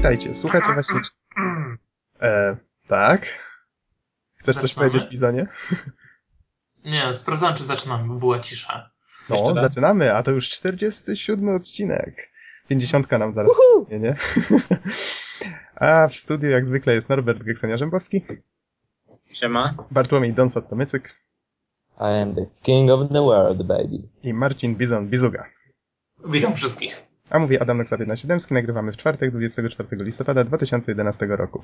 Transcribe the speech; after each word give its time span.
Witajcie, 0.00 0.34
słuchacie 0.34 0.72
właśnie... 0.72 1.00
E, 2.22 2.56
tak? 2.88 3.26
Chcesz 4.34 4.56
coś 4.56 4.62
Zaczynamy? 4.70 4.90
powiedzieć, 4.90 5.10
Bizonie? 5.10 5.46
Nie, 6.84 7.12
sprawdzałem, 7.14 7.56
czy 7.56 7.64
zaczynamy, 7.64 8.08
bo 8.08 8.14
była 8.14 8.38
cisza. 8.38 8.90
No, 9.28 9.36
Jeszcze 9.36 9.52
raz? 9.54 9.60
zaczynamy, 9.72 10.14
a 10.14 10.22
to 10.22 10.30
już 10.30 10.48
47 10.48 11.48
odcinek. 11.48 12.30
50 12.68 13.10
nam 13.10 13.32
zaraz 13.32 13.52
nie, 13.90 13.98
nie? 13.98 14.16
A 15.74 16.08
w 16.08 16.16
studiu 16.16 16.50
jak 16.50 16.66
zwykle 16.66 16.94
jest 16.94 17.08
Norbert 17.08 17.42
Geksenia-Rzębowski, 17.44 18.20
Siema. 19.32 19.74
Bartłomiej 19.90 20.34
Donsot-Tomycyk 20.34 21.08
I 21.98 22.22
am 22.22 22.34
the 22.34 22.46
king 22.62 22.90
of 22.90 23.08
the 23.12 23.22
world, 23.22 23.66
baby. 23.66 24.08
i 24.22 24.34
Marcin 24.34 24.76
Bizon-Bizuga. 24.76 25.44
Witam 26.24 26.54
wszystkich. 26.56 27.09
A 27.30 27.38
mówi 27.38 27.58
Adam 27.58 27.78
Noxa-15-7, 27.78 28.52
nagrywamy 28.52 28.92
w 28.92 28.96
czwartek, 28.96 29.30
24 29.30 30.04
listopada 30.04 30.44
2011 30.44 31.26
roku. 31.26 31.62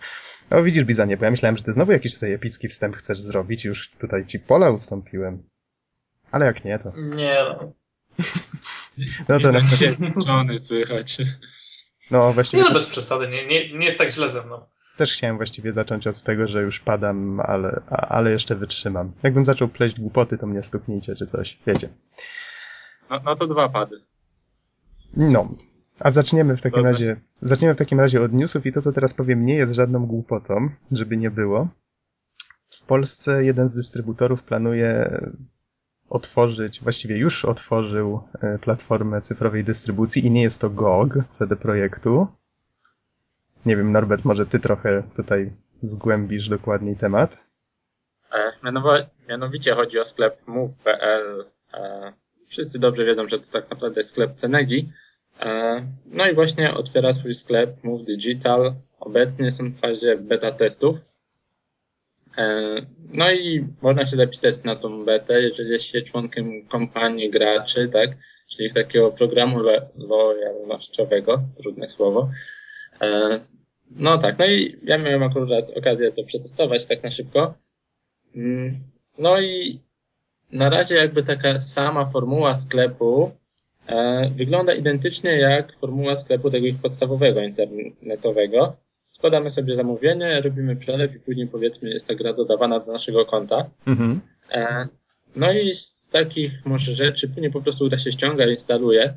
O, 0.51 0.63
widzisz, 0.63 0.85
Bizanie, 0.85 1.17
bo 1.17 1.25
ja 1.25 1.31
myślałem, 1.31 1.57
że 1.57 1.63
ty 1.63 1.73
znowu 1.73 1.93
jakiś 1.93 2.15
tutaj 2.15 2.33
epicki 2.33 2.69
wstęp 2.69 2.97
chcesz 2.97 3.21
zrobić, 3.21 3.65
już 3.65 3.91
tutaj 3.91 4.27
ci 4.27 4.41
pola 4.41 4.71
ustąpiłem. 4.71 5.43
Ale 6.31 6.47
jak 6.47 6.65
nie, 6.65 6.79
to... 6.79 6.93
Nie, 6.97 7.37
no. 7.49 7.73
No 9.29 9.41
to 9.41 9.53
następnie... 9.53 10.59
słychać. 10.59 11.19
No, 12.11 12.29
Nie, 12.29 12.35
właściwie 12.35 12.63
no 12.63 12.69
też, 12.69 12.79
bez 12.79 12.87
przesady, 12.87 13.29
nie, 13.29 13.47
nie, 13.47 13.79
nie 13.79 13.87
jest 13.87 13.99
tak 13.99 14.11
źle 14.11 14.31
ze 14.31 14.43
mną. 14.43 14.61
też 14.97 15.15
chciałem 15.15 15.37
właściwie 15.37 15.73
zacząć 15.73 16.07
od 16.07 16.23
tego, 16.23 16.47
że 16.47 16.63
już 16.63 16.81
padam, 16.81 17.41
ale, 17.41 17.81
ale 17.91 18.31
jeszcze 18.31 18.55
wytrzymam. 18.55 19.13
Jakbym 19.23 19.47
zaczął 19.47 19.69
pleść 19.69 20.01
głupoty, 20.01 20.39
to 20.39 20.47
mnie 20.47 20.63
stuknijcie 20.63 21.17
czy 21.17 21.27
coś, 21.27 21.59
wiecie. 21.67 21.89
No, 23.11 23.21
no 23.25 23.35
to 23.35 23.47
dwa 23.47 23.69
pady. 23.69 24.01
No, 25.17 25.49
a 25.99 26.11
zaczniemy 26.11 26.57
w 26.57 26.63
takim 26.63 26.79
Dobra. 26.79 26.91
razie, 26.91 27.17
zaczniemy 27.43 27.75
w 27.75 27.79
takim 27.79 28.01
razie 28.01 28.23
od 28.23 28.33
newsów 28.33 28.67
i 28.67 28.73
to, 28.73 28.83
co 28.83 28.93
teraz 28.93 29.15
powiem, 29.15 29.47
nie 29.47 29.55
jest 29.55 29.75
żadną 29.75 30.07
głupotą, 30.07 30.69
żeby 30.93 31.17
nie 31.17 31.31
było. 31.31 31.69
W 32.69 32.83
Polsce 32.83 33.45
jeden 33.45 33.69
z 33.69 33.75
dystrybutorów 33.75 34.43
planuje 34.43 35.21
otworzyć, 36.11 36.81
właściwie 36.81 37.19
już 37.19 37.45
otworzył 37.45 38.21
e, 38.41 38.59
platformę 38.59 39.21
cyfrowej 39.21 39.65
dystrybucji 39.65 40.27
i 40.27 40.31
nie 40.31 40.43
jest 40.43 40.61
to 40.61 40.71
GOG, 40.71 41.15
CD 41.31 41.57
Projektu. 41.57 42.27
Nie 43.67 43.77
wiem, 43.77 43.93
Norbert, 43.93 44.25
może 44.25 44.47
ty 44.47 44.61
trochę 44.61 45.03
tutaj 45.17 45.53
zgłębisz 45.83 46.49
dokładniej 46.49 46.97
temat. 46.97 47.39
E, 48.33 48.53
mianowicie 49.29 49.75
chodzi 49.75 49.99
o 49.99 50.05
sklep 50.05 50.47
move.pl. 50.47 51.45
E, 51.75 52.13
wszyscy 52.49 52.79
dobrze 52.79 53.05
wiedzą, 53.05 53.29
że 53.29 53.39
to 53.39 53.51
tak 53.53 53.71
naprawdę 53.71 54.01
jest 54.01 54.11
sklep 54.11 54.35
Cenegi. 54.35 54.93
E, 55.41 55.83
no 56.07 56.27
i 56.27 56.35
właśnie 56.35 56.75
otwiera 56.75 57.13
swój 57.13 57.35
sklep 57.35 57.85
Move 57.85 58.05
Digital. 58.05 58.75
Obecnie 59.01 59.51
są 59.51 59.71
w 59.73 59.79
fazie 59.79 60.17
beta 60.17 60.53
testów. 60.53 60.97
E, 62.39 62.75
no 63.15 63.33
i 63.33 63.67
można 63.83 64.07
się 64.07 64.17
zapisać 64.17 64.55
na 64.65 64.77
tą 64.77 65.05
betę, 65.05 65.43
jeżeli 65.43 65.71
jest 65.71 65.85
się 65.85 66.03
członkiem 66.03 66.67
kompanii 66.67 67.31
graczy, 67.31 67.89
tak? 67.89 68.11
Czyli 68.49 68.73
takiego 68.75 69.13
programu 69.13 69.59
lo- 69.59 69.89
lojalnościowego, 69.97 71.43
trudne 71.57 71.89
słowo. 71.89 72.31
E, 73.03 73.41
no 73.91 74.19
tak, 74.19 74.39
no 74.39 74.47
i 74.47 74.77
ja 74.83 74.99
miałem 74.99 75.23
akurat 75.23 75.71
okazję 75.71 76.13
to 76.13 76.25
przetestować 76.25 76.87
tak 76.87 77.03
na 77.03 77.11
szybko. 77.11 77.55
Mm, 78.37 78.81
No 79.19 79.41
i 79.41 79.81
na 80.53 80.69
razie 80.71 80.95
jakby 80.95 81.23
taka 81.23 81.61
sama 81.61 82.07
formuła 82.11 82.55
sklepu 82.55 83.31
wygląda 84.37 84.75
identycznie 84.75 85.31
jak 85.31 85.73
formuła 85.73 86.15
sklepu 86.15 86.51
tego 86.51 86.67
ich 86.67 86.81
podstawowego 86.81 87.41
internetowego. 87.43 88.77
Składamy 89.13 89.51
sobie 89.51 89.75
zamówienie, 89.75 90.41
robimy 90.41 90.77
przelew 90.77 91.15
i 91.15 91.21
później 91.21 91.47
powiedzmy 91.47 91.91
jest 91.91 92.07
ta 92.07 92.15
gra 92.15 92.33
dodawana 92.33 92.81
do 92.81 92.93
naszego 92.93 93.25
konta. 93.25 93.71
Mhm. 93.87 94.21
E, 94.53 94.89
No 95.37 95.53
i 95.53 95.75
z 95.75 96.09
takich 96.09 96.67
może 96.67 96.95
rzeczy, 96.95 97.29
później 97.29 97.51
po 97.51 97.61
prostu 97.61 97.89
gra 97.89 97.99
się 97.99 98.13
ściąga, 98.13 98.47
instaluje. 98.47 99.17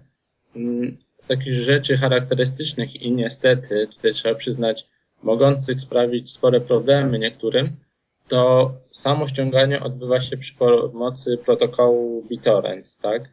Mm, 0.55 0.97
Z 1.17 1.27
takich 1.27 1.53
rzeczy 1.53 1.97
charakterystycznych 1.97 2.95
i 2.95 3.11
niestety, 3.11 3.87
tutaj 3.87 4.13
trzeba 4.13 4.35
przyznać, 4.35 4.87
mogących 5.23 5.79
sprawić 5.79 6.31
spore 6.31 6.61
problemy 6.61 7.19
niektórym, 7.19 7.75
to 8.27 8.71
samo 8.91 9.27
ściąganie 9.27 9.79
odbywa 9.83 10.19
się 10.19 10.37
przy 10.37 10.53
pomocy 10.55 11.37
protokołu 11.37 12.23
BitTorrent, 12.29 12.97
tak? 13.01 13.29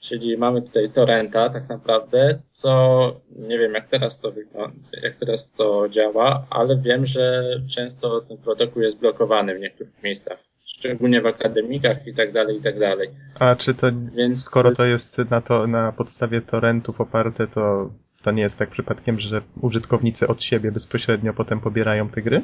Czyli 0.00 0.36
mamy 0.38 0.62
tutaj 0.62 0.90
torrenta 0.90 1.50
tak 1.50 1.68
naprawdę, 1.68 2.38
co 2.52 3.20
nie 3.36 3.58
wiem 3.58 3.74
jak 3.74 3.88
teraz 3.88 4.20
to 4.20 4.32
wygląda, 4.32 4.88
jak 5.02 5.16
teraz 5.16 5.52
to 5.52 5.88
działa, 5.88 6.46
ale 6.50 6.78
wiem, 6.78 7.06
że 7.06 7.44
często 7.70 8.20
ten 8.20 8.38
protokół 8.38 8.82
jest 8.82 8.98
blokowany 8.98 9.54
w 9.54 9.60
niektórych 9.60 10.02
miejscach, 10.02 10.38
szczególnie 10.64 11.20
w 11.20 11.26
akademikach 11.26 12.06
i 12.06 12.14
tak 12.14 12.32
dalej, 12.32 12.56
i 12.58 12.60
tak 12.60 12.78
dalej. 12.78 13.10
A 13.38 13.56
czy 13.56 13.74
to, 13.74 13.86
Więc 14.16 14.44
skoro 14.44 14.72
to 14.72 14.84
jest 14.84 15.18
na 15.30 15.40
to, 15.40 15.66
na 15.66 15.92
podstawie 15.92 16.40
torrentów 16.40 17.00
oparte, 17.00 17.46
to, 17.46 17.90
to 18.22 18.30
nie 18.30 18.42
jest 18.42 18.58
tak 18.58 18.70
przypadkiem, 18.70 19.20
że 19.20 19.42
użytkownicy 19.60 20.28
od 20.28 20.42
siebie 20.42 20.72
bezpośrednio 20.72 21.34
potem 21.34 21.60
pobierają 21.60 22.08
te 22.08 22.22
gry? 22.22 22.42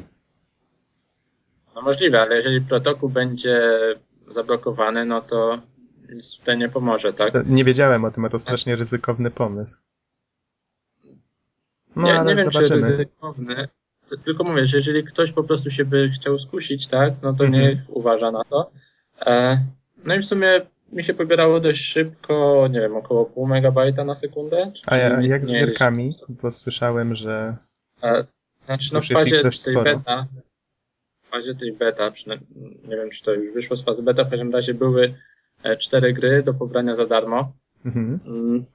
No 1.75 1.81
możliwe, 1.81 2.21
ale 2.21 2.35
jeżeli 2.35 2.61
protokół 2.61 3.09
będzie 3.09 3.61
zablokowany, 4.27 5.05
no 5.05 5.21
to 5.21 5.61
nic 6.15 6.37
tutaj 6.37 6.57
nie 6.57 6.69
pomoże, 6.69 7.13
tak? 7.13 7.33
Nie 7.45 7.63
wiedziałem 7.63 8.05
o 8.05 8.11
tym, 8.11 8.25
a 8.25 8.29
to 8.29 8.39
strasznie 8.39 8.75
ryzykowny 8.75 9.31
pomysł. 9.31 9.81
No, 11.95 12.03
nie, 12.07 12.19
ale 12.19 12.29
nie 12.29 12.35
wiem, 12.35 12.51
czy 12.51 12.53
zobaczymy. 12.67 12.89
ryzykowny. 12.91 13.67
T- 14.09 14.17
Tylko 14.17 14.43
mówię, 14.43 14.65
że 14.67 14.77
jeżeli 14.77 15.03
ktoś 15.03 15.31
po 15.31 15.43
prostu 15.43 15.69
się 15.69 15.85
by 15.85 16.09
chciał 16.09 16.39
skusić, 16.39 16.87
tak, 16.87 17.13
no 17.21 17.33
to 17.33 17.43
Mhm. 17.45 17.63
niech 17.63 17.79
uważa 17.89 18.31
na 18.31 18.43
to. 18.43 18.71
E, 19.25 19.59
no 20.05 20.15
i 20.15 20.19
w 20.19 20.25
sumie 20.25 20.61
mi 20.91 21.03
się 21.03 21.13
pobierało 21.13 21.59
dość 21.59 21.81
szybko, 21.85 22.67
nie 22.71 22.79
wiem, 22.79 22.95
około 22.95 23.25
pół 23.25 23.47
megabajta 23.47 24.03
na 24.05 24.15
sekundę. 24.15 24.71
A 24.87 24.97
ja, 24.97 25.21
jak 25.21 25.45
z 25.45 25.51
gierkami? 25.51 26.09
Bo 26.29 26.51
słyszałem, 26.51 27.15
że... 27.15 27.55
E, 28.03 28.25
znaczy, 28.65 28.93
no 28.93 29.01
w 29.01 29.07
fazie 29.07 29.41
tej 29.41 29.51
sporo. 29.51 29.83
beta, 29.83 30.27
w 31.23 31.29
fazie 31.29 31.55
tej 31.55 31.73
beta, 31.73 32.11
nie 32.87 32.95
wiem, 32.95 33.09
czy 33.09 33.23
to 33.23 33.33
już 33.33 33.53
wyszło 33.53 33.75
z 33.75 33.83
fazy 33.83 34.03
beta, 34.03 34.23
w 34.23 34.29
każdym 34.29 34.51
razie 34.51 34.73
były 34.73 35.13
cztery 35.79 36.13
gry 36.13 36.43
do 36.43 36.53
pobrania 36.53 36.95
za 36.95 37.05
darmo. 37.05 37.53
Mhm. 37.85 38.19
Mm, 38.25 38.65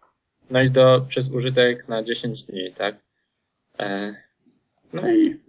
No 0.51 0.63
i 0.63 0.71
to 0.71 1.05
przez 1.09 1.31
użytek 1.31 1.89
na 1.89 2.03
10 2.03 2.43
dni, 2.43 2.73
tak? 2.73 2.97
E, 3.79 4.15
No 4.93 5.03
i, 5.11 5.41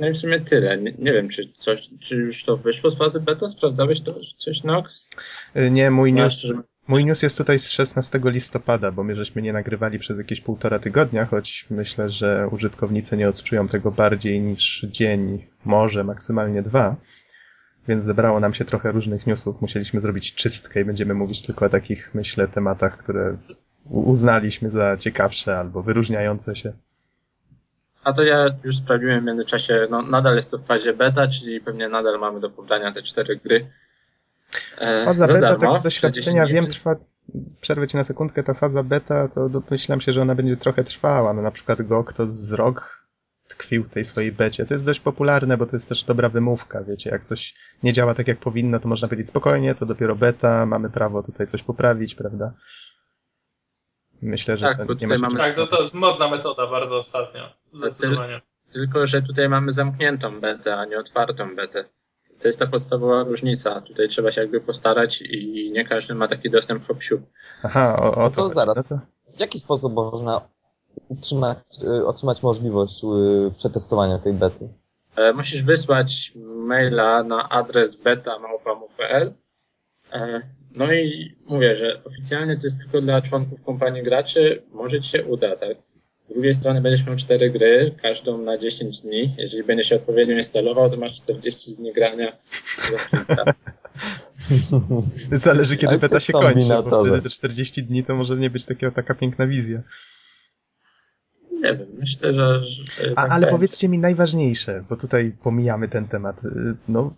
no 0.00 0.08
i 0.08 0.12
w 0.12 0.16
sumie 0.16 0.40
tyle. 0.40 0.78
Nie, 0.78 0.92
nie 0.98 1.12
wiem, 1.12 1.28
czy 1.28 1.52
coś, 1.52 1.90
czy 2.00 2.16
już 2.16 2.44
to 2.44 2.56
wyszło 2.56 2.90
z 2.90 2.94
fazy 2.96 3.20
beta? 3.20 3.48
Sprawdzałeś 3.48 4.00
to 4.00 4.16
coś, 4.36 4.62
Nox? 4.64 5.08
Y, 5.56 5.70
Nie, 5.70 5.90
mój 5.90 6.12
news, 6.12 6.32
Znaczy, 6.32 6.48
że- 6.48 6.62
mój 6.88 7.04
news 7.04 7.22
jest 7.22 7.38
tutaj 7.38 7.58
z 7.58 7.70
16 7.70 8.20
listopada, 8.24 8.90
bo 8.92 9.04
my 9.04 9.14
żeśmy 9.14 9.42
nie 9.42 9.52
nagrywali 9.52 9.98
przez 9.98 10.18
jakieś 10.18 10.40
półtora 10.40 10.78
tygodnia, 10.78 11.24
choć 11.26 11.66
myślę, 11.70 12.10
że 12.10 12.48
użytkownicy 12.50 13.16
nie 13.16 13.28
odczują 13.28 13.68
tego 13.68 13.90
bardziej 13.92 14.40
niż 14.40 14.86
dzień, 14.90 15.44
może 15.64 16.04
maksymalnie 16.04 16.62
dwa. 16.62 16.96
Więc 17.88 18.04
zebrało 18.04 18.40
nam 18.40 18.54
się 18.54 18.64
trochę 18.64 18.92
różnych 18.92 19.26
newsów. 19.26 19.60
Musieliśmy 19.60 20.00
zrobić 20.00 20.34
czystkę 20.34 20.80
i 20.80 20.84
będziemy 20.84 21.14
mówić 21.14 21.42
tylko 21.42 21.66
o 21.66 21.68
takich, 21.68 22.10
myślę, 22.14 22.48
tematach, 22.48 22.96
które 22.96 23.36
uznaliśmy 23.84 24.70
za 24.70 24.96
ciekawsze 24.96 25.58
albo 25.58 25.82
wyróżniające 25.82 26.56
się. 26.56 26.72
A 28.04 28.12
to 28.12 28.22
ja 28.22 28.46
już 28.64 28.76
sprawdziłem 28.76 29.20
w 29.20 29.24
międzyczasie, 29.24 29.86
no 29.90 30.02
nadal 30.02 30.34
jest 30.34 30.50
to 30.50 30.58
w 30.58 30.66
fazie 30.66 30.94
beta, 30.94 31.28
czyli 31.28 31.60
pewnie 31.60 31.88
nadal 31.88 32.20
mamy 32.20 32.40
do 32.40 32.50
pobrania 32.50 32.92
te 32.92 33.02
cztery 33.02 33.36
gry. 33.44 33.66
E, 34.78 35.04
Faza 35.04 35.26
za 35.26 35.34
beta, 35.34 35.56
darmo, 35.56 35.74
tak 35.74 35.82
doświadczenia 35.82 36.46
10 36.46 36.54
wiem, 36.54 36.66
trwa, 36.70 36.96
przerwę 37.60 37.86
ci 37.86 37.96
na 37.96 38.04
sekundkę, 38.04 38.42
ta 38.42 38.54
faza 38.54 38.82
beta, 38.82 39.28
to 39.28 39.48
domyślam 39.48 40.00
się, 40.00 40.12
że 40.12 40.22
ona 40.22 40.34
będzie 40.34 40.56
trochę 40.56 40.84
trwała. 40.84 41.32
No 41.32 41.42
na 41.42 41.50
przykład 41.50 41.82
GOG 41.82 42.12
to 42.12 42.28
z 42.28 42.52
rok 42.52 43.01
tkwił 43.56 43.84
w 43.84 43.88
tej 43.88 44.04
swojej 44.04 44.32
becie. 44.32 44.64
To 44.66 44.74
jest 44.74 44.86
dość 44.86 45.00
popularne, 45.00 45.56
bo 45.56 45.66
to 45.66 45.76
jest 45.76 45.88
też 45.88 46.04
dobra 46.04 46.28
wymówka, 46.28 46.82
wiecie, 46.84 47.10
jak 47.10 47.24
coś 47.24 47.54
nie 47.82 47.92
działa 47.92 48.14
tak 48.14 48.28
jak 48.28 48.38
powinno, 48.38 48.78
to 48.78 48.88
można 48.88 49.08
powiedzieć 49.08 49.28
spokojnie, 49.28 49.74
to 49.74 49.86
dopiero 49.86 50.16
beta, 50.16 50.66
mamy 50.66 50.90
prawo 50.90 51.22
tutaj 51.22 51.46
coś 51.46 51.62
poprawić, 51.62 52.14
prawda? 52.14 52.52
Myślę, 54.22 54.56
że 54.56 54.66
Tak, 54.66 54.76
to 54.76 54.82
nie 54.82 54.88
tutaj 54.88 55.08
ma 55.08 55.28
mamy- 55.28 55.38
Tak, 55.40 55.56
no 55.56 55.66
to 55.66 55.82
jest 55.82 55.94
modna 55.94 56.28
metoda 56.28 56.66
bardzo 56.66 56.98
ostatnio. 56.98 57.40
Zdecydowanie. 57.74 58.40
Tylko, 58.72 59.06
że 59.06 59.22
tutaj 59.22 59.48
mamy 59.48 59.72
zamkniętą 59.72 60.40
betę, 60.40 60.76
a 60.76 60.84
nie 60.84 60.98
otwartą 60.98 61.56
betę. 61.56 61.84
To 62.40 62.48
jest 62.48 62.58
ta 62.58 62.66
podstawowa 62.66 63.22
różnica. 63.24 63.80
Tutaj 63.80 64.08
trzeba 64.08 64.30
się 64.30 64.40
jakby 64.40 64.60
postarać 64.60 65.22
i 65.22 65.70
nie 65.72 65.84
każdy 65.88 66.14
ma 66.14 66.28
taki 66.28 66.50
dostęp 66.50 66.84
siup. 67.00 67.22
Aha, 67.62 67.96
o, 68.00 68.14
o 68.14 68.22
No 68.22 68.30
to 68.30 68.36
to 68.36 68.42
chodzi. 68.42 68.54
zaraz. 68.54 68.90
No 68.90 68.98
to... 68.98 69.36
W 69.36 69.40
jaki 69.40 69.60
sposób 69.60 69.92
można 69.94 70.40
utrzymać, 71.08 71.58
y, 71.82 72.06
otrzymać 72.06 72.42
możliwość 72.42 73.04
y, 73.04 73.54
przetestowania 73.56 74.18
tej 74.18 74.32
bety? 74.32 74.68
E, 75.16 75.32
Musisz 75.32 75.64
wysłać 75.64 76.32
maila 76.44 77.22
na 77.22 77.48
adres 77.48 77.96
beta.małpa.pl 77.96 79.32
E, 80.12 80.40
No 80.74 80.92
i 80.92 81.36
mówię, 81.46 81.74
że 81.74 82.04
oficjalnie 82.04 82.56
to 82.56 82.66
jest 82.66 82.78
tylko 82.78 83.00
dla 83.00 83.20
członków 83.20 83.62
kompanii 83.62 84.02
graczy. 84.02 84.62
Może 84.72 85.00
ci 85.00 85.10
się 85.10 85.24
uda, 85.24 85.56
tak? 85.56 85.76
Z 86.18 86.32
drugiej 86.32 86.54
strony 86.54 86.80
będziesz 86.80 87.06
miał 87.06 87.16
cztery 87.16 87.50
gry, 87.50 87.94
każdą 88.02 88.38
na 88.38 88.58
10 88.58 89.00
dni. 89.00 89.34
Jeżeli 89.38 89.64
będziesz 89.64 89.88
się 89.88 89.96
odpowiednio 89.96 90.36
instalował, 90.36 90.90
to 90.90 90.96
masz 90.96 91.12
40 91.12 91.76
dni 91.76 91.92
grania. 91.92 92.32
Zależy 95.32 95.76
kiedy 95.76 95.98
beta 95.98 96.20
się 96.20 96.32
kończy, 96.32 96.68
bo 96.68 97.02
wtedy 97.02 97.22
te 97.22 97.28
40 97.28 97.82
dni 97.82 98.04
to 98.04 98.14
może 98.14 98.36
nie 98.36 98.50
być 98.50 98.66
takiego, 98.66 98.92
taka 98.92 99.14
piękna 99.14 99.46
wizja. 99.46 99.82
Nie 101.62 101.76
wiem, 101.76 101.88
myślę, 101.98 102.32
że. 102.32 102.64
że 102.64 102.82
A, 103.16 103.28
ale 103.28 103.46
powiedzcie 103.46 103.88
mi 103.88 103.98
najważniejsze, 103.98 104.84
bo 104.88 104.96
tutaj 104.96 105.32
pomijamy 105.42 105.88
ten 105.88 106.08
temat. 106.08 106.44
Y, 106.44 106.76
No, 106.88 107.10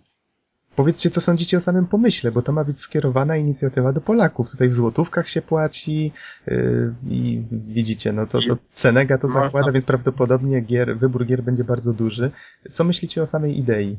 powiedzcie, 0.77 1.11
co 1.11 1.21
sądzicie 1.21 1.57
o 1.57 1.61
samym 1.61 1.87
pomyśle, 1.87 2.33
bo 2.33 2.43
to 2.43 2.53
ma 2.53 2.65
być 2.65 2.81
skierowana 2.81 3.37
inicjatywa 3.37 3.93
do 3.93 4.01
Polaków. 4.01 4.51
Tutaj 4.51 4.69
w 4.69 4.73
złotówkach 4.73 5.29
się 5.29 5.43
płaci 5.43 6.13
yy, 6.47 6.95
i 7.09 7.43
widzicie, 7.51 8.13
no 8.13 8.27
to, 8.27 8.39
to 8.49 8.57
Cenega 8.73 9.19
to 9.19 9.27
Można. 9.27 9.43
zakłada, 9.43 9.73
więc 9.73 9.85
prawdopodobnie 9.85 10.61
gier, 10.61 10.99
wybór 10.99 11.27
gier 11.27 11.43
będzie 11.43 11.65
bardzo 11.65 11.93
duży. 11.93 12.31
Co 12.73 12.85
myślicie 12.85 13.23
o 13.23 13.27
samej 13.27 13.59
idei? 13.59 13.99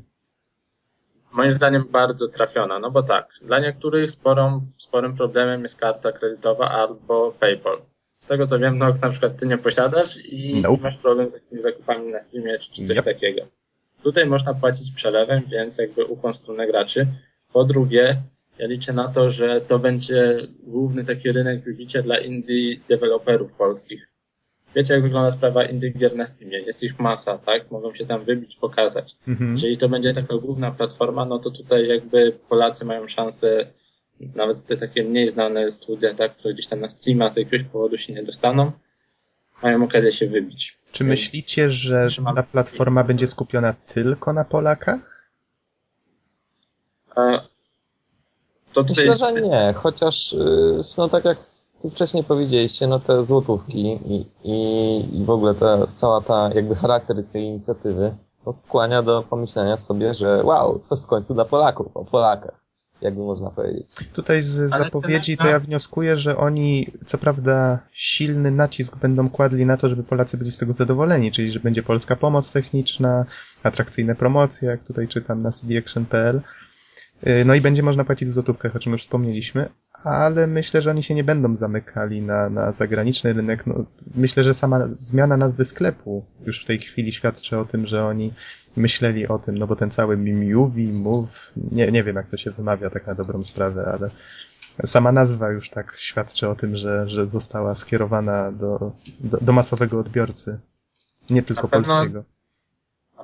Moim 1.31 1.53
zdaniem 1.53 1.85
bardzo 1.91 2.27
trafiona, 2.27 2.79
no 2.79 2.91
bo 2.91 3.03
tak, 3.03 3.29
dla 3.41 3.59
niektórych 3.59 4.11
sporą, 4.11 4.67
sporym 4.77 5.15
problemem 5.15 5.61
jest 5.61 5.79
karta 5.79 6.11
kredytowa 6.11 6.69
albo 6.71 7.31
PayPal. 7.39 7.77
Z 8.25 8.27
tego 8.27 8.47
co 8.47 8.59
wiem, 8.59 8.77
Nox 8.77 9.01
na 9.01 9.09
przykład 9.09 9.39
ty 9.39 9.47
nie 9.47 9.57
posiadasz 9.57 10.17
i 10.17 10.61
Nope. 10.61 10.83
masz 10.83 10.97
problem 10.97 11.29
z 11.29 11.33
jakimiś 11.33 11.61
zakupami 11.61 12.11
na 12.11 12.21
Steamie 12.21 12.59
czy 12.59 12.83
coś 12.83 12.97
Yep. 12.97 13.05
takiego. 13.05 13.41
Tutaj 14.03 14.25
można 14.25 14.53
płacić 14.53 14.91
przelewem, 14.91 15.43
więc 15.51 15.77
jakby 15.77 16.05
ukłon 16.05 16.33
w 16.33 16.37
stronę 16.37 16.67
graczy. 16.67 17.07
Po 17.53 17.63
drugie, 17.63 18.21
ja 18.59 18.67
liczę 18.67 18.93
na 18.93 19.07
to, 19.07 19.29
że 19.29 19.61
to 19.61 19.79
będzie 19.79 20.47
główny 20.63 21.05
taki 21.05 21.31
rynek 21.31 21.63
wybicia 21.63 22.01
dla 22.01 22.17
indie 22.17 22.77
deweloperów 22.89 23.51
polskich. 23.51 24.07
Wiecie, 24.75 24.93
jak 24.93 25.03
wygląda 25.03 25.31
sprawa 25.31 25.63
indie 25.65 25.89
gier 25.89 26.15
na 26.15 26.25
Steamie? 26.25 26.59
Jest 26.59 26.83
ich 26.83 26.99
masa, 26.99 27.37
tak? 27.37 27.71
Mogą 27.71 27.93
się 27.93 28.05
tam 28.05 28.23
wybić, 28.25 28.55
pokazać. 28.55 29.15
Mhm. 29.27 29.51
Jeżeli 29.53 29.77
to 29.77 29.89
będzie 29.89 30.13
taka 30.13 30.37
główna 30.37 30.71
platforma, 30.71 31.25
no 31.25 31.39
to 31.39 31.51
tutaj 31.51 31.87
jakby 31.87 32.31
Polacy 32.49 32.85
mają 32.85 33.07
szansę, 33.07 33.67
nawet 34.35 34.65
te 34.65 34.77
takie 34.77 35.03
mniej 35.03 35.27
znane 35.27 35.71
studia, 35.71 36.13
tak, 36.13 36.35
które 36.35 36.53
gdzieś 36.53 36.67
tam 36.67 36.79
na 36.79 36.89
Steama 36.89 37.29
z 37.29 37.37
jakiegoś 37.37 37.67
powodu 37.67 37.97
się 37.97 38.13
nie 38.13 38.23
dostaną, 38.23 38.71
mają 39.63 39.83
okazję 39.83 40.11
się 40.11 40.27
wybić. 40.27 40.77
Czy 40.91 41.03
Więc 41.03 41.09
myślicie, 41.09 41.69
że 41.69 42.07
ta 42.35 42.43
platforma 42.43 43.03
będzie 43.03 43.27
skupiona 43.27 43.73
tylko 43.73 44.33
na 44.33 44.45
Polakach? 44.45 45.29
A 47.15 47.41
to 48.73 48.83
tutaj 48.83 49.09
Myślę, 49.09 49.15
że 49.15 49.41
nie, 49.41 49.73
chociaż 49.73 50.33
y, 50.33 50.81
no 50.97 51.09
tak 51.09 51.25
jak 51.25 51.37
tu 51.81 51.89
wcześniej 51.89 52.23
powiedzieliście, 52.23 52.87
no 52.87 52.99
te 52.99 53.25
złotówki 53.25 53.99
i, 54.05 54.25
i, 54.43 55.21
i 55.21 55.25
w 55.25 55.29
ogóle 55.29 55.55
ta, 55.55 55.87
cała 55.95 56.21
ta 56.21 56.49
jakby 56.55 56.75
charakter 56.75 57.23
tej 57.33 57.43
inicjatywy 57.43 58.15
no 58.45 58.53
skłania 58.53 59.03
do 59.03 59.23
pomyślenia 59.29 59.77
sobie, 59.77 60.13
że 60.13 60.43
wow, 60.43 60.79
coś 60.79 60.99
w 60.99 61.05
końcu 61.05 61.33
dla 61.33 61.45
Polaków, 61.45 61.97
o 61.97 62.05
Polakach, 62.05 62.64
jakby 63.01 63.21
można 63.21 63.49
powiedzieć. 63.49 63.87
Tutaj 64.13 64.41
z 64.41 64.59
Ale 64.59 64.83
zapowiedzi 64.83 65.37
to 65.37 65.47
ja 65.47 65.59
wnioskuję, 65.59 66.17
że 66.17 66.37
oni 66.37 66.87
co 67.05 67.17
prawda 67.17 67.79
silny 67.91 68.51
nacisk 68.51 68.97
będą 68.97 69.29
kładli 69.29 69.65
na 69.65 69.77
to, 69.77 69.89
żeby 69.89 70.03
Polacy 70.03 70.37
byli 70.37 70.51
z 70.51 70.57
tego 70.57 70.73
zadowoleni, 70.73 71.31
czyli 71.31 71.51
że 71.51 71.59
będzie 71.59 71.83
polska 71.83 72.15
pomoc 72.15 72.51
techniczna, 72.51 73.25
atrakcyjne 73.63 74.15
promocje, 74.15 74.69
jak 74.69 74.83
tutaj 74.83 75.07
czytam 75.07 75.41
na 75.41 75.51
cdaction.pl. 75.51 76.41
Yy, 77.25 77.45
No 77.45 77.55
i 77.55 77.61
będzie 77.61 77.83
można 77.83 78.03
płacić 78.03 78.29
w 78.29 78.31
złotówkach, 78.31 78.75
o 78.75 78.79
czym 78.79 78.91
już 78.91 79.01
wspomnieliśmy, 79.01 79.69
ale 80.03 80.47
myślę, 80.47 80.81
że 80.81 80.89
oni 80.89 81.03
się 81.03 81.15
nie 81.15 81.23
będą 81.23 81.55
zamykali 81.55 82.21
na, 82.21 82.49
na 82.49 82.71
zagraniczny 82.71 83.33
rynek. 83.33 83.67
No, 83.67 83.85
myślę, 84.15 84.43
że 84.43 84.53
sama 84.53 84.87
zmiana 84.99 85.37
nazwy 85.37 85.65
sklepu 85.65 86.25
już 86.45 86.61
w 86.61 86.65
tej 86.65 86.79
chwili 86.79 87.11
świadczy 87.11 87.57
o 87.57 87.65
tym, 87.65 87.85
że 87.87 88.05
oni 88.05 88.33
myśleli 88.77 89.27
o 89.27 89.39
tym, 89.39 89.57
no 89.57 89.67
bo 89.67 89.75
ten 89.75 89.91
cały 89.91 90.17
Miuvi, 90.17 90.87
Move, 90.93 91.51
nie, 91.71 91.91
nie 91.91 92.03
wiem 92.03 92.15
jak 92.15 92.29
to 92.29 92.37
się 92.37 92.51
wymawia 92.51 92.89
tak 92.89 93.07
na 93.07 93.15
dobrą 93.15 93.43
sprawę, 93.43 93.85
ale 93.99 94.09
sama 94.85 95.11
nazwa 95.11 95.49
już 95.51 95.69
tak 95.69 95.93
świadczy 95.97 96.49
o 96.49 96.55
tym, 96.55 96.75
że, 96.75 97.09
że 97.09 97.27
została 97.27 97.75
skierowana 97.75 98.51
do, 98.51 98.91
do, 99.19 99.37
do 99.41 99.53
masowego 99.53 99.99
odbiorcy. 99.99 100.59
Nie 101.29 101.41
tylko 101.43 101.63
Na 101.63 101.69
pewno- 101.69 101.93
polskiego. 101.93 102.23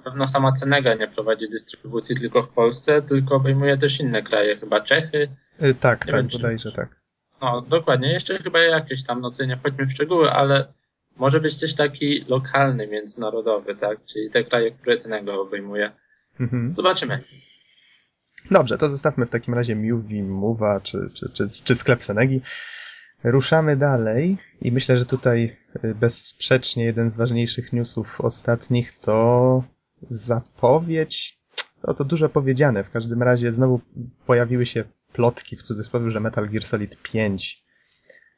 Na 0.01 0.11
pewno 0.11 0.27
sama 0.27 0.51
Cenega 0.51 0.93
nie 0.95 1.07
prowadzi 1.07 1.49
dystrybucji 1.49 2.15
tylko 2.15 2.43
w 2.43 2.49
Polsce, 2.49 3.01
tylko 3.01 3.35
obejmuje 3.35 3.77
też 3.77 3.99
inne 3.99 4.21
kraje, 4.23 4.57
chyba 4.57 4.81
Czechy. 4.81 5.27
Y, 5.63 5.75
Tak, 5.75 6.05
Nie 6.05 6.11
tak, 6.11 6.21
wiem, 6.21 6.29
czy- 6.29 6.37
bodajże 6.37 6.71
tak. 6.71 7.01
No 7.41 7.61
dokładnie, 7.61 8.13
jeszcze 8.13 8.39
chyba 8.43 8.59
jakieś 8.59 9.03
tam, 9.03 9.21
no 9.21 9.31
tutaj 9.31 9.47
nie 9.47 9.57
wchodźmy 9.57 9.85
w 9.85 9.91
szczegóły, 9.91 10.31
ale 10.31 10.73
może 11.15 11.39
być 11.39 11.59
też 11.59 11.75
taki 11.75 12.25
lokalny, 12.27 12.87
międzynarodowy, 12.87 13.75
tak? 13.75 14.05
Czyli 14.05 14.29
te 14.29 14.43
kraje, 14.43 14.71
które 14.71 14.97
Cenega 14.97 15.33
obejmuje. 15.33 15.91
Mhm. 16.39 16.73
Zobaczymy. 16.75 17.23
Dobrze, 18.51 18.77
to 18.77 18.89
zostawmy 18.89 19.25
w 19.25 19.29
takim 19.29 19.53
razie 19.53 19.75
Miuvi, 19.75 20.23
Mowa 20.23 20.79
czy, 20.83 21.09
czy, 21.13 21.29
czy, 21.29 21.47
czy 21.65 21.75
sklep 21.75 22.03
Senegi. 22.03 22.41
Ruszamy 23.23 23.77
dalej 23.77 24.37
i 24.61 24.71
myślę, 24.71 24.97
że 24.97 25.05
tutaj 25.05 25.57
y, 25.83 25.95
bezsprzecznie 25.95 26.85
jeden 26.85 27.09
z 27.09 27.15
ważniejszych 27.15 27.73
newsów 27.73 28.21
ostatnich 28.21 28.99
to 28.99 29.63
zapowiedź, 30.09 31.39
to, 31.81 31.93
to 31.93 32.05
dużo 32.05 32.29
powiedziane. 32.29 32.83
W 32.83 32.91
każdym 32.91 33.23
razie 33.23 33.51
znowu 33.51 33.81
pojawiły 34.25 34.65
się 34.65 34.83
plotki 35.13 35.55
w 35.57 35.63
cudzysłowie, 35.63 36.11
że 36.11 36.19
Metal 36.19 36.49
Gear 36.49 36.63
Solid 36.63 37.01
5 37.01 37.63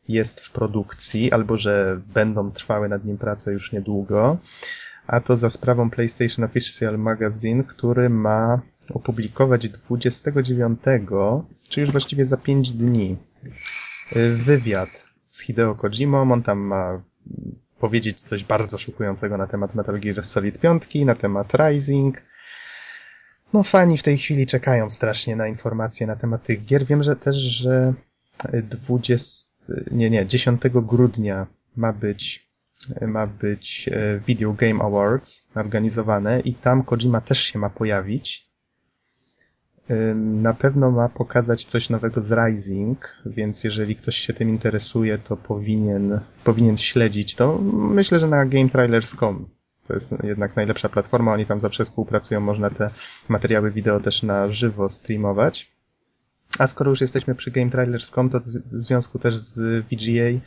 jest 0.07 0.39
w 0.39 0.51
produkcji 0.51 1.31
albo 1.31 1.57
że 1.57 2.01
będą 2.13 2.51
trwały 2.51 2.89
nad 2.89 3.05
nim 3.05 3.17
prace 3.17 3.53
już 3.53 3.71
niedługo. 3.71 4.37
A 5.07 5.19
to 5.21 5.37
za 5.37 5.49
sprawą 5.49 5.89
PlayStation 5.89 6.45
Official 6.45 6.99
Magazine, 6.99 7.63
który 7.63 8.09
ma 8.09 8.61
opublikować 8.89 9.69
29, 9.69 10.79
czy 11.69 11.81
już 11.81 11.91
właściwie 11.91 12.25
za 12.25 12.37
5 12.37 12.71
dni, 12.71 13.17
wywiad 14.35 15.07
z 15.29 15.41
Hideo 15.41 15.75
Kojimą. 15.75 16.31
On 16.31 16.43
tam 16.43 16.59
ma 16.59 17.01
powiedzieć 17.83 18.21
coś 18.21 18.43
bardzo 18.43 18.77
szokującego 18.77 19.37
na 19.37 19.47
temat 19.47 19.75
Metal 19.75 19.99
Gear 19.99 20.25
Solid 20.25 20.59
5, 20.59 20.83
na 21.05 21.15
temat 21.15 21.53
Rising. 21.53 22.21
No 23.53 23.63
fani 23.63 23.97
w 23.97 24.03
tej 24.03 24.17
chwili 24.17 24.47
czekają 24.47 24.89
strasznie 24.89 25.35
na 25.35 25.47
informacje 25.47 26.07
na 26.07 26.15
temat 26.15 26.43
tych 26.43 26.65
gier. 26.65 26.85
Wiem, 26.85 27.03
że 27.03 27.15
też, 27.15 27.35
że 27.35 27.93
20, 28.63 29.49
nie, 29.91 30.09
nie, 30.09 30.25
10 30.25 30.61
grudnia 30.73 31.47
ma 31.75 31.93
być 31.93 32.49
ma 33.01 33.27
być 33.27 33.89
e, 33.91 34.19
Video 34.27 34.53
Game 34.53 34.83
Awards 34.83 35.47
organizowane 35.55 36.39
i 36.39 36.53
tam 36.53 36.83
Kojima 36.83 37.21
też 37.21 37.39
się 37.43 37.59
ma 37.59 37.69
pojawić. 37.69 38.52
Ym, 39.91 40.41
Na 40.41 40.53
pewno 40.53 40.91
ma 40.91 41.09
pokazać 41.09 41.65
coś 41.65 41.89
nowego 41.89 42.21
z 42.21 42.31
Rising, 42.31 43.15
więc 43.25 43.63
jeżeli 43.63 43.95
ktoś 43.95 44.17
się 44.17 44.33
tym 44.33 44.49
interesuje, 44.49 45.17
to 45.17 45.37
powinien, 45.37 46.19
powinien 46.43 46.77
śledzić 46.77 47.35
to. 47.35 47.57
Myślę, 47.73 48.19
że 48.19 48.27
na 48.27 48.45
GameTrailers.com 48.45 49.45
to 49.87 49.93
jest 49.93 50.11
jednak 50.23 50.55
najlepsza 50.55 50.89
platforma, 50.89 51.33
oni 51.33 51.45
tam 51.45 51.61
zawsze 51.61 51.83
współpracują, 51.83 52.39
można 52.39 52.69
te 52.69 52.89
materiały 53.29 53.71
wideo 53.71 53.99
też 53.99 54.23
na 54.23 54.47
żywo 54.47 54.89
streamować. 54.89 55.71
A 56.59 56.67
skoro 56.67 56.89
już 56.89 57.01
jesteśmy 57.01 57.35
przy 57.35 57.51
GameTrailers.com, 57.51 58.29
to 58.29 58.39
w 58.39 58.73
związku 58.73 59.19
też 59.19 59.37
z 59.37 59.85
VGA 59.85 60.23
y, 60.23 60.41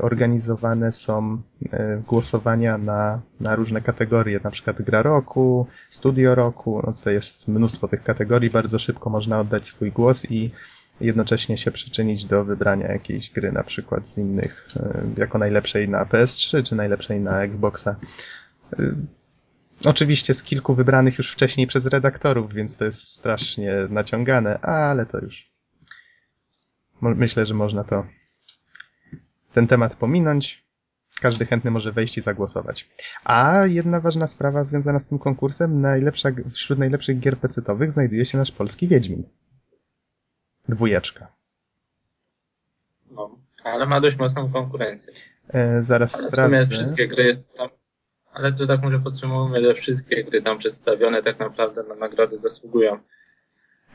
organizowane 0.00 0.92
są 0.92 1.42
y, 1.62 1.68
głosowania 2.06 2.78
na, 2.78 3.20
na 3.40 3.56
różne 3.56 3.80
kategorie, 3.80 4.40
na 4.44 4.50
przykład 4.50 4.82
gra 4.82 5.02
roku, 5.02 5.66
studio 5.88 6.34
roku, 6.34 6.82
no 6.86 6.92
tutaj 6.92 7.14
jest 7.14 7.48
mnóstwo 7.48 7.88
tych 7.88 8.02
kategorii, 8.02 8.50
bardzo 8.50 8.78
szybko 8.78 9.10
można 9.10 9.40
oddać 9.40 9.66
swój 9.66 9.92
głos 9.92 10.30
i 10.30 10.50
jednocześnie 11.00 11.58
się 11.58 11.70
przyczynić 11.70 12.24
do 12.24 12.44
wybrania 12.44 12.92
jakiejś 12.92 13.30
gry, 13.30 13.52
na 13.52 13.62
przykład 13.62 14.08
z 14.08 14.18
innych, 14.18 14.68
y, 15.16 15.20
jako 15.20 15.38
najlepszej 15.38 15.88
na 15.88 16.04
PS3 16.04 16.62
czy 16.62 16.76
najlepszej 16.76 17.20
na 17.20 17.42
Xboxa. 17.42 17.96
Y, 18.80 18.94
Oczywiście 19.84 20.34
z 20.34 20.42
kilku 20.42 20.74
wybranych 20.74 21.18
już 21.18 21.32
wcześniej 21.32 21.66
przez 21.66 21.86
redaktorów, 21.86 22.52
więc 22.52 22.76
to 22.76 22.84
jest 22.84 23.14
strasznie 23.14 23.74
naciągane, 23.90 24.58
ale 24.60 25.06
to 25.06 25.18
już. 25.18 25.52
Myślę, 27.00 27.46
że 27.46 27.54
można 27.54 27.84
to 27.84 28.06
ten 29.54 29.66
temat 29.66 29.96
pominąć. 29.96 30.64
Każdy 31.20 31.46
chętny 31.46 31.70
może 31.70 31.92
wejść 31.92 32.18
i 32.18 32.20
zagłosować. 32.20 32.90
A 33.24 33.66
jedna 33.66 34.00
ważna 34.00 34.26
sprawa 34.26 34.64
związana 34.64 34.98
z 34.98 35.06
tym 35.06 35.18
konkursem, 35.18 35.80
najlepsza, 35.80 36.28
wśród 36.50 36.78
najlepszych 36.78 37.18
gier 37.20 37.38
pecetowych 37.38 37.92
znajduje 37.92 38.24
się 38.24 38.38
nasz 38.38 38.52
polski 38.52 38.88
Wiedźmin. 38.88 39.22
Dwójeczka. 40.68 41.26
No, 43.10 43.38
ale 43.64 43.86
ma 43.86 44.00
dość 44.00 44.16
mocną 44.16 44.52
konkurencję. 44.52 45.12
E, 45.48 45.82
zaraz 45.82 46.14
Ale 46.14 46.30
w 46.30 46.34
sumie 46.34 46.46
sprawdzę. 46.46 46.66
wszystkie 46.70 47.08
gry 47.08 47.42
tam, 47.56 47.68
ale 48.32 48.52
to 48.52 48.66
tak 48.66 48.82
może 48.82 48.98
podsumujmy, 48.98 49.64
że 49.64 49.74
wszystkie 49.74 50.24
gry 50.24 50.42
tam 50.42 50.58
przedstawione 50.58 51.22
tak 51.22 51.38
naprawdę 51.38 51.82
na 51.82 51.94
nagrody 51.94 52.36
zasługują, 52.36 52.98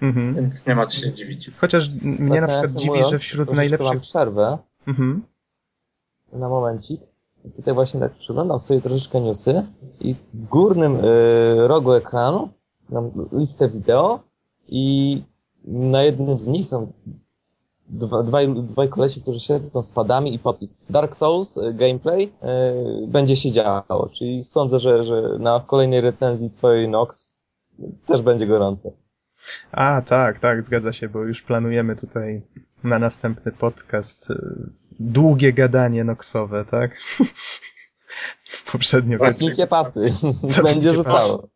Mhm. 0.02 0.36
więc 0.36 0.66
nie 0.66 0.76
ma 0.76 0.86
co 0.86 0.98
się 0.98 1.14
dziwić. 1.14 1.52
Chociaż 1.58 1.90
mnie 2.02 2.42
na 2.42 2.48
Tak 2.48 2.62
przykład 2.62 2.82
dziwi, 2.84 3.00
że 3.12 3.18
wśród 3.18 3.54
najlepszych... 3.54 3.90
Mam 3.92 4.00
przerwę 4.00 4.58
Mhm. 4.88 5.24
Na 6.34 6.50
momencik. 6.50 7.02
tutaj 7.56 7.74
właśnie 7.74 8.00
tak 8.00 8.12
przeglądam 8.12 8.60
sobie 8.60 8.82
troszeczkę 8.82 9.22
newsy 9.22 9.66
i 10.00 10.14
w 10.14 10.48
górnym 10.48 10.96
y, 10.96 11.68
rogu 11.68 11.92
ekranu 11.94 12.50
mam 12.90 13.12
listę 13.32 13.70
wideo 13.70 14.20
i 14.68 15.24
na 15.66 16.04
jednym 16.04 16.40
z 16.40 16.48
nich 16.48 16.70
tam 16.70 16.88
dwa, 17.90 18.24
dwaj, 18.24 18.54
dwaj 18.54 18.90
którzy 19.22 19.40
siedzą 19.40 19.84
z 19.84 19.92
padami 19.92 20.34
i 20.34 20.40
podpis 20.40 20.78
Dark 20.90 21.16
Souls 21.16 21.58
y, 21.58 21.74
gameplay 21.74 22.24
y, 23.04 23.08
będzie 23.08 23.36
się 23.36 23.52
działo, 23.52 24.10
czyli 24.14 24.44
sądzę, 24.44 24.80
że, 24.80 25.04
że 25.04 25.22
na 25.40 25.64
kolejnej 25.68 26.02
recenzji 26.02 26.52
twojej 26.52 26.90
Nox 26.90 27.40
też 28.06 28.22
będzie 28.22 28.48
gorące. 28.48 28.92
A, 29.72 30.02
tak, 30.02 30.40
tak, 30.40 30.64
zgadza 30.64 30.94
się, 30.94 31.10
bo 31.10 31.24
już 31.24 31.42
planujemy 31.42 31.96
tutaj 31.96 32.42
na 32.84 33.00
następny 33.00 33.52
podcast 33.52 34.30
y, 34.30 34.36
długie 35.00 35.54
gadanie 35.54 36.04
noksowe, 36.04 36.66
tak? 36.66 36.92
Poprzednio 38.72 39.18
Zapnijcie 39.18 39.68
pasy, 39.68 40.00
Zapnijcie 40.44 40.64
będzie 40.74 40.90
rzucało. 40.90 41.50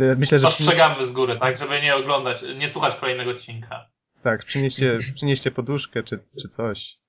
Y, 0.00 0.16
Myślę, 0.16 0.38
że 0.38 0.48
Ostrzegamy 0.48 1.04
z 1.04 1.12
góry, 1.12 1.38
tak, 1.40 1.56
żeby 1.56 1.82
nie 1.82 1.96
oglądać, 1.96 2.44
nie 2.58 2.68
słuchać 2.68 2.96
kolejnego 2.96 3.30
odcinka. 3.30 3.90
tak, 4.22 4.44
przynieście, 4.44 4.98
przynieście 5.14 5.50
poduszkę 5.50 6.02
czy, 6.02 6.18
czy 6.42 6.48
coś. 6.48 7.00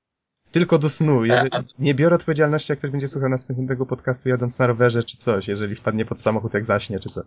Tylko 0.52 0.78
do 0.78 0.90
snu. 0.90 1.26
Jeżeli, 1.26 1.50
nie 1.80 1.94
biorę 1.94 2.16
odpowiedzialności, 2.16 2.72
jak 2.72 2.80
ktoś 2.80 2.92
będzie 2.92 3.08
słuchał 3.08 3.30
następnego 3.30 3.86
podcastu 3.86 4.30
jadąc 4.30 4.60
na 4.60 4.68
rowerze 4.68 5.04
czy 5.04 5.18
coś, 5.18 5.48
jeżeli 5.48 5.76
wpadnie 5.76 6.06
pod 6.06 6.22
samochód, 6.22 6.54
jak 6.54 6.66
zaśnie 6.66 7.00
czy 7.00 7.10
co. 7.10 7.22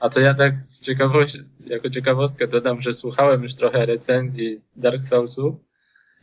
A 0.00 0.08
to 0.08 0.20
ja 0.20 0.34
tak 0.34 0.60
z 0.60 0.80
ciekawości, 0.80 1.38
jako 1.66 1.90
ciekawostkę 1.90 2.48
dodam, 2.48 2.82
że 2.82 2.94
słuchałem 2.94 3.42
już 3.42 3.54
trochę 3.54 3.86
recenzji 3.86 4.60
Dark 4.76 5.02
Soulsów 5.02 5.54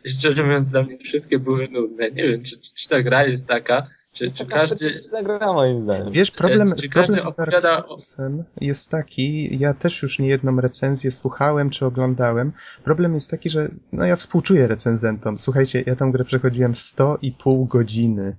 i 0.06 0.10
szczerze 0.10 0.44
mówiąc 0.44 0.68
dla 0.68 0.84
mnie 0.84 0.98
wszystkie 0.98 1.40
były 1.40 1.68
nudne. 1.68 2.12
Nie 2.12 2.24
wiem, 2.24 2.44
czy, 2.44 2.60
czy 2.76 2.90
ta 2.90 3.04
gra 3.04 3.26
jest 3.26 3.48
taka, 3.48 3.88
czy, 4.14 4.24
jest 4.24 4.38
czy 4.38 4.46
taka 4.46 4.60
każdy... 4.60 5.00
gra 5.24 5.54
moim 5.54 5.84
zdaniem. 5.84 6.12
Wiesz, 6.12 6.32
problem, 6.32 6.74
Czy 6.82 6.90
problem 6.90 7.26
z 7.26 7.36
Dark 7.36 7.62
Soulsem 7.62 8.44
jest 8.62 8.92
taki, 8.92 9.60
ja 9.60 9.74
też 9.74 10.02
już 10.02 10.20
nie 10.20 10.28
jedną 10.28 10.62
recenzję 10.62 11.12
słuchałem 11.12 11.70
czy 11.70 11.86
oglądałem. 11.86 12.52
Problem 12.84 13.14
jest 13.14 13.32
taki, 13.32 13.50
że 13.50 13.70
no 13.92 14.06
ja 14.06 14.16
współczuję 14.16 14.68
recenzentom. 14.68 15.38
Słuchajcie, 15.38 15.84
ja 15.86 15.96
tą 15.96 16.12
grę 16.12 16.24
przechodziłem 16.24 16.76
100 16.76 17.18
i 17.22 17.32
pół 17.32 17.66
godziny. 17.66 18.36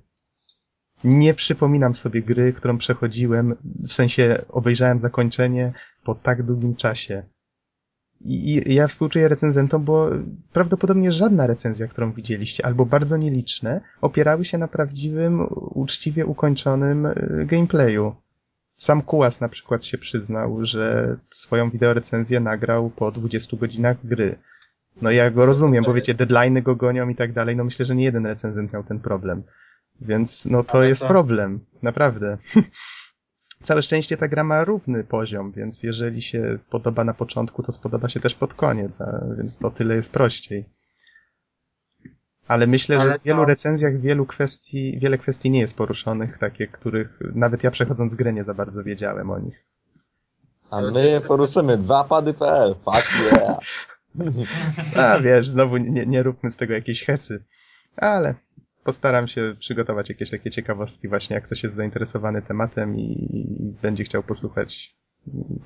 Nie 1.05 1.35
przypominam 1.35 1.95
sobie 1.95 2.23
gry, 2.23 2.53
którą 2.53 2.79
przechodziłem, 2.79 3.55
w 3.65 3.93
sensie 3.93 4.45
obejrzałem 4.49 4.99
zakończenie 4.99 5.73
po 6.05 6.15
tak 6.15 6.43
długim 6.43 6.76
czasie. 6.76 7.23
I, 8.21 8.62
I 8.71 8.75
ja 8.75 8.87
współczuję 8.87 9.29
recenzentom, 9.29 9.85
bo 9.85 10.11
prawdopodobnie 10.53 11.12
żadna 11.12 11.47
recenzja, 11.47 11.88
którą 11.88 12.12
widzieliście, 12.12 12.67
albo 12.67 12.87
bardzo 12.87 13.17
nieliczne, 13.17 13.81
opierały 14.00 14.45
się 14.45 14.59
na 14.59 14.69
prawdziwym, 14.69 15.47
uczciwie 15.75 16.26
ukończonym 16.26 17.07
y, 17.07 17.15
gameplayu. 17.47 18.15
Sam 18.76 19.03
Kułas 19.03 19.41
na 19.41 19.49
przykład 19.49 19.85
się 19.85 19.99
przyznał, 19.99 20.65
że 20.65 21.17
swoją 21.35 21.71
wideorecenzję 21.71 22.41
nagrał 22.41 22.91
po 22.91 23.11
20 23.11 23.57
godzinach 23.57 23.97
gry. 24.05 24.38
No 25.03 25.11
ja 25.11 25.31
go 25.31 25.47
rozumiem, 25.47 25.85
bo 25.85 25.95
wiecie, 25.95 26.15
deadline'y 26.15 26.62
go 26.62 26.76
gonią 26.76 27.09
i 27.09 27.15
tak 27.15 27.33
dalej, 27.33 27.57
no 27.57 27.65
myślę, 27.65 27.85
że 27.85 27.95
nie 27.95 28.05
jeden 28.05 28.26
recenzent 28.26 28.73
miał 28.73 28.85
ten 28.85 29.00
problem. 29.00 29.43
Więc 30.00 30.47
no 30.47 30.65
to 30.65 30.79
Ale 30.79 30.88
jest 30.88 31.03
to- 31.03 31.09
problem, 31.09 31.61
naprawdę. 31.83 32.38
Całe 33.62 33.83
szczęście 33.83 34.17
ta 34.17 34.29
gra 34.29 34.45
ma 34.45 34.65
równy 34.65 35.05
poziom, 35.05 35.53
więc 35.53 35.83
jeżeli 35.83 36.23
się 36.23 36.59
podoba 36.71 37.05
na 37.05 37.15
początku, 37.15 37.62
to 37.62 37.73
spodoba 37.73 38.09
się 38.09 38.21
też 38.21 38.35
pod 38.35 38.55
koniec, 38.55 39.00
a 39.00 39.21
więc 39.38 39.59
to 39.59 39.71
tyle 39.71 39.95
jest 39.95 40.12
prościej. 40.12 40.65
Ale 42.49 42.67
myślę, 42.67 42.97
że 42.97 43.03
Ale 43.03 43.19
w 43.19 43.23
wielu 43.23 43.38
to- 43.43 43.45
recenzjach 43.45 44.00
wielu 44.00 44.26
kwestii, 44.26 44.99
wiele 45.00 45.19
kwestii 45.19 45.50
nie 45.50 45.61
jest 45.61 45.76
poruszonych, 45.76 46.38
takie, 46.38 46.67
których 46.67 47.19
nawet 47.35 47.65
ja 47.65 47.71
przechodząc 47.71 48.15
grę 48.15 48.33
nie 48.33 48.45
za 48.45 48.55
bardzo 48.55 48.85
wiedziałem 48.85 49.31
o 49.31 49.38
nich. 49.38 49.65
A 50.71 50.81
my 50.81 51.21
poruszymy 51.29 51.79
dwa 51.79 52.05
pady.pl. 52.05 52.75
Fuck 52.85 53.33
yeah. 53.33 53.57
A 55.15 55.19
wiesz, 55.21 55.49
znowu 55.49 55.76
nie, 55.76 56.07
nie 56.07 56.23
róbmy 56.23 56.50
z 56.50 56.57
tego 56.57 56.75
jakiejś 56.75 57.05
hecy. 57.05 57.45
Ale 57.97 58.35
postaram 58.87 59.28
się 59.28 59.57
przygotować 59.59 60.09
jakieś 60.09 60.31
takie 60.31 60.50
ciekawostki 60.50 61.09
właśnie, 61.09 61.35
jak 61.35 61.45
ktoś 61.45 61.62
jest 61.62 61.75
zainteresowany 61.76 62.43
tematem 62.43 62.97
i 62.97 63.75
będzie 63.83 64.05
chciał 64.05 64.23
posłuchać 64.23 64.97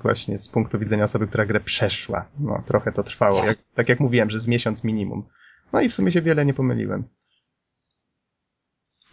właśnie 0.01 0.39
z 0.39 0.49
punktu 0.49 0.79
widzenia 0.79 1.03
osoby, 1.03 1.27
która 1.27 1.45
grę 1.45 1.59
przeszła. 1.59 2.25
No, 2.39 2.63
trochę 2.65 2.91
to 2.91 3.03
trwało. 3.03 3.45
Jak, 3.45 3.57
tak 3.75 3.89
jak 3.89 3.99
mówiłem, 3.99 4.29
że 4.29 4.39
z 4.39 4.47
miesiąc 4.47 4.83
minimum. 4.83 5.23
No 5.73 5.81
i 5.81 5.89
w 5.89 5.93
sumie 5.93 6.11
się 6.11 6.21
wiele 6.21 6.45
nie 6.45 6.53
pomyliłem. 6.53 7.03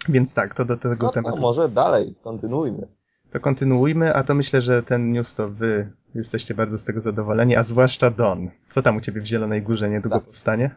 Więc 0.09 0.35
tak, 0.35 0.55
to 0.55 0.65
do 0.65 0.77
tego 0.77 1.07
No 1.07 1.13
tematu. 1.13 1.41
może 1.41 1.69
dalej, 1.69 2.15
kontynuujmy. 2.23 2.89
To 3.31 3.41
kontynuujmy, 3.41 4.15
a 4.15 4.23
to 4.25 4.35
myślę, 4.35 4.61
że 4.63 4.83
ten 4.83 5.13
news 5.13 5.35
to 5.35 5.49
wy 5.51 5.93
jesteście 6.15 6.55
bardzo 6.55 6.79
z 6.79 6.85
tego 6.85 7.01
zadowoleni, 7.01 7.57
a 7.57 7.63
zwłaszcza 7.65 8.11
Don. 8.11 8.51
Co 8.69 8.83
tam 8.83 8.97
u 8.97 9.01
ciebie 9.01 9.21
w 9.21 9.25
Zielonej 9.27 9.63
Górze 9.63 9.91
niedługo 9.91 10.17
Tak. 10.17 10.25
powstanie? 10.25 10.75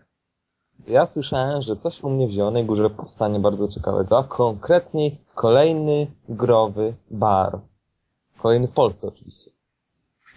Ja 0.88 1.06
słyszałem, 1.06 1.62
że 1.62 1.76
coś 1.76 2.04
u 2.04 2.10
mnie 2.10 2.28
w 2.28 2.32
Zielonej 2.32 2.66
Górze 2.66 2.90
powstanie 2.90 3.40
bardzo 3.40 3.68
ciekawego, 3.68 4.20
a 4.20 4.24
konkretniej 4.24 5.18
kolejny 5.36 6.08
growy 6.30 6.94
bar. 7.12 7.60
Kolejny 8.38 8.68
w 8.68 8.72
Polsce 8.72 9.08
oczywiście. 9.08 9.52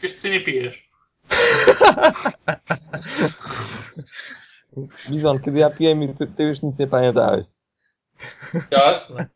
Wiesz, 0.03 0.17
ty 0.17 0.31
nie 0.31 0.41
pijesz. 0.41 0.91
Bizon, 5.11 5.41
kiedy 5.41 5.59
ja 5.59 5.71
piłem, 5.71 6.15
ty, 6.15 6.27
ty 6.27 6.43
już 6.43 6.63
nic 6.63 6.79
nie 6.79 6.87
pamiętałeś. 6.87 7.47
Jasne. 8.71 9.27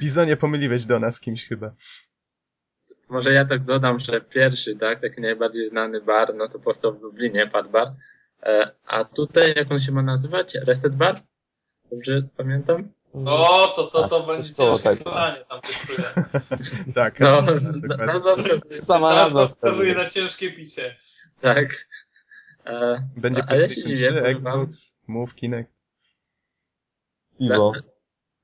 Bizonie 0.00 0.36
pomyliłeś 0.36 0.84
do 0.84 0.98
nas 0.98 1.20
kimś 1.20 1.46
chyba. 1.46 1.74
Może 3.10 3.32
ja 3.32 3.44
tak 3.44 3.64
dodam, 3.64 4.00
że 4.00 4.20
pierwszy, 4.20 4.76
tak, 4.76 5.00
taki 5.00 5.20
najbardziej 5.20 5.68
znany 5.68 6.00
bar, 6.00 6.34
no 6.34 6.48
to 6.48 6.58
powstał 6.58 6.98
w 6.98 7.02
Lublinie, 7.02 7.46
Pad 7.46 7.70
Bar. 7.70 7.94
E, 8.42 8.70
a 8.86 9.04
tutaj, 9.04 9.52
jak 9.56 9.72
on 9.72 9.80
się 9.80 9.92
ma 9.92 10.02
nazywać? 10.02 10.54
Reset 10.54 10.94
Bar? 10.96 11.22
Dobrze 11.90 12.22
pamiętam? 12.36 12.92
O, 13.26 13.72
to, 13.76 13.86
to, 13.86 14.08
to 14.08 14.18
Tak, 14.20 14.26
będzie 14.36 14.54
koło 14.54 14.70
ciężkie 14.72 14.88
tego. 14.88 15.04
pytanie, 15.10 15.44
tam 15.48 15.60
czuję. 15.60 16.08
Tak, 16.94 17.20
No, 17.20 17.42
dokładnie. 17.42 18.06
nazwa 18.06 18.36
wskazuje. 18.36 18.80
Sama 18.80 19.14
nazwa 19.14 19.46
wskazuje 19.46 19.94
na 19.94 20.10
ciężkie 20.10 20.50
picie. 20.52 20.96
Tak. 21.40 21.88
E, 22.66 23.08
Będzie 23.16 23.40
ja 23.40 23.46
się 23.46 23.56
PlayStation 23.56 23.96
dziwię, 23.96 24.06
3, 24.08 24.12
powiem 24.20 24.26
Xbox, 24.36 24.98
Move, 25.06 25.34
Kinect. 25.34 25.70
Piwo. 27.38 27.72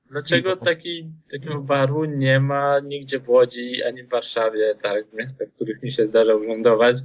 Dlaczego 0.05 0.55
taki, 0.55 1.11
takiego 1.31 1.61
baru 1.61 2.05
nie 2.05 2.39
ma 2.39 2.79
nigdzie 2.79 3.19
w 3.19 3.29
Łodzi 3.29 3.83
ani 3.83 4.03
w 4.03 4.09
Warszawie, 4.09 4.75
tak, 4.81 5.07
w 5.09 5.13
miastach, 5.13 5.47
w 5.49 5.53
których 5.55 5.83
mi 5.83 5.91
się 5.91 6.07
zdarza 6.07 6.35
urzędować? 6.35 6.95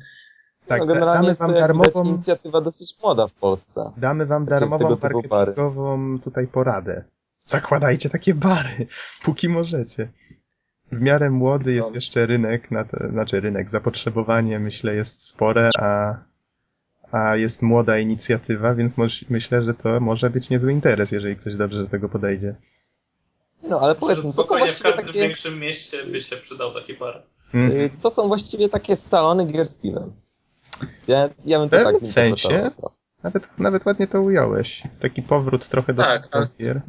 Tak, 0.66 0.80
no, 0.80 0.86
generalnie 0.86 1.26
damy 1.32 1.34
wam 1.34 1.52
darmową, 1.54 2.04
inicjatywa 2.04 2.60
dosyć 2.60 2.96
młoda 3.02 3.26
w 3.28 3.32
Polsce. 3.32 3.90
damy 3.96 4.26
wam 4.26 4.44
darmową 4.46 4.88
marketingową 5.02 6.18
tutaj 6.20 6.46
poradę. 6.46 7.04
Zakładajcie 7.44 8.10
takie 8.10 8.34
bary, 8.34 8.86
póki 9.24 9.48
możecie. 9.48 10.08
W 10.92 11.00
miarę 11.00 11.30
młody 11.30 11.72
jest 11.72 11.88
No. 11.90 11.94
jeszcze 11.94 12.26
rynek, 12.26 12.70
na 12.70 12.84
te, 12.84 13.08
znaczy 13.10 13.40
rynek, 13.40 13.70
zapotrzebowanie 13.70 14.58
myślę 14.58 14.94
jest 14.94 15.26
spore, 15.26 15.70
a, 15.78 16.14
a 17.12 17.36
jest 17.36 17.62
młoda 17.62 17.98
inicjatywa, 17.98 18.74
więc 18.74 18.96
moż, 18.96 19.24
myślę, 19.30 19.62
że 19.62 19.74
to 19.74 20.00
może 20.00 20.30
być 20.30 20.50
niezły 20.50 20.72
interes, 20.72 21.12
jeżeli 21.12 21.36
ktoś 21.36 21.56
dobrze 21.56 21.82
do 21.82 21.88
tego 21.88 22.08
podejdzie. 22.08 22.54
No, 23.62 23.80
ale 23.80 23.94
powiedz 23.94 24.24
mi, 24.24 24.34
to 24.34 24.44
są 24.44 24.54
w 24.54 24.58
właściwie 24.58 24.90
każdym 24.90 25.06
takie, 25.06 25.18
większym 25.20 25.58
mieście 25.58 26.04
by 26.06 26.20
się 26.20 26.36
przydał 26.36 26.74
taki 26.74 26.94
bar. 26.94 27.22
Mm. 27.54 27.90
to 28.02 28.10
są 28.10 28.28
właściwie 28.28 28.68
takie 28.68 28.96
salony 28.96 29.46
gier 29.46 29.66
z 29.66 29.76
piwem. 29.76 30.12
Ja, 31.08 31.28
ja 31.46 31.58
bym 31.58 31.68
to 31.68 31.76
W 31.76 31.82
pewnym 31.82 32.00
tak 32.00 32.10
sensie? 32.10 32.70
Nawet, 33.22 33.58
nawet 33.58 33.86
ładnie 33.86 34.06
to 34.06 34.20
ująłeś. 34.20 34.82
Taki 35.00 35.22
powrót 35.22 35.68
trochę 35.68 35.94
do 35.94 36.02
Tak, 36.02 36.28
tak, 36.28 36.42
a- 36.42 36.62
gier. 36.62 36.80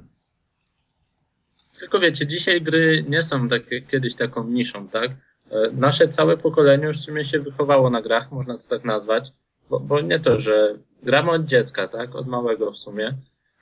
Tylko 1.80 2.00
wiecie, 2.00 2.28
dzisiaj 2.28 2.62
gry 2.62 3.06
nie 3.10 3.24
są 3.24 3.48
takie, 3.48 3.82
kiedyś 3.82 4.16
taką 4.16 4.48
niszą, 4.48 4.88
tak? 4.88 5.12
E, 5.52 5.72
Nasze 5.74 6.08
całe 6.08 6.38
pokolenie 6.38 6.86
już 6.86 6.98
w 6.98 7.04
sumie 7.04 7.26
się 7.26 7.40
wychowało 7.40 7.90
na 7.90 8.02
grach, 8.02 8.32
można 8.32 8.58
to 8.58 8.68
tak 8.68 8.84
nazwać, 8.86 9.32
bo, 9.70 9.80
bo 9.80 10.02
nie 10.02 10.20
to, 10.20 10.40
że 10.40 10.78
gramy 11.04 11.32
od 11.32 11.46
dziecka, 11.46 11.88
tak? 11.88 12.16
Od 12.16 12.28
małego 12.28 12.72
w 12.72 12.78
sumie, 12.78 13.14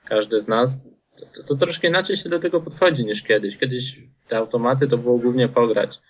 każdy 0.04 0.40
z 0.40 0.48
nas, 0.48 0.90
to, 1.16 1.26
to, 1.26 1.44
to 1.44 1.54
troszkę 1.54 1.88
inaczej 1.88 2.16
się 2.16 2.28
do 2.28 2.38
tego 2.38 2.60
podchodzi 2.60 3.04
niż 3.04 3.22
kiedyś. 3.22 3.56
Kiedyś 3.58 4.00
te 4.28 4.36
automaty 4.36 4.88
to 4.88 4.98
było 4.98 5.18
głównie 5.18 5.48
pograć, 5.48 6.00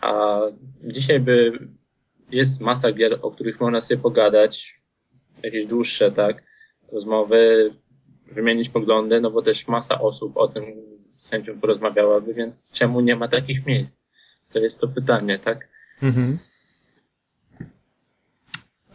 a 0.00 0.40
dzisiaj 0.84 1.20
by 1.20 1.52
jest 2.30 2.60
masa 2.60 2.92
gier, 2.92 3.18
o 3.22 3.30
których 3.30 3.60
można 3.60 3.80
sobie 3.80 4.02
pogadać, 4.02 4.80
jakieś 5.42 5.66
dłuższe, 5.66 6.12
tak? 6.12 6.42
Rozmowy, 6.92 7.70
wymienić 8.32 8.68
poglądy, 8.68 9.20
no 9.20 9.30
bo 9.30 9.42
też 9.42 9.68
masa 9.68 10.00
osób 10.00 10.36
o 10.36 10.48
tym 10.48 10.64
z 11.16 11.28
chęcią 11.30 11.60
porozmawiałaby, 11.60 12.34
więc 12.34 12.68
czemu 12.72 13.00
nie 13.00 13.16
ma 13.16 13.28
takich 13.28 13.66
miejsc? 13.66 14.08
To 14.52 14.58
jest 14.58 14.80
to 14.80 14.88
pytanie, 14.88 15.38
tak? 15.38 15.68
Mhm. 16.02 16.38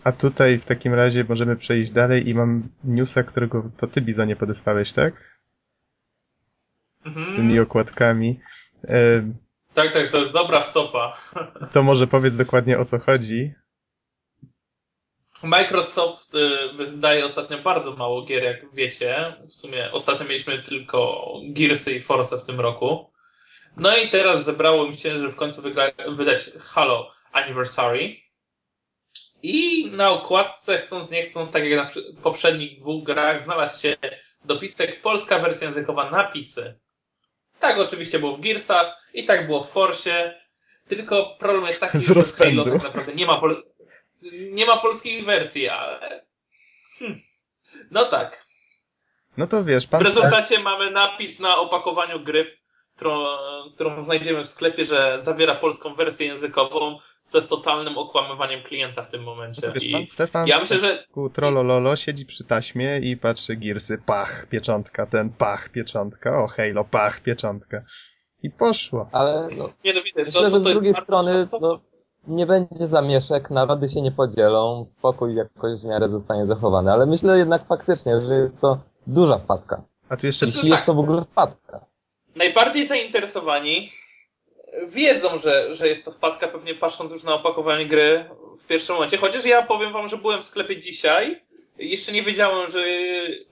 A 0.03 0.11
tutaj 0.11 0.59
w 0.59 0.65
takim 0.65 0.93
razie 0.93 1.25
możemy 1.29 1.55
przejść 1.55 1.91
dalej 1.91 2.29
i 2.29 2.35
mam 2.35 2.69
newsa, 2.83 3.23
którego 3.23 3.69
to 3.77 3.87
ty, 3.87 4.01
Bizonie, 4.01 4.35
podesłałeś, 4.35 4.93
tak? 4.93 5.39
Z 7.01 7.07
Mhm. 7.07 7.35
tymi 7.35 7.59
okładkami. 7.59 8.39
Tak, 9.73 9.93
tak, 9.93 10.11
to 10.11 10.17
jest 10.17 10.31
dobra 10.31 10.61
wtopa. 10.61 11.17
to 11.73 11.83
może 11.83 12.07
powiedz 12.07 12.37
dokładnie 12.37 12.79
o 12.79 12.85
co 12.85 12.99
chodzi. 12.99 13.51
Microsoft 15.43 16.35
y, 16.35 16.73
wydaje 16.73 17.25
ostatnio 17.25 17.57
bardzo 17.57 17.95
mało 17.95 18.25
gier, 18.25 18.43
jak 18.43 18.73
wiecie. 18.73 19.35
W 19.47 19.53
sumie 19.53 19.91
ostatnio 19.91 20.25
mieliśmy 20.25 20.63
tylko 20.63 21.27
Gearsy 21.43 21.93
i 21.93 22.01
Force 22.01 22.37
w 22.37 22.43
tym 22.43 22.59
roku. 22.59 23.13
No 23.77 23.97
i 23.97 24.09
teraz 24.09 24.45
zebrało 24.45 24.87
mi 24.87 24.97
się, 24.97 25.19
że 25.19 25.29
w 25.29 25.35
końcu 25.35 25.61
wydać 26.07 26.51
Halo 26.59 27.11
Anniversary. 27.31 28.15
I 29.43 29.85
na 29.91 30.09
okładce, 30.09 30.77
chcąc 30.77 31.11
nie 31.11 31.23
chcąc, 31.23 31.51
tak 31.51 31.63
jak 31.63 31.95
na 31.95 32.03
poprzednich 32.23 32.79
dwóch 32.79 33.03
grach, 33.03 33.41
znalazł 33.41 33.81
się 33.81 33.97
dopisek 34.45 35.01
polska 35.01 35.39
wersja 35.39 35.67
językowa 35.67 36.11
napisy. 36.11 36.79
Tak 37.63 37.79
oczywiście 37.79 38.19
było 38.19 38.35
w 38.37 38.41
Gearsach 38.41 39.09
i 39.13 39.25
tak 39.25 39.47
było 39.47 39.63
w 39.63 39.69
Force. 39.71 40.39
Tylko 40.87 41.35
problem 41.39 41.65
jest 41.65 41.79
taki, 41.79 41.99
Z 42.01 42.07
że 42.07 42.13
w 42.13 42.17
rozpędu. 42.17 42.63
Halo 42.63 42.79
tak 42.79 42.83
naprawdę 42.83 43.13
nie 43.13 43.25
ma, 43.25 43.39
pol- 43.41 43.63
nie 44.51 44.65
ma 44.65 44.77
polskiej 44.77 45.23
wersji, 45.23 45.69
ale... 45.69 46.25
Hmm. 46.99 47.21
No 47.91 48.05
tak. 48.05 48.45
No 49.37 49.47
to 49.47 49.63
wiesz, 49.63 49.87
pan 49.87 49.99
W 49.99 50.03
rezultacie 50.03 50.59
mamy 50.59 50.91
napis 50.91 51.39
na 51.39 51.57
opakowaniu 51.57 52.19
gry, 52.19 52.57
którą, 52.95 53.25
którą 53.75 54.03
znajdziemy 54.03 54.43
w 54.43 54.49
sklepie, 54.49 54.85
że 54.85 55.17
zawiera 55.19 55.55
polską 55.55 55.95
wersję 55.95 56.27
językową, 56.27 56.97
co 57.25 57.37
jest 57.37 57.49
totalnym 57.49 57.97
okłamywaniem 57.97 58.63
klienta 58.63 59.01
w 59.03 59.11
tym 59.11 59.23
momencie. 59.23 59.71
wiesz, 59.73 59.83
I 59.83 59.91
pan 59.91 60.05
Stefan 60.05 60.47
ja 60.47 60.59
myślę, 60.59 60.77
że 60.77 61.03
ku 61.11 61.29
trollololo 61.29 61.95
siedzi 61.95 62.25
przy 62.25 62.43
taśmie 62.43 62.99
i 62.99 63.17
patrzy 63.17 63.55
girsy, 63.55 64.01
pach, 64.05 64.45
pieczątka, 64.49 65.05
ten 65.05 65.29
pach, 65.29 65.69
pieczątka, 65.69 66.43
o 66.43 66.47
Halo, 66.47 66.83
pach, 66.83 67.19
pieczątka. 67.21 67.81
I 68.43 68.49
poszło. 68.49 69.09
Ale 69.11 69.47
no, 69.57 69.69
nie 69.83 69.93
no, 69.93 70.01
widzę, 70.03 70.23
myślę, 70.23 70.41
to, 70.41 70.49
że 70.49 70.59
z 70.59 70.63
drugiej 70.63 70.93
bardzo- 70.93 71.01
strony 71.03 71.47
to- 71.47 71.59
no, 71.59 71.79
nie 72.27 72.45
będzie 72.45 72.87
zamieszek, 72.87 73.49
narody 73.51 73.89
się 73.89 74.01
nie 74.01 74.11
podzielą, 74.11 74.85
spokój 74.89 75.35
jakoś 75.35 75.81
w 75.81 75.85
miarę 75.85 76.09
zostanie 76.09 76.45
zachowany. 76.45 76.91
Ale 76.91 77.05
myślę 77.05 77.37
jednak 77.37 77.67
faktycznie, 77.67 78.21
że 78.21 78.33
jest 78.33 78.61
to 78.61 78.79
duża 79.07 79.37
wpadka. 79.37 79.83
A 80.09 80.17
tu 80.17 80.25
jeszcze 80.25 80.45
Jeśli 80.45 80.69
jest 80.69 80.85
to 80.85 80.93
w 80.93 80.99
ogóle 80.99 81.21
wpadka. 81.25 81.85
Najbardziej 82.35 82.85
zainteresowani 82.85 83.91
wiedzą, 84.87 85.37
że, 85.37 85.75
że 85.75 85.87
jest 85.87 86.05
to 86.05 86.11
wpadka, 86.11 86.47
pewnie 86.47 86.75
patrząc 86.75 87.11
już 87.11 87.23
na 87.23 87.33
opakowanie 87.33 87.87
gry 87.87 88.25
w 88.63 88.67
pierwszym 88.67 88.95
momencie. 88.95 89.17
Chociaż 89.17 89.45
ja 89.45 89.61
powiem 89.61 89.93
wam, 89.93 90.07
że 90.07 90.17
byłem 90.17 90.41
w 90.41 90.45
sklepie 90.45 90.81
dzisiaj, 90.81 91.41
jeszcze 91.77 92.11
nie 92.11 92.23
wiedziałem, 92.23 92.67
że, 92.67 92.85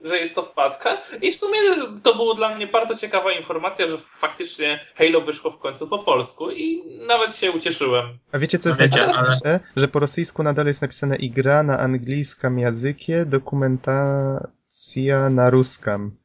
że 0.00 0.18
jest 0.18 0.34
to 0.34 0.42
wpadka 0.42 1.02
i 1.22 1.32
w 1.32 1.36
sumie 1.36 1.58
to 2.02 2.14
było 2.14 2.34
dla 2.34 2.54
mnie 2.54 2.66
bardzo 2.66 2.96
ciekawa 2.96 3.32
informacja, 3.32 3.86
że 3.86 3.98
faktycznie 3.98 4.80
Halo 4.94 5.20
wyszło 5.20 5.50
w 5.50 5.58
końcu 5.58 5.88
po 5.88 5.98
polsku 5.98 6.50
i 6.50 6.82
nawet 7.06 7.36
się 7.36 7.52
ucieszyłem. 7.52 8.18
A 8.32 8.38
wiecie, 8.38 8.58
co 8.58 8.68
jest 8.68 8.80
wiecie, 8.80 8.96
najważniejsze? 8.96 9.60
Że 9.76 9.88
po 9.88 9.98
rosyjsku 9.98 10.42
nadal 10.42 10.66
jest 10.66 10.82
napisane 10.82 11.16
i 11.16 11.30
gra 11.30 11.62
na 11.62 11.78
angielskim 11.78 12.58
językie, 12.58 13.24
dokumentacja 13.26 15.30
na 15.30 15.50
ruskam. 15.50 16.21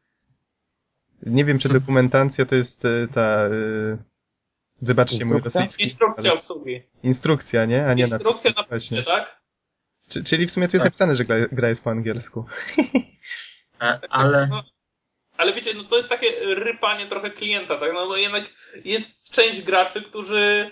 Nie 1.25 1.45
wiem, 1.45 1.59
czy 1.59 1.69
dokumentacja 1.69 2.45
to 2.45 2.55
jest 2.55 2.85
e, 2.85 3.07
ta... 3.13 3.21
e, 3.21 3.49
Wybaczcie 4.81 5.25
mój 5.25 5.41
rosyjski. 5.41 5.83
Instrukcja 5.83 6.31
ale- 6.31 6.39
obsługi. 6.39 6.81
Instrukcja, 7.03 7.65
nie? 7.65 7.85
A 7.87 7.93
nie 7.93 8.03
Instrukcja 8.03 8.51
na 8.57 8.63
Właśnie. 8.63 9.03
tak? 9.03 9.41
Czy, 10.09 10.23
czyli 10.23 10.47
w 10.47 10.51
sumie 10.51 10.67
tu 10.67 10.75
jest 10.75 10.81
Tak. 10.83 10.85
napisane, 10.87 11.15
że 11.15 11.25
gra, 11.25 11.35
gra 11.51 11.69
jest 11.69 11.83
po 11.83 11.89
angielsku. 11.89 12.45
E, 13.81 13.99
Ale 14.09 14.47
No, 14.47 14.63
ale 15.37 15.53
wiecie, 15.53 15.73
no 15.73 15.83
to 15.83 15.95
jest 15.95 16.09
takie 16.09 16.55
rypanie 16.55 17.07
trochę 17.07 17.29
klienta, 17.31 17.79
tak? 17.79 17.93
No, 17.93 18.05
no 18.05 18.15
jednak 18.15 18.43
jest 18.85 19.31
część 19.33 19.61
graczy, 19.61 20.01
którzy 20.01 20.71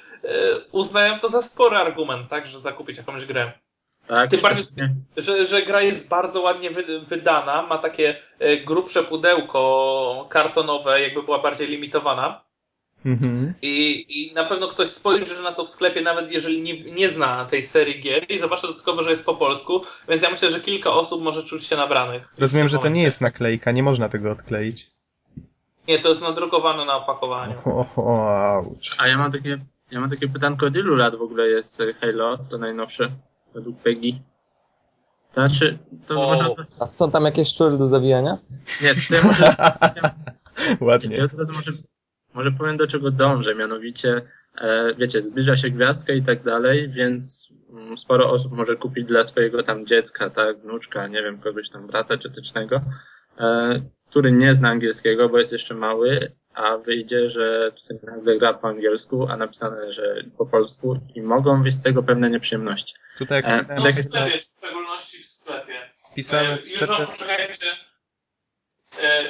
uznają 0.71 1.19
to 1.19 1.29
za 1.29 1.41
spory 1.41 1.77
argument, 1.77 2.29
tak? 2.29 2.47
Że 2.47 2.59
zakupić 2.59 2.97
jakąś 2.97 3.25
grę. 3.25 3.51
Tak, 4.07 4.29
Tym 4.29 4.39
bardziej- 4.41 4.65
Że, 5.17 5.45
że 5.45 5.61
gra 5.61 5.81
jest 5.81 6.09
bardzo 6.09 6.41
ładnie 6.41 6.69
wy, 6.69 6.99
wydana, 6.99 7.61
ma 7.61 7.77
takie 7.77 8.15
e, 8.39 8.57
grubsze 8.57 9.03
pudełko 9.03 10.27
kartonowe, 10.29 11.01
jakby 11.01 11.23
była 11.23 11.39
bardziej 11.39 11.67
limitowana. 11.67 12.45
Mhm. 13.05 13.53
I, 13.61 14.05
I 14.09 14.33
na 14.33 14.45
pewno 14.45 14.67
ktoś 14.67 14.89
spojrzy 14.89 15.43
na 15.43 15.51
to 15.51 15.65
w 15.65 15.69
sklepie, 15.69 16.01
nawet 16.01 16.31
jeżeli 16.31 16.61
nie, 16.61 16.83
nie 16.91 17.09
zna 17.09 17.45
tej 17.45 17.63
serii 17.63 18.01
gier 18.01 18.25
i 18.31 18.39
zobaczy 18.39 18.67
dodatkowo, 18.67 19.03
że 19.03 19.09
jest 19.09 19.25
po 19.25 19.35
polsku, 19.35 19.81
więc 20.09 20.23
ja 20.23 20.29
myślę, 20.29 20.49
że 20.51 20.61
kilka 20.61 20.91
osób 20.91 21.21
może 21.23 21.43
czuć 21.43 21.65
się 21.65 21.75
nabranych. 21.75 22.33
Rozumiem, 22.37 22.67
że 22.67 22.77
to 22.79 22.87
nie 22.89 23.03
jest 23.03 23.21
naklejka, 23.21 23.71
nie 23.71 23.83
można 23.83 24.09
tego 24.09 24.31
odkleić. 24.31 24.87
Nie, 25.87 25.99
to 25.99 26.09
jest 26.09 26.21
nadrukowane 26.21 26.85
na 26.85 26.95
opakowaniu. 26.97 27.55
O, 27.65 27.85
o. 27.95 28.63
A 28.97 29.07
ja 29.07 29.17
mam 29.17 29.31
takie, 29.31 29.59
ja 29.91 29.99
mam 29.99 30.09
takie 30.09 30.27
pytanko, 30.27 30.65
od 30.65 30.75
ilu 30.75 30.95
lat 30.95 31.15
w 31.15 31.21
ogóle 31.21 31.47
jest 31.47 31.83
Halo, 32.01 32.37
to 32.37 32.57
najnowsze, 32.57 33.11
według 33.55 33.77
Peggy? 33.77 34.11
To 35.33 35.47
znaczy, 35.47 35.77
to 36.07 36.23
O. 36.23 36.27
można... 36.27 36.49
A 36.79 36.87
są 36.87 37.11
tam 37.11 37.25
jakieś 37.25 37.47
szczury 37.47 37.77
do 37.77 37.87
zawijania? 37.87 38.37
Nie, 38.81 38.95
to 38.95 39.15
ja 39.15 39.23
może, 39.23 39.55
Ładnie. 40.87 41.17
ja 41.17 41.27
teraz 41.27 41.49
może, 41.49 41.71
może 42.33 42.51
powiem 42.51 42.77
do 42.77 42.87
czego 42.87 43.11
dążę, 43.11 43.55
mianowicie, 43.55 44.21
e, 44.57 44.95
wiecie, 44.95 45.21
zbliża 45.21 45.55
się 45.55 45.69
gwiazdka 45.69 46.13
i 46.13 46.21
tak 46.23 46.43
dalej, 46.43 46.89
więc 46.89 47.49
mm, 47.69 47.97
sporo 47.97 48.31
osób 48.31 48.51
może 48.51 48.75
kupić 48.75 49.05
dla 49.05 49.23
swojego 49.23 49.63
tam 49.63 49.85
dziecka, 49.85 50.29
tak, 50.29 50.59
wnuczka, 50.59 51.07
nie 51.07 51.23
wiem, 51.23 51.39
kogoś 51.39 51.69
tam 51.69 51.87
brata 51.87 52.17
ciotecznego, 52.17 52.81
e, 53.39 53.81
który 54.09 54.31
nie 54.31 54.53
zna 54.53 54.69
angielskiego, 54.69 55.29
bo 55.29 55.37
jest 55.39 55.51
jeszcze 55.51 55.75
mały, 55.75 56.31
a 56.55 56.77
wyjdzie, 56.77 57.29
że 57.29 57.71
tutaj 57.71 57.97
nagle 58.03 58.37
gra 58.37 58.53
po 58.53 58.67
angielsku, 58.67 59.27
a 59.29 59.37
napisane, 59.37 59.91
że 59.91 60.15
po 60.37 60.45
polsku 60.45 60.99
i 61.15 61.21
mogą 61.21 61.63
wyjść 61.63 61.77
z 61.77 61.83
tego 61.83 62.03
pewne 62.03 62.29
nieprzyjemności. 62.29 62.93
Tutaj 63.17 63.35
jak 63.43 63.45
E, 63.45 63.57
pisałem, 63.59 63.83
No 63.83 63.91
w 63.91 63.95
sklepie, 64.03 64.39
w 64.39 64.43
szczególności 64.43 65.23
w 65.23 65.27
sklepie. 65.27 65.73
pisałem 66.15 66.51
E, 66.51 66.61
Już 66.61 66.79
wam 66.79 66.87
przed, 66.95 67.09
poczekajcie. 67.09 67.65
E, 69.03 69.23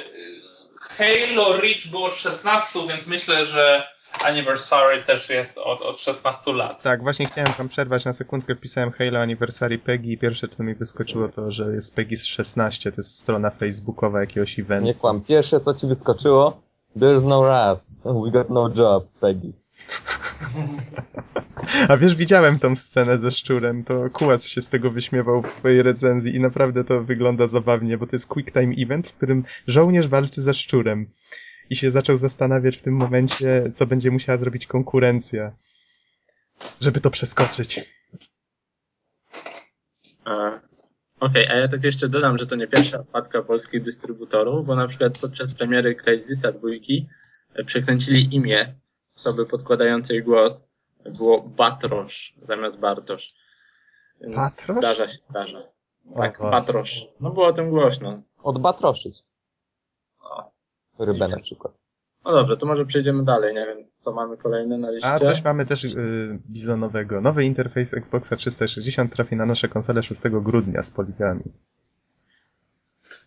Halo 0.80 1.56
Reach 1.60 1.86
było 1.90 2.06
od 2.06 2.14
16, 2.14 2.78
więc 2.88 3.06
myślę, 3.06 3.44
że 3.44 3.86
Anniversary 4.24 5.02
też 5.02 5.28
jest 5.30 5.58
od, 5.58 5.82
od 5.82 6.00
16 6.00 6.52
lat. 6.52 6.82
tak, 6.82 7.02
właśnie 7.02 7.26
chciałem 7.26 7.52
tam 7.52 7.68
przerwać 7.68 8.04
na 8.04 8.12
sekundkę, 8.12 8.54
wpisałem 8.54 8.92
Halo 8.92 9.18
Anniversary 9.20 9.78
Peggy 9.78 10.08
i 10.12 10.18
pierwsze 10.18 10.48
co 10.48 10.62
mi 10.62 10.74
wyskoczyło 10.74 11.28
to, 11.28 11.50
że 11.50 11.64
jest 11.64 11.94
Peggy 11.96 12.16
16, 12.16 12.92
to 12.92 12.96
jest 13.00 13.18
strona 13.18 13.50
facebookowa 13.50 14.20
jakiegoś 14.20 14.58
eventu. 14.58 14.86
Nie 14.86 14.94
kłam. 14.94 15.20
Pierwsze, 15.24 15.60
co 15.60 15.74
ci 15.74 15.86
wyskoczyło, 15.86 16.62
there's 16.96 17.24
no 17.24 17.44
rats, 17.44 18.02
we 18.04 18.30
got 18.30 18.50
no 18.50 18.68
job, 18.68 19.08
Peggy. 19.20 19.52
A 21.88 21.96
wiesz, 21.96 22.14
widziałem 22.14 22.58
tą 22.58 22.76
scenę 22.76 23.18
ze 23.18 23.30
szczurem, 23.30 23.84
to 23.84 24.10
Kułas 24.10 24.48
się 24.48 24.60
z 24.60 24.68
tego 24.68 24.90
wyśmiewał 24.90 25.42
w 25.42 25.50
swojej 25.50 25.82
recenzji 25.82 26.36
i 26.36 26.40
naprawdę 26.40 26.84
to 26.84 27.04
wygląda 27.04 27.46
zabawnie, 27.46 27.98
bo 27.98 28.06
to 28.06 28.16
jest 28.16 28.28
quick 28.28 28.52
time 28.52 28.74
event, 28.78 29.08
w 29.08 29.12
którym 29.12 29.44
żołnierz 29.66 30.08
walczy 30.08 30.42
ze 30.42 30.54
szczurem. 30.54 31.10
I 31.70 31.76
się 31.76 31.90
zaczął 31.90 32.16
zastanawiać 32.16 32.76
w 32.76 32.82
tym 32.82 32.94
momencie, 32.94 33.70
co 33.72 33.86
będzie 33.86 34.10
musiała 34.10 34.38
zrobić 34.38 34.66
konkurencja, 34.66 35.52
żeby 36.80 37.00
to 37.00 37.10
przeskoczyć. 37.10 37.80
E, 40.26 40.60
Okej, 41.26 41.48
a 41.48 41.54
ja 41.54 41.68
tak 41.68 41.84
jeszcze 41.84 42.08
dodam, 42.08 42.38
że 42.38 42.46
to 42.46 42.56
nie 42.56 42.66
pierwsza 42.66 43.02
wpadka 43.02 43.42
polskich 43.42 43.82
dystrybutorów, 43.82 44.66
bo 44.66 44.74
na 44.74 44.86
przykład 44.86 45.18
podczas 45.20 45.54
premiery 45.54 45.94
Crysisa 45.94 46.52
dwójki 46.52 47.08
e, 47.54 47.64
przekręcili 47.64 48.34
imię 48.34 48.74
osoby 49.16 49.46
podkładającej 49.46 50.22
głos. 50.22 50.68
Było 51.18 51.42
Batrosz 51.42 52.34
zamiast 52.42 52.80
Bartosz. 52.80 53.28
Więc 54.20 54.36
Batrosz? 54.36 54.76
Zdarza 54.76 55.08
się, 55.08 55.18
zdarza. 55.30 55.62
Tak, 56.16 56.38
Aha. 56.40 56.50
Batrosz. 56.50 57.06
No 57.20 57.30
było 57.30 57.46
o 57.46 57.52
tym 57.52 57.70
głośno. 57.70 58.18
Odbatroszyć. 58.42 59.22
O. 60.20 60.50
Rybę 60.98 61.28
na 61.28 61.40
przykład. 61.40 61.85
No 62.26 62.32
dobrze, 62.32 62.56
to 62.56 62.66
może 62.66 62.86
przejdziemy 62.86 63.24
dalej. 63.24 63.54
Nie 63.54 63.66
wiem, 63.66 63.78
co 63.94 64.12
mamy 64.12 64.36
kolejne 64.36 64.78
na 64.78 64.90
liście. 64.90 65.08
A 65.08 65.18
coś 65.18 65.44
mamy 65.44 65.66
też 65.66 65.84
yy, 65.84 66.38
bizonowego. 66.50 67.20
Nowy 67.20 67.44
interfejs 67.44 67.94
Xboxa 67.94 68.36
360 68.36 69.12
trafi 69.12 69.36
na 69.36 69.46
nasze 69.46 69.68
konsole 69.68 70.02
6 70.02 70.20
grudnia 70.22 70.82
z 70.82 70.90
poligami. 70.90 71.42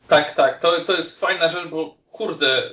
Tak, 0.07 0.33
tak, 0.33 0.59
to, 0.59 0.83
to 0.85 0.95
jest 0.95 1.19
fajna 1.19 1.49
rzecz, 1.49 1.67
bo 1.67 1.97
kurde, 2.12 2.63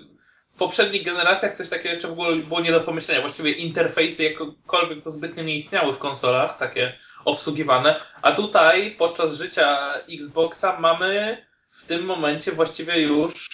w 0.54 0.58
poprzednich 0.58 1.04
generacjach 1.04 1.54
coś 1.54 1.68
takiego 1.68 1.88
jeszcze 1.88 2.08
w 2.08 2.12
ogóle 2.12 2.36
było 2.36 2.60
nie 2.60 2.72
do 2.72 2.80
pomyślenia. 2.80 3.20
Właściwie 3.20 3.52
interfejsy 3.52 4.24
jakkolwiek 4.24 5.04
to 5.04 5.10
zbytnio 5.10 5.42
nie 5.42 5.56
istniały 5.56 5.92
w 5.92 5.98
konsolach, 5.98 6.58
takie 6.58 6.92
obsługiwane. 7.24 8.00
A 8.22 8.32
tutaj 8.32 8.96
podczas 8.98 9.34
życia 9.34 9.92
Xboxa 9.94 10.80
mamy 10.80 11.44
w 11.70 11.84
tym 11.84 12.04
momencie 12.04 12.52
właściwie 12.52 13.00
już 13.00 13.48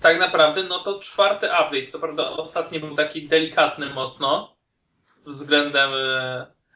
tak 0.00 0.18
naprawdę 0.18 0.62
no 0.62 0.78
to 0.78 0.98
czwarty 0.98 1.46
update. 1.46 1.86
Co 1.86 1.98
prawda 1.98 2.30
ostatni 2.30 2.80
był 2.80 2.94
taki 2.94 3.28
delikatny 3.28 3.90
mocno 3.90 4.56
względem 5.26 5.90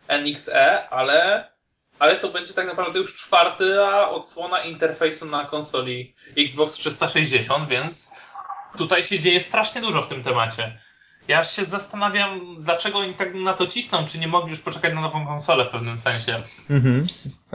e, 0.08 0.18
NXE, 0.18 0.88
ale 0.88 1.52
ale 1.98 2.16
to 2.16 2.28
będzie 2.28 2.54
tak 2.54 2.66
naprawdę 2.66 2.98
już 2.98 3.14
czwarta 3.14 4.10
odsłona 4.10 4.64
interfejsu 4.64 5.26
na 5.26 5.44
konsoli 5.44 6.14
Xbox 6.38 6.72
360, 6.72 7.68
więc 7.68 8.10
tutaj 8.78 9.02
się 9.02 9.18
dzieje 9.18 9.40
strasznie 9.40 9.80
dużo 9.80 10.02
w 10.02 10.08
tym 10.08 10.22
temacie. 10.22 10.78
Ja 11.28 11.44
się 11.44 11.64
zastanawiam, 11.64 12.56
dlaczego 12.60 12.98
oni 12.98 13.14
tak 13.14 13.34
na 13.34 13.52
to 13.52 13.66
cisną, 13.66 14.06
czy 14.06 14.18
nie 14.18 14.28
mogli 14.28 14.50
już 14.50 14.60
poczekać 14.60 14.94
na 14.94 15.00
nową 15.00 15.26
konsolę 15.26 15.64
w 15.64 15.68
pewnym 15.68 16.00
sensie. 16.00 16.36
Mhm. 16.70 17.06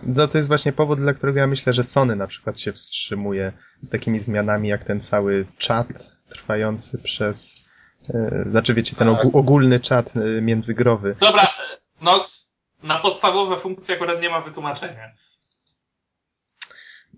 No 0.04 0.28
to 0.28 0.38
jest 0.38 0.48
właśnie 0.48 0.74
powód, 0.74 1.00
dla 1.00 1.14
którego 1.14 1.40
ja 1.40 1.48
myślę, 1.48 1.74
że 1.74 1.84
Sony 1.84 2.16
na 2.16 2.28
przykład 2.28 2.60
się 2.60 2.74
wstrzymuje 2.74 3.54
z 3.82 3.90
takimi 3.90 4.20
zmianami, 4.20 4.70
jak 4.70 4.84
ten 4.84 5.02
cały 5.02 5.46
czat 5.58 5.88
trwający 6.30 6.98
przez, 6.98 7.66
yy, 8.10 8.46
znaczy 8.52 8.74
wiecie, 8.74 8.96
ten 8.96 9.16
Tak. 9.16 9.26
ogólny 9.34 9.80
czat 9.80 10.16
yy, 10.16 10.42
międzygrowy. 10.42 11.16
Dobra, 11.20 11.44
e, 11.44 11.78
Nox, 12.02 12.54
na 12.84 13.00
podstawowe 13.00 13.58
funkcje 13.58 13.96
akurat 13.96 14.22
nie 14.22 14.30
ma 14.30 14.42
wytłumaczenia. 14.42 15.12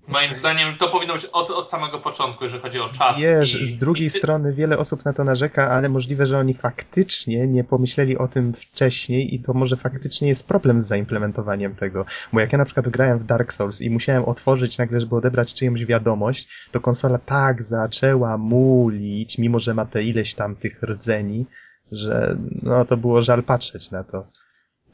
Moim 0.10 0.36
zdaniem 0.36 0.78
to 0.78 0.88
powinno 0.88 1.14
być 1.14 1.26
od, 1.26 1.52
od 1.52 1.70
samego 1.70 2.00
początku, 2.00 2.44
jeżeli 2.44 2.62
chodzi 2.62 2.80
o 2.80 2.90
czas. 2.90 3.20
Wiesz, 3.20 3.56
i, 3.56 3.66
z 3.66 3.78
drugiej 3.78 4.08
i, 4.08 4.10
strony 4.10 4.54
wiele 4.54 4.78
osób 4.78 5.06
na 5.06 5.14
to 5.14 5.24
narzeka, 5.24 5.70
ale 5.70 5.90
możliwe, 5.90 6.26
że 6.26 6.38
oni 6.40 6.54
faktycznie 6.54 7.48
nie 7.48 7.64
pomyśleli 7.64 8.18
o 8.18 8.28
tym 8.28 8.54
wcześniej 8.54 9.36
i 9.36 9.40
to 9.40 9.54
może 9.54 9.78
faktycznie 9.78 10.28
jest 10.28 10.48
problem 10.48 10.82
z 10.82 10.88
zaimplementowaniem 10.88 11.76
tego. 11.76 12.06
Bo 12.34 12.40
jak 12.40 12.52
ja 12.52 12.58
na 12.58 12.66
przykład 12.66 12.90
grałem 12.90 13.20
w 13.20 13.24
Dark 13.24 13.54
Souls 13.54 13.82
i 13.82 13.90
musiałem 13.90 14.26
otworzyć 14.26 14.78
nagle, 14.78 15.00
żeby 15.00 15.16
odebrać 15.16 15.54
czyjąś 15.54 15.86
wiadomość, 15.86 16.48
to 16.72 16.82
konsola 16.82 17.18
tak 17.18 17.64
zaczęła 17.64 18.38
mulić, 18.38 19.38
mimo 19.38 19.60
że 19.60 19.74
ma 19.74 19.86
te 19.86 20.04
ileś 20.04 20.34
tam 20.34 20.56
tych 20.56 20.84
rdzeni, 20.84 21.46
że 21.92 22.38
no 22.64 22.86
to 22.86 22.98
było 22.98 23.22
żal 23.22 23.44
patrzeć 23.44 23.92
na 23.92 24.04
to. 24.04 24.28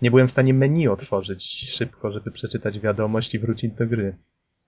Nie 0.01 0.09
byłem 0.09 0.27
w 0.27 0.31
stanie 0.31 0.53
menu 0.53 0.87
otworzyć 0.87 1.69
szybko, 1.75 2.11
żeby 2.11 2.31
przeczytać 2.31 2.79
wiadomość 2.79 3.35
i 3.35 3.39
wrócić 3.39 3.73
do 3.73 3.87
gry. 3.87 4.17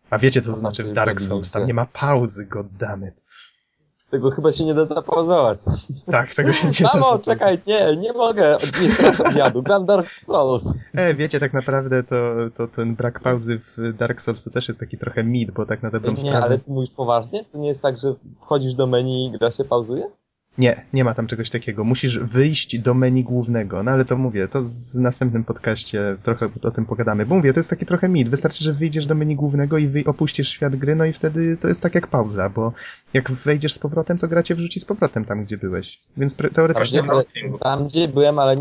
A 0.09 0.17
wiecie, 0.17 0.41
co 0.41 0.51
to 0.51 0.57
znaczy 0.57 0.83
w 0.83 0.91
Dark 0.91 1.21
Souls? 1.21 1.51
Tam 1.51 1.67
nie 1.67 1.73
ma 1.73 1.85
pauzy, 1.85 2.45
goddammit. 2.45 3.13
Tego 4.09 4.31
chyba 4.31 4.51
się 4.51 4.65
nie 4.65 4.73
da 4.73 4.85
zapauzować. 4.85 5.59
Tak, 6.11 6.33
tego 6.33 6.53
się 6.53 6.67
nie 6.67 6.73
da 6.73 6.83
Mamo, 6.83 6.93
zapauzować. 6.93 7.25
czekaj, 7.25 7.59
nie, 7.67 7.95
nie 7.97 8.13
mogę 8.13 8.55
odnieść 8.57 8.97
teraz 8.97 9.19
obiadu. 9.21 9.63
Gram 9.63 9.85
Dark 9.85 10.07
Souls. 10.09 10.73
E, 10.93 11.13
wiecie, 11.13 11.39
tak 11.39 11.53
naprawdę 11.53 12.03
to, 12.03 12.15
to 12.55 12.67
ten 12.67 12.95
brak 12.95 13.19
pauzy 13.19 13.59
w 13.59 13.93
Dark 13.97 14.21
Souls 14.21 14.43
to 14.43 14.49
też 14.49 14.67
jest 14.67 14.79
taki 14.79 14.97
trochę 14.97 15.23
mit, 15.23 15.51
bo 15.51 15.65
tak 15.65 15.83
na 15.83 15.91
dobrą 15.91 16.11
Nie, 16.11 16.17
sprawę... 16.17 16.43
ale 16.45 16.59
ty 16.59 16.71
mówisz 16.71 16.91
poważnie? 16.91 17.43
To 17.45 17.57
nie 17.57 17.67
jest 17.67 17.81
tak, 17.81 17.97
że 17.97 18.13
wchodzisz 18.41 18.73
do 18.73 18.87
menu 18.87 19.25
i 19.25 19.31
gra 19.37 19.51
się 19.51 19.63
pauzuje? 19.63 20.09
Nie, 20.57 20.85
nie 20.93 21.03
ma 21.03 21.13
tam 21.13 21.27
czegoś 21.27 21.49
takiego. 21.49 21.83
Musisz 21.83 22.19
wyjść 22.19 22.79
do 22.79 22.93
menu 22.93 23.23
głównego. 23.23 23.83
No 23.83 23.91
ale 23.91 24.05
to 24.05 24.17
mówię, 24.17 24.47
to 24.47 24.61
w 24.61 24.95
następnym 24.95 25.43
podcaście 25.43 26.17
trochę 26.23 26.49
o 26.63 26.71
tym 26.71 26.85
pogadamy. 26.85 27.25
Bo 27.25 27.35
mówię, 27.35 27.53
to 27.53 27.59
jest 27.59 27.69
taki 27.69 27.85
trochę 27.85 28.09
mit. 28.09 28.29
Wystarczy, 28.29 28.63
że 28.63 28.73
wyjdziesz 28.73 29.05
do 29.05 29.15
menu 29.15 29.35
głównego 29.35 29.77
i 29.77 29.87
wy 29.87 30.03
opuścisz 30.05 30.49
świat 30.49 30.75
gry, 30.75 30.95
no 30.95 31.05
i 31.05 31.13
wtedy 31.13 31.57
to 31.57 31.67
jest 31.67 31.81
tak 31.81 31.95
jak 31.95 32.07
pauza, 32.07 32.49
bo 32.49 32.73
jak 33.13 33.31
wejdziesz 33.31 33.73
z 33.73 33.79
powrotem, 33.79 34.17
to 34.17 34.27
gra 34.27 34.43
cię 34.43 34.55
wrzuci 34.55 34.79
z 34.79 34.85
powrotem 34.85 35.25
tam, 35.25 35.43
gdzie 35.43 35.57
byłeś. 35.57 36.01
Więc 36.17 36.35
Tam 36.35 36.49
teoretycznie... 36.49 37.01
gdzie, 37.01 37.11
tam, 37.59 37.87
gdzie 37.87 38.07
byłem, 38.07 38.39
ale 38.39 38.55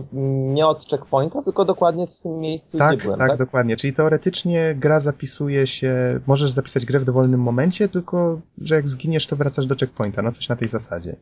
nie 0.55 0.67
od 0.67 0.87
checkpointa, 0.91 1.43
tylko 1.43 1.65
dokładnie 1.65 2.07
w 2.07 2.21
tym 2.21 2.39
miejscu, 2.39 2.79
Tak, 2.79 2.97
gdzie 2.97 3.05
byłem, 3.05 3.19
tak, 3.19 3.29
tak? 3.29 3.39
dokładnie. 3.39 3.77
Czyli 3.77 3.93
teoretycznie 3.93 4.75
gra 4.79 5.01
zapisuje 5.01 5.67
się, 5.67 6.21
możesz 6.27 6.51
zapisać 6.51 6.87
grę 6.87 7.01
w 7.01 7.05
dowolnym 7.05 7.41
momencie, 7.41 7.89
tylko 7.89 8.41
że 8.59 8.75
jak 8.75 8.89
zginiesz, 8.89 9.27
to 9.27 9.37
wracasz 9.37 9.67
do 9.67 9.77
checkpointa. 9.77 10.23
No 10.23 10.33
coś 10.33 10.49
na 10.49 10.57
tej 10.57 10.69
zasadzie. 10.69 11.17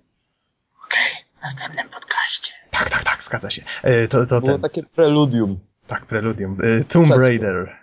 Następnym 1.44 1.88
podcaście. 1.88 2.52
Tak, 2.70 2.90
tak, 2.90 3.04
tak, 3.04 3.22
zgadza 3.24 3.50
się. 3.50 3.62
E, 3.82 4.08
to, 4.08 4.26
to 4.26 4.40
Było 4.40 4.52
ten, 4.52 4.60
takie 4.60 4.82
preludium. 4.82 5.58
tak, 5.86 6.06
preludium. 6.06 6.58
E, 6.80 6.84
Tomb. 6.84 7.10
Raider. 7.10 7.76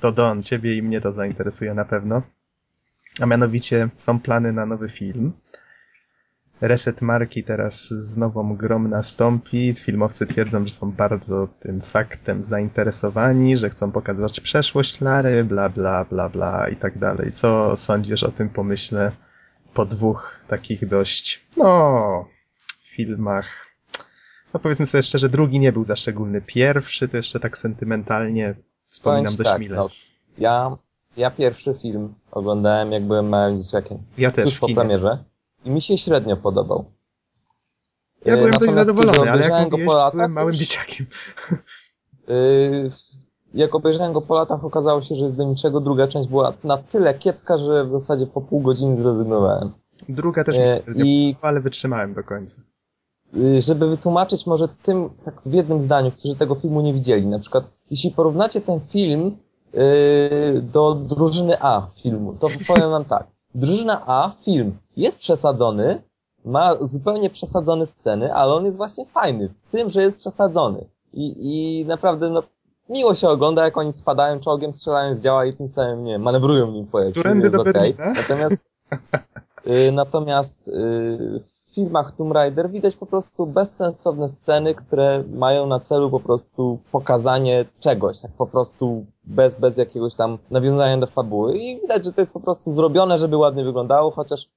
To 0.00 0.12
Don, 0.12 0.42
ciebie 0.42 0.76
i 0.76 0.82
mnie 0.82 1.00
to 1.00 1.12
zainteresuje 1.12 1.74
na 1.74 1.84
pewno. 1.84 2.22
A 3.20 3.26
mianowicie 3.26 3.88
są 3.96 4.20
plany 4.20 4.52
na 4.52 4.66
nowy 4.66 4.88
film. 4.88 5.32
Reset 6.60 7.02
marki 7.02 7.44
teraz 7.44 7.88
z 7.88 8.16
nową 8.16 8.56
grą 8.56 8.78
nastąpi. 8.78 9.74
Filmowcy 9.74 10.26
twierdzą, 10.26 10.64
że 10.66 10.70
są 10.72 10.92
bardzo 10.92 11.48
tym 11.60 11.80
faktem 11.80 12.44
zainteresowani, 12.44 13.56
że 13.56 13.70
chcą 13.70 13.92
pokazać 13.92 14.40
przeszłość 14.40 15.00
Lary, 15.00 15.44
bla, 15.44 15.68
bla, 15.68 16.04
bla, 16.04 16.28
bla 16.28 16.68
i 16.68 16.76
tak 16.76 16.98
dalej. 16.98 17.32
Co 17.32 17.76
sądzisz 17.76 18.22
o 18.22 18.32
tym 18.32 18.48
pomyśle 18.48 19.12
po 19.74 19.86
dwóch 19.86 20.40
takich 20.48 20.88
dość, 20.88 21.46
no, 21.56 22.28
filmach? 22.96 23.66
No 24.54 24.60
powiedzmy 24.60 24.86
sobie 24.86 25.02
szczerze, 25.02 25.28
drugi 25.28 25.58
nie 25.58 25.72
był 25.72 25.84
za 25.84 25.96
szczególny. 25.96 26.40
Pierwszy 26.40 27.08
to 27.08 27.16
jeszcze 27.16 27.40
tak 27.40 27.58
sentymentalnie 27.58 28.54
wspominam 28.88 29.36
dość 29.36 29.50
tak, 29.50 29.60
mile. 29.60 29.76
no, 29.76 29.88
ja, 30.38 30.76
ja 31.16 31.30
pierwszy 31.30 31.74
film 31.82 32.14
oglądałem, 32.30 32.92
jak 32.92 33.04
byłem 33.04 33.28
małym 33.28 33.56
dzieciakiem. 33.56 33.98
Ja 34.18 34.30
też 34.30 34.44
Tuż 34.44 34.54
w 34.54 34.60
po 34.60 34.68
premierze. 34.68 35.24
I 35.64 35.70
mi 35.70 35.82
się 35.82 35.98
średnio 35.98 36.36
podobał. 36.36 36.84
Ja 38.24 38.32
Yy, 38.32 38.38
byłem 38.38 38.52
dość 38.52 38.60
natomiast 38.60 38.76
zadowolony, 38.76 39.18
kiedy 39.18 39.30
ale 39.30 39.48
jak 39.48 39.64
mówiłeś, 39.64 39.88
latach, 39.88 40.12
byłem 40.12 40.32
małym 40.32 40.54
dzieciakiem. 40.54 41.06
Yy, 42.28 42.90
jak 43.54 43.74
obejrzałem 43.74 44.12
go 44.12 44.22
po 44.22 44.34
latach, 44.34 44.64
okazało 44.64 45.02
się, 45.02 45.14
że 45.14 45.30
do 45.30 45.44
niczego. 45.44 45.80
Druga 45.80 46.08
część 46.08 46.28
była 46.28 46.52
na 46.64 46.78
tyle 46.78 47.14
kiepska, 47.14 47.58
że 47.58 47.84
w 47.84 47.90
zasadzie 47.90 48.26
po 48.26 48.40
pół 48.40 48.60
godziny 48.60 48.96
zrezygnowałem. 48.96 49.72
Druga 50.08 50.44
też 50.44 50.58
mi 50.58 50.62
E, 50.62 50.76
się 50.76 50.82
średnio 50.84 51.04
I 51.04 51.36
ale 51.42 51.60
wytrzymałem 51.60 52.14
do 52.14 52.24
końca. 52.24 52.56
Y, 53.36 53.62
żeby 53.62 53.88
wytłumaczyć 53.88 54.46
może 54.46 54.68
tym, 54.82 55.10
tak 55.24 55.34
w 55.46 55.52
jednym 55.52 55.80
zdaniu, 55.80 56.10
którzy 56.10 56.36
tego 56.36 56.54
filmu 56.54 56.80
nie 56.80 56.94
widzieli, 56.94 57.26
na 57.26 57.38
przykład, 57.38 57.64
jeśli 57.90 58.10
porównacie 58.10 58.60
ten 58.60 58.80
film 58.80 59.36
y, 59.74 60.62
do 60.62 60.94
drużyny 60.94 61.56
A 61.60 61.86
filmu, 62.02 62.32
to 62.32 62.48
powiem 62.74 62.90
wam 62.90 63.04
tak. 63.04 63.26
Drużyna 63.54 64.02
A, 64.06 64.32
film, 64.42 64.78
jest 64.96 65.18
przesadzony, 65.18 66.02
ma 66.44 66.76
zupełnie 66.80 67.30
przesadzone 67.30 67.86
sceny, 67.86 68.34
ale 68.34 68.52
on 68.52 68.64
jest 68.64 68.76
właśnie 68.76 69.04
fajny 69.06 69.48
w 69.48 69.70
tym, 69.70 69.90
że 69.90 70.02
jest 70.02 70.18
przesadzony. 70.18 70.84
I, 71.12 71.36
i 71.38 71.84
naprawdę, 71.86 72.30
no, 72.30 72.42
miło 72.88 73.14
się 73.14 73.28
ogląda, 73.28 73.64
jak 73.64 73.76
oni 73.76 73.92
spadają 73.92 74.40
czołgiem, 74.40 74.72
strzelają 74.72 75.14
z 75.14 75.20
działa 75.20 75.44
i 75.44 75.52
tym 75.52 75.68
samym, 75.68 76.04
nie 76.04 76.18
manewrują 76.18 76.70
nim. 76.72 76.86
Którędy 77.10 77.44
jest 77.44 77.56
okej. 77.56 77.94
Berlina? 77.94 78.12
Natomiast, 78.12 78.64
y, 79.66 79.92
natomiast 79.92 80.68
y, 80.68 80.72
w 81.50 81.55
filmach 81.76 82.12
Tomb 82.12 82.32
Raider 82.32 82.70
widać 82.70 82.96
po 82.96 83.06
prostu 83.06 83.46
bezsensowne 83.46 84.28
sceny, 84.28 84.74
które 84.74 85.24
mają 85.34 85.66
na 85.66 85.80
celu 85.80 86.10
po 86.10 86.20
prostu 86.20 86.78
pokazanie 86.92 87.64
czegoś, 87.80 88.20
tak 88.20 88.30
po 88.30 88.46
prostu 88.46 89.06
bez, 89.24 89.54
bez 89.54 89.76
jakiegoś 89.76 90.14
tam 90.14 90.38
nawiązania 90.50 90.98
do 90.98 91.06
fabuły. 91.06 91.58
I 91.58 91.80
widać, 91.80 92.04
że 92.04 92.12
to 92.12 92.20
jest 92.20 92.32
po 92.32 92.40
prostu 92.40 92.70
zrobione, 92.70 93.18
żeby 93.18 93.36
ładnie 93.36 93.64
wyglądało, 93.64 94.10
chociaż 94.10 94.48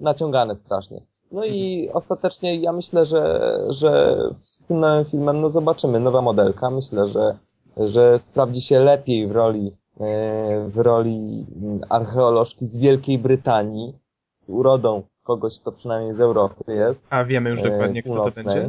naciągane 0.00 0.54
strasznie. 0.54 1.00
No 1.32 1.44
i 1.44 1.90
ostatecznie 1.92 2.56
ja 2.56 2.72
myślę, 2.72 3.06
że, 3.06 3.60
że 3.68 4.18
z 4.40 4.66
tym 4.66 4.80
nowym 4.80 5.04
filmem 5.04 5.40
no 5.40 5.50
zobaczymy 5.50 6.00
nowa 6.00 6.22
modelka. 6.22 6.70
Myślę, 6.70 7.06
że, 7.06 7.38
że 7.76 8.18
sprawdzi 8.18 8.60
się 8.60 8.78
lepiej 8.78 9.26
w 9.26 9.32
roli, 9.32 9.76
e, 10.00 10.68
w 10.68 10.76
roli 10.76 11.46
archeolożki 11.88 12.66
z 12.66 12.76
Wielkiej 12.76 13.18
Brytanii, 13.18 13.98
z 14.34 14.50
urodą 14.50 15.02
kogoś, 15.26 15.60
kto 15.60 15.72
przynajmniej 15.72 16.14
z 16.14 16.20
Europy 16.20 16.74
jest. 16.74 17.06
A 17.10 17.24
wiemy 17.24 17.50
już 17.50 17.60
e, 17.64 17.70
dokładnie, 17.70 18.02
kto 18.02 18.10
to 18.12 18.16
północnej. 18.16 18.44
będzie? 18.44 18.68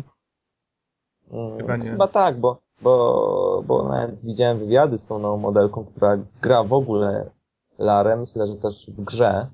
Mm, 1.31 1.57
Chyba 1.57 1.77
nie. 1.77 1.91
Chyba 1.91 2.07
tak, 2.07 2.39
bo, 2.39 2.57
bo, 2.81 3.63
bo 3.67 3.89
nawet 3.89 4.21
widziałem 4.25 4.59
wywiady 4.59 4.97
z 4.97 5.05
tą 5.05 5.19
nową 5.19 5.37
modelką, 5.37 5.85
która 5.85 6.17
gra 6.41 6.63
w 6.63 6.73
ogóle 6.73 7.29
Larę, 7.79 8.15
myślę, 8.17 8.47
że 8.47 8.55
też 8.55 8.89
w 8.89 9.03
grze. 9.03 9.47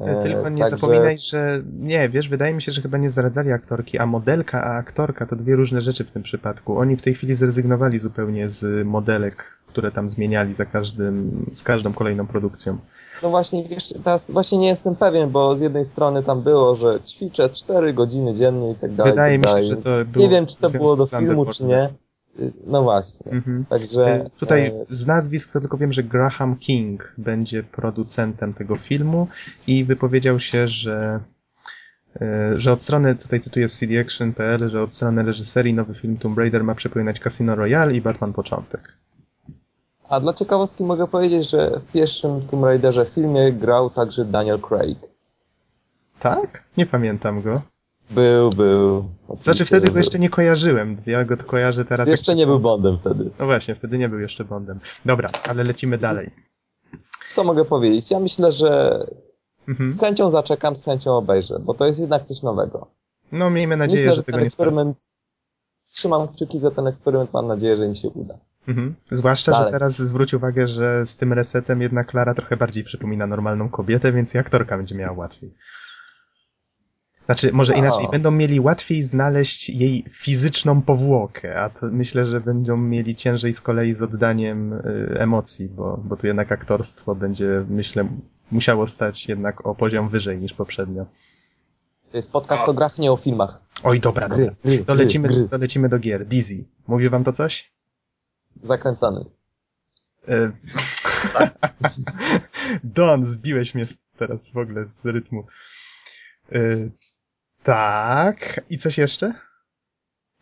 E, 0.00 0.22
Tylko 0.22 0.48
nie 0.48 0.62
także- 0.62 0.76
zapominaj, 0.76 1.18
że 1.18 1.62
nie, 1.80 2.08
wiesz, 2.08 2.28
wydaje 2.28 2.54
mi 2.54 2.62
się, 2.62 2.72
że 2.72 2.82
chyba 2.82 2.98
nie 2.98 3.10
zdradzali 3.10 3.52
aktorki, 3.52 3.98
a 3.98 4.06
modelka, 4.06 4.64
a 4.64 4.76
aktorka 4.76 5.26
to 5.26 5.36
dwie 5.36 5.56
różne 5.56 5.80
rzeczy 5.80 6.04
w 6.04 6.10
tym 6.10 6.22
przypadku. 6.22 6.78
Oni 6.78 6.96
w 6.96 7.02
tej 7.02 7.14
chwili 7.14 7.34
zrezygnowali 7.34 7.98
zupełnie 7.98 8.50
z 8.50 8.86
modelek, 8.86 9.58
które 9.66 9.90
tam 9.90 10.08
zmieniali 10.08 10.54
za 10.54 10.64
każdym, 10.64 11.46
z 11.54 11.62
każdą 11.62 11.92
kolejną 11.92 12.26
produkcją. 12.26 12.78
No 13.22 13.30
właśnie, 13.30 13.68
wiesz, 13.68 13.94
teraz 14.04 14.30
właśnie 14.30 14.58
nie 14.58 14.68
jestem 14.68 14.96
pewien, 14.96 15.30
bo 15.30 15.56
z 15.56 15.60
jednej 15.60 15.84
strony 15.84 16.22
tam 16.22 16.42
było, 16.42 16.76
że 16.76 17.00
ćwiczę 17.00 17.48
4 17.50 17.92
godziny 17.92 18.34
dziennie 18.34 18.70
i 18.70 18.74
tak 18.74 18.94
dalej. 18.94 19.12
Wydaje 19.12 19.34
i 19.34 19.38
mi 19.38 19.44
tak 19.44 19.50
się, 19.50 19.54
dalej, 19.54 19.68
że 19.68 19.76
to 19.76 20.04
było 20.04 20.24
Nie 20.24 20.30
wiem, 20.30 20.46
czy 20.46 20.58
to 20.58 20.70
było 20.70 20.96
do 20.96 21.06
filmu, 21.06 21.46
czy 21.46 21.64
nie. 21.64 21.88
Y, 22.40 22.52
No 22.66 22.82
właśnie. 22.82 23.32
Mhm. 23.32 23.64
Także. 23.64 24.06
E, 24.06 24.30
Tutaj 24.30 24.66
e, 24.66 24.84
z 24.90 25.06
nazwisk 25.06 25.52
to 25.52 25.60
tylko 25.60 25.78
wiem, 25.78 25.92
że 25.92 26.02
Graham 26.02 26.56
King 26.56 27.14
będzie 27.18 27.62
producentem 27.62 28.54
tego 28.54 28.76
filmu 28.76 29.28
i 29.66 29.84
wypowiedział 29.84 30.40
się, 30.40 30.68
że 30.68 31.20
e, 32.20 32.52
że 32.60 32.72
od 32.72 32.82
strony, 32.82 33.14
tutaj 33.14 33.40
cytuję 33.40 33.68
z 33.68 33.78
cdaction.pl, 33.78 34.68
że 34.68 34.82
od 34.82 34.92
strony 34.92 35.22
reżyserii 35.22 35.74
nowy 35.74 35.94
film 35.94 36.16
Tomb 36.16 36.38
Raider 36.38 36.64
ma 36.64 36.74
przypominać 36.74 37.20
Casino 37.20 37.54
Royale 37.54 37.94
i 37.94 38.00
Batman 38.00 38.32
Początek. 38.32 38.96
A 40.08 40.20
dla 40.20 40.34
ciekawostki 40.34 40.84
mogę 40.84 41.06
powiedzieć, 41.06 41.50
że 41.50 41.80
w 41.80 41.92
pierwszym 41.92 42.46
Tomb 42.46 42.64
Raiderze 42.64 43.06
filmie 43.06 43.52
grał 43.52 43.90
także 43.90 44.24
Daniel 44.24 44.60
Craig. 44.60 44.98
Tak? 46.20 46.64
Nie 46.76 46.86
pamiętam 46.86 47.42
go. 47.42 47.62
Był, 48.10 48.50
był. 48.50 49.08
Znaczy 49.42 49.64
wtedy 49.64 49.90
go 49.90 49.98
jeszcze 49.98 50.18
nie 50.18 50.30
kojarzyłem. 50.30 50.96
Ja 51.06 51.24
go 51.24 51.36
to 51.36 51.44
kojarzę 51.44 51.84
teraz. 51.84 52.08
Jeszcze 52.08 52.34
nie 52.34 52.46
był 52.46 52.60
Bondem 52.60 52.98
wtedy. 52.98 53.30
No 53.38 53.46
właśnie, 53.46 53.74
wtedy 53.74 53.98
nie 53.98 54.08
był 54.08 54.18
jeszcze 54.20 54.44
Bondem. 54.44 54.80
Dobra, 55.04 55.30
ale 55.48 55.64
lecimy 55.64 55.98
dalej. 55.98 56.30
Co 57.32 57.44
mogę 57.44 57.64
powiedzieć? 57.64 58.10
Ja 58.10 58.20
myślę, 58.20 58.52
że 58.52 59.00
Mhm. 59.68 59.92
z 59.92 60.00
chęcią 60.00 60.30
zaczekam, 60.30 60.76
z 60.76 60.84
chęcią 60.84 61.16
obejrzę, 61.16 61.58
bo 61.58 61.74
to 61.74 61.86
jest 61.86 62.00
jednak 62.00 62.22
coś 62.22 62.42
nowego. 62.42 62.86
No 63.32 63.50
miejmy 63.50 63.76
nadzieję, 63.76 64.02
myślę, 64.02 64.12
że 64.12 64.16
że 64.16 64.22
tego 64.22 64.36
ten 64.36 64.40
nie 64.40 64.46
eksperyment, 64.46 65.10
trzymam 65.90 66.28
kciuki 66.28 66.58
za 66.58 66.70
ten 66.70 66.86
eksperyment, 66.86 67.32
mam 67.32 67.46
nadzieję, 67.46 67.76
że 67.76 67.86
im 67.86 67.94
się 67.94 68.08
uda. 68.08 68.34
Mhm. 68.68 68.94
Zwłaszcza, 69.04 69.52
że 69.52 69.58
Dalej. 69.58 69.72
teraz 69.72 69.96
zwróć 69.96 70.34
uwagę, 70.34 70.66
że 70.66 71.06
z 71.06 71.16
tym 71.16 71.32
resetem 71.32 71.82
jednak 71.82 72.06
Klara 72.06 72.34
trochę 72.34 72.56
bardziej 72.56 72.84
przypomina 72.84 73.26
normalną 73.26 73.68
kobietę, 73.68 74.12
więc 74.12 74.34
i 74.34 74.38
aktorka 74.38 74.76
będzie 74.76 74.94
miała 74.94 75.12
łatwiej. 75.12 75.54
Znaczy, 77.32 77.52
może 77.52 77.74
inaczej, 77.74 78.08
będą 78.12 78.30
mieli 78.30 78.60
łatwiej 78.60 79.02
znaleźć 79.02 79.68
jej 79.68 80.04
fizyczną 80.10 80.82
powłokę, 80.82 81.60
a 81.60 81.70
to 81.70 81.86
myślę, 81.92 82.26
że 82.26 82.40
będą 82.40 82.76
mieli 82.76 83.14
ciężej 83.14 83.52
z 83.52 83.60
kolei 83.60 83.94
z 83.94 84.02
oddaniem 84.02 84.72
y, 84.72 85.16
emocji, 85.18 85.68
bo, 85.68 86.00
bo 86.04 86.16
tu 86.16 86.26
jednak 86.26 86.52
aktorstwo 86.52 87.14
będzie, 87.14 87.64
myślę, 87.68 88.08
musiało 88.50 88.86
stać 88.86 89.28
jednak 89.28 89.66
o 89.66 89.74
poziom 89.74 90.08
wyżej 90.08 90.38
niż 90.38 90.52
poprzednio. 90.52 91.06
To 92.10 92.16
jest 92.16 92.32
podcast 92.32 92.68
o 92.68 92.74
grach, 92.74 92.98
nie 92.98 93.12
o 93.12 93.16
filmach. 93.16 93.60
Oj, 93.84 94.00
dobra, 94.00 94.28
dobra. 94.28 94.44
Gry, 94.44 94.56
gry, 94.64 94.78
To 94.84 94.94
gry, 94.94 95.04
lecimy, 95.04 95.28
gry. 95.28 95.48
to 95.48 95.56
lecimy 95.56 95.88
do 95.88 95.98
gier. 95.98 96.26
Dizzy. 96.26 96.64
Mówi 96.86 97.08
wam 97.08 97.24
to 97.24 97.32
coś? 97.32 97.72
Zakręcany. 98.62 99.24
E, 100.28 100.52
Don, 102.84 103.24
zbiłeś 103.24 103.74
mnie 103.74 103.84
teraz 104.16 104.50
w 104.50 104.56
ogóle 104.56 104.86
z 104.86 105.04
rytmu. 105.04 105.46
E, 106.52 106.58
tak. 107.62 108.60
I 108.70 108.78
coś 108.78 108.98
jeszcze? 108.98 109.32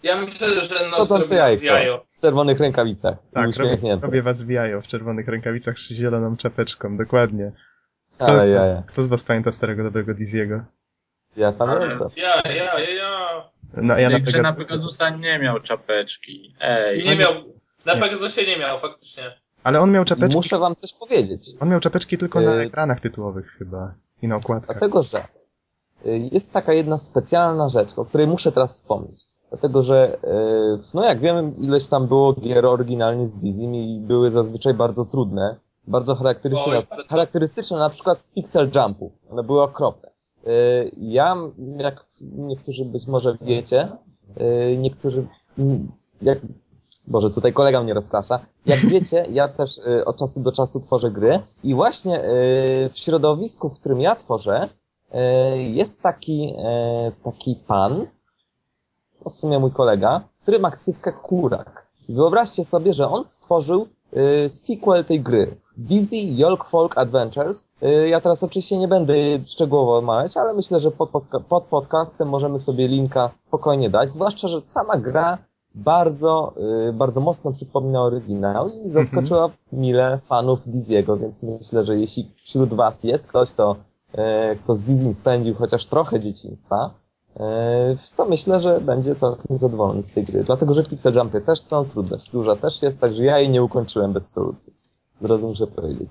Ja 0.03 0.17
myślę, 0.21 0.61
że 0.61 0.89
no 0.91 0.97
Chodzące 0.97 1.35
jajko. 1.35 1.65
jajo. 1.65 2.05
W 2.19 2.21
czerwonych 2.23 2.61
rękawicach. 2.61 3.17
Tak, 3.35 3.57
robię, 3.57 3.99
robię 4.03 4.23
was 4.23 4.43
w 4.43 4.51
jajo 4.51 4.81
w 4.81 4.87
czerwonych 4.87 5.29
rękawicach 5.29 5.79
z 5.79 5.89
zieloną 5.93 6.37
czapeczką, 6.37 6.97
dokładnie. 6.97 7.53
Kto, 8.17 8.27
Ale 8.27 8.47
z 8.47 8.51
was, 8.51 8.75
ja. 8.75 8.83
kto 8.87 9.03
z 9.03 9.09
was 9.09 9.25
pamięta 9.25 9.53
starego 9.53 9.83
dobrego 9.83 10.15
Diziego? 10.15 10.65
Ja 11.37 11.53
pamiętam. 11.53 12.09
Ja, 12.17 12.53
ja, 12.53 12.79
ja, 12.81 12.91
ja. 12.91 13.51
No, 13.77 13.99
ja 13.99 14.11
na 14.11 14.21
grze 14.21 14.43
na 14.43 14.53
Pegas- 14.53 14.57
Pegasusa 14.57 15.11
nie 15.11 15.39
miał 15.39 15.61
czapeczki. 15.61 16.57
Ej. 16.61 17.05
Nie 17.05 17.17
miał, 17.17 17.33
na 17.87 17.95
Nie. 17.95 18.01
Pegasusie 18.01 18.47
nie 18.47 18.57
miał, 18.57 18.79
faktycznie. 18.81 19.23
Ale 19.65 19.81
on 19.81 19.93
miał 19.93 20.05
czapeczki, 20.05 20.37
Muszę 20.37 20.59
wam 20.59 20.77
coś 20.77 20.93
powiedzieć. 20.95 21.51
on 21.61 21.69
miał 21.69 21.81
czapeczki 21.81 22.19
tylko 22.19 22.41
na 22.41 22.55
Yy. 22.55 22.63
ekranach 22.63 23.01
tytułowych 23.01 23.55
chyba 23.59 23.95
i 24.23 24.29
na 24.29 24.37
okładkach. 24.37 24.77
Dlatego, 24.79 25.03
że 25.03 25.19
y, 25.19 25.23
jest 26.33 26.53
taka 26.53 26.73
jedna 26.73 26.99
specjalna 26.99 27.69
rzecz, 27.69 27.99
o 27.99 28.05
której 28.05 28.27
muszę 28.27 28.53
teraz 28.53 28.75
wspomnieć. 28.75 29.21
Dlatego, 29.51 29.83
że 29.83 30.19
y, 30.25 30.95
no 30.95 31.05
jak 31.05 31.21
wiemy, 31.21 31.53
ileś 31.63 31.87
tam 31.89 32.07
było 32.07 32.33
gier 32.33 32.67
oryginalnie 32.67 33.27
z 33.27 33.39
Dizim 33.39 33.75
i 33.75 34.01
były 34.01 34.31
zazwyczaj 34.31 34.75
bardzo 34.75 35.05
trudne, 35.05 35.57
bardzo 35.87 36.15
charakterystyczne, 36.15 36.83
charakterystyczne 37.09 37.79
na 37.79 37.91
przykład 37.91 38.23
z 38.23 38.29
Pixel 38.29 38.71
Jumpu. 38.75 39.13
One 39.31 39.43
były 39.43 39.63
okropne. 39.63 40.11
Y, 40.47 40.91
Ja, 40.97 41.37
jak 41.79 42.07
niektórzy 42.21 42.85
być 42.85 43.07
może 43.07 43.37
wiecie, 43.41 43.89
y, 44.73 44.77
niektórzy, 44.79 45.27
jak, 46.23 46.39
Boże, 47.07 47.31
tutaj 47.31 47.53
kolega 47.53 47.83
mnie 47.83 47.95
rozprasza. 47.95 48.41
Jak 48.67 48.79
wiecie, 48.79 49.27
ja 49.33 49.49
też 49.49 49.79
y, 49.79 50.05
od 50.05 50.17
czasu 50.17 50.41
do 50.43 50.53
czasu 50.53 50.81
tworzę 50.81 51.11
gry 51.11 51.39
i 51.65 51.75
właśnie 51.75 52.25
y, 52.25 52.91
w 52.93 52.99
środowisku, 52.99 53.69
w 53.69 53.75
którym 53.75 54.01
ja 54.01 54.17
tworzę, 54.17 54.65
y, 54.65 54.80
jest 55.57 56.03
taki, 56.03 56.55
y, 57.09 57.13
taki 57.25 57.57
pan, 57.67 58.07
no 59.25 59.31
w 59.31 59.35
sumie 59.35 59.59
mój 59.59 59.73
kolega, 59.73 60.21
który 60.43 60.59
ma 60.59 60.71
ksywkę 60.71 61.13
Kurak. 61.13 61.87
Wyobraźcie 62.09 62.65
sobie, 62.65 62.93
że 62.93 63.09
on 63.09 63.25
stworzył 63.25 63.87
y, 64.47 64.51
sequel 64.51 65.05
tej 65.05 65.21
gry. 65.21 65.57
Dizzy 65.77 66.17
Yolk 66.17 66.65
Folk 66.65 66.99
Adventures. 66.99 67.69
Ja 68.07 68.21
teraz 68.21 68.43
oczywiście 68.43 68.79
nie 68.79 68.89
będę 68.89 69.15
szczegółowo 69.47 69.99
omawiać, 69.99 70.37
ale 70.37 70.55
myślę, 70.55 70.81
że 70.81 70.91
pod, 70.91 71.11
pod 71.49 71.65
podcastem 71.65 72.29
możemy 72.29 72.59
sobie 72.59 72.89
linka 72.89 73.31
spokojnie 73.39 73.91
dać, 73.91 74.13
zwłaszcza, 74.13 74.49
że 74.49 74.63
sama 74.65 74.97
gra 74.97 75.39
bardzo, 75.75 76.55
bardzo 76.93 77.21
mocno 77.21 77.53
przypomina 77.53 78.03
oryginał 78.03 78.69
i 78.69 78.91
zaskoczyła 78.91 79.51
mile 79.73 80.19
fanów 80.27 80.69
Diziego, 80.69 81.17
więc 81.17 81.43
myślę, 81.43 81.85
że 81.85 81.99
jeśli 81.99 82.31
wśród 82.45 82.75
was 82.75 83.05
jest 83.05 83.27
ktoś, 83.27 83.53
kto, 83.53 83.73
y, 83.73 83.90
kto 84.65 84.77
z 84.77 84.81
Dizim 84.81 85.15
spędził 85.15 85.55
chociaż 85.55 85.87
trochę 85.87 86.21
dzieciństwa, 86.21 86.95
y, 87.37 87.41
to 88.17 88.27
myślę, 88.27 88.61
że 88.61 88.81
będzie 88.81 89.15
całkiem 89.15 89.59
zadowolony 89.59 90.03
z 90.03 90.11
tej 90.11 90.25
gry. 90.25 90.45
Dlatego, 90.45 90.75
że 90.75 90.85
pixel 90.85 91.15
jumpy 91.15 91.41
też 91.41 91.61
są, 91.61 91.85
trudność 91.85 92.31
duża 92.31 92.57
też 92.57 92.83
jest, 92.83 93.01
także 93.01 93.25
ja 93.25 93.39
jej 93.39 93.51
nie 93.51 93.63
ukończyłem 93.63 94.13
bez 94.13 94.31
solucji. 94.31 94.73
Drodzy 95.21 95.47
muszę 95.47 95.67
powiedzieć. 95.67 96.11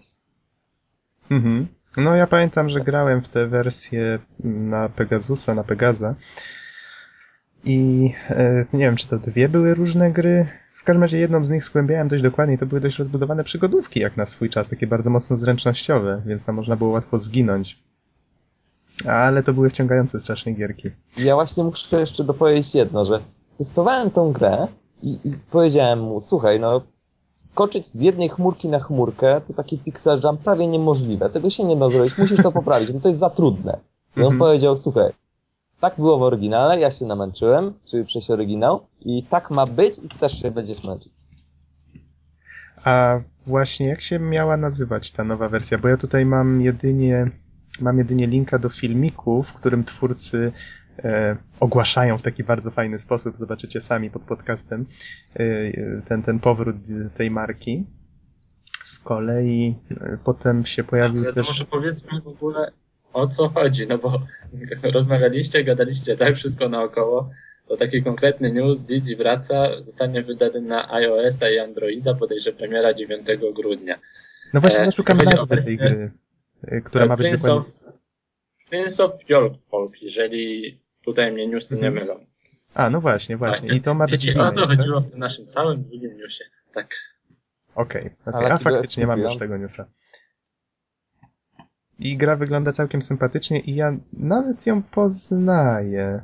Mhm. 1.31 1.67
No 1.97 2.15
ja 2.15 2.27
pamiętam, 2.27 2.69
że 2.69 2.81
grałem 2.81 3.21
w 3.21 3.29
tę 3.29 3.47
wersję 3.47 4.19
na 4.43 4.89
Pegasusa, 4.89 5.55
na 5.55 5.63
Pegaza 5.63 6.15
i 7.63 8.11
e, 8.29 8.65
nie 8.73 8.79
wiem, 8.79 8.95
czy 8.95 9.07
to 9.07 9.17
dwie 9.17 9.49
były 9.49 9.73
różne 9.73 10.11
gry. 10.11 10.47
W 10.73 10.83
każdym 10.83 11.01
razie 11.01 11.17
jedną 11.17 11.45
z 11.45 11.51
nich 11.51 11.63
skłębiałem 11.63 12.07
dość 12.07 12.23
dokładnie. 12.23 12.57
To 12.57 12.65
były 12.65 12.81
dość 12.81 12.99
rozbudowane 12.99 13.43
przygodówki 13.43 13.99
jak 13.99 14.17
na 14.17 14.25
swój 14.25 14.49
czas, 14.49 14.69
takie 14.69 14.87
bardzo 14.87 15.09
mocno 15.09 15.37
zręcznościowe, 15.37 16.21
więc 16.25 16.45
tam 16.45 16.55
można 16.55 16.75
było 16.75 16.91
łatwo 16.91 17.19
zginąć. 17.19 17.79
Ale 19.07 19.43
to 19.43 19.53
były 19.53 19.69
wciągające 19.69 20.21
strasznie 20.21 20.53
gierki. 20.53 20.89
Ja 21.17 21.35
właśnie 21.35 21.63
muszę 21.63 21.99
jeszcze 21.99 22.23
dopowiedzieć 22.23 22.75
jedno, 22.75 23.05
że 23.05 23.19
testowałem 23.57 24.11
tą 24.11 24.31
grę 24.31 24.67
i, 25.03 25.19
i 25.23 25.31
powiedziałem 25.51 25.99
mu, 26.01 26.21
słuchaj, 26.21 26.59
no 26.59 26.81
skoczyć 27.35 27.87
z 27.87 28.01
jednej 28.01 28.29
chmurki 28.29 28.67
na 28.69 28.79
chmurkę 28.79 29.41
to 29.47 29.53
taki 29.53 29.77
pixel 29.77 30.21
jump 30.23 30.41
prawie 30.41 30.67
niemożliwe. 30.67 31.29
Tego 31.29 31.49
się 31.49 31.63
nie 31.63 31.75
da 31.75 31.89
zrobić, 31.89 32.17
musisz 32.17 32.43
to 32.43 32.51
poprawić, 32.51 32.91
bo 32.91 32.99
to 32.99 33.07
jest 33.07 33.19
za 33.19 33.29
trudne. 33.29 33.79
I 34.17 34.19
on 34.19 34.23
Mhm. 34.25 34.39
powiedział, 34.39 34.77
słuchaj, 34.77 35.11
tak 35.81 35.95
było 35.97 36.17
w 36.17 36.21
oryginale, 36.21 36.79
ja 36.79 36.91
się 36.91 37.05
namęczyłem, 37.05 37.73
czyli 37.85 38.05
przejść 38.05 38.31
oryginał 38.31 38.79
i 39.01 39.23
tak 39.23 39.51
ma 39.51 39.65
być 39.65 39.97
i 39.97 40.09
ty 40.09 40.19
też 40.19 40.41
się 40.41 40.51
będziesz 40.51 40.83
męczyć. 40.83 41.13
A 42.83 43.19
właśnie 43.47 43.87
jak 43.87 44.01
się 44.01 44.19
miała 44.19 44.57
nazywać 44.57 45.11
ta 45.11 45.23
nowa 45.23 45.49
wersja? 45.49 45.77
Bo 45.77 45.87
ja 45.87 45.97
tutaj 45.97 46.25
mam 46.25 46.61
jedynie, 46.61 47.31
mam 47.81 47.97
jedynie 47.97 48.27
linka 48.27 48.59
do 48.59 48.69
filmiku, 48.69 49.43
w 49.43 49.53
którym 49.53 49.83
twórcy 49.83 50.51
e, 51.03 51.37
ogłaszają 51.59 52.17
w 52.17 52.21
taki 52.21 52.43
bardzo 52.43 52.71
fajny 52.71 52.99
sposób, 52.99 53.37
zobaczycie 53.37 53.81
sami 53.81 54.09
pod 54.09 54.21
podcastem, 54.21 54.85
e, 55.35 56.01
ten, 56.01 56.23
ten 56.23 56.39
powrót 56.39 56.75
tej 57.15 57.31
marki. 57.31 57.85
Z 58.83 58.99
kolei 58.99 59.75
e, 59.91 60.17
potem 60.23 60.65
się 60.65 60.83
pojawił 60.83 61.21
Ale 61.21 61.29
to 61.29 61.35
też... 61.35 61.47
może 61.47 61.65
powiedzmy 61.65 62.21
w 62.21 62.27
ogóle 62.27 62.71
o 63.13 63.27
co 63.27 63.49
chodzi, 63.49 63.87
no 63.87 63.97
bo 63.97 64.21
rozmawialiście, 64.93 65.63
gadaliście 65.63 66.15
tak 66.15 66.35
wszystko 66.35 66.69
naokoło, 66.69 67.29
to 67.67 67.77
taki 67.77 68.03
konkretny 68.03 68.53
news, 68.53 68.81
Dizzy 68.81 69.15
wraca, 69.15 69.81
zostanie 69.81 70.23
wydany 70.23 70.61
na 70.61 70.91
iOS-a 70.93 71.49
i 71.49 71.59
Androida, 71.59 72.13
bodajże 72.13 72.53
premiera 72.53 72.93
9 72.93 73.27
grudnia. 73.55 73.99
No 74.53 74.61
właśnie, 74.61 74.81
e, 74.81 74.85
ja 74.85 74.91
szukam 74.91 75.19
o 75.19 75.23
nazwy 75.23 75.57
tej 75.57 75.77
gry, 75.77 75.89
e, 75.89 76.11
która 76.83 77.05
ma 77.05 77.15
być 77.17 77.27
Prince 77.27 77.41
dokładnie... 77.43 77.59
of- 77.69 77.99
Prince 78.69 78.99
of 78.99 79.11
Folk, 79.69 80.01
jeżeli 80.01 80.79
tutaj 81.05 81.31
mnie 81.31 81.47
newsy 81.47 81.75
nie 81.75 81.87
Mhm. 81.87 81.93
mylą. 82.07 82.25
A, 82.73 82.89
no 82.89 83.01
właśnie, 83.01 83.37
właśnie. 83.37 83.75
I 83.75 83.81
to 83.81 83.93
ma 83.93 84.05
być 84.07 84.25
Wiecie, 84.25 84.41
o 84.41 84.43
to 84.43 84.51
remake, 84.51 84.67
tak? 84.69 84.77
chodziło 84.77 85.01
w 85.01 85.11
tym 85.11 85.19
naszym 85.19 85.45
całym 85.45 85.83
drugim 85.83 86.17
newsie. 86.17 86.43
Tak. 86.73 86.95
Okej, 87.75 88.01
okej. 88.01 88.33
Ale 88.45 88.53
a 88.53 88.57
faktycznie 88.57 89.07
mam 89.07 89.19
już 89.19 89.37
tego 89.37 89.57
newsa. 89.57 89.85
I 91.99 92.17
gra 92.17 92.35
wygląda 92.35 92.71
całkiem 92.71 93.01
sympatycznie 93.01 93.59
i 93.59 93.75
ja 93.75 93.97
nawet 94.13 94.67
ją 94.67 94.83
poznaję. 94.83 96.21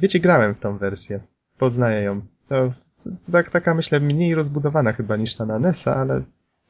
Wiecie, 0.00 0.20
grałem 0.20 0.54
w 0.54 0.60
tą 0.60 0.78
wersję. 0.78 1.20
Poznaję 1.58 2.02
ją. 2.02 2.20
To 2.48 2.72
tak, 3.32 3.50
taka 3.50 3.74
myślę 3.74 4.00
mniej 4.00 4.34
rozbudowana 4.34 4.92
chyba 4.92 5.16
niż 5.16 5.34
ta 5.34 5.46
na 5.46 5.58
NES-a, 5.58 5.94
ale 5.96 6.22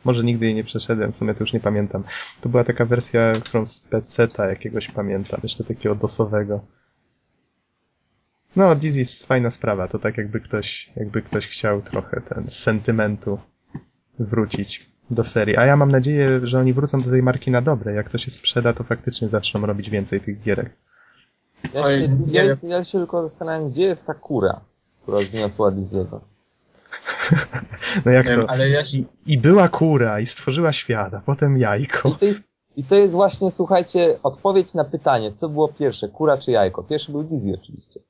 może 0.06 0.24
nigdy 0.24 0.46
jej 0.46 0.54
nie 0.54 0.64
przeszedłem, 0.64 1.12
w 1.12 1.16
sumie 1.16 1.34
to 1.34 1.44
już 1.44 1.52
nie 1.52 1.60
pamiętam. 1.60 2.04
To 2.40 2.48
była 2.48 2.64
taka 2.64 2.84
wersja, 2.84 3.32
którą 3.32 3.66
z 3.66 3.80
PC-ta 3.80 4.46
jakiegoś 4.46 4.90
pamiętam, 4.90 5.40
jeszcze 5.42 5.64
takiego 5.64 5.94
dosowego. 5.94 6.60
No, 8.56 8.74
Dizzy 8.74 8.98
jest 8.98 9.26
fajna 9.26 9.50
sprawa, 9.50 9.88
to 9.88 9.98
tak 9.98 10.18
jakby 10.18 10.40
ktoś, 10.40 10.92
jakby 10.96 11.22
ktoś 11.22 11.48
chciał 11.48 11.82
trochę 11.82 12.20
ten 12.20 12.50
z 12.50 12.58
sentymentu 12.58 13.38
wrócić 14.18 14.90
do 15.10 15.24
serii. 15.24 15.56
A 15.56 15.66
ja 15.66 15.76
mam 15.76 15.90
nadzieję, 15.90 16.40
że 16.42 16.58
oni 16.58 16.72
wrócą 16.72 17.00
do 17.00 17.10
tej 17.10 17.22
marki 17.22 17.50
na 17.50 17.62
dobre. 17.62 17.94
Jak 17.94 18.08
to 18.08 18.18
się 18.18 18.30
sprzeda, 18.30 18.72
to 18.72 18.84
faktycznie 18.84 19.28
zaczną 19.28 19.66
robić 19.66 19.90
więcej 19.90 20.20
tych 20.20 20.42
gierek. 20.42 20.76
Ja 21.74 21.84
się, 21.84 22.18
ja, 22.26 22.42
ja 22.62 22.84
się 22.84 22.98
tylko 22.98 23.22
zastanawiam, 23.28 23.70
gdzie 23.70 23.82
jest 23.82 24.06
ta 24.06 24.14
kura, 24.14 24.60
która 25.02 25.18
zniosła 25.18 25.70
Diziego. 25.70 26.35
No 28.04 28.12
jak 28.12 28.26
to? 28.26 28.32
wiem, 28.32 28.46
ale 28.48 28.68
ja 28.68 28.84
się, 28.84 28.96
I, 28.96 29.06
I 29.26 29.38
była 29.38 29.68
kura 29.68 30.20
i 30.20 30.26
stworzyła 30.26 30.72
świat, 30.72 31.14
a 31.14 31.20
potem 31.20 31.58
jajko. 31.58 32.08
I 32.08 32.14
to 32.14 32.26
jest, 32.26 32.42
I 32.76 32.84
to 32.84 32.96
jest 32.96 33.14
właśnie, 33.14 33.50
słuchajcie, 33.50 34.18
odpowiedź 34.22 34.74
na 34.74 34.84
pytanie, 34.84 35.32
co 35.32 35.48
było 35.48 35.68
pierwsze, 35.68 36.08
kura 36.08 36.38
czy 36.38 36.50
jajko? 36.50 36.82
Pierwszy 36.82 37.12
był 37.12 37.24
Dizzy 37.24 37.58
oczywiście. 37.62 38.00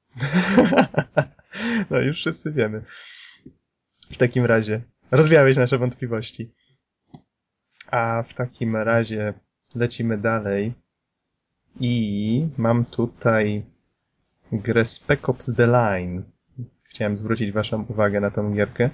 no 1.90 2.00
już 2.00 2.16
wszyscy 2.16 2.52
wiemy. 2.52 2.82
W 4.10 4.18
takim 4.18 4.44
razie 4.44 4.82
rozwiałeś 5.10 5.56
nasze 5.56 5.78
wątpliwości. 5.78 6.54
A 7.90 8.22
w 8.22 8.34
takim 8.34 8.76
razie 8.76 9.34
lecimy 9.74 10.18
dalej. 10.18 10.74
I 11.80 12.48
mam 12.56 12.84
tutaj 12.84 13.64
grę 14.52 14.84
Spec 14.84 15.20
Ops 15.28 15.54
The 15.54 15.66
Line. 15.66 16.22
Chciałem 16.88 17.16
zwrócić 17.16 17.52
waszą 17.52 17.84
uwagę 17.88 18.20
na 18.20 18.30
tą 18.30 18.54
gierkę. 18.54 18.90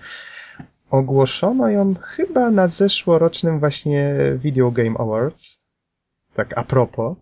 Ogłoszono 0.90 1.68
ją 1.68 1.94
chyba 1.94 2.50
na 2.50 2.68
zeszłorocznym 2.68 3.60
właśnie 3.60 4.14
Video 4.36 4.70
Game 4.70 4.98
Awards. 4.98 5.62
Tak 6.34 6.58
a 6.58 6.64
propos. 6.64 7.16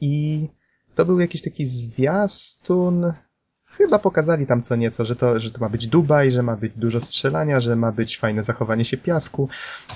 I 0.00 0.48
to 0.94 1.04
był 1.04 1.20
jakiś 1.20 1.42
taki 1.42 1.66
zwiastun. 1.66 3.12
Chyba 3.64 3.98
pokazali 3.98 4.46
tam 4.46 4.62
co 4.62 4.76
nieco, 4.76 5.04
że 5.04 5.16
to, 5.16 5.40
że 5.40 5.50
to 5.50 5.60
ma 5.60 5.68
być 5.68 5.86
Dubaj, 5.86 6.30
że 6.30 6.42
ma 6.42 6.56
być 6.56 6.78
dużo 6.78 7.00
strzelania, 7.00 7.60
że 7.60 7.76
ma 7.76 7.92
być 7.92 8.18
fajne 8.18 8.42
zachowanie 8.42 8.84
się 8.84 8.96
piasku. 8.96 9.48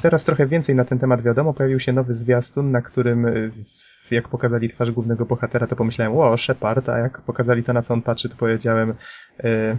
Teraz 0.03 0.25
trochę 0.25 0.47
więcej 0.47 0.75
na 0.75 0.85
ten 0.85 0.99
temat 0.99 1.23
wiadomo. 1.23 1.55
Pojawił 1.55 1.81
się 1.81 1.93
nowy 1.93 2.15
zwiastun, 2.15 2.71
na 2.71 2.83
którym 2.83 3.27
jak 4.11 4.29
pokazali 4.29 4.69
twarz 4.69 4.91
głównego 4.91 5.27
bohatera, 5.27 5.67
to 5.67 5.77
pomyślałem, 5.77 6.19
o, 6.19 6.37
Shepard, 6.37 6.89
a 6.89 6.99
jak 6.99 7.21
pokazali 7.21 7.63
to, 7.63 7.73
na 7.73 7.83
co 7.83 7.95
on 7.95 8.03
patrzy, 8.03 8.29
to 8.29 8.37
powiedziałem, 8.37 8.95
e, 9.45 9.79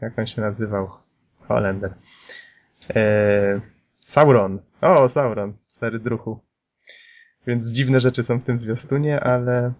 jak 0.00 0.18
on 0.18 0.26
się 0.26 0.42
nazywał? 0.42 0.90
Holender. 1.40 1.94
E, 2.94 3.60
Sauron. 3.98 4.58
O, 4.80 5.08
Sauron, 5.08 5.52
stary 5.66 5.98
druhu. 5.98 6.38
Więc 7.46 7.70
dziwne 7.70 8.00
rzeczy 8.00 8.22
są 8.22 8.40
w 8.40 8.44
tym 8.44 8.58
zwiastunie, 8.58 9.20
ale 9.20 9.72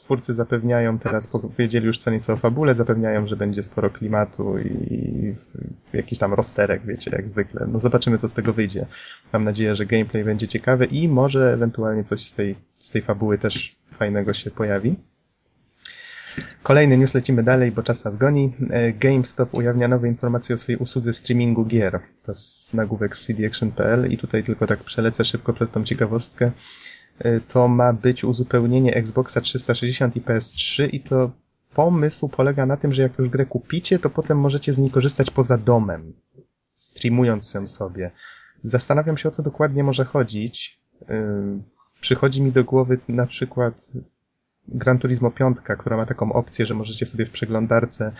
twórcy 0.00 0.34
zapewniają 0.34 0.98
teraz, 0.98 1.26
powiedzieli 1.26 1.86
już 1.86 1.98
co 1.98 2.10
nieco 2.10 2.32
o 2.32 2.36
fabule, 2.36 2.74
zapewniają, 2.74 3.26
że 3.26 3.36
będzie 3.36 3.62
sporo 3.62 3.90
klimatu 3.90 4.58
i 4.58 5.34
jakiś 5.92 6.18
tam 6.18 6.34
rozterek, 6.34 6.82
wiecie, 6.86 7.10
jak 7.10 7.28
zwykle. 7.28 7.66
No 7.72 7.80
zobaczymy, 7.80 8.18
co 8.18 8.28
z 8.28 8.32
tego 8.32 8.52
wyjdzie. 8.52 8.86
Mam 9.32 9.44
nadzieję, 9.44 9.76
że 9.76 9.86
gameplay 9.86 10.24
będzie 10.24 10.48
ciekawy 10.48 10.84
i 10.84 11.08
może 11.08 11.52
ewentualnie 11.52 12.04
coś 12.04 12.20
z 12.20 12.32
tej, 12.32 12.56
z 12.74 12.90
tej 12.90 13.02
fabuły 13.02 13.38
też 13.38 13.76
fajnego 13.92 14.34
się 14.34 14.50
pojawi. 14.50 14.96
Kolejny 16.62 16.98
news, 16.98 17.14
lecimy 17.14 17.42
dalej, 17.42 17.72
bo 17.72 17.82
czas 17.82 18.04
nas 18.04 18.16
goni. 18.16 18.52
E, 18.70 18.92
GameStop 18.92 19.54
ujawnia 19.54 19.88
nowe 19.88 20.08
informacje 20.08 20.54
o 20.54 20.58
swojej 20.58 20.78
usłudze 20.78 21.12
streamingu 21.12 21.64
gier. 21.64 22.00
To 22.24 22.32
jest 22.32 22.74
nagłówek 22.74 23.16
z 23.16 23.26
cdaction.pl 23.26 24.12
i 24.12 24.16
tutaj 24.16 24.44
tylko 24.44 24.66
tak 24.66 24.78
przelecę 24.84 25.24
szybko 25.24 25.52
przez 25.52 25.70
tą 25.70 25.84
ciekawostkę. 25.84 26.50
E, 27.20 27.40
to 27.40 27.68
ma 27.68 27.92
być 27.92 28.24
uzupełnienie 28.24 28.94
Xboxa 28.94 29.40
360 29.40 30.16
i 30.16 30.20
PS3 30.20 30.88
i 30.92 31.00
to 31.00 31.30
pomysł 31.74 32.28
polega 32.28 32.66
na 32.66 32.76
tym, 32.76 32.92
że 32.92 33.02
jak 33.02 33.18
już 33.18 33.28
grę 33.28 33.46
kupicie, 33.46 33.98
to 33.98 34.10
potem 34.10 34.38
możecie 34.38 34.72
z 34.72 34.78
niej 34.78 34.90
korzystać 34.90 35.30
poza 35.30 35.58
domem, 35.58 36.12
streamując 36.76 37.54
ją 37.54 37.68
sobie. 37.68 38.10
Zastanawiam 38.62 39.16
się, 39.16 39.28
o 39.28 39.32
co 39.32 39.42
dokładnie 39.42 39.84
może 39.84 40.04
chodzić. 40.04 40.80
E, 41.08 41.34
przychodzi 42.00 42.42
mi 42.42 42.52
do 42.52 42.64
głowy 42.64 42.98
na 43.08 43.26
przykład 43.26 43.92
Gran 44.68 44.98
Turismo 44.98 45.30
5, 45.30 45.56
która 45.78 45.96
ma 45.96 46.06
taką 46.06 46.32
opcję, 46.32 46.66
że 46.66 46.74
możecie 46.74 47.06
sobie 47.06 47.26
w 47.26 47.30
przeglądarce 47.30 48.12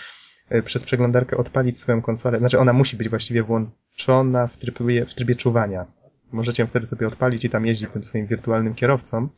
e, 0.49 0.63
przez 0.63 0.85
przeglądarkę 0.85 1.37
odpalić 1.37 1.79
swoją 1.79 2.03
konsolę. 2.03 2.39
Znaczy 2.39 2.59
ona 2.59 2.73
musi 2.73 2.97
być 2.97 3.09
właściwie 3.09 3.43
włączona 3.43 4.47
w 4.47 4.57
trybie, 4.57 5.07
w 5.07 5.15
trybie 5.15 5.35
czuwania. 5.35 5.87
Możecie 6.33 6.63
ją 6.63 6.67
wtedy 6.67 6.87
sobie 6.87 7.07
odpalić 7.07 7.45
i 7.45 7.51
tam 7.51 7.67
jeździć 7.67 7.91
tym 7.91 8.05
swoim 8.05 8.27
wirtualnym 8.27 8.75
kierowcą. 8.75 9.29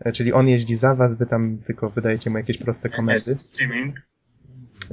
E, 0.00 0.12
czyli 0.12 0.32
on 0.32 0.48
jeździ 0.48 0.76
za 0.76 0.94
was, 0.94 1.14
wy 1.14 1.26
tam 1.26 1.58
tylko 1.58 1.88
wydajecie 1.88 2.30
mu 2.30 2.38
jakieś 2.38 2.58
proste 2.58 2.88
komendy. 2.88 3.38
Streaming. 3.38 3.96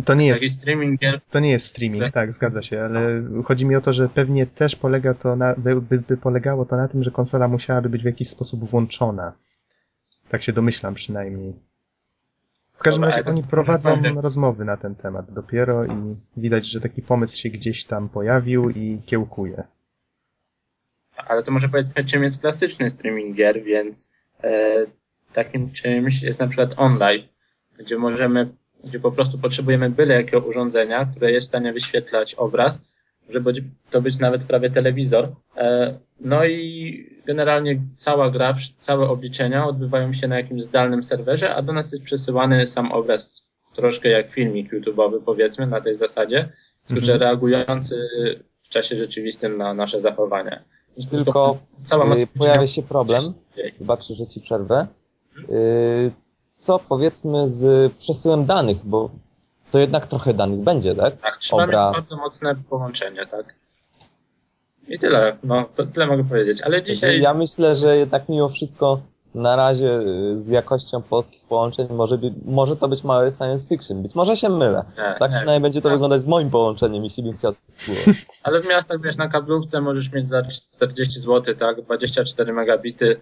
To 0.06 0.14
nie 0.14 0.28
jest, 0.28 0.58
streaming 0.58 1.02
to 1.30 1.40
nie 1.40 1.52
jest 1.52 1.66
streaming, 1.66 2.12
tak, 2.12 2.34
zgadza 2.34 2.62
się, 2.62 2.82
ale 2.82 3.24
chodzi 3.44 3.66
mi 3.66 3.76
o 3.76 3.82
to, 3.82 3.94
że 3.94 4.10
pewnie 4.10 4.48
też 4.48 4.76
polega 4.76 5.14
to 5.14 5.36
na, 5.36 5.54
by, 5.58 5.82
by, 5.82 6.00
by 6.00 6.18
polegało 6.18 6.66
to 6.66 6.78
na 6.78 6.88
tym, 6.88 7.04
że 7.04 7.12
konsola 7.12 7.48
musiałaby 7.48 7.90
być 7.90 8.02
w 8.02 8.06
jakiś 8.06 8.30
sposób 8.30 8.64
włączona. 8.64 9.34
Tak 10.30 10.44
się 10.44 10.54
domyślam 10.54 10.94
przynajmniej. 10.94 11.54
W 12.74 12.80
każdym 12.80 13.02
Dobra, 13.02 13.18
razie 13.18 13.30
oni 13.30 13.44
prowadzą 13.44 13.90
naprawdę... 13.96 14.22
rozmowy 14.22 14.66
na 14.66 14.78
ten 14.78 14.96
temat 14.96 15.32
dopiero 15.32 15.86
i 15.86 16.16
widać, 16.38 16.68
że 16.68 16.82
taki 16.82 17.02
pomysł 17.02 17.38
się 17.38 17.50
gdzieś 17.50 17.86
tam 17.86 18.10
pojawił 18.10 18.70
i 18.70 19.02
kiełkuje. 19.06 19.64
Ale 21.28 21.44
to 21.44 21.52
może 21.52 21.70
powiedzmy, 21.70 22.06
czym 22.06 22.24
jest 22.24 22.42
klasyczny 22.42 22.90
streaming 22.90 23.36
gier, 23.36 23.64
więc 23.64 24.14
e, 24.44 24.86
takim 25.34 25.72
czymś 25.72 26.22
jest 26.22 26.40
na 26.40 26.48
przykład 26.48 26.74
online, 26.78 27.28
gdzie 27.80 27.98
możemy, 27.98 28.50
gdzie 28.84 29.00
po 29.00 29.12
prostu 29.12 29.38
potrzebujemy 29.38 29.90
byle 29.90 30.16
jakiego 30.16 30.40
urządzenia, 30.40 31.06
które 31.06 31.32
jest 31.32 31.48
w 31.48 31.50
stanie 31.50 31.74
wyświetlać 31.74 32.36
obraz, 32.36 32.82
żeby 33.30 33.54
to 33.92 34.02
być 34.02 34.18
nawet 34.18 34.44
prawie 34.44 34.70
telewizor. 34.70 35.30
E, 35.58 35.94
no 36.20 36.46
i 36.46 37.10
generalnie 37.26 37.82
cała 37.96 38.30
gra, 38.30 38.56
całe 38.78 39.10
obliczenia 39.10 39.68
odbywają 39.68 40.14
się 40.14 40.28
na 40.28 40.38
jakimś 40.38 40.62
zdalnym 40.62 41.04
serwerze, 41.04 41.56
a 41.56 41.62
do 41.62 41.74
nas 41.74 41.92
jest 41.92 42.04
przesyłany 42.04 42.66
sam 42.66 42.92
obraz, 42.92 43.48
troszkę 43.76 44.10
jak 44.10 44.32
filmik 44.32 44.74
YouTube'owy 44.74 45.22
powiedzmy 45.26 45.68
na 45.68 45.82
tej 45.82 45.96
zasadzie, 45.96 46.50
mhm. 46.90 47.20
reagujący 47.20 48.08
w 48.62 48.70
czasie 48.70 48.98
rzeczywistym 48.98 49.58
na 49.58 49.74
nasze 49.74 50.02
zachowania. 50.02 50.64
Tylko 51.12 51.54
yy, 52.18 52.28
pojawia 52.28 52.68
się 52.68 52.84
problem, 52.84 53.34
wybaczę, 53.80 54.14
że 54.14 54.28
ci 54.28 54.42
przerwę, 54.42 54.88
yy, 55.38 55.48
co 56.50 56.80
powiedzmy 56.80 57.50
z 57.50 57.94
przesyłem 57.94 58.46
danych, 58.46 58.86
bo 58.86 59.10
to 59.72 59.80
jednak 59.80 60.08
trochę 60.08 60.34
danych 60.34 60.60
będzie, 60.60 60.96
tak? 60.96 61.22
Tak, 61.22 61.38
trzeba 61.38 61.64
Obraz... 61.64 61.96
mieć 61.96 61.96
bardzo 61.96 62.24
mocne 62.24 62.56
połączenie, 62.70 63.26
tak? 63.26 63.56
I 64.88 65.00
tyle, 65.00 65.38
no, 65.44 65.66
to 65.76 65.86
tyle 65.86 66.08
mogę 66.08 66.24
powiedzieć, 66.24 66.62
ale 66.62 66.84
dzisiaj... 66.84 67.22
Ja 67.22 67.34
myślę, 67.34 67.76
że 67.76 67.98
jednak 67.98 68.30
mimo 68.30 68.50
wszystko 68.50 69.02
na 69.36 69.56
razie 69.56 70.00
y, 70.00 70.40
z 70.40 70.50
jakością 70.50 71.02
polskich 71.02 71.44
połączeń 71.46 71.88
może, 71.90 72.18
by, 72.18 72.34
może 72.46 72.76
to 72.76 72.88
być 72.88 73.04
małe 73.04 73.32
science 73.32 73.68
fiction. 73.68 74.02
Być 74.02 74.16
może 74.16 74.36
się 74.36 74.50
mylę. 74.50 74.86
Nie, 74.98 75.16
tak 75.20 75.32
nie, 75.32 75.38
przynajmniej 75.38 75.62
będzie 75.62 75.82
to 75.82 75.90
wyglądać 75.90 76.22
z 76.22 76.28
moim 76.28 76.50
połączeniem, 76.50 77.04
jeśli 77.04 77.24
bym 77.24 77.34
chciał 77.34 77.54
spróbować. 77.68 78.26
Ale 78.44 78.62
w 78.62 78.68
miastach, 78.70 79.02
wiesz, 79.02 79.18
na 79.18 79.28
kablówce 79.28 79.82
możesz 79.82 80.12
mieć 80.12 80.30
za 80.30 80.44
40 80.76 81.20
zł, 81.20 81.56
tak? 81.56 81.82
24 81.82 82.54
megabity 82.54 83.22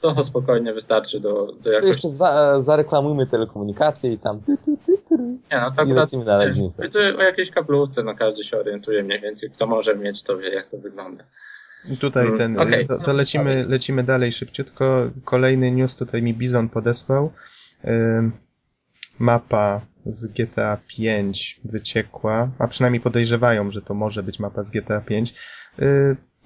to 0.00 0.24
spokojnie 0.24 0.72
wystarczy 0.72 1.20
do, 1.20 1.46
do 1.46 1.70
jakości. 1.70 1.80
To 1.80 1.86
jeszcze 1.86 2.08
za, 2.08 2.62
zareklamujmy 2.62 3.26
telekomunikację 3.26 4.12
i 4.12 4.18
tam. 4.18 4.40
Nie, 5.20 5.60
no 5.60 5.70
to 5.70 5.82
akurat 5.82 6.10
o 7.18 7.22
jakiejś 7.22 7.50
kablówce, 7.50 8.02
no 8.02 8.14
każdy 8.14 8.44
się 8.44 8.58
orientuje 8.58 9.02
mniej 9.02 9.20
więcej. 9.20 9.50
Kto 9.50 9.66
może 9.66 9.96
mieć, 9.96 10.22
to 10.22 10.36
wie, 10.36 10.48
jak 10.48 10.68
to 10.68 10.78
wygląda. 10.78 11.24
Tutaj 12.00 12.26
mm, 12.26 12.38
ten, 12.38 12.58
okay. 12.58 12.84
to, 12.84 12.98
to 12.98 13.12
lecimy, 13.12 13.64
lecimy 13.68 14.04
dalej 14.04 14.32
szybciutko. 14.32 15.10
Kolejny 15.24 15.70
news 15.70 15.96
tutaj 15.96 16.22
mi 16.22 16.34
Bizon 16.34 16.68
podesłał. 16.68 17.32
mapa 19.18 19.80
z 20.06 20.26
GTA 20.26 20.78
5 20.88 21.60
wyciekła, 21.64 22.50
a 22.58 22.66
przynajmniej 22.68 23.00
podejrzewają, 23.00 23.70
że 23.70 23.82
to 23.82 23.94
może 23.94 24.22
być 24.22 24.38
mapa 24.38 24.62
z 24.62 24.70
GTA 24.70 25.00
5 25.00 25.34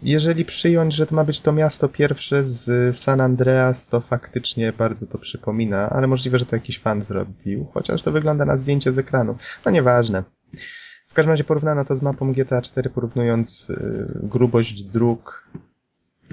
jeżeli 0.02 0.44
przyjąć, 0.44 0.94
że 0.94 1.06
to 1.06 1.14
ma 1.14 1.24
być 1.24 1.40
to 1.40 1.52
miasto 1.52 1.88
pierwsze 1.88 2.44
z 2.44 2.96
San 2.96 3.20
Andreas, 3.20 3.88
to 3.88 4.00
faktycznie 4.00 4.72
bardzo 4.72 5.06
to 5.06 5.18
przypomina, 5.18 5.90
ale 5.90 6.06
możliwe, 6.06 6.38
że 6.38 6.46
to 6.46 6.56
jakiś 6.56 6.78
fan 6.78 7.02
zrobił, 7.02 7.66
chociaż 7.74 8.02
to 8.02 8.12
wygląda 8.12 8.44
na 8.44 8.56
zdjęcie 8.56 8.92
z 8.92 8.98
ekranu. 8.98 9.36
No 9.66 9.70
nieważne. 9.70 10.24
W 11.08 11.14
każdym 11.14 11.30
razie 11.30 11.44
porównano 11.44 11.84
to 11.84 11.94
z 11.94 12.02
mapą 12.02 12.32
GTA 12.32 12.62
4, 12.62 12.90
porównując 12.90 13.70
y, 13.70 14.20
grubość 14.22 14.82
dróg 14.82 15.48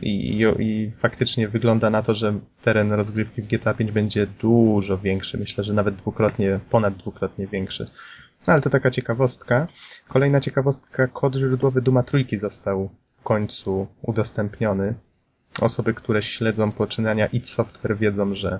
i, 0.01 0.41
i, 0.41 0.63
i, 0.63 0.91
faktycznie 0.91 1.47
wygląda 1.47 1.89
na 1.89 2.01
to, 2.01 2.13
że 2.13 2.39
teren 2.61 2.91
rozgrywki 2.91 3.41
w 3.41 3.47
GTA 3.47 3.73
5 3.73 3.91
będzie 3.91 4.27
dużo 4.27 4.97
większy. 4.97 5.37
Myślę, 5.37 5.63
że 5.63 5.73
nawet 5.73 5.95
dwukrotnie, 5.95 6.59
ponad 6.69 6.97
dwukrotnie 6.97 7.47
większy. 7.47 7.89
No 8.47 8.53
ale 8.53 8.61
to 8.61 8.69
taka 8.69 8.91
ciekawostka. 8.91 9.65
Kolejna 10.07 10.41
ciekawostka, 10.41 11.07
kod 11.07 11.35
źródłowy 11.35 11.81
Duma 11.81 12.03
Trójki 12.03 12.37
został 12.37 12.89
końcu 13.23 13.87
udostępniony. 14.01 14.93
Osoby, 15.61 15.93
które 15.93 16.21
śledzą 16.21 16.71
poczynania 16.71 17.27
id 17.27 17.49
Software 17.49 17.97
wiedzą, 17.97 18.33
że 18.33 18.59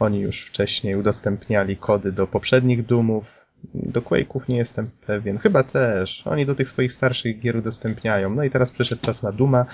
oni 0.00 0.20
już 0.20 0.44
wcześniej 0.44 0.96
udostępniali 0.96 1.76
kody 1.76 2.12
do 2.12 2.26
poprzednich 2.26 2.86
Doomów. 2.86 3.39
Do 3.74 4.00
Quake'ów 4.02 4.48
nie 4.48 4.56
jestem 4.56 4.90
pewien. 5.06 5.38
Chyba 5.38 5.62
też. 5.62 6.26
Oni 6.26 6.46
do 6.46 6.54
tych 6.54 6.68
swoich 6.68 6.92
starszych 6.92 7.40
gier 7.40 7.56
udostępniają. 7.56 8.30
No 8.30 8.44
i 8.44 8.50
teraz 8.50 8.70
przyszedł 8.70 9.02
czas 9.02 9.22
na 9.22 9.32
Duma. 9.32 9.66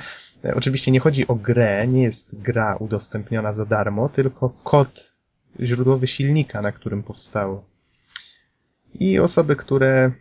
E, 0.44 0.54
oczywiście 0.54 0.90
nie 0.90 1.00
chodzi 1.00 1.28
o 1.28 1.34
grę, 1.34 1.86
nie 1.88 2.02
jest 2.02 2.40
gra 2.42 2.76
udostępniona 2.76 3.52
za 3.52 3.66
darmo, 3.66 4.08
tylko 4.08 4.48
kod 4.64 5.12
źródłowy 5.60 6.06
silnika, 6.06 6.62
na 6.62 6.72
którym 6.72 7.02
powstało. 7.02 7.64
I 8.94 9.18
osoby, 9.18 9.56
które 9.56 10.12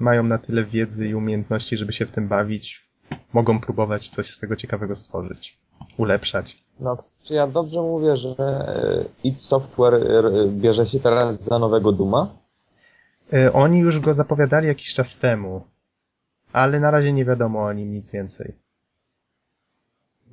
mają 0.00 0.22
na 0.22 0.38
tyle 0.38 0.64
wiedzy 0.64 1.08
i 1.08 1.14
umiejętności, 1.14 1.76
żeby 1.76 1.92
się 1.92 2.06
w 2.06 2.10
tym 2.10 2.28
bawić, 2.28 2.88
mogą 3.32 3.60
próbować 3.60 4.08
coś 4.08 4.26
z 4.26 4.38
tego 4.38 4.56
ciekawego 4.56 4.96
stworzyć. 4.96 5.58
ulepszać. 5.96 6.64
No, 6.80 6.96
czy 7.22 7.34
ja 7.34 7.46
dobrze 7.46 7.82
mówię, 7.82 8.16
że 8.16 8.28
e, 8.38 9.04
id 9.24 9.40
Software 9.42 9.94
e, 9.94 10.48
bierze 10.48 10.86
się 10.86 11.00
teraz 11.00 11.44
za 11.44 11.58
nowego 11.58 11.92
Duma? 11.92 12.43
E, 13.34 13.52
oni 13.52 13.78
już 13.78 14.00
go 14.00 14.14
zapowiadali 14.14 14.66
jakiś 14.66 14.94
czas 14.94 15.18
temu, 15.18 15.64
ale 16.52 16.80
na 16.80 16.90
razie 16.90 17.12
nie 17.12 17.24
wiadomo 17.24 17.64
o 17.64 17.72
nim 17.72 17.92
nic 17.92 18.10
więcej. 18.10 18.54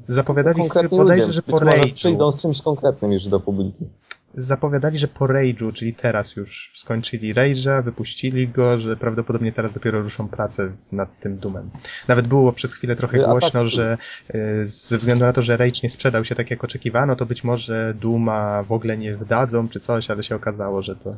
Zapowiadali 0.08 0.58
Konkretni 0.58 0.98
bodajże, 0.98 1.22
ludzie 1.22 1.34
że 1.34 1.42
po 1.42 1.58
Rage'u. 1.58 1.94
przyjdą 1.94 2.32
z 2.32 2.42
czymś 2.42 2.62
konkretnym 2.62 3.12
już 3.12 3.28
do 3.28 3.40
publiki. 3.40 3.90
Zapowiadali, 4.36 5.00
że 5.00 5.08
po 5.08 5.26
Rage'u, 5.26 5.74
czyli 5.74 5.94
teraz 5.94 6.36
już 6.36 6.72
skończyli 6.76 7.36
Rage'a, 7.36 7.84
wypuścili 7.84 8.48
go, 8.48 8.78
że 8.78 8.98
prawdopodobnie 8.98 9.52
teraz 9.52 9.74
dopiero 9.74 10.02
ruszą 10.02 10.28
pracę 10.28 10.70
nad 10.92 11.20
tym 11.20 11.38
Doomem. 11.38 11.70
Nawet 12.08 12.28
było 12.28 12.54
przez 12.54 12.74
chwilę 12.74 12.96
trochę 12.96 13.18
tak, 13.18 13.30
głośno, 13.30 13.68
że 13.68 13.98
y, 14.36 14.66
ze 14.66 14.98
względu 14.98 15.26
na 15.26 15.34
to, 15.34 15.42
że 15.42 15.58
Rage 15.58 15.80
nie 15.84 15.90
sprzedał 15.90 16.26
się 16.26 16.36
tak 16.36 16.52
jak 16.52 16.64
oczekiwano, 16.64 17.16
to 17.16 17.26
być 17.26 17.44
może 17.44 17.94
Duma 18.00 18.64
w 18.64 18.72
ogóle 18.72 18.98
nie 18.98 19.18
wydadzą 19.18 19.70
czy 19.70 19.80
coś, 19.80 20.12
ale 20.12 20.24
się 20.24 20.36
okazało, 20.36 20.82
że 20.82 20.96
to, 20.96 21.16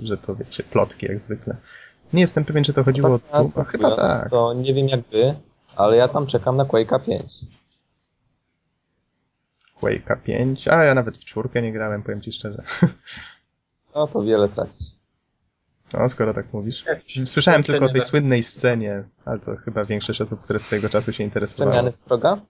że 0.00 0.16
to 0.16 0.36
wiecie, 0.36 0.62
plotki 0.62 1.06
jak 1.06 1.20
zwykle. 1.20 1.56
Nie 2.12 2.20
jestem 2.20 2.44
pewien, 2.44 2.64
czy 2.64 2.72
to 2.72 2.84
chodziło 2.84 3.18
Tak 3.18 3.40
o 3.40 3.44
Duma. 3.44 3.64
Chyba 3.64 3.96
tak. 3.96 4.30
To 4.30 4.54
nie 4.54 4.74
wiem 4.74 4.88
jak 4.88 5.00
wy, 5.12 5.34
ale 5.76 5.96
ja 5.96 6.08
tam 6.08 6.26
czekam 6.26 6.56
na 6.56 6.64
Quake'a 6.64 7.04
5. 7.06 7.32
Quake'a 9.82 10.16
5, 10.16 10.68
a 10.68 10.84
ja 10.84 10.94
nawet 10.94 11.18
w 11.18 11.24
czwórkę 11.24 11.62
nie 11.62 11.72
grałem, 11.72 12.02
powiem 12.02 12.20
ci 12.20 12.32
szczerze. 12.32 12.62
No 13.94 14.06
to 14.06 14.24
wiele 14.24 14.48
tracisz. 14.48 14.86
No, 15.92 16.08
skoro 16.08 16.34
tak 16.34 16.52
mówisz. 16.52 16.84
Słyszałem 17.24 17.62
tylko 17.62 17.84
o 17.84 17.88
tej 17.88 18.02
słynnej 18.02 18.42
scenie, 18.42 19.04
ale 19.24 19.38
to 19.38 19.56
chyba 19.56 19.84
większość 19.84 20.20
osób, 20.20 20.40
które 20.40 20.58
swojego 20.58 20.88
czasu 20.88 21.12
się 21.12 21.24
interesowało. 21.24 21.70
Przemiany 21.70 21.94
stroga? 21.94 22.40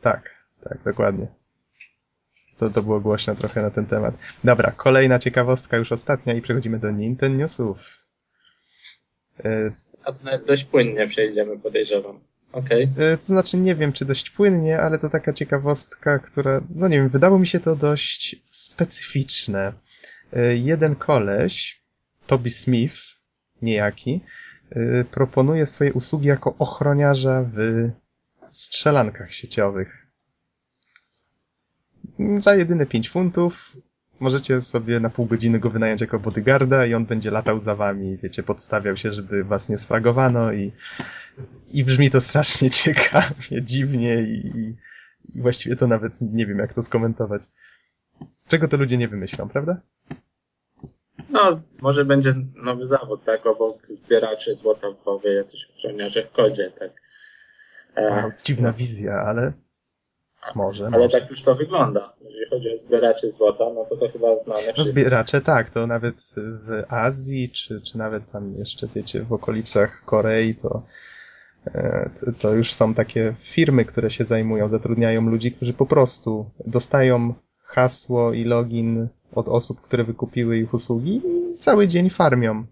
Tak, 0.00 0.44
tak, 0.64 0.78
dokładnie. 0.84 1.26
To, 2.56 2.70
to 2.70 2.82
było 2.82 3.00
głośno 3.00 3.34
trochę 3.34 3.62
na 3.62 3.70
ten 3.70 3.86
temat. 3.86 4.14
Dobra, 4.44 4.70
kolejna 4.70 5.18
ciekawostka, 5.18 5.76
już 5.76 5.92
ostatnia 5.92 6.34
i 6.34 6.42
przechodzimy 6.42 6.78
do 6.78 6.90
Nintendo 6.90 7.38
Newsów. 7.38 8.06
Nawet 10.24 10.46
dość 10.46 10.64
płynnie 10.64 11.06
przejdziemy, 11.08 11.58
podejrzewam. 11.58 12.20
Okej. 12.54 12.88
e, 12.98 13.16
to 13.16 13.24
znaczy, 13.24 13.56
nie 13.56 13.74
wiem, 13.74 13.92
czy 13.92 14.04
dość 14.04 14.30
płynnie, 14.30 14.80
ale 14.80 14.98
to 14.98 15.10
taka 15.10 15.32
ciekawostka, 15.32 16.18
która, 16.18 16.60
no 16.74 16.88
nie 16.88 16.96
wiem, 16.96 17.08
wydało 17.08 17.38
mi 17.38 17.46
się 17.46 17.60
to 17.60 17.76
dość 17.76 18.36
specyficzne. 18.50 19.72
E, 20.32 20.56
jeden 20.56 20.94
koleś, 20.94 21.82
Toby 22.26 22.50
Smith, 22.50 22.96
niejaki, 23.62 24.20
e, 24.70 25.04
proponuje 25.04 25.66
swoje 25.66 25.92
usługi 25.92 26.28
jako 26.28 26.54
ochroniarza 26.58 27.44
w 27.54 27.90
strzelankach 28.50 29.34
sieciowych. 29.34 30.06
Za 32.38 32.54
jedyne 32.54 32.86
5 32.86 33.08
funtów 33.10 33.76
możecie 34.20 34.60
sobie 34.60 35.00
na 35.00 35.10
pół 35.10 35.26
godziny 35.26 35.58
go 35.58 35.70
wynająć 35.70 36.00
jako 36.00 36.18
bodyguarda 36.18 36.86
i 36.86 36.94
on 36.94 37.06
będzie 37.06 37.30
latał 37.30 37.60
za 37.60 37.74
wami, 37.74 38.16
wiecie, 38.16 38.42
podstawiał 38.42 38.96
się, 38.96 39.12
żeby 39.12 39.44
was 39.44 39.68
nie 39.68 39.78
sfragowano 39.78 40.52
i, 40.52 40.72
i 41.72 41.84
brzmi 41.84 42.10
to 42.10 42.20
strasznie 42.20 42.70
ciekawie, 42.82 43.62
dziwnie 43.62 44.22
i, 44.22 44.46
i, 45.34 45.40
właściwie 45.40 45.76
to 45.76 45.86
nawet 45.86 46.12
nie 46.20 46.46
wiem, 46.46 46.58
jak 46.58 46.72
to 46.72 46.82
skomentować. 46.82 47.42
Czego 48.48 48.68
to 48.68 48.76
ludzie 48.76 48.96
nie 48.96 49.08
wymyślą, 49.08 49.48
prawda? 49.48 49.80
No, 51.30 51.60
może 51.80 52.04
będzie 52.04 52.34
nowy 52.54 52.86
zawód, 52.86 53.24
tak? 53.24 53.46
Obok 53.46 53.86
zbieraczy 53.86 54.54
złota 54.54 54.90
w 54.90 55.04
WoWie, 55.04 55.32
jacyś 55.32 55.68
ochroniarze 55.70 56.22
w 56.22 56.30
kodzie, 56.30 56.70
tak? 56.78 56.90
E, 57.94 58.10
Wow, 58.10 58.30
dziwna 58.44 58.72
wizja, 58.72 59.14
ale 59.26 59.52
może, 60.54 60.86
ale 60.86 60.96
może. 61.04 61.20
tak 61.20 61.30
już 61.30 61.42
to 61.42 61.54
wygląda. 61.54 62.12
Jeżeli 62.24 62.50
chodzi 62.50 62.72
o 62.72 62.76
zbieraczy 62.76 63.28
złota, 63.28 63.64
no 63.74 63.84
to 63.84 63.96
to 63.96 64.08
chyba 64.08 64.36
znane 64.36 64.72
No 64.78 64.84
zbieracze 64.84 65.40
tak, 65.40 65.70
to 65.70 65.86
nawet 65.86 66.34
w 66.36 66.82
Azji, 66.88 67.50
czy, 67.50 67.80
czy 67.80 67.98
nawet 67.98 68.30
tam 68.32 68.54
jeszcze, 68.58 68.88
wiecie, 68.94 69.22
w 69.22 69.32
okolicach 69.32 70.02
Korei, 70.04 70.54
to, 70.54 70.82
e, 71.66 72.10
to- 72.20 72.32
to 72.32 72.54
już 72.54 72.72
są 72.72 72.94
takie 72.94 73.34
firmy, 73.38 73.84
które 73.84 74.10
się 74.10 74.24
zajmują, 74.24 74.68
zatrudniają 74.68 75.22
ludzi, 75.30 75.52
którzy 75.52 75.72
po 75.72 75.86
prostu 75.86 76.50
dostają 76.66 77.34
hasło 77.64 78.32
i 78.32 78.44
login 78.44 79.08
od 79.34 79.48
osób, 79.48 79.80
które 79.80 80.04
wykupiły 80.04 80.58
ich 80.58 80.74
usługi 80.74 81.22
i 81.54 81.58
cały 81.58 81.88
dzień 81.88 82.10
farmią. 82.10 82.64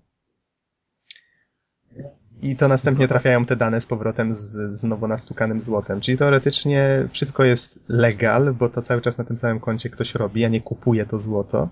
I 2.43 2.57
to 2.57 2.69
następnie 2.69 3.09
trafiają 3.09 3.45
te 3.45 3.57
dane 3.57 3.81
z 3.81 3.87
powrotem 3.87 4.35
z, 4.35 4.41
z 4.79 4.85
nowo 4.85 5.09
nastukanym 5.09 5.63
złotem. 5.63 6.01
Czyli 6.01 6.19
teoretycznie 6.19 7.09
wszystko 7.11 7.45
jest 7.45 7.79
legal, 7.89 8.55
bo 8.55 8.69
to 8.69 8.83
cały 8.83 9.01
czas 9.01 9.19
na 9.19 9.25
tym 9.25 9.39
samym 9.39 9.61
koncie 9.61 9.91
ktoś 9.91 10.15
robi, 10.15 10.45
a 10.45 10.49
nie 10.49 10.61
kupuje 10.61 11.07
to 11.07 11.21
złoto. 11.21 11.69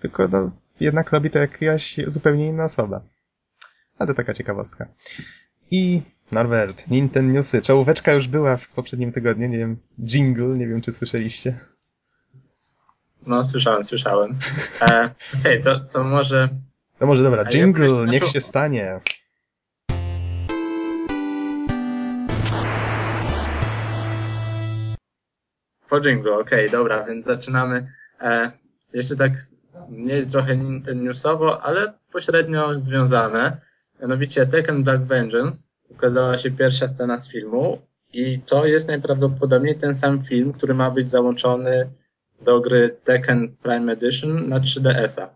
Tylko 0.00 0.28
no, 0.28 0.50
jednak 0.80 1.10
robi 1.12 1.30
to 1.30 1.38
jakaś 1.38 1.96
zupełnie 2.06 2.46
inna 2.48 2.64
osoba. 2.64 3.00
A 3.98 4.06
to 4.06 4.14
taka 4.14 4.34
ciekawostka. 4.34 4.86
I 5.70 6.02
Norbert, 6.32 6.88
Nintendo 6.88 7.32
Newsy. 7.32 7.62
Czołóweczka 7.62 8.12
już 8.12 8.28
była 8.28 8.56
w 8.56 8.68
poprzednim 8.68 9.12
tygodniu, 9.12 9.48
nie 9.48 9.58
wiem, 9.58 9.76
jingle, 10.04 10.46
nie 10.58 10.68
wiem 10.68 10.80
czy 10.80 10.92
słyszeliście. 10.92 11.58
No, 13.26 13.44
słyszałem, 13.44 13.82
słyszałem. 13.82 14.38
E, 14.80 15.10
Okej, 15.40 15.62
to, 15.62 15.80
to 15.80 16.04
może 16.04 16.48
No 17.00 17.06
może 17.06 17.22
dobra, 17.22 17.42
ja 17.42 17.50
jingle, 17.50 17.88
niech 17.88 18.20
zaczął- 18.20 18.28
się 18.32 18.40
stanie. 18.40 19.00
Po 25.92 26.00
dżinglu, 26.00 26.40
okej, 26.40 26.70
dobra, 26.70 27.04
więc 27.04 27.26
zaczynamy. 27.26 27.86
E, 28.20 28.52
jeszcze 28.92 29.16
tak 29.16 29.32
mniej 29.88 30.26
trochę 30.26 30.56
Newsowo, 30.94 31.62
ale 31.62 31.92
pośrednio 32.12 32.78
związane. 32.78 33.60
Mianowicie 34.00 34.46
Tekken 34.46 34.84
Black 34.84 35.02
Vengeance 35.02 35.68
ukazała 35.88 36.38
się 36.38 36.50
pierwsza 36.50 36.88
scena 36.88 37.18
z 37.18 37.28
filmu 37.30 37.78
i 38.12 38.40
to 38.46 38.66
jest 38.66 38.88
najprawdopodobniej 38.88 39.78
ten 39.78 39.94
sam 39.94 40.22
film, 40.22 40.52
który 40.52 40.74
ma 40.74 40.90
być 40.90 41.10
załączony 41.10 41.90
do 42.44 42.60
gry 42.60 42.96
Tekken 43.04 43.56
Prime 43.62 43.92
Edition 43.92 44.48
na 44.48 44.60
3DS-a. 44.60 45.34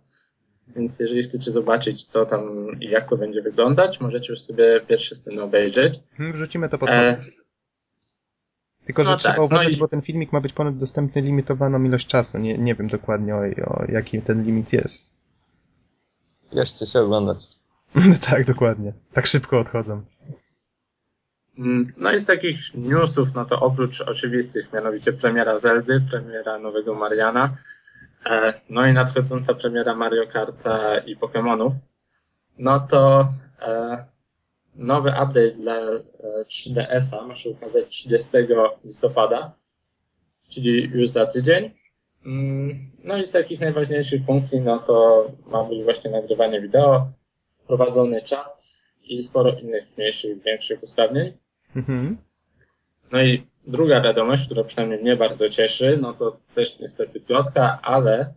Więc 0.77 1.01
jeżeli 1.01 1.23
chcecie 1.23 1.51
zobaczyć, 1.51 2.05
co 2.05 2.27
tam 2.27 2.71
i 2.81 2.91
jak 2.91 3.09
to 3.09 3.17
będzie 3.17 3.43
wyglądać, 3.43 4.01
możecie 4.01 4.33
już 4.33 4.41
sobie 4.41 4.81
pierwsze 4.89 5.15
sceny 5.15 5.43
obejrzeć. 5.43 6.01
Hmm, 6.17 6.35
Wrzucimy 6.35 6.69
to 6.69 6.79
pod 6.79 6.91
E, 6.91 7.25
Tylko, 8.87 9.05
że 9.05 9.11
no 9.11 9.17
trzeba 9.17 9.33
tak, 9.33 9.39
no 9.39 9.45
uważać, 9.45 9.73
i- 9.73 9.77
bo 9.77 9.89
ten 9.89 10.03
filmik 10.03 10.33
ma 10.33 10.41
być 10.41 10.53
ponad 10.53 10.77
dostępny 10.77 11.23
limitowaną 11.23 11.83
ilość 11.85 12.07
czasu. 12.07 12.39
Nie, 12.39 12.59
nie 12.59 12.75
wiem 12.75 12.89
dokładnie 12.89 13.35
o, 13.35 13.39
o 13.67 13.85
jaki 13.89 14.23
ten 14.23 14.43
limit 14.43 14.73
jest. 14.73 15.13
Jeszcze 16.53 16.87
się 16.87 17.01
oglądać. 17.01 17.47
tak, 18.31 18.47
dokładnie. 18.47 18.93
Tak 19.13 19.27
szybko 19.27 19.59
odchodzą. 19.59 20.03
Mm, 21.59 21.93
No 21.97 22.13
i 22.13 22.21
z 22.21 22.25
takich 22.25 22.75
newsów, 22.75 23.35
no 23.35 23.45
to 23.45 23.61
oprócz 23.61 24.01
oczywistych, 24.01 24.73
mianowicie 24.73 25.13
premiera 25.13 25.59
Zeldy, 25.59 26.01
premiera 26.11 26.59
nowego 26.59 26.95
Mariana, 26.95 27.57
e, 28.27 28.61
no 28.71 28.87
i 28.87 28.93
nadchodząca 28.93 29.55
premiera 29.55 29.95
Mario 29.95 30.27
Karta 30.33 30.99
i 30.99 31.17
Pokémonów, 31.17 31.71
no 32.59 32.81
to 32.81 33.29
e, 33.63 34.05
nowy 34.77 35.11
update 35.11 35.51
dla 35.51 35.75
e, 35.75 36.03
3DS-a 36.49 37.27
ma 37.27 37.35
się 37.35 37.51
ukazać 37.51 37.89
30 37.89 38.31
listopada, 38.85 39.53
czyli 40.49 40.91
już 40.95 41.09
za 41.09 41.27
tydzień. 41.27 41.71
Mm, 42.27 42.91
No 43.05 43.17
i 43.17 43.27
z 43.27 43.31
takich 43.31 43.61
najważniejszych 43.61 44.25
funkcji, 44.25 44.61
no 44.61 44.79
to 44.79 45.27
ma 45.47 45.65
być 45.65 45.85
właśnie 45.85 46.11
nagrywanie 46.11 46.61
wideo, 46.61 47.13
prowadzony 47.67 48.21
czat 48.21 48.77
i 49.05 49.23
sporo 49.23 49.51
innych 49.51 49.85
mniejszych, 49.97 50.43
większych 50.43 50.83
usprawnień. 50.83 51.33
Mhm. 51.77 52.17
No 53.13 53.23
i 53.23 53.47
druga 53.67 54.01
wiadomość, 54.01 54.47
która 54.47 54.65
przynajmniej 54.65 55.03
mnie 55.03 55.17
bardzo 55.17 55.49
cieszy, 55.49 55.99
no 56.01 56.13
to 56.13 56.37
też 56.55 56.79
niestety 56.79 57.21
plotka, 57.21 57.79
ale 57.83 58.35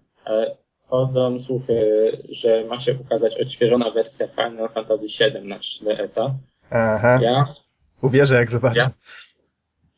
e, 0.85 0.89
chodzą 0.89 1.39
słuchy, 1.39 2.11
że 2.29 2.65
ma 2.65 2.79
się 2.79 2.93
ukazać 2.93 3.37
odświeżona 3.37 3.91
wersja 3.91 4.27
Final 4.27 4.69
Fantasy 4.69 5.05
VII 5.19 5.47
na 5.47 5.57
3DS-a. 5.57 6.35
Aha, 6.71 7.19
Ja, 7.21 7.45
uwierzę 8.01 8.35
jak 8.35 8.51
zobaczę. 8.51 8.79
Ja? 8.79 8.91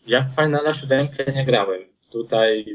ja 0.08 0.22
w 0.22 0.36
Finala 0.36 0.74
7 0.74 1.08
nie 1.36 1.46
grałem. 1.46 1.82
Tutaj 2.12 2.66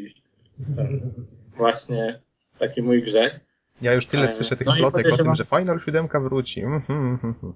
ten, 0.76 1.12
właśnie 1.57 2.20
taki 2.59 2.82
mój 2.82 3.02
grzech. 3.02 3.40
Ja 3.82 3.94
już 3.94 4.07
tyle 4.07 4.22
E, 4.22 4.28
słyszę 4.28 4.57
tych 4.57 4.66
no 4.66 4.76
plotek 4.76 5.12
o 5.12 5.16
tym, 5.16 5.34
że 5.34 5.44
Final 5.44 5.80
7 5.86 6.09
wróci. 6.09 6.61
Mhm, 6.61 7.18
mhm. 7.24 7.54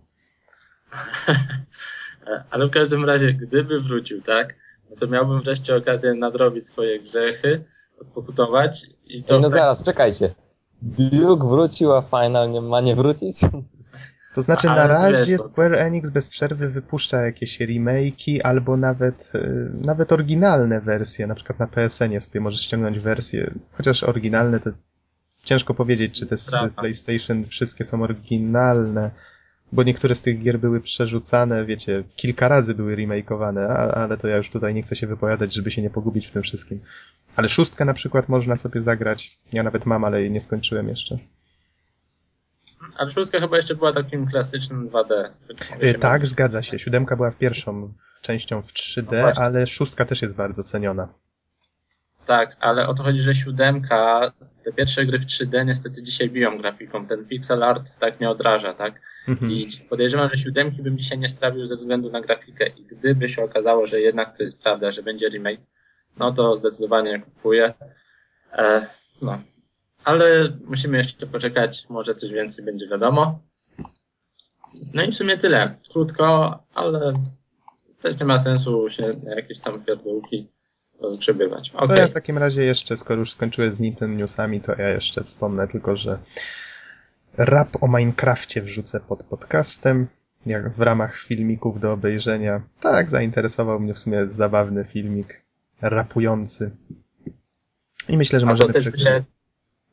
E, 2.27 2.45
Ale 2.51 2.67
w 2.67 2.71
każdym 2.71 3.05
razie, 3.05 3.33
gdyby 3.33 3.79
wrócił, 3.79 4.23
tak, 4.23 4.55
no 4.91 4.97
to 4.97 5.07
miałbym 5.07 5.41
wreszcie 5.41 5.77
okazję 5.77 6.15
nadrobić 6.15 6.67
swoje 6.67 7.01
grzechy, 7.01 7.65
odpokutować 8.01 8.87
i 9.07 9.25
to 9.25 9.37
no 9.41 9.51
tak 9.51 9.59
zaraz, 9.59 9.83
czekajcie. 9.83 10.35
Duke 10.83 11.49
wrócił, 11.49 11.93
a 11.93 12.03
Final 12.03 12.51
nie 12.51 12.61
ma 12.61 12.81
nie 12.81 12.97
wrócić? 12.97 13.41
To 14.35 14.43
znaczy 14.43 14.71
Ale 14.71 14.81
na 14.81 14.87
razie 14.87 15.39
Square 15.39 15.75
Enix 15.75 16.11
bez 16.11 16.29
przerwy 16.29 16.69
wypuszcza 16.69 17.21
jakieś 17.21 17.61
remake'i 17.61 18.41
albo 18.43 18.77
nawet, 18.77 19.33
y, 19.35 19.71
nawet 19.81 20.13
oryginalne 20.13 20.81
wersje, 20.81 21.27
na 21.27 21.35
przykład 21.35 21.59
na 21.59 21.67
PSN-ie 21.67 22.21
sobie 22.21 22.41
możesz 22.41 22.61
ściągnąć 22.61 22.99
wersje, 22.99 23.55
chociaż 23.73 24.05
oryginalne 24.05 24.61
to 24.61 24.71
ciężko 25.45 25.75
powiedzieć, 25.75 26.15
czy 26.19 26.27
te 26.27 26.37
z 26.37 26.51
Prawda. 26.51 26.81
PlayStation 26.81 27.45
wszystkie 27.45 27.85
są 27.85 28.03
oryginalne, 28.03 29.11
bo 29.73 29.83
niektóre 29.83 30.15
z 30.15 30.23
tych 30.23 30.39
gier 30.43 30.59
były 30.59 30.81
przerzucane, 30.81 31.65
wiecie, 31.67 32.05
kilka 32.17 32.49
razy 32.49 32.75
były 32.75 32.97
remake'owane, 32.97 33.61
a- 33.71 33.95
ale 33.95 34.17
to 34.19 34.29
ja 34.29 34.37
już 34.37 34.51
tutaj 34.51 34.75
nie 34.75 34.83
chcę 34.83 34.97
się 34.97 35.07
wypowiadać, 35.07 35.55
żeby 35.55 35.71
się 35.71 35.83
nie 35.83 35.91
pogubić 35.91 36.27
w 36.27 36.31
tym 36.31 36.43
wszystkim. 36.43 36.81
Ale 37.37 37.49
szóstkę 37.49 37.85
na 37.85 37.95
przykład 37.95 38.29
można 38.29 38.57
sobie 38.57 38.83
zagrać, 38.83 39.39
ja 39.53 39.63
nawet 39.63 39.87
mam, 39.87 40.05
ale 40.05 40.21
jej 40.21 40.31
nie 40.31 40.41
skończyłem 40.41 40.89
jeszcze. 40.89 41.19
Ale 42.97 43.11
szóstka 43.11 43.41
chyba 43.41 43.57
jeszcze 43.57 43.75
była 43.75 43.93
takim 43.93 44.27
klasycznym 44.27 44.89
2D. 44.91 45.31
Y, 45.83 45.95
Tak, 45.95 46.27
zgadza 46.27 46.63
się. 46.63 46.79
Siódemka 46.79 47.17
była 47.17 47.31
pierwszą 47.31 47.93
częścią 48.23 48.63
w 48.63 48.67
No 48.67 48.73
3D, 49.03 49.21
właśnie. 49.21 49.43
ale 49.45 49.67
szóstka 49.67 50.05
też 50.05 50.23
jest 50.23 50.37
bardzo 50.37 50.65
ceniona. 50.65 51.09
Tak, 52.27 52.57
ale 52.61 52.89
o 52.89 52.95
to 52.95 53.03
chodzi, 53.03 53.23
że 53.23 53.35
siódemka, 53.35 54.33
te 54.63 54.73
pierwsze 54.73 55.07
gry 55.07 55.19
w 55.19 55.27
3D 55.27 55.67
niestety 55.67 56.03
dzisiaj 56.03 56.31
biją 56.31 56.59
grafiką. 56.59 57.07
Ten 57.07 57.25
pixel 57.25 57.63
art 57.63 57.99
tak 57.99 58.21
nie 58.21 58.31
odraża, 58.31 58.75
tak? 58.75 59.01
Mhm. 59.29 59.53
I 59.53 59.69
podejrzewam, 59.89 60.31
że 60.33 60.43
siódemki 60.43 60.83
bym 60.83 60.99
dzisiaj 60.99 61.19
nie 61.19 61.29
strawił 61.29 61.67
ze 61.67 61.77
względu 61.77 62.11
na 62.11 62.21
grafikę. 62.21 62.67
I 62.69 62.85
gdyby 62.85 63.29
się 63.29 63.45
okazało, 63.45 63.87
że 63.87 64.01
jednak 64.01 64.37
to 64.37 64.43
jest 64.43 64.63
prawda, 64.63 64.91
że 64.91 65.03
będzie 65.03 65.29
remake, 65.29 65.61
no 66.19 66.33
to 66.33 66.57
zdecydowanie 66.57 67.21
kupuję. 67.21 67.75
E, 68.53 68.87
no. 69.23 69.43
Ale 70.05 70.53
musimy 70.65 70.99
jeszcze 70.99 71.27
poczekać, 71.27 71.87
może 71.89 72.15
coś 72.15 72.31
więcej 72.31 72.65
będzie 72.65 72.89
wiadomo. 72.89 73.41
No 74.95 75.03
i 75.03 75.13
w 75.13 75.17
sumie 75.17 75.37
tyle. 75.37 75.75
Krótko, 75.93 76.59
ale 76.75 77.13
też 78.01 78.21
nie 78.21 78.27
ma 78.27 78.39
sensu 78.39 78.89
się 78.89 79.21
na 79.25 79.35
jakieś 79.35 79.61
tam 79.61 79.85
pierdółki 79.85 80.49
rozgrzebywać. 81.01 81.71
To 81.71 81.79
Okej. 81.79 81.99
ja 81.99 82.09
w 82.09 82.13
takim 82.13 82.39
razie 82.39 82.65
jeszcze, 82.65 82.97
skoro 82.97 83.19
już 83.19 83.33
skończyłeś 83.33 83.75
z 83.75 83.81
Nintendo 83.81 84.19
Newsami, 84.19 84.61
to 84.61 84.75
ja 84.79 84.89
jeszcze 84.89 85.25
wspomnę 85.25 85.69
tylko, 85.69 85.97
że 85.97 86.19
rap 87.37 87.69
o 87.83 87.89
Minecrafcie 87.89 88.63
wrzucę 88.63 89.01
pod 89.01 89.23
podcastem, 89.25 90.07
jak 90.47 90.71
w 90.73 90.81
ramach 90.81 91.17
filmików 91.19 91.81
do 91.81 91.93
obejrzenia. 91.93 92.63
Tak, 92.81 93.11
zainteresował 93.11 93.81
mnie 93.81 93.95
w 93.95 93.99
sumie 93.99 94.27
zabawny 94.29 94.85
filmik, 94.85 95.43
rapujący. 95.83 96.71
I 98.09 98.17
myślę, 98.17 98.41
że 98.41 98.47
to 98.47 98.53
możemy... 98.53 98.73
też 98.73 98.85
przechodzić- 98.85 98.93
wyszedł, 99.05 99.27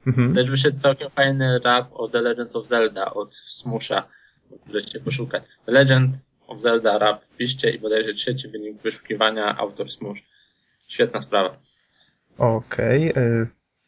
Mhm. 0.07 0.33
też 0.35 0.49
wyszedł 0.49 0.79
całkiem 0.79 1.09
fajny 1.09 1.59
rap 1.65 1.87
o 1.93 2.09
The 2.09 2.21
Legend 2.21 2.55
of 2.55 2.65
Zelda 2.67 3.13
od 3.13 3.35
Smusha. 3.35 4.07
Możecie 4.67 4.99
poszukać. 4.99 5.43
The 5.65 5.71
Legend 5.71 6.15
of 6.47 6.61
Zelda 6.61 6.97
rap 6.97 7.23
wpiszcie 7.25 7.69
i 7.71 7.79
bodajże 7.79 8.13
trzeci 8.13 8.47
wynik 8.47 8.81
wyszukiwania 8.81 9.57
autor 9.57 9.91
Smush. 9.91 10.23
Świetna 10.88 11.21
sprawa. 11.21 11.57
Okej, 12.38 13.09
y, 13.09 13.47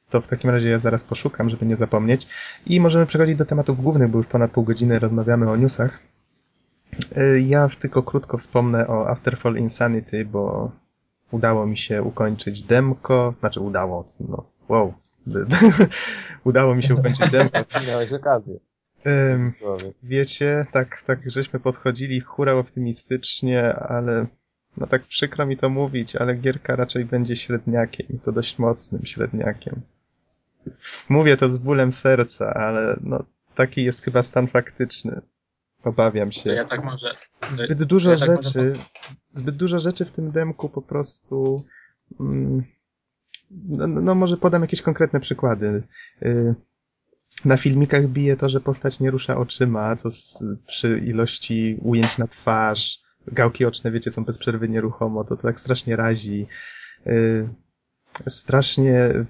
to 0.09 0.21
w 0.21 0.27
takim 0.27 0.49
razie 0.49 0.69
ja 0.69 0.79
zaraz 0.79 1.03
poszukam, 1.03 1.49
żeby 1.49 1.65
nie 1.65 1.75
zapomnieć. 1.75 2.27
I 2.65 2.79
możemy 2.79 3.05
przechodzić 3.05 3.35
do 3.35 3.45
tematów 3.45 3.83
głównych, 3.83 4.09
bo 4.09 4.17
już 4.17 4.27
ponad 4.27 4.51
pół 4.51 4.63
godziny 4.63 4.99
rozmawiamy 4.99 5.49
o 5.51 5.55
newsach. 5.55 5.99
Y, 7.17 7.41
Ja 7.41 7.69
tylko 7.79 8.03
krótko 8.03 8.37
wspomnę 8.37 8.87
o 8.87 9.09
Afterfall 9.09 9.57
Insanity, 9.57 10.25
bo 10.25 10.71
udało 11.31 11.65
mi 11.65 11.77
się 11.77 12.03
ukończyć 12.03 12.61
demko, 12.61 13.33
znaczy 13.39 13.59
udało, 13.59 14.05
no 14.29 14.45
wow, 14.69 14.93
udało 16.43 16.75
mi 16.75 16.83
się 16.83 16.95
ukończyć 16.95 17.29
demko. 17.31 17.59
Miałeś 17.87 18.13
okazję. 18.13 18.59
Wiecie, 20.03 20.65
tak, 20.71 21.01
tak 21.01 21.31
żeśmy 21.31 21.59
podchodzili 21.59 22.19
hura 22.21 22.53
optymistycznie, 22.53 23.75
ale 23.75 24.25
no 24.79 24.87
tak 24.87 25.03
przykro 25.03 25.45
mi 25.45 25.57
to 25.57 25.69
mówić, 25.69 26.15
ale 26.15 26.35
gierka 26.35 26.75
raczej 26.75 27.05
będzie 27.05 27.35
średniakiem 27.35 28.07
i 28.09 28.19
to 28.19 28.31
dość 28.31 28.59
mocnym 28.59 29.05
średniakiem. 29.05 29.81
Mówię 31.09 31.37
to 31.37 31.49
z 31.49 31.57
bólem 31.57 31.93
serca, 31.93 32.53
ale 32.53 32.99
no 33.01 33.23
taki 33.55 33.83
jest 33.83 34.03
chyba 34.03 34.23
stan 34.23 34.47
faktyczny. 34.47 35.21
Obawiam 35.83 36.31
się. 36.31 36.53
ja 36.53 36.65
tak 36.65 36.83
może. 36.83 37.11
Zbyt 37.49 37.83
dużo 37.83 38.11
ja 38.11 38.17
tak 38.17 38.29
może 38.29 38.41
rzeczy, 38.43 38.79
zbyt 39.33 39.55
dużo 39.55 39.79
rzeczy 39.79 40.05
w 40.05 40.11
tym 40.11 40.31
demku 40.31 40.69
po 40.69 40.81
prostu. 40.81 41.57
Mm, 42.19 42.63
no, 43.51 43.87
no 43.87 44.15
może 44.15 44.37
podam 44.37 44.61
jakieś 44.61 44.81
konkretne 44.81 45.19
przykłady. 45.19 45.83
Y, 46.23 46.55
Na 47.45 47.57
filmikach 47.57 48.07
bije 48.07 48.37
to, 48.37 48.49
że 48.49 48.59
postać 48.59 48.99
nie 48.99 49.11
rusza 49.11 49.37
oczyma, 49.37 49.95
co 49.95 50.11
z, 50.11 50.43
przy 50.67 50.99
ilości 51.05 51.77
ujęć 51.81 52.17
na 52.17 52.27
twarz, 52.27 53.01
gałki 53.27 53.65
oczne, 53.65 53.91
wiecie, 53.91 54.11
są 54.11 54.25
bez 54.25 54.37
przerwy 54.37 54.69
nieruchomo, 54.69 55.23
to, 55.23 55.35
to 55.37 55.41
tak 55.43 55.59
strasznie 55.59 55.95
razi. 55.95 56.47
Y, 57.07 57.49
Strasznie 58.27 59.25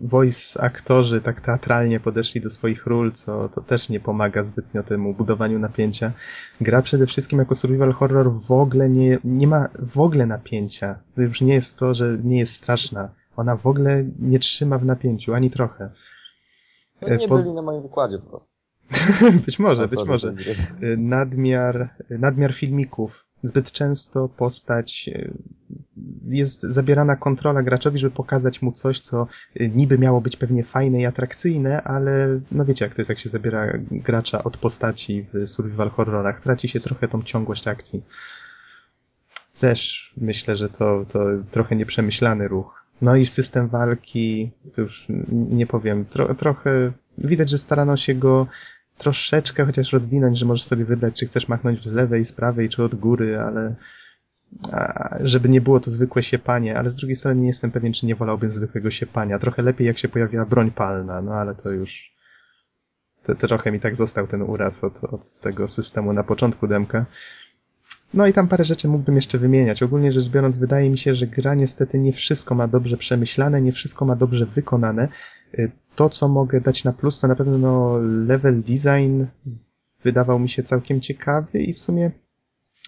voice 0.00 0.60
aktorzy 0.60 1.20
tak 1.20 1.40
teatralnie 1.40 2.00
podeszli 2.00 2.40
do 2.40 2.50
swoich 2.50 2.86
ról, 2.86 3.12
co 3.12 3.48
to 3.48 3.60
też 3.60 3.88
nie 3.88 4.00
pomaga 4.00 4.42
zbytnio 4.42 4.82
temu 4.82 5.14
budowaniu 5.14 5.58
napięcia. 5.58 6.12
Gra 6.60 6.82
przede 6.82 7.06
wszystkim 7.06 7.38
jako 7.38 7.54
survival 7.54 7.92
horror 7.92 8.32
w 8.32 8.52
ogóle 8.52 8.88
nie, 8.90 9.18
nie 9.24 9.46
ma 9.46 9.68
w 9.78 10.00
ogóle 10.00 10.26
napięcia. 10.26 10.98
To 11.14 11.22
już 11.22 11.40
nie 11.40 11.54
jest 11.54 11.78
to, 11.78 11.94
że 11.94 12.18
nie 12.24 12.38
jest 12.38 12.54
straszna. 12.54 13.08
Ona 13.36 13.56
w 13.56 13.66
ogóle 13.66 14.04
nie 14.18 14.38
trzyma 14.38 14.78
w 14.78 14.84
napięciu, 14.84 15.34
ani 15.34 15.50
trochę. 15.50 15.90
No 17.02 17.08
nie 17.08 17.28
poz- 17.28 17.42
byli 17.42 17.54
na 17.54 17.62
moim 17.62 17.82
wykładzie 17.82 18.18
po 18.18 18.26
prostu. 18.30 18.52
być 19.46 19.58
może, 19.58 19.88
być 19.88 20.04
może. 20.06 20.32
tej 20.32 20.44
gry. 20.44 20.54
Y, 20.82 20.96
Nadmiar, 20.96 21.88
nadmiar 22.10 22.54
filmików. 22.54 23.26
Zbyt 23.38 23.72
często 23.72 24.28
postać 24.28 25.08
y, 25.08 25.32
jest 26.28 26.62
zabierana 26.62 27.16
kontrola 27.16 27.62
graczowi, 27.62 27.98
żeby 27.98 28.14
pokazać 28.14 28.62
mu 28.62 28.72
coś, 28.72 29.00
co 29.00 29.26
y, 29.60 29.70
niby 29.74 29.98
miało 29.98 30.20
być 30.20 30.36
pewnie 30.36 30.64
fajne 30.64 31.00
i 31.00 31.06
atrakcyjne, 31.06 31.82
ale 31.82 32.40
no 32.52 32.64
wiecie 32.64 32.84
jak 32.84 32.94
to 32.94 33.00
jest, 33.00 33.08
jak 33.08 33.18
się 33.18 33.28
zabiera 33.28 33.72
gracza 33.90 34.44
od 34.44 34.56
postaci 34.56 35.26
w 35.32 35.46
survival 35.46 35.90
horrorach. 35.90 36.40
Traci 36.40 36.68
się 36.68 36.80
trochę 36.80 37.08
tą 37.08 37.22
ciągłość 37.22 37.68
akcji. 37.68 38.02
Też 39.60 40.12
myślę, 40.16 40.56
że 40.56 40.68
to, 40.68 41.04
to 41.08 41.24
trochę 41.50 41.76
nieprzemyślany 41.76 42.48
ruch. 42.48 42.84
No 43.02 43.16
i 43.16 43.26
system 43.26 43.68
walki, 43.68 44.50
to 44.74 44.82
już 44.82 45.06
nie 45.28 45.66
powiem, 45.66 46.04
tro, 46.04 46.34
trochę 46.34 46.92
widać, 47.18 47.50
że 47.50 47.58
starano 47.58 47.96
się 47.96 48.14
go 48.14 48.46
troszeczkę 48.98 49.66
chociaż 49.66 49.92
rozwinąć, 49.92 50.38
że 50.38 50.46
możesz 50.46 50.64
sobie 50.64 50.84
wybrać, 50.84 51.18
czy 51.18 51.26
chcesz 51.26 51.48
machnąć 51.48 51.84
z 51.84 51.92
lewej, 51.92 52.24
z 52.24 52.32
prawej, 52.32 52.68
czy 52.68 52.82
od 52.82 52.94
góry, 52.94 53.38
ale 53.38 53.76
żeby 55.20 55.48
nie 55.48 55.60
było 55.60 55.80
to 55.80 55.90
zwykłe 55.90 56.22
siepanie, 56.22 56.78
ale 56.78 56.90
z 56.90 56.94
drugiej 56.94 57.16
strony 57.16 57.40
nie 57.40 57.46
jestem 57.46 57.70
pewien, 57.70 57.92
czy 57.92 58.06
nie 58.06 58.14
wolałbym 58.14 58.52
zwykłego 58.52 58.90
siepania. 58.90 59.38
Trochę 59.38 59.62
lepiej, 59.62 59.86
jak 59.86 59.98
się 59.98 60.08
pojawiła 60.08 60.44
broń 60.44 60.70
palna, 60.70 61.22
no 61.22 61.32
ale 61.32 61.54
to 61.54 61.70
już 61.70 62.14
to, 63.22 63.34
to 63.34 63.48
trochę 63.48 63.72
mi 63.72 63.80
tak 63.80 63.96
został 63.96 64.26
ten 64.26 64.42
uraz 64.42 64.84
od, 64.84 65.04
od 65.04 65.38
tego 65.40 65.68
systemu 65.68 66.12
na 66.12 66.24
początku 66.24 66.66
demka. 66.66 67.06
No 68.14 68.26
i 68.26 68.32
tam 68.32 68.48
parę 68.48 68.64
rzeczy 68.64 68.88
mógłbym 68.88 69.14
jeszcze 69.14 69.38
wymieniać. 69.38 69.82
Ogólnie 69.82 70.12
rzecz 70.12 70.28
biorąc, 70.28 70.58
wydaje 70.58 70.90
mi 70.90 70.98
się, 70.98 71.14
że 71.14 71.26
gra 71.26 71.54
niestety 71.54 71.98
nie 71.98 72.12
wszystko 72.12 72.54
ma 72.54 72.68
dobrze 72.68 72.96
przemyślane, 72.96 73.62
nie 73.62 73.72
wszystko 73.72 74.04
ma 74.04 74.16
dobrze 74.16 74.46
wykonane. 74.46 75.08
To, 75.94 76.10
co 76.10 76.28
mogę 76.28 76.60
dać 76.60 76.84
na 76.84 76.92
plus, 76.92 77.18
to 77.18 77.28
na 77.28 77.34
pewno 77.36 77.98
level 78.26 78.62
design 78.62 79.24
wydawał 80.04 80.38
mi 80.38 80.48
się 80.48 80.62
całkiem 80.62 81.00
ciekawy 81.00 81.58
i 81.58 81.74
w 81.74 81.80
sumie 81.80 82.10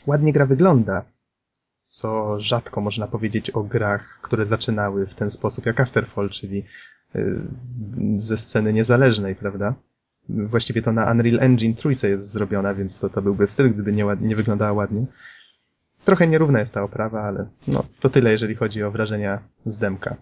ładnie 0.07 0.33
gra 0.33 0.47
wygląda. 0.47 1.05
Co 1.87 2.41
rzadko 2.41 2.81
można 2.81 3.07
powiedzieć 3.07 3.51
o 3.51 3.63
grach, 3.63 4.19
które 4.23 4.47
zaczynały 4.47 5.07
w 5.07 5.15
ten 5.15 5.31
sposób 5.31 5.67
jak 5.67 5.81
Afterfall, 5.81 6.31
czyli 6.31 6.65
y, 7.17 7.41
ze 8.17 8.39
sceny 8.39 8.73
niezależnej, 8.73 9.35
prawda? 9.35 9.75
Właściwie 10.29 10.83
to 10.83 10.93
na 10.93 11.11
Unreal 11.11 11.41
Engine 11.41 11.75
trójce 11.75 12.09
jest 12.09 12.31
zrobiona, 12.31 12.75
więc 12.75 13.01
to, 13.01 13.09
to 13.09 13.23
byłby 13.23 13.47
wstyd, 13.47 13.73
gdyby 13.73 13.93
nie, 13.93 14.05
nie 14.21 14.37
wyglądała 14.37 14.73
ładnie. 14.73 15.07
Trochę 16.05 16.29
nierówna 16.29 16.59
jest 16.59 16.75
ta 16.75 16.83
oprawa, 16.83 17.23
ale 17.23 17.49
no, 17.69 17.85
to 18.01 18.11
tyle, 18.11 18.33
jeżeli 18.33 18.55
chodzi 18.55 18.83
o 18.83 18.91
wrażenia 18.91 19.39
z 19.65 19.79
demka. 19.79 20.17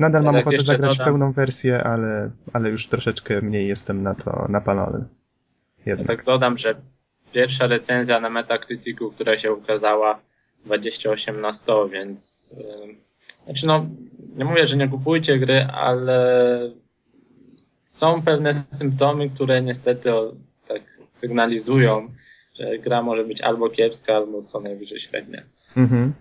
Nadal 0.00 0.24
Ja 0.24 0.32
mam 0.32 0.40
ochotę 0.40 0.64
zagrać 0.64 0.90
dodam- 0.98 1.04
pełną 1.04 1.32
wersję, 1.32 1.84
ale, 1.84 2.30
ale 2.52 2.70
już 2.70 2.86
troszeczkę 2.86 3.40
mniej 3.40 3.68
jestem 3.68 4.02
na 4.02 4.14
to 4.14 4.46
napalony. 4.48 5.04
Ja 5.86 5.92
Jednak. 5.92 6.06
tak 6.06 6.24
dodam, 6.26 6.58
że 6.58 6.74
pierwsza 7.32 7.66
recenzja 7.66 8.20
na 8.20 8.30
Metacriticu, 8.30 9.10
która 9.10 9.38
się 9.38 9.52
ukazała 9.52 10.20
28 10.64 11.40
na 11.40 11.52
100, 11.52 11.88
więc 11.88 12.54
yy, 12.58 12.94
znaczy 13.44 13.66
no, 13.66 13.86
nie 14.36 14.44
mówię, 14.44 14.66
że 14.66 14.76
nie 14.76 14.88
kupujcie 14.88 15.38
gry, 15.38 15.66
ale 15.72 16.60
są 17.84 18.22
pewne 18.22 18.54
symptomy, 18.54 19.30
które 19.30 19.62
niestety 19.62 20.14
o, 20.14 20.24
tak 20.68 20.82
sygnalizują, 21.14 22.08
że 22.58 22.78
gra 22.78 23.02
może 23.02 23.24
być 23.24 23.40
albo 23.40 23.70
kiepska, 23.70 24.14
albo 24.16 24.42
co 24.42 24.60
najwyżej 24.60 25.00
średnia. 25.00 25.42
Mhm. 25.76 26.12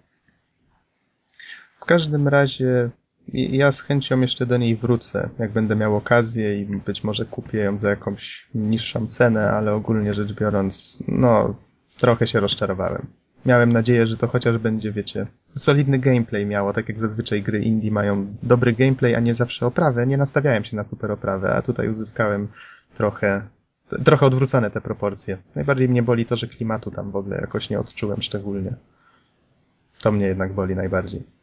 W 1.80 1.86
każdym 1.86 2.28
razie 2.28 2.90
ja 3.34 3.72
z 3.72 3.82
chęcią 3.82 4.22
jeszcze 4.22 4.46
do 4.46 4.58
niej 4.58 4.76
wrócę, 4.76 5.30
jak 5.40 5.52
będę 5.52 5.76
miał 5.76 5.96
okazję 5.96 6.60
i 6.62 6.66
być 6.66 7.04
może 7.04 7.26
kupię 7.26 7.58
ją 7.58 7.78
za 7.78 7.90
jakąś 7.90 8.48
niższą 8.56 9.08
cenę, 9.08 9.52
ale 9.52 9.74
ogólnie 9.74 10.14
rzecz 10.14 10.34
biorąc, 10.34 11.04
no, 11.08 11.56
trochę 11.98 12.28
się 12.28 12.40
rozczarowałem. 12.40 13.08
Miałem 13.46 13.72
nadzieję, 13.72 14.08
że 14.08 14.18
to 14.18 14.28
chociaż 14.28 14.58
będzie, 14.58 14.92
wiecie, 14.92 15.28
solidny 15.56 16.00
gameplay 16.00 16.46
miało, 16.46 16.74
tak 16.74 16.90
jak 16.90 17.00
zazwyczaj 17.00 17.44
gry 17.44 17.60
indie 17.60 17.92
mają 17.92 18.28
dobry 18.44 18.74
gameplay, 18.74 19.16
a 19.16 19.20
nie 19.20 19.34
zawsze 19.34 19.66
oprawę. 19.66 20.08
Nie 20.08 20.18
nastawiałem 20.18 20.64
się 20.64 20.76
na 20.76 20.84
super 20.84 21.12
oprawę, 21.12 21.54
a 21.54 21.62
tutaj 21.62 21.90
uzyskałem 21.90 22.48
trochę, 22.94 23.42
trochę 24.06 24.26
odwrócone 24.26 24.72
te 24.72 24.82
proporcje. 24.82 25.38
Najbardziej 25.56 25.90
mnie 25.90 26.04
boli 26.04 26.26
to, 26.26 26.36
że 26.36 26.48
klimatu 26.48 26.92
tam 26.92 27.12
w 27.12 27.16
ogóle 27.16 27.38
jakoś 27.38 27.70
nie 27.70 27.80
odczułem 27.80 28.22
szczególnie. 28.22 28.74
To 30.02 30.12
mnie 30.12 30.26
jednak 30.26 30.54
boli 30.54 30.76
najbardziej. 30.76 31.39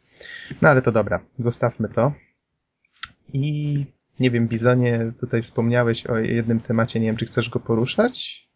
No 0.61 0.69
ale 0.69 0.81
to 0.81 0.91
dobra, 0.91 1.19
zostawmy 1.37 1.89
to. 1.89 2.11
I 3.33 3.85
nie 4.19 4.31
wiem, 4.31 4.47
Bizonie, 4.47 5.05
tutaj 5.19 5.41
wspomniałeś 5.41 6.05
o 6.07 6.17
jednym 6.17 6.59
temacie, 6.59 6.99
nie 6.99 7.05
wiem, 7.07 7.17
czy 7.17 7.25
chcesz 7.25 7.49
go 7.49 7.59
poruszać? 7.59 8.47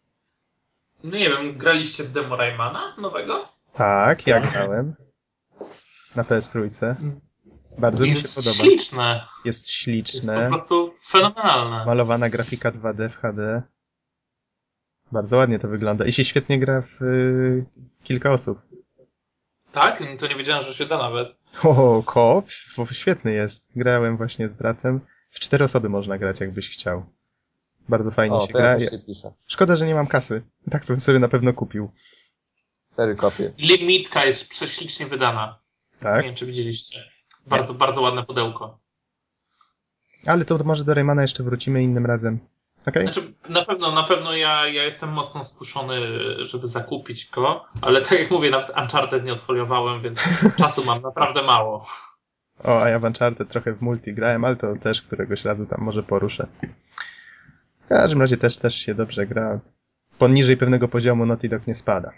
No 1.04 1.18
nie 1.18 1.28
wiem, 1.30 1.58
graliście 1.58 2.04
w 2.04 2.10
demo 2.10 2.36
Raymana 2.36 2.96
nowego? 2.98 3.48
Tak, 3.72 4.26
ja 4.26 4.40
grałem. 4.40 4.94
Na 6.16 6.22
PS3. 6.22 6.94
Bardzo 7.78 8.04
mi 8.04 8.10
się 8.10 8.16
Jest 8.16 8.34
podoba. 8.36 8.54
śliczne. 8.54 9.24
Jest 9.44 9.44
Jest 9.44 9.66
po 9.66 9.72
śliczne. 9.72 10.48
prostu 10.48 10.92
fenomenalne. 11.08 11.86
Malowana 11.86 12.28
grafika 12.28 12.70
2D 12.70 13.08
w 13.08 13.16
HD. 13.16 13.62
Bardzo 15.12 15.36
ładnie 15.36 15.58
to 15.58 15.68
wygląda. 15.68 16.04
I 16.06 16.12
się 16.12 16.24
świetnie 16.24 16.58
gra 16.58 16.82
w 16.82 17.02
y, 17.02 17.64
kilka 18.02 18.30
osób. 18.30 18.58
Tak? 19.72 20.02
To 20.18 20.26
nie 20.26 20.36
wiedziałem, 20.36 20.62
że 20.62 20.74
się 20.74 20.86
da 20.86 20.98
nawet. 20.98 21.28
O, 21.64 22.02
koop? 22.06 22.50
Świetny 22.92 23.32
jest. 23.32 23.72
Grałem 23.76 24.16
właśnie 24.16 24.48
z 24.48 24.52
bratem. 24.52 25.00
W 25.30 25.40
cztery 25.40 25.64
osoby 25.64 25.88
można 25.88 26.18
grać, 26.18 26.40
jakbyś 26.40 26.70
chciał. 26.70 27.04
Bardzo 27.88 28.10
fajnie 28.10 28.36
O, 28.36 28.46
się 28.46 28.52
gra. 28.52 28.78
ja 28.78 28.90
się 28.90 28.96
piszę. 29.06 29.32
Szkoda, 29.46 29.76
że 29.76 29.86
nie 29.86 29.94
mam 29.94 30.06
kasy. 30.06 30.42
Tak 30.70 30.84
to 30.86 30.92
bym 30.92 31.00
sobie 31.00 31.18
na 31.18 31.28
pewno 31.28 31.52
kupił. 31.52 31.90
Cztery 32.92 33.16
kopie. 33.16 33.52
Limitka 33.58 34.24
jest 34.24 34.48
prześlicznie 34.48 35.06
wydana. 35.06 35.58
Tak? 35.98 36.16
Nie 36.16 36.28
wiem, 36.28 36.34
czy 36.34 36.46
widzieliście. 36.46 37.04
Bardzo, 37.46 37.74
bardzo 37.74 38.00
ładne 38.00 38.24
pudełko. 38.24 38.78
Ale 40.26 40.44
to 40.44 40.58
może 40.64 40.84
do 40.84 40.94
Raymana 40.94 41.22
jeszcze 41.22 41.42
wrócimy 41.42 41.82
innym 41.82 42.06
razem. 42.06 42.38
Okej? 42.86 43.02
Znaczy, 43.02 43.32
na 43.48 43.64
pewno, 43.64 43.92
na 43.92 44.02
pewno 44.02 44.36
ja, 44.36 44.68
ja 44.68 44.84
jestem 44.84 45.12
mocno 45.12 45.44
skuszony, 45.44 45.98
żeby 46.44 46.66
zakupić 46.68 47.30
go, 47.30 47.64
ale 47.80 48.02
tak 48.02 48.18
jak 48.18 48.30
mówię, 48.30 48.50
nawet 48.50 48.70
Uncharted 48.82 49.24
nie 49.24 49.32
odfoliowałem, 49.32 50.02
więc 50.02 50.28
czasu 50.58 50.84
mam 50.84 51.02
naprawdę 51.02 51.42
mało. 51.42 51.86
O, 52.64 52.82
a 52.82 52.88
ja 52.88 52.98
w 52.98 53.04
Uncharted 53.04 53.48
trochę 53.48 53.72
w 53.72 53.82
multi 53.82 54.14
grałem, 54.14 54.44
ale 54.44 54.56
to 54.56 54.76
też 54.76 55.02
któregoś 55.02 55.44
razu 55.44 55.66
tam 55.66 55.80
może 55.82 56.02
poruszę. 56.02 56.46
W 57.84 57.88
każdym 57.88 58.20
razie 58.20 58.36
też, 58.36 58.58
też 58.58 58.74
się 58.74 58.94
dobrze 58.94 59.26
gra. 59.26 59.60
Poniżej 60.18 60.56
pewnego 60.56 60.88
poziomu 60.88 61.26
Naughty 61.26 61.48
Dog 61.48 61.66
nie 61.66 61.74
spada. 61.74 62.12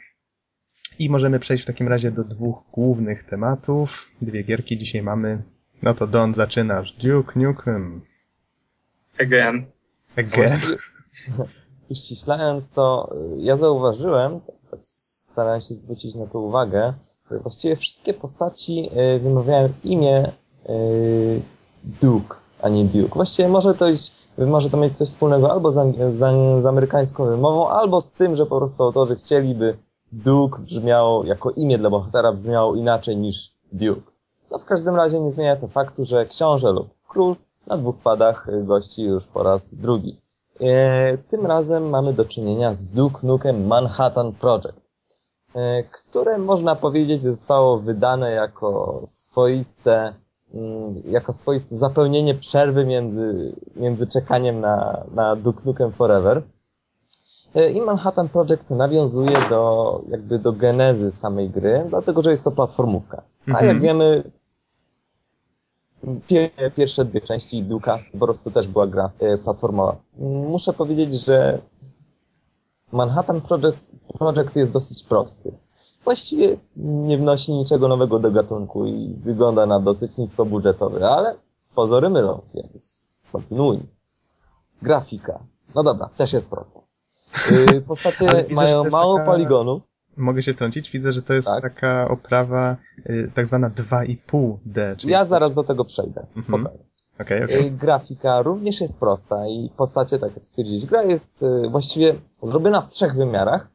I 0.99 1.11
możemy 1.11 1.39
przejść 1.39 1.65
w 1.65 1.67
takim 1.67 1.89
razie 1.89 2.11
do 2.11 2.25
dwóch 2.25 2.63
głównych 2.73 3.23
tematów. 3.23 4.11
Dwie 4.23 4.43
gierki 4.43 4.79
dzisiaj 4.79 5.03
mamy. 5.03 5.43
No 5.83 5.95
to 5.95 6.07
Don, 6.07 6.35
zaczynasz. 6.35 6.93
Duke 6.93 7.41
Nukem. 7.41 8.01
Again. 9.21 9.74
Again. 10.17 10.49
Właściwie- 10.59 10.79
Uściślając 11.91 12.71
to, 12.71 13.11
y, 13.39 13.43
ja 13.43 13.57
zauważyłem, 13.57 14.41
tak 14.71 14.81
starałem 14.83 15.61
się 15.61 15.75
zwrócić 15.75 16.15
na 16.15 16.27
to 16.27 16.39
uwagę, 16.39 16.93
że 17.31 17.39
właściwie 17.39 17.77
wszystkie 17.77 18.15
postaci 18.15 18.91
y, 19.17 19.21
wymawiają 19.21 19.69
imię 19.85 20.33
y, 20.69 21.43
Duke, 22.03 22.37
a 22.63 22.69
nie 22.69 22.85
Duke. 22.85 23.15
Właściwie 23.15 23.49
może 23.49 23.75
to, 23.75 23.89
iść, 23.89 24.13
może 24.39 24.71
to 24.71 24.77
mieć 24.77 24.97
coś 24.99 25.09
wspólnego 25.09 25.53
albo 25.53 25.73
z, 25.73 25.97
z, 26.11 26.19
z 26.63 26.67
amerykańską 26.67 27.25
wymową, 27.27 27.69
albo 27.69 28.01
z 28.01 28.13
tym, 28.13 28.37
że 28.37 28.47
po 28.47 28.59
prostu 28.59 28.83
autorzy 28.83 29.17
chcieliby 29.17 29.77
Duke 30.13 30.59
brzmiało, 30.63 31.25
jako 31.25 31.51
imię 31.51 31.79
dla 31.79 31.91
bohatera 31.91 32.33
brzmiało 32.33 32.75
inaczej 32.75 33.17
niż 33.17 33.53
Duke. 33.73 34.11
No 34.51 34.59
w 34.59 34.65
każdym 34.65 34.97
razie 34.97 35.21
nie 35.21 35.33
zmienia 35.33 35.57
to 35.57 35.69
faktu, 35.69 36.05
że 36.05 36.27
książę 36.27 36.73
lub 36.73 36.89
król 37.09 37.37
na 37.67 37.79
dwóch 37.79 37.97
padach 37.97 38.49
y, 38.49 38.65
gości 38.65 39.03
już 39.03 39.25
po 39.27 39.43
raz 39.43 39.75
drugi. 39.75 40.21
E, 40.61 41.19
Tym 41.19 41.47
razem 41.47 41.89
mamy 41.91 42.13
do 42.13 42.25
czynienia 42.25 42.75
z 42.75 42.87
Duke 42.87 43.19
Nukem 43.23 43.67
Manhattan 43.67 44.33
Project, 44.33 44.81
e, 45.55 45.83
które 45.83 46.39
można 46.39 46.75
powiedzieć 46.77 47.23
zostało 47.23 47.79
wydane 47.79 48.31
jako 48.31 49.01
swoiste, 49.07 50.15
mm, 50.55 51.03
jako 51.09 51.33
swoiste 51.33 51.77
zapełnienie 51.77 52.35
przerwy 52.35 52.85
między, 52.85 53.53
między 53.77 54.07
czekaniem 54.07 54.61
na, 54.61 55.05
na 55.15 55.37
Duke 55.37 55.63
Nukem 55.65 55.93
Forever. 55.93 56.43
E, 57.55 57.71
I 57.71 57.81
Manhattan 57.81 58.29
Project 58.29 58.71
nawiązuje 58.71 59.37
do, 59.51 60.01
jakby 60.09 60.39
do 60.39 60.53
genezy 60.53 61.13
samej 61.13 61.51
gry, 61.51 61.87
dlatego 61.89 62.23
że 62.23 62.31
jest 62.31 62.45
to 62.45 62.51
platformówka. 62.51 63.23
A 63.47 63.51
Mhm. 63.51 63.69
jak 63.69 63.81
wiemy, 63.81 64.23
Pierwsze 66.77 67.05
dwie 67.05 67.21
części 67.21 67.63
Duka 67.63 67.99
po 68.13 68.19
prostu 68.27 68.51
też 68.51 68.69
była 68.69 68.87
gra 68.87 69.11
e, 69.19 69.39
platformowa. 69.39 69.97
Muszę 70.49 70.73
powiedzieć, 70.73 71.15
że 71.15 71.59
Manhattan 72.93 73.41
Project, 73.41 73.87
Project 74.19 74.57
jest 74.57 74.73
dosyć 74.73 75.03
prosty. 75.03 75.53
Właściwie 76.05 76.57
nie 76.77 77.19
wnosi 77.19 77.53
niczego 77.53 77.89
nowego 77.89 78.19
do 78.19 78.31
gatunku 78.31 78.87
i 78.87 79.15
wygląda 79.15 79.67
na 79.67 79.81
dosyć 79.81 80.19
niskobudżetowy, 80.19 81.07
ale 81.07 81.35
pozory 81.75 82.11
mylą, 82.11 82.41
więc 82.55 83.09
kontynuuj. 83.33 83.79
Grafika. 84.83 85.39
No 85.75 85.83
dobra, 85.83 86.09
też 86.17 86.33
jest 86.33 86.51
prosta. 86.51 86.81
Y, 87.73 87.81
Postacie 87.81 88.25
widzę, 88.27 88.55
mają 88.55 88.85
mało 88.85 89.15
taka- 89.19 89.27
poligonów, 89.33 89.83
Mogę 90.17 90.43
się 90.43 90.53
wtrącić? 90.55 90.91
Widzę, 90.91 91.13
że 91.13 91.23
to 91.23 91.35
jest 91.35 91.49
Tak. 91.49 91.63
taka 91.63 92.09
oprawa 92.09 92.77
y, 93.11 93.31
tak 93.35 93.47
zwana 93.47 93.71
2,5D. 93.71 94.97
Czyli 94.97 95.13
Ja 95.13 95.25
zaraz 95.25 95.55
do 95.55 95.65
tego 95.65 95.85
przejdę. 95.85 96.21
Mhm. 96.21 96.43
Spokojnie. 96.43 96.85
Okej, 97.21 97.45
okej. 97.45 97.67
Y, 97.67 97.71
Grafika 97.71 98.43
również 98.43 98.81
jest 98.81 99.01
prosta 99.01 99.47
i 99.49 99.71
postacie, 99.77 100.19
tak 100.19 100.35
jak 100.37 100.47
stwierdziłeś, 100.47 100.87
gra 100.87 101.03
jest 101.03 101.43
y, 101.43 101.69
właściwie 101.71 102.15
zrobiona 102.43 102.81
w 102.83 102.89
trzech 102.89 103.15
wymiarach, 103.15 103.69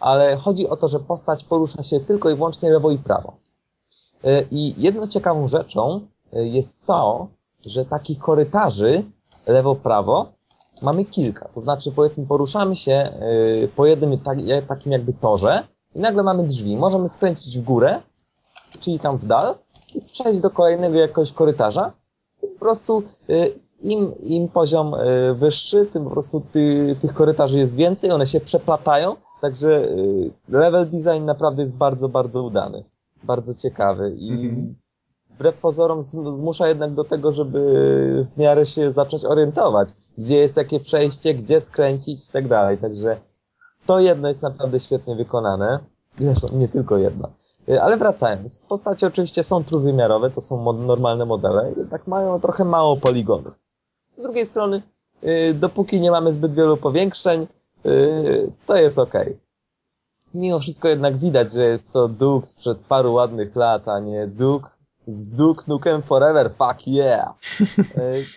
ale 0.00 0.36
chodzi 0.36 0.68
o 0.68 0.76
to, 0.76 0.88
że 0.88 1.00
postać 1.00 1.44
porusza 1.44 1.82
się 1.82 2.00
tylko 2.00 2.30
i 2.30 2.34
wyłącznie 2.34 2.70
lewo 2.70 2.90
i 2.90 2.98
prawo. 2.98 3.36
Y, 4.24 4.46
I 4.50 4.74
jedną 4.82 5.06
ciekawą 5.06 5.48
rzeczą 5.48 6.00
y, 6.36 6.48
jest 6.48 6.86
to, 6.86 7.28
że 7.66 7.84
takich 7.84 8.18
korytarzy 8.18 9.04
lewo-prawo 9.46 10.32
mamy 10.82 11.04
kilka. 11.04 11.48
To 11.54 11.60
znaczy, 11.60 11.92
powiedzmy, 11.92 12.26
poruszamy 12.26 12.76
się 12.76 13.08
po 13.76 13.86
jednym 13.86 14.18
tak- 14.18 14.38
takim 14.68 14.92
jakby 14.92 15.12
torze 15.12 15.62
i 15.94 15.98
nagle 16.00 16.22
mamy 16.22 16.42
drzwi. 16.46 16.76
Możemy 16.76 17.08
skręcić 17.08 17.58
w 17.58 17.62
górę, 17.62 18.00
czyli 18.80 18.98
tam 19.00 19.18
w 19.18 19.26
dal 19.26 19.54
i 19.94 20.00
przejść 20.00 20.40
do 20.40 20.50
kolejnego 20.50 20.94
jakiegoś 20.98 21.32
korytarza 21.32 21.92
po 22.40 22.58
prostu 22.60 23.02
y, 23.30 23.52
im, 23.80 24.12
im 24.18 24.48
poziom 24.48 24.94
y, 24.94 25.34
wyższy, 25.34 25.86
tym 25.86 26.04
po 26.04 26.10
prostu 26.10 26.42
ty, 26.52 26.96
tych 27.00 27.14
korytarzy 27.14 27.58
jest 27.58 27.76
więcej, 27.76 28.10
one 28.10 28.26
się 28.26 28.40
przeplatają, 28.40 29.16
także 29.40 29.84
y, 29.84 30.30
level 30.48 30.90
design 30.90 31.24
naprawdę 31.24 31.62
jest 31.62 31.76
bardzo, 31.76 32.08
bardzo 32.08 32.42
udany. 32.42 32.84
Bardzo 33.22 33.54
ciekawy 33.54 34.14
i 34.18 34.30
Mhm. 34.32 34.74
wbrew 35.30 35.56
pozorom 35.56 36.00
zm- 36.00 36.32
zmusza 36.32 36.68
jednak 36.68 36.94
do 36.94 37.04
tego, 37.04 37.32
żeby 37.32 37.58
w 38.34 38.38
miarę 38.38 38.66
się 38.66 38.90
zacząć 38.92 39.24
orientować, 39.24 39.88
gdzie 40.18 40.38
jest 40.38 40.56
jakie 40.56 40.80
przejście, 40.80 41.34
gdzie 41.34 41.60
skręcić 41.60 42.28
i 42.28 42.32
tak 42.32 42.48
dalej. 42.48 42.78
Także 42.78 43.16
to 43.86 44.00
jedno 44.00 44.28
jest 44.28 44.42
naprawdę 44.42 44.80
świetnie 44.80 45.14
wykonane. 45.16 45.78
Zresztą 46.20 46.48
nie 46.52 46.68
tylko 46.68 46.96
jedno. 46.96 47.28
Y, 47.68 47.82
Ale 47.82 47.96
wracając, 47.96 48.62
postacie 48.62 49.06
oczywiście 49.06 49.42
są 49.42 49.64
trójwymiarowe, 49.64 50.30
to 50.30 50.40
są 50.40 50.56
mod- 50.56 50.86
normalne 50.86 51.26
modele, 51.26 51.72
jednak 51.76 52.06
mają 52.06 52.40
trochę 52.40 52.64
mało 52.64 52.96
poligonów. 52.96 53.54
Z 54.18 54.22
drugiej 54.22 54.46
strony, 54.46 54.82
y, 55.24 55.54
dopóki 55.54 56.00
nie 56.00 56.10
mamy 56.10 56.32
zbyt 56.32 56.54
wielu 56.54 56.76
powiększeń, 56.76 57.46
y, 57.86 58.52
to 58.66 58.76
jest 58.76 58.98
ok. 58.98 59.12
Mimo 60.34 60.58
wszystko 60.60 60.88
jednak 60.88 61.16
widać, 61.16 61.52
że 61.52 61.64
jest 61.64 61.92
to 61.92 62.08
Duke 62.08 62.46
sprzed 62.46 62.82
paru 62.82 63.12
ładnych 63.12 63.56
lat, 63.56 63.88
a 63.88 64.00
nie 64.00 64.26
Duke 64.26 64.68
z 65.06 65.28
Duke 65.28 65.64
Nukem 65.66 66.02
Forever, 66.02 66.50
fuck 66.58 66.86
yeah! 66.86 67.34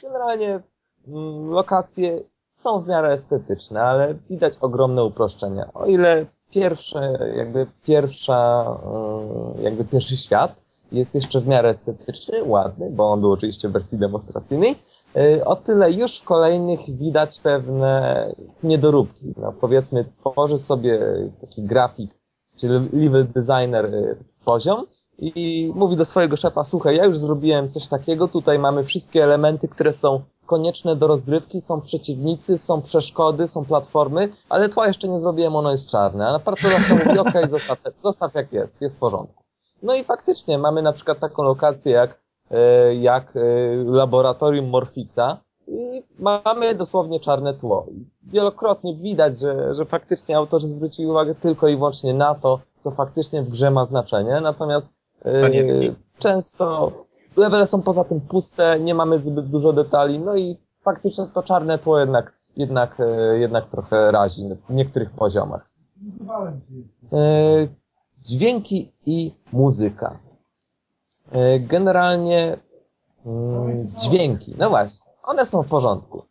Generalnie 0.03 0.59
mm, 1.07 1.49
lokacje 1.49 2.19
są 2.47 2.81
w 2.81 2.87
miarę 2.87 3.09
estetyczne, 3.09 3.81
ale 3.81 4.15
widać 4.29 4.57
ogromne 4.61 5.03
uproszczenia. 5.03 5.73
O 5.73 5.85
ile 5.85 6.25
pierwsze, 6.51 7.31
jakby 7.35 7.67
pierwsza, 7.83 8.65
y, 9.59 9.63
jakby 9.63 9.85
pierwszy 9.85 10.17
świat 10.17 10.65
jest 10.91 11.15
jeszcze 11.15 11.41
w 11.41 11.47
miarę 11.47 11.69
estetyczny, 11.69 12.43
ładny, 12.43 12.89
bo 12.89 13.11
on 13.11 13.21
był 13.21 13.31
oczywiście 13.31 13.69
w 13.69 13.71
wersji 13.71 13.97
demonstracyjnej, 13.97 14.75
y, 15.17 15.45
o 15.45 15.55
tyle 15.55 15.91
już 15.91 16.19
w 16.19 16.23
kolejnych 16.23 16.79
widać 16.97 17.39
pewne 17.39 18.33
niedoróbki. 18.63 19.33
No, 19.37 19.53
powiedzmy, 19.61 20.05
tworzy 20.05 20.59
sobie 20.59 20.99
taki 21.41 21.63
grafik, 21.63 22.11
czy 22.55 22.67
level 22.93 23.27
designer 23.27 23.85
y, 23.85 24.17
poziom 24.45 24.85
i 25.17 25.71
mówi 25.75 25.97
do 25.97 26.05
swojego 26.05 26.37
szefa, 26.37 26.63
słuchaj, 26.63 26.95
ja 26.95 27.05
już 27.05 27.17
zrobiłem 27.19 27.69
coś 27.69 27.87
takiego, 27.87 28.27
tutaj 28.27 28.59
mamy 28.59 28.83
wszystkie 28.83 29.23
elementy, 29.23 29.67
które 29.67 29.93
są 29.93 30.21
konieczne 30.47 30.95
do 30.95 31.07
rozgrywki, 31.07 31.61
są 31.61 31.81
przeciwnicy, 31.81 32.57
są 32.57 32.81
przeszkody, 32.81 33.47
są 33.47 33.65
platformy, 33.65 34.29
ale 34.49 34.69
tła 34.69 34.87
jeszcze 34.87 35.07
nie 35.07 35.19
zrobiłem, 35.19 35.55
ono 35.55 35.71
jest 35.71 35.89
czarne. 35.89 36.27
A 36.27 36.31
na 36.31 36.39
pracodawca 36.39 36.93
mówi, 36.93 37.19
okej, 37.19 37.19
okay, 37.19 37.49
zostaw, 37.57 37.77
zostaw 38.03 38.35
jak 38.35 38.53
jest, 38.53 38.81
jest 38.81 38.95
w 38.95 38.99
porządku. 38.99 39.43
No 39.83 39.95
i 39.95 40.03
faktycznie 40.03 40.57
mamy 40.57 40.81
na 40.81 40.93
przykład 40.93 41.19
taką 41.19 41.43
lokację 41.43 41.91
jak, 41.91 42.21
e, 42.51 42.95
jak 42.95 43.35
e, 43.35 43.39
laboratorium 43.85 44.69
Morfica 44.69 45.37
i 45.67 46.03
mamy 46.19 46.75
dosłownie 46.75 47.19
czarne 47.19 47.53
tło. 47.53 47.85
Wielokrotnie 48.23 48.95
widać, 48.95 49.39
że, 49.39 49.75
że 49.75 49.85
faktycznie 49.85 50.37
autorzy 50.37 50.67
zwrócili 50.67 51.07
uwagę 51.07 51.35
tylko 51.35 51.67
i 51.67 51.75
wyłącznie 51.75 52.13
na 52.13 52.35
to, 52.35 52.59
co 52.77 52.91
faktycznie 52.91 53.43
w 53.43 53.49
grze 53.49 53.71
ma 53.71 53.85
znaczenie, 53.85 54.41
natomiast 54.41 54.97
Yy, 55.25 55.95
często 56.19 56.91
levele 57.37 57.67
są 57.67 57.81
poza 57.81 58.03
tym 58.03 58.21
puste, 58.21 58.79
nie 58.79 58.95
mamy 58.95 59.19
zbyt 59.19 59.49
dużo 59.49 59.73
detali, 59.73 60.19
no 60.19 60.35
i 60.35 60.57
faktycznie 60.81 61.27
to 61.33 61.43
czarne 61.43 61.77
tło 61.77 61.99
jednak, 61.99 62.33
jednak, 62.55 62.99
yy, 62.99 63.39
jednak 63.39 63.69
trochę 63.69 64.11
razi 64.11 64.49
w 64.69 64.73
niektórych 64.73 65.11
poziomach. 65.11 65.69
Yy, 67.11 67.19
dźwięki 68.23 68.91
i 69.05 69.33
muzyka. 69.53 70.19
Generalnie 71.59 72.57
mm, 73.25 73.91
dźwięki, 73.97 74.55
no 74.57 74.69
właśnie, 74.69 75.11
one 75.23 75.45
są 75.45 75.63
w 75.63 75.69
porządku. 75.69 76.23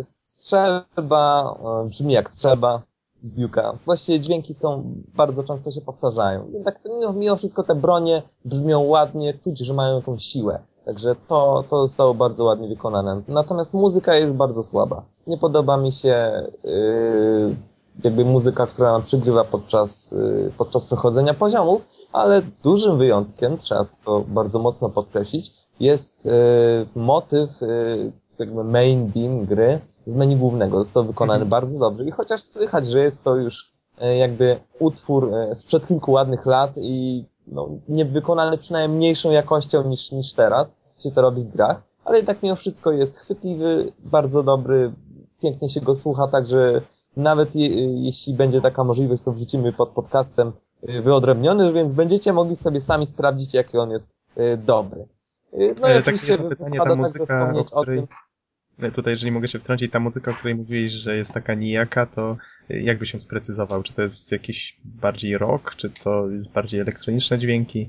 Strzelba 0.00 1.54
brzmi 1.84 2.12
jak 2.12 2.30
strzelba, 2.30 2.82
z 3.22 3.40
Duke'a. 3.40 3.76
Właściwie 3.84 4.20
dźwięki 4.20 4.54
są, 4.54 4.94
bardzo 5.14 5.44
często 5.44 5.70
się 5.70 5.80
powtarzają. 5.80 6.48
Jednak 6.52 6.80
mimo, 6.84 7.12
mimo 7.12 7.36
wszystko 7.36 7.62
te 7.62 7.74
bronie 7.74 8.22
brzmią 8.44 8.80
ładnie, 8.80 9.34
czuć, 9.34 9.58
że 9.58 9.74
mają 9.74 10.02
tą 10.02 10.18
siłę. 10.18 10.58
Także 10.84 11.14
to, 11.28 11.64
to 11.70 11.82
zostało 11.82 12.14
bardzo 12.14 12.44
ładnie 12.44 12.68
wykonane. 12.68 13.22
Natomiast 13.28 13.74
muzyka 13.74 14.14
jest 14.14 14.34
bardzo 14.34 14.62
słaba. 14.62 15.02
Nie 15.26 15.38
podoba 15.38 15.76
mi 15.76 15.92
się 15.92 16.42
yy, 16.64 17.56
jakby 18.04 18.24
muzyka, 18.24 18.66
która 18.66 18.92
nam 18.92 19.02
przygrywa 19.02 19.44
podczas, 19.44 20.12
yy, 20.12 20.52
podczas 20.58 20.86
przechodzenia 20.86 21.34
poziomów, 21.34 21.88
ale 22.12 22.42
dużym 22.62 22.98
wyjątkiem, 22.98 23.58
trzeba 23.58 23.86
to 24.04 24.24
bardzo 24.28 24.58
mocno 24.58 24.88
podkreślić, 24.88 25.52
jest 25.80 26.24
yy, 26.24 26.32
motyw 26.94 27.60
yy, 27.60 28.12
jakby 28.38 28.64
main 28.64 29.06
beam 29.06 29.44
gry, 29.46 29.80
z 30.08 30.16
menu 30.16 30.36
głównego. 30.36 30.78
Został 30.78 31.04
wykonany 31.04 31.42
mhm. 31.42 31.50
bardzo 31.50 31.78
dobrze 31.78 32.04
i 32.04 32.10
chociaż 32.10 32.42
słychać, 32.42 32.86
że 32.86 33.00
jest 33.00 33.24
to 33.24 33.36
już 33.36 33.72
e, 34.00 34.16
jakby 34.16 34.60
utwór 34.78 35.34
e, 35.34 35.54
sprzed 35.54 35.86
kilku 35.86 36.12
ładnych 36.12 36.46
lat 36.46 36.72
i 36.76 37.24
no, 37.46 37.68
nie 37.88 38.04
wykonany 38.04 38.58
przynajmniej 38.58 38.98
mniejszą 38.98 39.30
jakością 39.30 39.88
niż, 39.88 40.12
niż 40.12 40.32
teraz 40.32 40.80
się 41.02 41.10
to 41.10 41.22
robi 41.22 41.42
w 41.42 41.48
grach, 41.48 41.82
ale 42.04 42.16
jednak 42.16 42.42
mimo 42.42 42.56
wszystko 42.56 42.92
jest 42.92 43.18
chwytliwy, 43.18 43.92
bardzo 43.98 44.42
dobry, 44.42 44.92
pięknie 45.42 45.68
się 45.68 45.80
go 45.80 45.94
słucha, 45.94 46.28
także 46.28 46.80
nawet 47.16 47.54
je, 47.56 47.68
jeśli 48.04 48.34
będzie 48.34 48.60
taka 48.60 48.84
możliwość, 48.84 49.22
to 49.22 49.32
wrzucimy 49.32 49.72
pod 49.72 49.88
podcastem 49.88 50.52
e, 50.82 51.02
wyodrębniony, 51.02 51.72
więc 51.72 51.92
będziecie 51.92 52.32
mogli 52.32 52.56
sobie 52.56 52.80
sami 52.80 53.06
sprawdzić, 53.06 53.54
jaki 53.54 53.78
on 53.78 53.90
jest 53.90 54.14
dobry. 54.66 55.06
No 55.80 55.88
i 55.88 55.98
oczywiście 55.98 56.38
pytanie, 56.38 56.78
ta 56.78 56.96
muzyka, 56.96 57.54
o 57.72 57.82
której... 57.82 57.98
o 57.98 58.06
tym, 58.06 58.08
tutaj, 58.94 59.12
jeżeli 59.12 59.32
mogę 59.32 59.48
się 59.48 59.58
wtrącić, 59.58 59.92
ta 59.92 60.00
muzyka, 60.00 60.30
o 60.30 60.34
której 60.34 60.54
mówiłeś, 60.54 60.92
że 60.92 61.16
jest 61.16 61.32
taka 61.32 61.54
nijaka, 61.54 62.06
to 62.06 62.36
jakby 62.68 63.06
się 63.06 63.20
sprecyzował? 63.20 63.82
Czy 63.82 63.92
to 63.92 64.02
jest 64.02 64.32
jakiś 64.32 64.80
bardziej 64.84 65.38
rock, 65.38 65.74
czy 65.74 65.90
to 65.90 66.28
jest 66.28 66.52
bardziej 66.52 66.80
elektroniczne 66.80 67.38
dźwięki? 67.38 67.88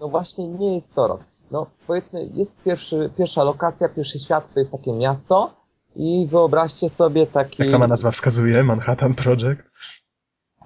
No 0.00 0.08
właśnie 0.08 0.48
nie 0.48 0.74
jest 0.74 0.94
to 0.94 1.08
rock. 1.08 1.24
No 1.50 1.66
powiedzmy, 1.86 2.30
jest 2.34 2.56
pierwszy, 2.64 3.10
pierwsza 3.18 3.44
lokacja, 3.44 3.88
pierwszy 3.88 4.18
świat, 4.18 4.52
to 4.52 4.60
jest 4.60 4.72
takie 4.72 4.92
miasto 4.92 5.66
i 5.96 6.26
wyobraźcie 6.30 6.88
sobie 6.88 7.26
taki... 7.26 7.62
Jak 7.62 7.68
sama 7.68 7.86
nazwa 7.86 8.10
wskazuje, 8.10 8.64
Manhattan 8.64 9.14
Project. 9.14 9.62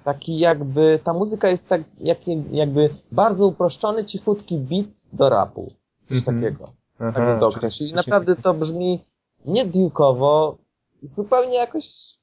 Taki 0.03 0.39
jakby, 0.39 0.99
ta 1.03 1.13
muzyka 1.13 1.49
jest 1.49 1.69
tak 1.69 1.81
jakby, 2.51 2.89
bardzo 3.11 3.47
uproszczony, 3.47 4.05
cichutki 4.05 4.57
beat 4.57 5.05
do 5.13 5.29
rapu. 5.29 5.67
Coś 6.03 6.27
mm 6.27 6.39
-hmm. 6.39 6.43
takiego. 6.43 6.65
Aha, 6.99 7.11
tak 7.13 7.39
to 7.39 7.47
określił. 7.47 7.89
I 7.89 7.93
naprawdę 7.93 8.35
to 8.35 8.53
brzmi 8.53 8.99
nie 9.45 9.65
diukowo, 9.65 10.57
zupełnie 11.03 11.55
jakoś 11.55 12.17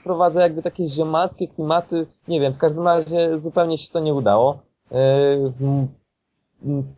wprowadza 0.00 0.42
jakby 0.42 0.62
takie 0.62 0.88
ziomalskie 0.88 1.48
klimaty, 1.48 2.06
nie 2.28 2.40
wiem, 2.40 2.52
w 2.52 2.58
każdym 2.58 2.84
razie 2.84 3.38
zupełnie 3.38 3.78
się 3.78 3.92
to 3.92 4.00
nie 4.00 4.14
udało. 4.14 4.58
E, 4.92 5.52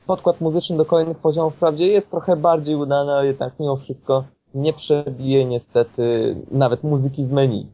podkład 0.06 0.40
muzyczny 0.40 0.76
do 0.76 0.84
kolejnych 0.84 1.18
poziomów 1.18 1.54
wprawdzie 1.54 1.86
jest 1.86 2.10
trochę 2.10 2.36
bardziej 2.36 2.76
udany, 2.76 3.12
ale 3.12 3.26
jednak 3.26 3.60
mimo 3.60 3.76
wszystko 3.76 4.24
nie 4.54 4.72
przebije 4.72 5.44
niestety 5.44 6.36
nawet 6.50 6.82
muzyki 6.84 7.24
z 7.24 7.30
menu. 7.30 7.66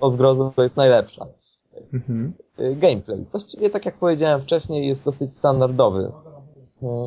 O 0.00 0.10
zgrozo 0.10 0.52
to 0.56 0.62
jest 0.62 0.76
najlepsza. 0.76 1.26
Mhm. 1.92 2.32
E, 2.58 2.74
gameplay. 2.74 3.26
Właściwie 3.30 3.70
tak 3.70 3.86
jak 3.86 3.98
powiedziałem 3.98 4.42
wcześniej 4.42 4.86
jest 4.86 5.04
dosyć 5.04 5.34
standardowy. 5.34 6.12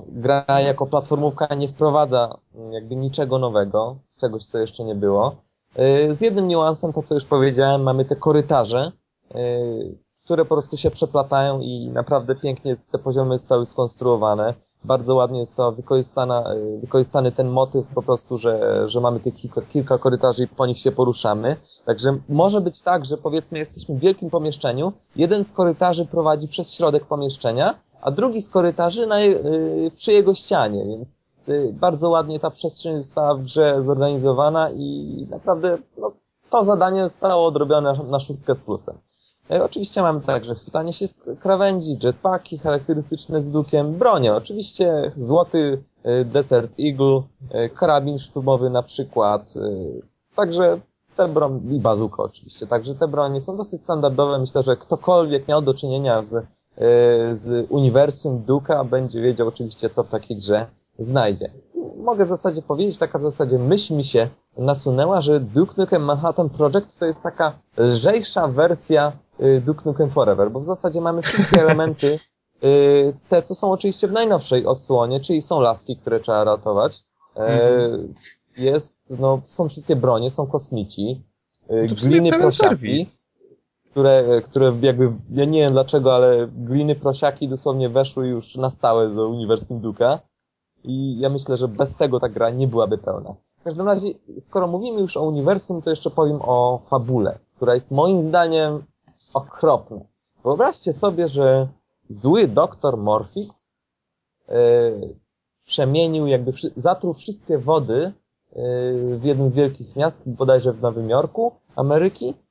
Gra 0.08 0.46
jako 0.66 0.86
platformówka 0.86 1.56
nie 1.56 1.68
wprowadza 1.68 2.38
mm, 2.56 2.74
jakby 2.74 2.96
niczego 2.96 3.38
nowego, 3.38 3.96
czegoś, 4.18 4.46
co 4.46 4.58
jeszcze 4.58 4.84
nie 4.84 4.96
było. 4.96 5.36
E, 5.76 6.16
z 6.16 6.22
jednym 6.22 6.48
niuansem, 6.48 6.94
to 6.94 7.04
co 7.04 7.16
już 7.16 7.26
powiedziałem, 7.26 7.84
mamy 7.84 8.06
te 8.06 8.16
korytarze, 8.16 8.92
e, 9.36 9.38
które 10.26 10.46
po 10.46 10.56
prostu 10.56 10.78
się 10.78 10.92
przeplatają 10.92 11.60
i 11.60 11.90
naprawdę 11.94 12.36
pięknie 12.36 12.76
te 12.92 13.00
poziomy 13.00 13.38
zostały 13.38 13.66
skonstruowane. 13.66 14.54
Bardzo 14.84 15.16
ładnie 15.16 15.40
jest 15.40 15.58
to 15.58 15.72
wykorzystana, 15.72 16.44
wykorzystany 16.82 17.32
ten 17.32 17.50
motyw 17.50 17.86
po 17.96 18.02
prostu, 18.02 18.38
że, 18.38 18.84
że 18.90 19.02
mamy 19.02 19.20
tych 19.20 19.36
kilka, 19.36 19.62
kilka 19.62 19.98
korytarzy 19.98 20.44
i 20.44 20.48
po 20.48 20.66
nich 20.66 20.80
się 20.80 20.92
poruszamy. 20.92 21.56
Także 21.86 22.18
może 22.30 22.62
być 22.62 22.82
tak, 22.82 23.06
że 23.06 23.18
powiedzmy 23.18 23.58
jesteśmy 23.58 23.96
w 23.96 24.00
wielkim 24.00 24.30
pomieszczeniu, 24.30 24.94
jeden 25.16 25.44
z 25.44 25.52
korytarzy 25.52 26.06
prowadzi 26.06 26.48
przez 26.48 26.74
środek 26.74 27.06
pomieszczenia, 27.06 27.76
a 28.02 28.12
drugi 28.12 28.42
z 28.42 28.50
korytarzy 28.50 29.08
na, 29.08 29.22
y, 29.22 29.92
przy 29.96 30.14
jego 30.14 30.34
ścianie, 30.34 30.86
więc 30.86 31.24
y, 31.50 31.74
bardzo 31.74 32.10
ładnie 32.10 32.40
ta 32.40 32.50
przestrzeń 32.50 32.96
została 32.96 33.36
w 33.36 33.44
grze 33.44 33.84
zorganizowana 33.84 34.72
i 34.72 35.28
naprawdę 35.30 35.78
no, 35.98 36.12
to 36.50 36.64
zadanie 36.64 37.04
zostało 37.04 37.46
odrobione 37.46 38.00
na 38.10 38.20
szóstkę 38.20 38.56
z 38.56 38.62
plusem. 38.62 38.98
E, 39.52 39.64
oczywiście 39.64 40.02
mamy 40.02 40.22
także 40.22 40.56
chwytanie 40.56 40.94
się 40.94 41.08
z 41.08 41.22
krawędzi, 41.40 41.98
jetpacki 42.04 42.58
charakterystyczne 42.58 43.42
z 43.42 43.52
dukiem, 43.52 43.94
bronie, 43.94 44.36
oczywiście 44.36 45.12
złoty 45.16 45.84
y, 46.06 46.26
Desert 46.26 46.76
Eagle, 46.80 47.22
karabin 47.74 48.20
sztubowy 48.20 48.70
na 48.70 48.84
przykład, 48.84 49.54
także 50.36 50.80
te 51.16 51.28
broń 51.28 51.62
i 51.72 51.80
bazuka 51.80 52.24
oczywiście, 52.24 52.68
także 52.68 52.96
te 52.96 53.08
bronie 53.08 53.42
są 53.42 53.58
dosyć 53.58 53.82
standardowe, 53.82 54.40
myślę, 54.40 54.64
że 54.64 54.78
ktokolwiek 54.78 55.48
miał 55.48 55.62
do 55.62 55.74
czynienia 55.74 56.24
z 56.24 56.48
z 57.32 57.66
uniwersum 57.70 58.44
Duka 58.44 58.84
będzie 58.84 59.22
wiedział 59.22 59.48
oczywiście, 59.48 59.90
co 59.90 60.04
w 60.04 60.08
takiej 60.08 60.38
grze 60.38 60.66
znajdzie. 61.00 61.52
Mogę 61.98 62.26
w 62.26 62.30
zasadzie 62.30 62.62
powiedzieć, 62.62 62.98
taka 62.98 63.20
w 63.20 63.22
zasadzie 63.22 63.60
myśl 63.60 63.94
mi 63.94 64.06
się 64.06 64.28
nasunęła, 64.58 65.22
że 65.22 65.40
Duke 65.40 65.74
Nukem 65.78 66.04
Manhattan 66.04 66.50
Project 66.50 67.00
to 67.00 67.06
jest 67.06 67.24
taka 67.24 67.54
lżejsza 67.78 68.48
wersja 68.48 69.12
e, 69.40 69.62
Duke 69.62 69.82
Nukem 69.86 70.10
Forever, 70.10 70.52
bo 70.52 70.60
w 70.60 70.66
zasadzie 70.66 71.02
mamy 71.02 71.22
wszystkie 71.22 71.62
elementy, 71.66 72.20
e, 72.64 72.68
te 73.30 73.42
co 73.42 73.56
są 73.56 73.72
oczywiście 73.72 74.08
w 74.08 74.12
najnowszej 74.12 74.66
odsłonie, 74.66 75.20
czyli 75.20 75.42
są 75.42 75.60
laski, 75.60 75.98
które 75.98 76.20
trzeba 76.20 76.44
ratować. 76.44 77.04
Mhm. 77.36 78.14
Jest, 78.58 79.14
no, 79.20 79.42
są 79.46 79.70
wszystkie 79.70 79.96
bronie, 79.96 80.32
są 80.32 80.48
kosmici, 80.48 81.24
gliny 82.04 82.32
proszaki. 82.32 82.70
Serwis 82.70 83.22
które, 83.92 84.42
które 84.42 84.74
jakby, 84.82 85.14
ja 85.30 85.46
nie 85.46 85.60
wiem 85.60 85.74
dlaczego, 85.74 86.16
ale 86.16 86.48
gliny 86.48 86.96
prosiaki 86.96 87.48
dosłownie 87.48 87.90
weszły 87.90 88.28
już 88.28 88.56
na 88.56 88.70
stałe 88.70 89.10
do 89.10 89.28
Uniwersum 89.28 89.80
Duka 89.80 90.20
i 90.84 91.20
ja 91.20 91.30
myślę, 91.30 91.58
że 91.58 91.68
bez 91.68 91.96
tego 91.96 92.20
ta 92.20 92.30
gra 92.30 92.50
nie 92.50 92.68
byłaby 92.68 92.98
pełna. 92.98 93.36
W 93.60 93.64
każdym 93.64 93.88
razie, 93.88 94.08
skoro 94.40 94.68
mówimy 94.68 95.02
już 95.02 95.18
o 95.18 95.22
uniwersum, 95.22 95.82
to 95.82 95.90
jeszcze 95.90 96.10
powiem 96.10 96.40
o 96.42 96.82
fabule, 96.90 97.40
która 97.56 97.74
jest 97.74 97.92
moim 97.92 98.22
zdaniem 98.22 98.84
okropna. 99.34 100.00
Wyobraźcie 100.44 100.94
sobie, 100.94 101.30
że 101.30 101.68
zły 102.10 102.48
doktor 102.48 102.98
Morphix 102.98 103.74
yy, 104.48 104.56
przemienił, 105.66 106.28
jakby 106.28 106.54
zatruł 106.76 107.14
wszystkie 107.14 107.58
wody 107.58 108.14
yy, 108.56 109.18
w 109.18 109.24
jednym 109.24 109.50
z 109.50 109.54
wielkich 109.54 109.96
miast, 109.96 110.30
bodajże 110.30 110.72
w 110.72 110.82
Nowym 110.82 111.10
Jorku, 111.10 111.52
Ameryki, 111.76 112.34
E, 112.34 112.51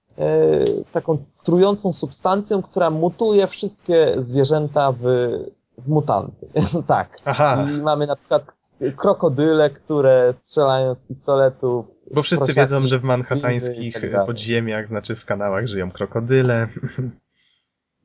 taką 0.93 1.19
trującą 1.45 1.93
substancją, 1.93 2.63
która 2.63 2.91
mutuje 2.91 3.47
wszystkie 3.47 4.15
zwierzęta 4.19 4.93
w, 4.93 5.03
w 5.79 5.89
mutanty. 5.89 6.47
tak. 6.87 7.17
Aha. 7.25 7.67
I 7.71 7.83
mamy 7.83 8.07
na 8.07 8.17
przykład 8.17 8.55
krokodyle, 8.97 9.71
które 9.71 10.35
strzelają 10.35 10.95
z 10.95 11.05
pistoletów. 11.05 11.87
Bo 12.15 12.23
wszyscy 12.23 12.45
prosiaki, 12.45 12.61
wiedzą, 12.61 12.87
że 12.87 12.99
w 12.99 13.03
manhattańskich 13.03 14.01
tak 14.13 14.27
podziemiach, 14.27 14.89
znaczy 14.89 15.17
w 15.17 15.25
kanałach 15.25 15.67
żyją 15.67 15.91
krokodyle. 15.91 16.69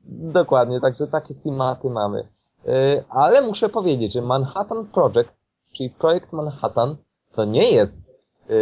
Dokładnie, 0.08 0.80
także 0.80 1.06
takie 1.06 1.34
klimaty 1.34 1.90
mamy. 1.90 2.28
E, 2.66 3.04
ale 3.08 3.42
muszę 3.42 3.68
powiedzieć, 3.68 4.12
że 4.12 4.22
Manhattan 4.22 4.86
Project, 4.86 5.32
czyli 5.72 5.90
projekt 5.90 6.32
Manhattan, 6.32 6.96
to 7.32 7.44
nie 7.44 7.70
jest 7.70 8.02
e, 8.48 8.54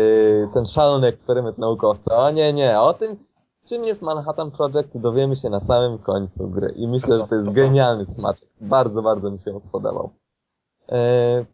ten 0.55 0.67
szalony 0.67 1.07
eksperyment 1.07 1.59
naukowca. 1.59 2.17
O 2.17 2.31
nie, 2.31 2.53
nie. 2.53 2.81
O 2.81 2.95
tym, 2.95 3.17
czym 3.65 3.85
jest 3.85 4.03
Manhattan 4.03 4.51
Project, 4.51 4.89
dowiemy 4.95 5.37
się 5.37 5.51
na 5.51 5.61
samym 5.61 5.99
końcu 5.99 6.49
gry. 6.49 6.75
I 6.77 6.89
myślę, 6.89 7.19
że 7.19 7.29
to 7.29 7.35
jest 7.35 7.51
genialny 7.51 8.07
smaczek. 8.07 8.49
Bardzo, 8.61 9.03
bardzo 9.03 9.31
mi 9.31 9.41
się 9.41 9.55
on 9.55 9.61
spodobał. 9.61 10.11
E, 10.93 11.45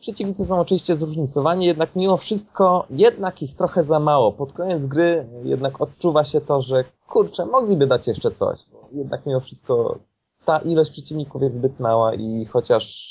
przeciwnicy 0.00 0.44
są 0.44 0.60
oczywiście 0.60 0.96
zróżnicowani, 0.96 1.66
jednak 1.66 1.96
mimo 1.96 2.16
wszystko, 2.16 2.86
jednak 2.90 3.42
ich 3.42 3.54
trochę 3.54 3.84
za 3.84 4.00
mało. 4.00 4.32
Pod 4.32 4.52
koniec 4.52 4.86
gry 4.86 5.26
jednak 5.44 5.80
odczuwa 5.80 6.24
się 6.24 6.40
to, 6.40 6.62
że 6.62 6.84
kurczę, 7.08 7.46
mogliby 7.46 7.86
dać 7.86 8.06
jeszcze 8.06 8.30
coś. 8.30 8.60
Jednak 8.92 9.26
mimo 9.26 9.40
wszystko 9.40 9.98
ta 10.44 10.58
ilość 10.58 10.90
przeciwników 10.90 11.42
jest 11.42 11.56
zbyt 11.56 11.80
mała 11.80 12.14
i 12.14 12.44
chociaż 12.44 13.08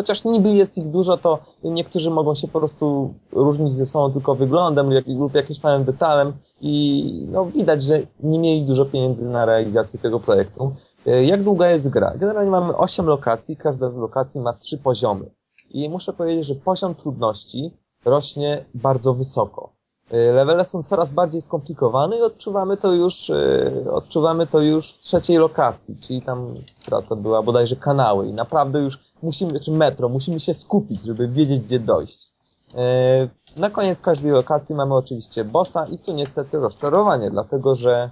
chociaż 0.00 0.24
niby 0.24 0.50
jest 0.50 0.78
ich 0.78 0.88
dużo, 0.88 1.16
to 1.16 1.38
niektórzy 1.64 2.10
mogą 2.10 2.34
się 2.34 2.48
po 2.48 2.58
prostu 2.58 3.14
różnić 3.32 3.72
ze 3.72 3.86
sobą 3.86 4.12
tylko 4.12 4.34
wyglądem 4.34 4.90
lub, 5.06 5.34
jakimś 5.34 5.62
małym 5.62 5.84
detalem 5.84 6.32
i 6.60 7.26
no, 7.32 7.44
widać, 7.44 7.82
że 7.82 7.98
nie 8.20 8.38
mieli 8.38 8.64
dużo 8.64 8.84
pieniędzy 8.84 9.28
na 9.28 9.44
realizację 9.44 10.00
tego 10.00 10.20
projektu. 10.20 10.72
E, 11.06 11.24
jak 11.24 11.42
długa 11.42 11.68
jest 11.70 11.88
gra? 11.90 12.12
Generalnie 12.16 12.50
mamy 12.50 12.76
8 12.76 13.06
lokacji, 13.06 13.56
każda 13.56 13.90
z 13.90 13.98
lokacji 13.98 14.40
ma 14.40 14.52
3 14.52 14.78
poziomy. 14.78 15.30
I 15.70 15.88
muszę 15.88 16.12
powiedzieć, 16.12 16.46
że 16.46 16.54
poziom 16.54 16.94
trudności 16.94 17.70
rośnie 18.04 18.64
bardzo 18.74 19.14
wysoko. 19.14 19.72
E, 20.10 20.32
levele 20.32 20.64
są 20.64 20.82
coraz 20.82 21.12
bardziej 21.12 21.40
skomplikowane 21.40 22.18
i 22.18 22.22
odczuwamy 22.22 22.76
to 22.76 22.92
już, 22.92 23.30
e, 23.30 23.72
odczuwamy 23.90 24.46
to 24.46 24.60
już 24.60 24.92
w 24.92 25.00
trzeciej 25.00 25.36
lokacji, 25.36 25.96
czyli 26.00 26.22
tam, 26.22 26.54
która 26.82 27.02
to 27.02 27.16
była 27.16 27.42
bodajże 27.42 27.76
kanały 27.76 28.28
i 28.28 28.32
naprawdę 28.32 28.78
już 28.78 29.09
musimy, 29.22 29.60
czy 29.60 29.70
metro, 29.70 30.08
musimy 30.08 30.40
się 30.40 30.54
skupić, 30.54 31.02
żeby 31.02 31.28
wiedzieć, 31.28 31.60
gdzie 31.60 31.80
dojść. 31.80 32.32
E, 32.74 33.28
na 33.56 33.70
koniec 33.70 34.02
każdej 34.02 34.32
lokacji 34.32 34.74
mamy 34.74 34.94
oczywiście 34.94 35.44
bossa 35.44 35.86
i 35.86 35.98
tu 35.98 36.12
niestety 36.12 36.58
rozczarowanie, 36.58 37.30
dlatego 37.30 37.74
że, 37.74 38.10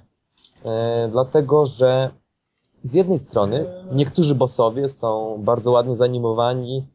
dlatego 1.10 1.66
że 1.66 2.10
z 2.84 2.94
jednej 2.94 3.18
strony 3.18 3.66
niektórzy 3.92 4.34
bossowie 4.34 4.88
są 4.88 5.38
bardzo 5.44 5.70
ładnie 5.70 5.96
zanimowani, 5.96 6.86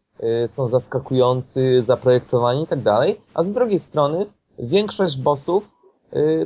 są 0.47 0.67
zaskakujący, 0.67 1.83
zaprojektowani 1.83 2.63
i 2.63 2.67
tak 2.67 2.81
dalej, 2.81 3.21
a 3.33 3.43
z 3.43 3.51
drugiej 3.51 3.79
strony 3.79 4.25
większość 4.59 5.17
bossów 5.17 5.71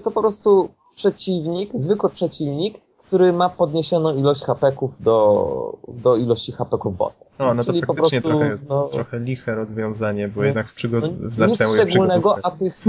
to 0.04 0.12
po 0.12 0.22
prostu 0.22 0.70
przeciwnik, 0.96 1.72
zwykły 1.74 2.10
przeciwnik, 2.10 2.82
który 3.08 3.34
ma 3.34 3.50
podniesioną 3.50 4.16
ilość 4.16 4.44
hapeków 4.44 4.92
do, 5.00 5.78
do 5.88 6.16
ilości 6.16 6.52
hapeków 6.52 6.98
bossa. 6.98 7.26
No, 7.40 7.54
no 7.54 7.64
to 7.64 7.74
Czyli 7.74 7.86
faktycznie 7.86 8.22
po 8.22 8.28
prostu, 8.28 8.50
trochę, 8.50 8.58
no, 8.70 8.88
trochę 8.88 9.20
liche 9.20 9.56
rozwiązanie, 9.56 10.28
bo 10.28 10.42
no, 10.42 10.46
jednak 10.46 10.70
w 10.70 10.74
przygod... 10.74 11.04
no, 11.38 11.46
Nic 11.46 11.64
szczególnego, 11.74 12.38
a 12.44 12.52
tych, 12.52 12.80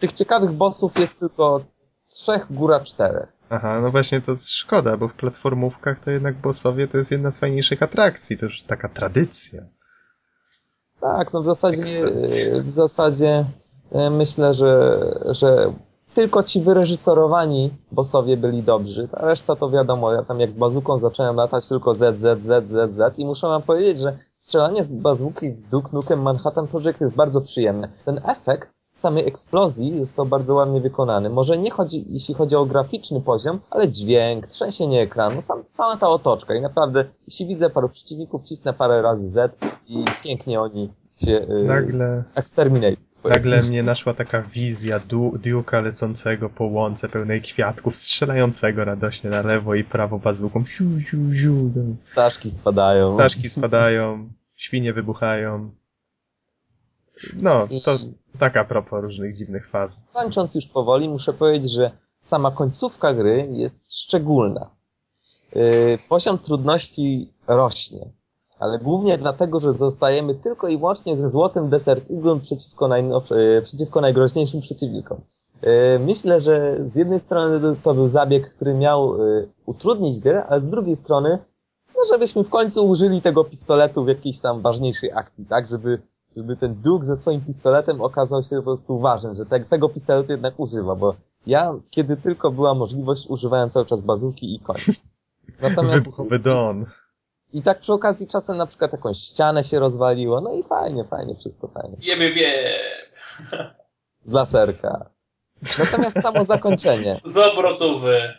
tych 0.00 0.12
ciekawych 0.12 0.52
bossów 0.52 0.98
jest 0.98 1.20
tylko 1.20 1.60
trzech, 2.08 2.46
góra 2.50 2.80
czterech. 2.80 3.32
Aha, 3.50 3.80
no 3.80 3.90
właśnie 3.90 4.20
to 4.20 4.32
szkoda, 4.36 4.96
bo 4.96 5.08
w 5.08 5.14
platformówkach 5.14 6.00
to 6.00 6.10
jednak 6.10 6.34
bossowie 6.34 6.88
to 6.88 6.98
jest 6.98 7.10
jedna 7.10 7.30
z 7.30 7.38
fajniejszych 7.38 7.82
atrakcji, 7.82 8.36
to 8.36 8.46
już 8.46 8.62
taka 8.62 8.88
tradycja. 8.88 9.62
Tak, 11.00 11.32
no 11.32 11.42
w 11.42 11.46
zasadzie, 11.46 12.04
w 12.62 12.70
zasadzie 12.70 13.44
E, 13.92 14.10
myślę, 14.10 14.54
że, 14.54 15.00
że 15.30 15.72
tylko 16.16 16.42
ci 16.42 16.60
wyreżyserowani 16.60 17.70
bossowie 17.92 18.36
byli 18.36 18.62
dobrzy, 18.62 19.08
a 19.12 19.26
reszta 19.26 19.56
to 19.56 19.70
wiadomo, 19.70 20.12
ja 20.12 20.22
tam 20.22 20.40
jak 20.40 20.52
bazuką 20.52 20.98
zacząłem 20.98 21.36
latać 21.36 21.68
tylko 21.68 21.94
Z, 21.94 22.18
Z, 22.18 22.44
Z, 22.44 22.70
Z, 22.70 22.92
Z 22.92 23.18
i 23.18 23.24
muszę 23.24 23.46
wam 23.46 23.62
powiedzieć, 23.62 23.98
że 23.98 24.18
strzelanie 24.34 24.84
z 24.84 24.88
bazuki 24.88 25.52
Duke 25.70 25.88
Nukem 25.92 26.22
Manhattan 26.22 26.68
Project 26.68 27.00
jest 27.00 27.14
bardzo 27.14 27.40
przyjemne. 27.40 27.88
Ten 28.04 28.20
efekt 28.24 28.70
samej 28.94 29.28
eksplozji 29.28 29.98
został 29.98 30.26
bardzo 30.26 30.54
ładnie 30.54 30.80
wykonany. 30.80 31.30
Może 31.30 31.58
nie 31.58 31.70
chodzi, 31.70 32.04
jeśli 32.08 32.34
chodzi 32.34 32.56
o 32.56 32.66
graficzny 32.66 33.20
poziom, 33.20 33.60
ale 33.70 33.88
dźwięk, 33.88 34.46
trzęsienie 34.46 35.02
ekranu, 35.02 35.40
sam, 35.40 35.64
cała 35.70 35.96
ta 35.96 36.08
otoczka 36.08 36.54
i 36.54 36.60
naprawdę, 36.60 37.04
jeśli 37.26 37.46
widzę 37.46 37.70
paru 37.70 37.88
przeciwników, 37.88 38.42
cisnę 38.44 38.72
parę 38.72 39.02
razy 39.02 39.30
Z 39.30 39.56
i 39.86 40.04
pięknie 40.24 40.60
oni 40.60 40.92
się 41.16 41.30
yy, 41.30 41.64
Nagle... 41.64 42.24
Nagle 43.28 43.62
mnie 43.62 43.82
naszła 43.82 44.14
taka 44.14 44.42
wizja 44.42 45.00
du 45.00 45.30
Duke'a 45.30 45.82
lecącego 45.84 46.50
po 46.50 46.64
łące 46.64 47.08
pełnej 47.08 47.40
kwiatków, 47.40 47.96
strzelającego 47.96 48.84
radośnie 48.84 49.30
na 49.30 49.42
lewo 49.42 49.74
i 49.74 49.84
prawo 49.84 50.18
bazuką. 50.18 50.64
Ziu, 50.66 50.98
ziu, 50.98 51.32
ziu. 51.32 51.70
Ptaszki 52.12 52.50
spadają. 52.50 53.16
Ptaszki 53.16 53.48
spadają, 53.48 54.28
świnie 54.56 54.92
wybuchają. 54.92 55.70
No, 57.42 57.68
to 57.84 57.98
taka 58.38 58.64
propos 58.64 59.02
różnych 59.02 59.36
dziwnych 59.36 59.68
faz. 59.68 60.04
Kończąc 60.12 60.54
już 60.54 60.66
powoli, 60.66 61.08
muszę 61.08 61.32
powiedzieć, 61.32 61.72
że 61.72 61.90
sama 62.18 62.50
końcówka 62.50 63.14
gry 63.14 63.48
jest 63.50 63.94
szczególna. 63.94 64.70
Yy, 65.54 65.98
poziom 66.08 66.38
trudności 66.38 67.32
rośnie 67.46 68.10
ale 68.58 68.78
głównie 68.78 69.18
dlatego, 69.18 69.60
że 69.60 69.74
zostajemy 69.74 70.34
tylko 70.34 70.68
i 70.68 70.78
wyłącznie 70.78 71.16
ze 71.16 71.30
złotym 71.30 71.68
Desert 71.68 72.10
Eagle 72.10 72.40
przeciwko, 72.40 72.96
e, 72.96 73.62
przeciwko 73.62 74.00
najgroźniejszym 74.00 74.60
przeciwnikom. 74.60 75.20
E, 75.62 75.98
myślę, 75.98 76.40
że 76.40 76.76
z 76.86 76.96
jednej 76.96 77.20
strony 77.20 77.76
to 77.82 77.94
był 77.94 78.08
zabieg, 78.08 78.50
który 78.50 78.74
miał 78.74 79.14
e, 79.14 79.46
utrudnić 79.66 80.20
grę, 80.20 80.44
ale 80.46 80.60
z 80.60 80.70
drugiej 80.70 80.96
strony, 80.96 81.38
no 81.96 82.02
żebyśmy 82.08 82.44
w 82.44 82.50
końcu 82.50 82.88
użyli 82.88 83.22
tego 83.22 83.44
pistoletu 83.44 84.04
w 84.04 84.08
jakiejś 84.08 84.40
tam 84.40 84.62
ważniejszej 84.62 85.12
akcji, 85.12 85.46
tak? 85.46 85.66
Żeby, 85.66 85.98
żeby 86.36 86.56
ten 86.56 86.74
Duke 86.74 87.04
ze 87.04 87.16
swoim 87.16 87.40
pistoletem 87.40 88.00
okazał 88.00 88.42
się 88.42 88.56
po 88.56 88.62
prostu 88.62 88.98
ważny, 88.98 89.34
że 89.34 89.46
te, 89.46 89.60
tego 89.60 89.88
pistoletu 89.88 90.32
jednak 90.32 90.60
używa, 90.60 90.94
bo 90.94 91.14
ja, 91.46 91.74
kiedy 91.90 92.16
tylko 92.16 92.50
była 92.50 92.74
możliwość, 92.74 93.26
używałem 93.28 93.70
cały 93.70 93.86
czas 93.86 94.02
bazuki 94.02 94.54
i 94.54 94.60
koniec. 94.60 95.08
Natomiast... 95.62 96.04
Wybuchowy 96.04 96.38
Don. 96.38 96.86
I 97.56 97.62
tak 97.62 97.78
przy 97.78 97.92
okazji 97.92 98.26
czasem 98.26 98.56
na 98.56 98.66
przykład 98.66 98.92
jakąś 98.92 99.18
ścianę 99.18 99.64
się 99.64 99.78
rozwaliło, 99.78 100.40
no 100.40 100.52
i 100.52 100.62
fajnie, 100.62 101.04
fajnie, 101.04 101.34
wszystko 101.34 101.68
fajnie. 101.68 101.96
Jebie, 102.00 102.32
wie. 102.32 102.78
Z 104.24 104.32
laserka. 104.32 105.10
Natomiast 105.78 106.16
samo 106.22 106.44
zakończenie. 106.44 107.20
Z 107.24 107.36
obrotówy. 107.36 108.34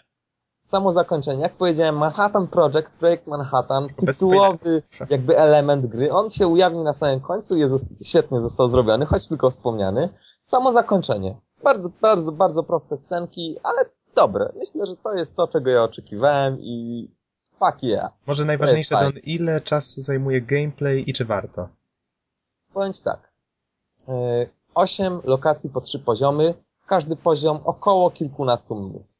Samo 0.59 0.91
zakończenie, 0.93 1.41
jak 1.41 1.53
powiedziałem, 1.53 1.97
Manhattan 1.97 2.47
Project, 2.47 2.89
projekt 2.99 3.27
Manhattan, 3.27 3.87
tytułowy 3.89 4.83
jakby 5.09 5.37
element 5.37 5.85
gry, 5.85 6.11
on 6.11 6.29
się 6.29 6.47
ujawni 6.47 6.83
na 6.83 6.93
samym 6.93 7.21
końcu, 7.21 7.57
jest 7.57 7.89
świetnie 8.03 8.41
został 8.41 8.69
zrobiony, 8.69 9.05
choć 9.05 9.27
tylko 9.27 9.49
wspomniany. 9.49 10.09
Samo 10.43 10.71
zakończenie. 10.71 11.37
Bardzo, 11.63 11.89
bardzo, 12.01 12.31
bardzo 12.31 12.63
proste 12.63 12.97
scenki, 12.97 13.55
ale 13.63 13.85
dobre. 14.15 14.53
Myślę, 14.55 14.85
że 14.85 14.95
to 14.95 15.13
jest 15.13 15.35
to, 15.35 15.47
czego 15.47 15.69
ja 15.69 15.83
oczekiwałem 15.83 16.57
i 16.59 17.07
Fuck 17.59 17.83
yeah. 17.83 18.11
Może 18.27 18.45
najważniejsze, 18.45 18.95
Don, 19.01 19.13
ile 19.23 19.61
czasu 19.61 20.01
zajmuje 20.01 20.41
gameplay 20.41 21.09
i 21.09 21.13
czy 21.13 21.25
warto? 21.25 21.69
Powiem 22.73 22.93
tak. 23.03 23.31
E, 24.07 24.13
osiem 24.75 25.21
lokacji 25.23 25.69
po 25.69 25.81
trzy 25.81 25.99
poziomy, 25.99 26.53
każdy 26.87 27.15
poziom 27.15 27.59
około 27.63 28.11
kilkunastu 28.11 28.75
minut. 28.75 29.17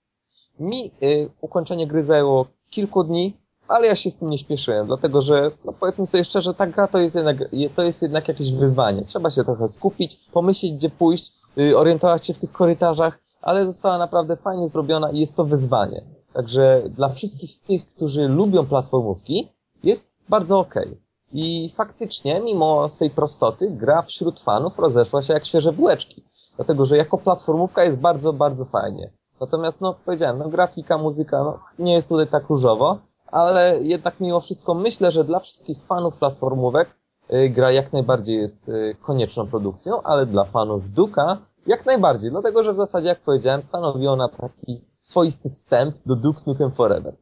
Mi 0.59 0.91
y, 1.03 1.29
ukończenie 1.41 1.87
gry 1.87 2.03
zajęło 2.03 2.47
kilku 2.69 3.03
dni, 3.03 3.37
ale 3.67 3.87
ja 3.87 3.95
się 3.95 4.11
z 4.11 4.17
tym 4.17 4.29
nie 4.29 4.37
śpieszyłem, 4.37 4.87
dlatego 4.87 5.21
że, 5.21 5.51
no 5.65 5.73
powiedzmy 5.73 6.05
sobie 6.05 6.23
szczerze, 6.23 6.53
ta 6.53 6.67
gra 6.67 6.87
to 6.87 6.99
jest 6.99 7.15
jednak, 7.15 7.37
to 7.75 7.83
jest 7.83 8.01
jednak 8.01 8.27
jakieś 8.27 8.53
wyzwanie. 8.53 9.03
Trzeba 9.03 9.29
się 9.31 9.43
trochę 9.43 9.67
skupić, 9.67 10.15
pomyśleć, 10.15 10.73
gdzie 10.73 10.89
pójść, 10.89 11.33
y, 11.57 11.77
orientować 11.77 12.25
się 12.25 12.33
w 12.33 12.39
tych 12.39 12.51
korytarzach, 12.51 13.19
ale 13.41 13.65
została 13.65 13.97
naprawdę 13.97 14.37
fajnie 14.37 14.67
zrobiona 14.67 15.11
i 15.11 15.19
jest 15.19 15.37
to 15.37 15.45
wyzwanie. 15.45 16.16
Także 16.37 16.83
dla 16.89 17.09
wszystkich 17.09 17.59
tych, 17.59 17.87
którzy 17.87 18.27
lubią 18.27 18.65
platformówki, 18.65 19.49
jest 19.83 20.13
bardzo 20.29 20.59
okej. 20.59 20.87
Okay. 20.87 20.97
I 21.33 21.73
faktycznie, 21.77 22.39
mimo 22.39 22.89
swej 22.89 23.09
prostoty, 23.09 23.71
gra 23.71 24.01
wśród 24.01 24.39
fanów 24.39 24.79
rozeszła 24.79 25.23
się 25.23 25.33
jak 25.33 25.45
świeże 25.45 25.73
bułeczki. 25.73 26.23
Dlatego, 26.55 26.85
że 26.85 26.97
jako 26.97 27.17
platformówka 27.17 27.83
jest 27.83 27.99
bardzo, 27.99 28.33
bardzo 28.33 28.65
fajnie. 28.65 29.11
Natomiast, 29.39 29.81
no, 29.81 29.95
powiedziałem, 30.05 30.37
no, 30.37 30.49
grafika, 30.49 30.97
muzyka, 30.97 31.43
no, 31.43 31.59
nie 31.79 31.93
jest 31.93 32.09
tutaj 32.09 32.27
tak 32.27 32.49
różowo, 32.49 32.97
ale 33.31 33.79
jednak 33.81 34.19
mimo 34.19 34.39
wszystko 34.39 34.73
myślę, 34.73 35.11
że 35.11 35.23
dla 35.23 35.39
wszystkich 35.39 35.85
fanów 35.85 36.15
platformówek 36.15 36.89
y, 37.33 37.49
gra 37.49 37.71
jak 37.71 37.93
najbardziej 37.93 38.37
jest 38.37 38.69
y, 38.69 38.95
konieczną 39.01 39.47
produkcją, 39.47 40.01
ale 40.03 40.25
dla 40.25 40.45
fanów 40.45 40.93
Duka 40.93 41.37
jak 41.67 41.85
najbardziej, 41.85 42.31
dlatego, 42.31 42.63
że 42.63 42.73
w 42.73 42.77
zasadzie, 42.77 43.07
jak 43.07 43.19
powiedziałem, 43.19 43.63
stanowi 43.63 44.07
ona 44.07 44.29
taki 44.29 44.81
swoisty 45.07 45.49
wstęp 45.49 45.95
do 46.05 46.15
Duke 46.15 46.41
Nukem 46.47 46.71
Forever. 46.71 47.15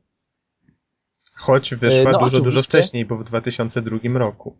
Choć 1.36 1.76
wyszła 1.76 2.12
no, 2.12 2.20
dużo, 2.20 2.40
dużo 2.40 2.62
wcześniej, 2.62 3.06
bo 3.06 3.18
w 3.18 3.24
2002 3.24 3.98
roku. 4.14 4.58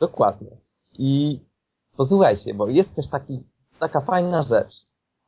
Dokładnie. 0.00 0.50
I 0.98 1.40
posłuchajcie, 1.96 2.54
bo 2.54 2.68
jest 2.68 2.96
też 2.96 3.08
taki, 3.08 3.42
taka 3.78 4.00
fajna 4.00 4.42
rzecz, 4.42 4.86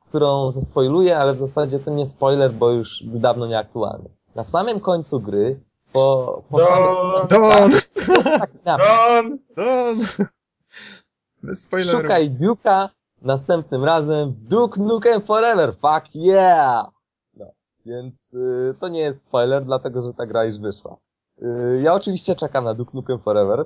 którą 0.09 0.53
zaspoiluję, 0.53 1.18
ale 1.18 1.34
w 1.34 1.39
zasadzie 1.39 1.78
to 1.78 1.91
nie 1.91 2.07
spoiler, 2.07 2.53
bo 2.53 2.70
już 2.70 3.03
dawno 3.05 3.47
nieaktualny. 3.47 4.09
na 4.34 4.45
samym 4.45 4.80
końcu 4.80 5.20
gry, 5.20 5.61
po, 5.93 6.43
po 6.51 6.59
Don! 6.59 7.28
Don! 7.28 7.70
napis, 7.70 7.95
Don! 8.64 9.39
Don! 9.57 10.18
Bez 11.43 11.62
spoilerów. 11.62 12.03
Szukaj 12.03 12.30
Duke'a 12.30 12.89
następnym 13.22 13.84
razem 13.84 14.34
Duke 14.39 14.80
Nukem 14.80 15.22
Forever, 15.22 15.74
fuck 15.74 16.14
yeah! 16.14 16.95
Więc 17.87 18.34
y, 18.34 18.74
to 18.80 18.89
nie 18.89 19.01
jest 19.01 19.22
spoiler, 19.22 19.64
dlatego 19.64 20.03
że 20.03 20.14
ta 20.14 20.26
gra 20.26 20.45
już 20.45 20.59
wyszła. 20.59 20.97
Y, 21.43 21.80
ja 21.82 21.95
oczywiście 21.95 22.37
czekam 22.37 22.64
na 22.64 22.74
Duke 22.74 22.91
Nukem 22.95 23.18
Forever. 23.18 23.64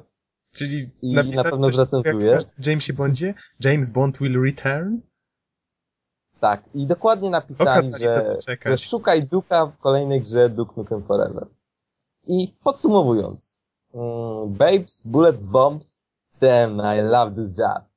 Czyli 0.52 0.90
I 1.02 1.14
na 1.14 1.44
pewno 1.44 1.66
coś 1.66 1.74
zrecenzuję. 1.74 2.32
jak 2.32 2.66
Jamesie 2.66 2.92
Bondzie? 2.92 3.34
James 3.64 3.90
Bond 3.90 4.18
will 4.18 4.42
return? 4.42 4.96
Tak, 6.40 6.74
i 6.74 6.86
dokładnie 6.86 7.30
napisali, 7.30 7.92
sobie 7.92 8.08
że, 8.08 8.36
że 8.66 8.78
szukaj 8.78 9.22
Duke'a 9.22 9.72
w 9.72 9.78
kolejnej 9.78 10.20
grze 10.20 10.50
Duke 10.50 10.72
Nukem 10.76 11.02
Forever. 11.02 11.46
I 12.26 12.54
podsumowując, 12.64 13.62
mm, 13.94 14.54
Babes, 14.54 15.06
Bullets, 15.06 15.46
Bombs, 15.46 16.02
damn, 16.40 16.80
I 16.98 17.02
love 17.02 17.34
this 17.34 17.58
job. 17.58 17.89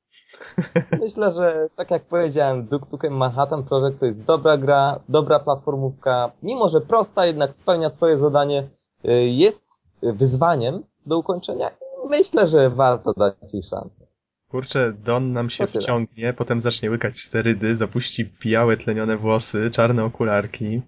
Myślę, 1.00 1.30
że 1.32 1.68
tak 1.76 1.90
jak 1.90 2.04
powiedziałem, 2.04 2.66
Duke 2.66 2.86
Nukem 2.92 3.12
Manhattan 3.12 3.64
Project 3.64 4.00
to 4.00 4.06
jest 4.06 4.24
dobra 4.24 4.56
gra, 4.56 5.00
dobra 5.08 5.40
platformówka, 5.40 6.32
mimo 6.42 6.68
że 6.68 6.80
prosta, 6.80 7.26
jednak 7.26 7.54
spełnia 7.54 7.90
swoje 7.90 8.18
zadanie, 8.18 8.68
y, 9.08 9.24
jest 9.24 9.68
wyzwaniem 10.02 10.82
do 11.06 11.18
ukończenia. 11.18 11.70
Myślę, 12.10 12.46
że 12.46 12.70
warto 12.70 13.12
dać 13.12 13.34
jej 13.52 13.62
szansę. 13.62 14.06
Kurczę, 14.48 14.92
Don 15.04 15.32
nam 15.32 15.50
się 15.50 15.66
wciągnie, 15.66 16.32
potem 16.32 16.60
zacznie 16.60 16.90
łykać 16.90 17.18
sterydy, 17.18 17.76
zapuści 17.76 18.32
białe, 18.40 18.76
tlenione 18.76 19.16
włosy, 19.16 19.70
czarne 19.70 20.04
okularki. 20.04 20.82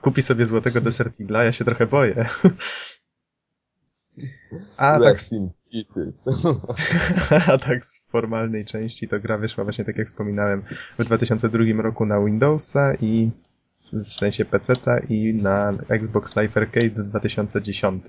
Kupi 0.00 0.22
sobie 0.22 0.46
złotego 0.46 0.80
Desert 0.80 1.20
Eagle'a, 1.20 1.44
ja 1.44 1.52
się 1.52 1.64
trochę 1.64 1.86
boję. 1.86 2.26
A 4.76 5.00
tak, 5.00 5.16
Pieces. 5.70 6.24
a 7.52 7.58
tak 7.58 7.84
z 7.84 8.04
formalnej 8.08 8.64
części 8.64 9.08
to 9.08 9.20
gra 9.20 9.38
wyszła 9.38 9.64
właśnie 9.64 9.84
tak 9.84 9.96
jak 9.96 10.06
wspominałem 10.06 10.62
w 10.98 11.04
2002 11.04 11.82
roku 11.82 12.06
na 12.06 12.20
Windowsa 12.20 12.94
i 13.00 13.30
w 13.80 14.06
sensie 14.06 14.44
PC-ta 14.44 14.98
i 14.98 15.34
na 15.34 15.72
Xbox 15.88 16.36
Live 16.36 16.56
Arcade 16.56 16.90
w 16.90 17.08
2010. 17.08 18.04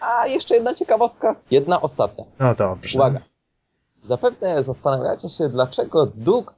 A 0.00 0.26
jeszcze 0.26 0.54
jedna 0.54 0.74
ciekawostka. 0.74 1.36
Jedna 1.50 1.82
ostatnia. 1.82 2.24
No 2.38 2.54
dobrze. 2.54 2.98
Uwaga. 2.98 3.20
Zapewne 4.02 4.64
zastanawiacie 4.64 5.28
się, 5.28 5.48
dlaczego 5.48 6.06
Duke 6.06 6.54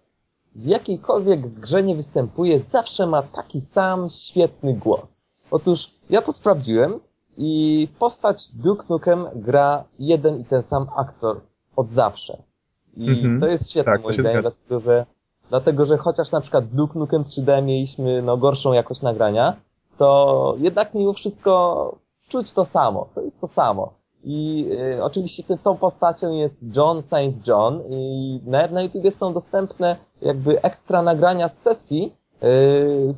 w 0.54 0.66
jakiejkolwiek 0.66 1.40
grze 1.40 1.82
nie 1.82 1.96
występuje, 1.96 2.60
zawsze 2.60 3.06
ma 3.06 3.22
taki 3.22 3.60
sam 3.60 4.10
świetny 4.10 4.74
głos. 4.74 5.24
Otóż 5.50 5.90
ja 6.10 6.22
to 6.22 6.32
sprawdziłem 6.32 7.00
i 7.36 7.88
postać 7.98 8.50
Duke 8.54 8.84
Nukem 8.90 9.26
gra 9.34 9.84
jeden 9.98 10.40
i 10.40 10.44
ten 10.44 10.62
sam 10.62 10.86
aktor 10.96 11.40
od 11.76 11.90
zawsze. 11.90 12.42
I 12.96 13.08
Mhm. 13.08 13.40
to 13.40 13.46
jest 13.46 13.70
świetne 13.70 13.92
Tak, 13.92 14.02
moim 14.02 14.14
zdaniem, 14.14 14.42
dlatego 14.42 14.80
że, 14.80 15.06
dlatego 15.50 15.84
że 15.84 15.98
chociaż 15.98 16.32
na 16.32 16.40
przykład 16.40 16.64
Duke 16.66 16.98
Nukem 16.98 17.24
3D 17.24 17.62
mieliśmy 17.62 18.22
no, 18.22 18.36
gorszą 18.36 18.72
jakość 18.72 19.02
nagrania, 19.02 19.56
to 19.98 20.54
jednak 20.58 20.94
mimo 20.94 21.12
wszystko 21.12 21.94
czuć 22.28 22.52
to 22.52 22.64
samo. 22.64 23.08
To 23.14 23.20
jest 23.20 23.40
to 23.40 23.46
samo. 23.46 23.92
I 24.24 24.66
y, 24.96 25.04
oczywiście 25.04 25.42
ty, 25.42 25.58
tą 25.58 25.76
postacią 25.76 26.32
jest 26.32 26.76
John 26.76 27.02
St. 27.02 27.46
John 27.46 27.82
i 27.90 28.40
na, 28.46 28.66
na 28.68 28.82
YouTubie 28.82 29.10
są 29.10 29.32
dostępne 29.32 29.96
jakby 30.22 30.62
ekstra 30.62 31.02
nagrania 31.02 31.48
z 31.48 31.58
sesji, 31.58 32.14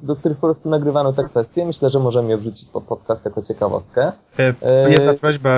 do 0.03 0.16
których 0.16 0.39
po 0.39 0.47
prostu 0.47 0.68
nagrywano 0.68 1.12
te 1.12 1.25
kwestie. 1.25 1.66
Myślę, 1.66 1.91
że 1.91 1.99
możemy 1.99 2.29
je 2.29 2.39
wrzucić 2.39 2.68
pod 2.68 2.85
podcast 2.85 3.25
jako 3.25 3.43
ciekawostkę. 3.43 4.12
E, 4.39 4.55
E, 4.62 4.91
Jedna 4.91 5.14
prośba, 5.14 5.51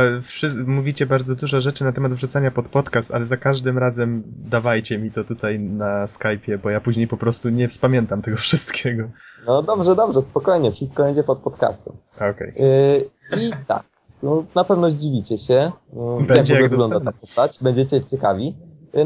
mówicie 0.66 1.06
bardzo 1.06 1.34
dużo 1.34 1.60
rzeczy 1.60 1.84
na 1.84 1.92
temat 1.92 2.12
wrzucania 2.12 2.50
pod 2.50 2.66
podcast, 2.68 3.10
ale 3.10 3.26
za 3.26 3.36
każdym 3.36 3.78
razem 3.78 4.22
dawajcie 4.26 4.98
mi 4.98 5.10
to 5.10 5.24
tutaj 5.24 5.60
na 5.60 6.04
Skype'ie, 6.04 6.58
bo 6.58 6.70
ja 6.70 6.80
później 6.80 7.08
po 7.08 7.16
prostu 7.16 7.48
nie 7.48 7.68
wspamiętam 7.68 8.22
tego 8.22 8.36
wszystkiego. 8.46 9.08
No 9.46 9.62
dobrze, 9.62 9.96
dobrze, 9.96 10.22
spokojnie, 10.22 10.72
wszystko 10.72 11.02
będzie 11.04 11.22
pod 11.24 11.38
podcastem. 11.38 11.94
Okej. 12.16 12.54
Y, 12.60 13.08
I 13.40 13.50
tak, 13.66 13.82
no, 14.22 14.44
na 14.54 14.64
pewno 14.64 14.90
zdziwicie 14.90 15.38
się, 15.38 15.54
jak 15.54 16.26
Będzie 16.26 16.42
ogóle 16.42 16.60
jak 16.60 16.70
wygląda 16.70 17.00
ta 17.00 17.12
postać, 17.12 17.58
będziecie 17.62 18.04
ciekawi. 18.04 18.54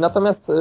Natomiast 0.01 0.53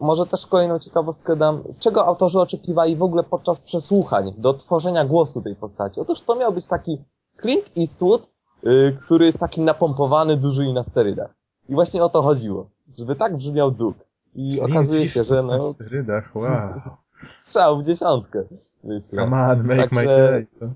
może 0.00 0.26
też 0.26 0.46
kolejną 0.46 0.78
ciekawostkę 0.78 1.36
dam, 1.36 1.62
czego 1.78 2.06
autorzy 2.06 2.40
oczekiwali 2.40 2.96
w 2.96 3.02
ogóle 3.02 3.22
podczas 3.22 3.60
przesłuchań 3.60 4.34
do 4.38 4.54
tworzenia 4.54 5.04
głosu 5.04 5.42
tej 5.42 5.56
postaci. 5.56 6.00
Otóż 6.00 6.22
to 6.22 6.34
miał 6.34 6.52
być 6.52 6.66
taki 6.66 6.98
Clint 7.40 7.72
Eastwood, 7.78 8.30
y, 8.66 8.96
który 9.04 9.26
jest 9.26 9.40
taki 9.40 9.60
napompowany, 9.60 10.36
duży 10.36 10.64
i 10.64 10.72
na 10.72 10.82
sterydach. 10.82 11.34
I 11.68 11.74
właśnie 11.74 12.04
o 12.04 12.08
to 12.08 12.22
chodziło, 12.22 12.70
żeby 12.98 13.14
tak 13.14 13.36
brzmiał 13.36 13.70
Duke. 13.70 14.04
I 14.34 14.60
okazuje 14.60 15.08
się, 15.08 15.24
że 15.24 15.34
na 15.34 15.56
no, 15.56 15.60
sterydach, 15.62 16.30
wow. 16.34 16.80
strzał 17.40 17.78
w 17.78 17.82
dziesiątkę, 17.82 18.42
myślę. 18.84 19.22
Come 19.22 19.50
on, 19.50 19.64
make 19.64 19.92
my 19.92 19.96
Także- 19.96 20.06
day. 20.06 20.46
To- 20.60 20.66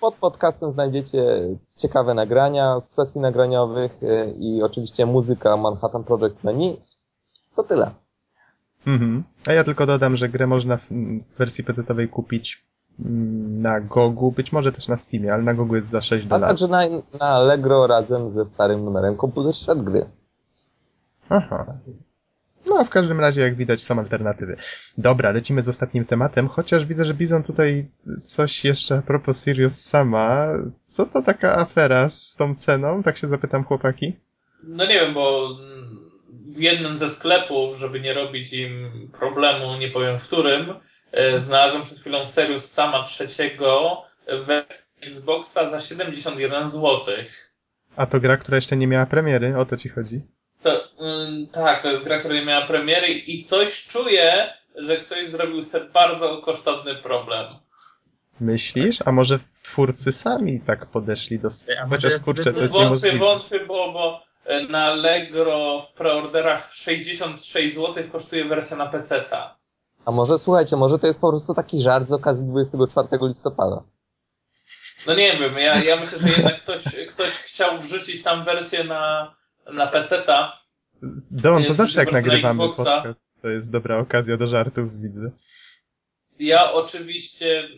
Pod 0.00 0.14
podcastem 0.14 0.70
znajdziecie 0.72 1.24
ciekawe 1.76 2.14
nagrania 2.14 2.80
z 2.80 2.90
sesji 2.90 3.20
nagraniowych 3.20 4.02
y, 4.02 4.34
i 4.38 4.62
oczywiście 4.62 5.06
muzyka 5.06 5.56
Manhattan 5.56 6.04
Project 6.04 6.44
menu. 6.44 6.76
To 7.56 7.62
tyle. 7.62 7.90
Mhm. 8.86 9.22
A 9.48 9.52
ja 9.52 9.64
tylko 9.64 9.86
dodam, 9.86 10.16
że 10.16 10.28
grę 10.28 10.46
można 10.46 10.76
w 10.76 10.88
wersji 11.38 11.64
PC-owej 11.64 12.08
kupić 12.08 12.64
mm, 13.00 13.56
na 13.56 13.80
Gogu, 13.80 14.32
być 14.32 14.52
może 14.52 14.72
też 14.72 14.88
na 14.88 14.96
Steamie, 14.96 15.34
ale 15.34 15.42
na 15.42 15.54
Gogu 15.54 15.76
jest 15.76 15.88
za 15.88 16.00
6 16.02 16.26
A 16.26 16.28
dolarów. 16.28 16.48
także 16.48 16.68
na, 16.68 16.82
na 17.20 17.26
Allegro 17.26 17.86
razem 17.86 18.30
ze 18.30 18.46
starym 18.46 18.84
numerem 18.84 19.16
komputer 19.16 19.54
świat 19.56 19.82
gry. 19.82 20.06
Aha. 21.28 21.66
No, 22.68 22.84
w 22.84 22.90
każdym 22.90 23.20
razie, 23.20 23.40
jak 23.40 23.54
widać, 23.54 23.82
są 23.82 23.98
alternatywy. 23.98 24.56
Dobra, 24.98 25.30
lecimy 25.32 25.62
z 25.62 25.68
ostatnim 25.68 26.04
tematem, 26.04 26.48
chociaż 26.48 26.84
widzę, 26.84 27.04
że 27.04 27.14
Bizon 27.14 27.42
tutaj 27.42 27.88
coś 28.24 28.64
jeszcze 28.64 28.98
a 28.98 29.02
propos 29.02 29.44
Sirius 29.44 29.80
sama. 29.80 30.46
Co 30.80 31.06
to 31.06 31.22
taka 31.22 31.56
afera 31.58 32.08
z 32.08 32.34
tą 32.34 32.54
ceną? 32.54 33.02
Tak 33.02 33.16
się 33.16 33.26
zapytam 33.26 33.64
chłopaki. 33.64 34.16
No 34.64 34.84
nie 34.86 34.94
wiem, 35.00 35.14
bo 35.14 35.48
w 36.46 36.60
jednym 36.60 36.96
ze 36.96 37.08
sklepów, 37.08 37.78
żeby 37.78 38.00
nie 38.00 38.14
robić 38.14 38.52
im 38.52 38.90
problemu, 39.18 39.76
nie 39.76 39.90
powiem 39.90 40.18
w 40.18 40.26
którym, 40.26 40.74
e, 41.12 41.40
znalazłem 41.40 41.82
przed 41.82 41.98
chwilą 41.98 42.26
Serius 42.26 42.64
Sama 42.70 43.02
trzeciego 43.04 44.02
wersję 44.46 44.86
Xboxa 45.02 45.68
za 45.68 45.80
71 45.80 46.68
zł. 46.68 47.04
A 47.96 48.06
to 48.06 48.20
gra, 48.20 48.36
która 48.36 48.56
jeszcze 48.56 48.76
nie 48.76 48.86
miała 48.86 49.06
premiery, 49.06 49.58
o 49.58 49.64
to 49.66 49.76
ci 49.76 49.88
chodzi? 49.88 50.20
To, 50.62 50.70
ym, 51.00 51.46
tak, 51.52 51.82
to 51.82 51.90
jest 51.92 52.04
gra, 52.04 52.18
która 52.18 52.34
nie 52.34 52.44
miała 52.44 52.66
premiery 52.66 53.08
i 53.12 53.42
coś 53.42 53.86
czuję, 53.86 54.52
że 54.76 54.96
ktoś 54.96 55.28
zrobił 55.28 55.62
sobie 55.62 55.84
bardzo 55.84 56.38
kosztowny 56.42 56.94
problem. 56.94 57.46
Myślisz? 58.40 58.98
A 59.04 59.12
może 59.12 59.38
twórcy 59.62 60.12
sami 60.12 60.60
tak 60.60 60.86
podeszli 60.86 61.38
do... 61.38 61.48
sp- 61.58 61.68
Ej, 61.72 61.78
a 61.78 61.86
może 61.86 62.08
Chociaż 62.08 62.22
kurczę, 62.22 62.52
to 62.52 62.62
jest 62.62 62.74
Wątpię, 62.74 62.88
niemożliwe. 62.88 63.18
wątpię, 63.18 63.60
bo, 63.66 63.92
bo 63.92 64.22
na 64.68 64.84
Allegro 64.84 65.80
w 65.80 65.96
preorderach 65.96 66.72
66 66.72 67.74
zł 67.74 68.04
kosztuje 68.12 68.44
wersja 68.44 68.76
na 68.76 68.86
PC-ta. 68.86 69.56
A 70.04 70.10
może 70.10 70.38
słuchajcie, 70.38 70.76
może 70.76 70.98
to 70.98 71.06
jest 71.06 71.20
po 71.20 71.30
prostu 71.30 71.54
taki 71.54 71.80
żart 71.80 72.08
z 72.08 72.12
okazji 72.12 72.46
24 72.46 73.08
listopada. 73.22 73.82
No 75.06 75.14
nie 75.14 75.36
wiem, 75.36 75.54
ja, 75.54 75.84
ja 75.84 75.96
myślę, 75.96 76.18
że 76.18 76.28
jednak 76.28 76.62
ktoś, 76.62 76.82
ktoś 77.08 77.28
chciał 77.28 77.78
wrzucić 77.78 78.22
tam 78.22 78.44
wersję 78.44 78.84
na, 78.84 79.34
na 79.72 79.86
PC-ta. 79.86 80.58
Don, 81.30 81.64
to 81.64 81.74
zawsze 81.74 82.00
jak 82.00 82.12
na 82.12 82.18
nagrywamy 82.18 82.64
Xboxa. 82.64 82.96
podcast, 82.96 83.28
to 83.42 83.48
jest 83.48 83.72
dobra 83.72 83.98
okazja 83.98 84.36
do 84.36 84.46
żartów, 84.46 85.00
widzę. 85.00 85.30
Ja 86.38 86.72
oczywiście 86.72 87.68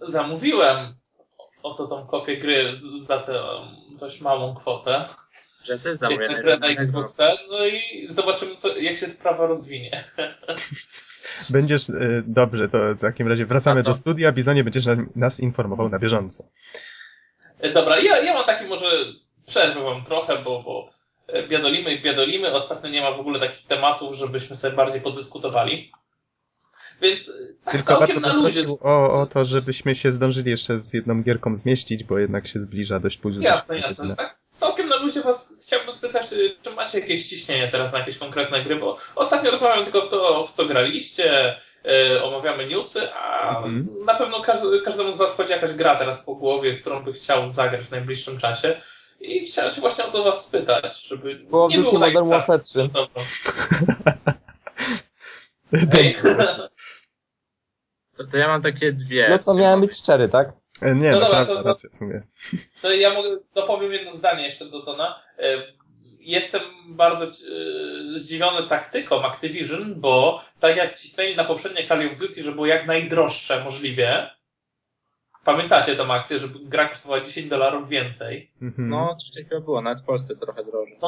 zamówiłem 0.00 0.94
oto 1.62 1.86
tą 1.86 2.06
kopię 2.06 2.36
gry 2.36 2.72
za 3.06 3.18
tę 3.18 3.42
dość 4.00 4.20
małą 4.20 4.54
kwotę. 4.54 5.08
Że 5.70 5.78
też 5.78 5.84
Jak 5.86 5.96
zamówię 5.98 6.58
na 6.60 6.66
Xboxa, 6.66 7.32
no 7.48 7.66
i 7.66 8.06
zobaczymy, 8.08 8.56
co, 8.56 8.76
jak 8.76 8.96
się 8.96 9.06
sprawa 9.06 9.46
rozwinie. 9.46 10.04
Będziesz, 11.50 11.88
y, 11.88 12.22
dobrze, 12.26 12.68
to 12.68 12.78
w 12.94 13.00
takim 13.00 13.28
razie 13.28 13.46
wracamy 13.46 13.82
do 13.82 13.94
studia, 13.94 14.32
Bizonie 14.32 14.64
będziesz 14.64 14.86
na, 14.86 14.96
nas 15.16 15.40
informował 15.40 15.88
na 15.88 15.98
bieżąco. 15.98 16.44
E, 17.60 17.72
Dobra, 17.72 18.00
ja, 18.00 18.18
ja 18.22 18.34
mam 18.34 18.46
taki 18.46 18.64
może 18.64 19.04
przerwę 19.46 19.82
wam 19.82 20.04
trochę, 20.04 20.42
bo, 20.42 20.62
bo 20.62 20.88
e, 21.26 21.48
biadolimy 21.48 21.94
i 21.94 22.02
biadolimy. 22.02 22.52
Ostatnio 22.52 22.90
nie 22.90 23.00
ma 23.02 23.12
w 23.12 23.20
ogóle 23.20 23.40
takich 23.40 23.66
tematów, 23.66 24.14
żebyśmy 24.14 24.56
sobie 24.56 24.76
bardziej 24.76 25.00
podyskutowali. 25.00 25.92
Więc 27.02 27.28
e, 27.28 27.32
tak 27.64 27.74
Tylko 27.74 27.98
bardzo 28.00 28.20
na 28.20 28.28
bym 28.28 28.42
luzie. 28.42 28.62
prosił 28.62 28.78
o, 28.82 29.20
o 29.22 29.26
to, 29.26 29.44
żebyśmy 29.44 29.94
się 29.94 30.12
zdążyli 30.12 30.50
jeszcze 30.50 30.78
z 30.80 30.94
jedną 30.94 31.22
gierką 31.22 31.56
zmieścić, 31.56 32.04
bo 32.04 32.18
jednak 32.18 32.46
się 32.46 32.60
zbliża 32.60 33.00
dość 33.00 33.16
późno. 33.16 33.42
Jasne, 33.42 33.78
jasne. 33.78 34.16
Tak 34.16 34.39
całkiem 34.60 34.88
na 34.88 34.96
luzie 34.96 35.20
was 35.22 35.58
chciałbym 35.62 35.92
spytać, 35.92 36.32
y, 36.32 36.56
czy 36.62 36.70
macie 36.70 36.98
jakieś 37.00 37.28
ciśnienie 37.28 37.68
teraz 37.68 37.92
na 37.92 37.98
jakieś 37.98 38.18
konkretne 38.18 38.62
gry, 38.64 38.76
bo 38.76 38.96
ostatnio 39.16 39.50
rozmawiam 39.50 39.84
tylko 39.84 40.02
w 40.02 40.08
to, 40.08 40.44
w 40.44 40.50
co 40.50 40.64
graliście, 40.66 41.56
e, 41.84 42.22
omawiamy 42.24 42.66
newsy, 42.68 43.12
a 43.14 43.58
Mhm. 43.58 43.86
na 44.06 44.14
pewno 44.14 44.40
każdy, 44.40 44.80
każdemu 44.80 45.12
z 45.12 45.16
Was 45.16 45.36
chodzi 45.36 45.52
jakaś 45.52 45.72
gra 45.72 45.96
teraz 45.96 46.24
po 46.24 46.34
głowie, 46.34 46.74
w 46.74 46.80
którą 46.80 47.04
by 47.04 47.12
chciał 47.12 47.46
zagrać 47.46 47.84
w 47.86 47.90
najbliższym 47.90 48.38
czasie. 48.38 48.80
I 49.20 49.46
chciałem 49.46 49.70
się 49.72 49.80
właśnie 49.80 50.04
o 50.04 50.10
to 50.10 50.24
Was 50.24 50.46
spytać, 50.46 51.02
żeby 51.02 51.34
nie 51.34 51.78
było 51.78 51.90
tak 51.90 52.00
Modern 52.00 52.28
Warfare 52.28 52.62
3. 52.62 52.78
Dobra. 52.88 53.08
Ej, 55.98 56.16
To, 58.16 58.24
to 58.26 58.38
ja 58.38 58.48
mam 58.48 58.62
takie 58.62 58.92
dwie. 58.92 59.26
No 59.30 59.38
co, 59.38 59.54
miałem 59.54 59.80
być 59.80 59.96
szczery, 59.98 60.28
tak? 60.28 60.52
E, 60.82 60.94
Nie, 60.94 61.12
No 61.12 61.18
no, 61.18 61.24
dobra, 61.24 61.38
naprawdę, 61.38 61.54
to- 61.54 61.62
to- 61.62 61.68
racja 61.68 61.90
w 61.90 61.96
sumie. 61.96 62.22
To 62.82 62.92
ja 62.92 63.14
mogę, 63.14 63.38
dopowiem 63.54 63.92
jedno 63.92 64.12
zdanie 64.12 64.44
jeszcze 64.44 64.64
do 64.66 64.82
Dona. 64.82 65.22
E, 65.38 65.80
Jestem 66.22 66.62
bardzo 66.88 67.24
e, 67.26 67.30
zdziwiony 68.14 68.68
taktyką 68.68 69.22
Activision, 69.24 70.00
bo 70.00 70.42
tak 70.60 70.76
jak 70.76 70.98
cisnęli 70.98 71.36
na 71.36 71.44
poprzednie 71.44 71.88
Call 71.88 72.06
of 72.06 72.16
Duty, 72.16 72.42
że 72.42 72.52
było 72.52 72.66
jak 72.66 72.86
najdroższe 72.86 73.64
możliwie, 73.64 74.30
pamiętacie 75.44 75.96
tą 75.96 76.12
akcję, 76.12 76.38
że 76.38 76.48
gra 76.48 76.88
kosztowała 76.88 77.20
10 77.20 77.48
dolarów 77.48 77.88
więcej, 77.88 78.50
Mhm. 78.62 78.88
No, 78.88 79.16
coś 79.16 79.30
takiego 79.30 79.60
było, 79.60 79.82
nawet 79.82 80.00
w 80.00 80.04
Polsce 80.04 80.36
trochę 80.36 80.64
drożej. 80.64 80.98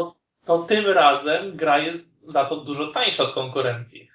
to 0.45 0.59
tym 0.59 0.87
razem 0.91 1.57
gra 1.57 1.79
jest 1.79 2.21
za 2.31 2.45
to 2.45 2.57
dużo 2.57 2.87
tańsza 2.87 3.23
od 3.23 3.33
konkurencji. 3.33 4.09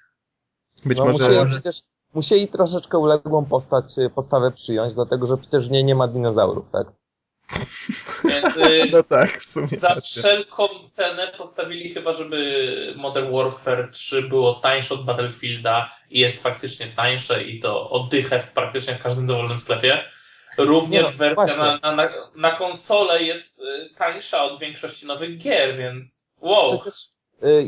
Być 0.84 0.98
no, 0.98 1.04
może... 1.04 1.28
musieli, 1.28 1.50
przecież, 1.50 1.80
musieli 2.14 2.48
troszeczkę 2.48 2.98
uległą 2.98 3.44
postać, 3.44 3.84
postawę 4.14 4.50
przyjąć, 4.50 4.94
dlatego 4.94 5.26
że 5.26 5.36
przecież 5.36 5.68
w 5.68 5.70
niej 5.70 5.84
nie 5.84 5.94
ma 5.94 6.08
dinozaurów, 6.08 6.64
tak? 6.72 6.86
Więc 8.24 8.56
e, 8.56 8.86
No 8.92 9.02
tak, 9.02 9.38
w 9.38 9.50
sumie. 9.50 9.78
za 9.78 9.88
racja. 9.88 10.22
wszelką 10.22 10.68
cenę 10.86 11.32
postawili 11.38 11.88
chyba, 11.88 12.12
żeby 12.12 12.94
Modern 12.96 13.32
Warfare 13.32 13.88
3 13.90 14.22
było 14.22 14.54
tańsze 14.54 14.94
od 14.94 15.04
Battlefielda 15.04 15.90
i 16.10 16.20
jest 16.20 16.42
faktycznie 16.42 16.86
tańsze 16.86 17.44
i 17.44 17.60
to 17.60 17.90
oddychę 17.90 18.40
w 18.40 18.52
praktycznie 18.52 18.94
w 18.94 19.02
każdym 19.02 19.26
dowolnym 19.26 19.58
sklepie. 19.58 20.04
Również 20.58 21.04
Nie 21.04 21.10
no, 21.10 21.16
wersja 21.16 21.56
na, 21.56 21.78
na, 21.82 21.96
na, 21.96 22.10
na 22.36 22.50
konsolę 22.50 23.22
jest 23.22 23.62
y, 23.62 23.90
tańsza 23.98 24.44
od 24.44 24.60
większości 24.60 25.06
nowych 25.06 25.38
gier, 25.38 25.76
więc 25.76 26.32
wow. 26.40 26.78
Przecież 26.78 27.04
y, 27.04 27.17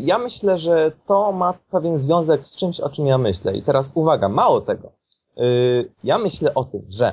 ja 0.00 0.18
myślę, 0.18 0.58
że 0.58 0.92
to 1.06 1.32
ma 1.32 1.54
pewien 1.70 1.98
związek 1.98 2.44
z 2.44 2.56
czymś, 2.56 2.80
o 2.80 2.88
czym 2.90 3.06
ja 3.06 3.18
myślę. 3.18 3.52
I 3.56 3.62
teraz 3.62 3.92
uwaga, 3.94 4.28
mało 4.28 4.60
tego. 4.60 4.92
Y, 5.38 5.90
ja 6.04 6.18
myślę 6.18 6.54
o 6.54 6.64
tym, 6.64 6.82
że 6.88 7.12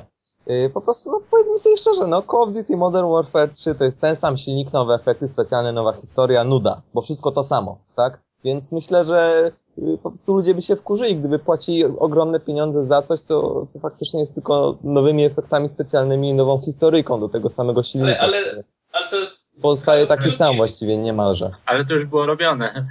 y, 0.50 0.70
po 0.74 0.80
prostu, 0.80 1.10
no 1.10 1.20
powiedzmy 1.30 1.58
sobie 1.58 1.76
szczerze, 1.76 2.06
no 2.06 2.22
Call 2.22 2.40
of 2.42 2.52
Duty 2.52 2.76
Modern 2.76 3.08
Warfare 3.12 3.50
3 3.52 3.74
to 3.74 3.84
jest 3.84 4.00
ten 4.00 4.16
sam 4.16 4.36
silnik, 4.38 4.72
nowe 4.72 4.94
efekty 4.94 5.28
specjalne, 5.28 5.72
nowa 5.72 5.92
historia, 5.92 6.44
nuda, 6.44 6.82
bo 6.94 7.00
wszystko 7.02 7.30
to 7.30 7.44
samo, 7.44 7.78
tak? 7.96 8.20
Więc 8.44 8.72
myślę, 8.72 9.04
że 9.04 9.50
y, 9.78 9.98
po 10.02 10.10
prostu 10.10 10.34
ludzie 10.34 10.54
by 10.54 10.62
się 10.62 10.76
wkurzyli, 10.76 11.16
gdyby 11.16 11.38
płacili 11.38 11.84
ogromne 11.84 12.40
pieniądze 12.40 12.86
za 12.86 13.02
coś, 13.02 13.20
co, 13.20 13.66
co 13.66 13.78
faktycznie 13.78 14.20
jest 14.20 14.34
tylko 14.34 14.76
nowymi 14.84 15.24
efektami 15.24 15.68
specjalnymi 15.68 16.28
i 16.30 16.34
nową 16.34 16.60
historyjką 16.60 17.20
do 17.20 17.28
tego 17.28 17.48
samego 17.48 17.82
silnika. 17.82 18.18
ale- 18.20 18.42
który 18.42 18.64
Ale 18.92 19.10
to 19.10 19.16
jest 19.16 19.37
Pozostaje 19.62 20.06
taki 20.06 20.30
sam 20.30 20.56
właściwie 20.56 20.96
niemalże. 20.96 21.50
Ale 21.66 21.84
to 21.84 21.94
już 21.94 22.04
było 22.04 22.26
robione. 22.26 22.86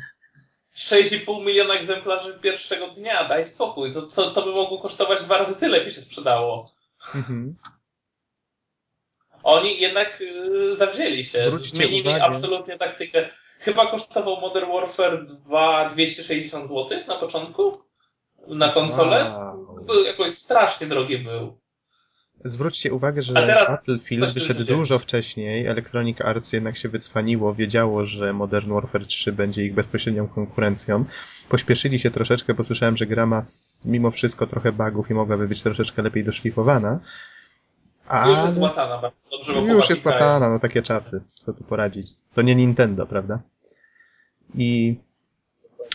6,5 0.77 1.45
miliona 1.45 1.73
egzemplarzy 1.73 2.39
pierwszego 2.41 2.87
dnia, 2.87 3.27
daj 3.27 3.45
spokój. 3.45 3.93
To, 3.93 4.01
to, 4.01 4.31
to 4.31 4.41
by 4.41 4.51
mogło 4.51 4.77
kosztować 4.81 5.21
dwa 5.21 5.37
razy 5.37 5.55
tyle, 5.55 5.81
by 5.81 5.89
się 5.89 6.01
sprzedało. 6.01 6.71
Mhm. 7.15 7.55
Oni 9.43 9.79
jednak 9.81 10.21
y, 10.21 10.75
zawzięli 10.75 11.23
się. 11.23 11.45
Zwróćcie 11.47 11.77
Zmienili 11.77 12.09
uwagę- 12.09 12.21
absolutnie 12.21 12.77
taktykę. 12.77 13.29
Chyba 13.59 13.91
kosztował 13.91 14.41
Modern 14.41 14.71
Warfare 14.71 15.25
2 15.25 15.89
260 15.89 16.67
zł 16.67 16.99
na 17.07 17.15
początku? 17.15 17.71
Na 18.47 18.69
konsolę? 18.69 19.33
Wow. 19.37 19.85
Był 19.85 20.03
jakoś 20.03 20.31
strasznie 20.31 20.87
drogi 20.87 21.17
był. 21.17 21.57
Zwróćcie 22.43 22.93
uwagę, 22.93 23.21
że 23.21 23.37
A 23.37 23.65
Battlefield 23.65 24.33
wyszedł 24.33 24.63
dużo 24.63 24.99
wcześniej. 24.99 25.65
Electronic 25.65 26.21
Arts 26.21 26.53
jednak 26.53 26.77
się 26.77 26.89
wycwaniło, 26.89 27.55
wiedziało, 27.55 28.05
że 28.05 28.33
Modern 28.33 28.73
Warfare 28.73 29.05
3 29.05 29.31
będzie 29.31 29.63
ich 29.63 29.73
bezpośrednią 29.73 30.27
konkurencją. 30.27 31.05
Pośpieszyli 31.49 31.99
się 31.99 32.11
troszeczkę, 32.11 32.53
bo 32.53 32.63
słyszałem, 32.63 32.97
że 32.97 33.05
gra 33.05 33.25
ma 33.25 33.41
mimo 33.85 34.11
wszystko 34.11 34.47
trochę 34.47 34.71
bugów 34.71 35.09
i 35.09 35.13
mogłaby 35.13 35.47
być 35.47 35.63
troszeczkę 35.63 36.01
lepiej 36.01 36.23
doszlifowana. 36.23 36.99
Ale... 38.07 38.31
Już 38.31 38.43
jest 38.43 38.57
łatana 38.57 39.01
bardzo 39.01 39.17
dobrze, 39.31 39.53
bo 39.53 39.61
Już 39.61 39.89
jest 39.89 40.05
łatana, 40.05 40.49
no 40.49 40.59
takie 40.59 40.81
czasy. 40.81 41.21
Co 41.35 41.53
tu 41.53 41.63
poradzić? 41.63 42.07
To 42.33 42.41
nie 42.41 42.55
Nintendo, 42.55 43.05
prawda? 43.05 43.39
I 44.53 44.97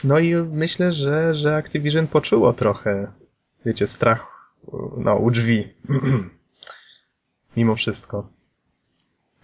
no 0.05 0.19
i 0.19 0.35
myślę, 0.35 0.93
że, 0.93 1.35
że 1.35 1.57
Activision 1.57 2.07
poczuło 2.07 2.53
trochę, 2.53 3.13
wiecie, 3.65 3.87
strach 3.87 4.32
no, 4.97 5.17
u 5.17 5.31
drzwi. 5.31 5.69
Mimo 7.57 7.77
wszystko. 7.77 8.29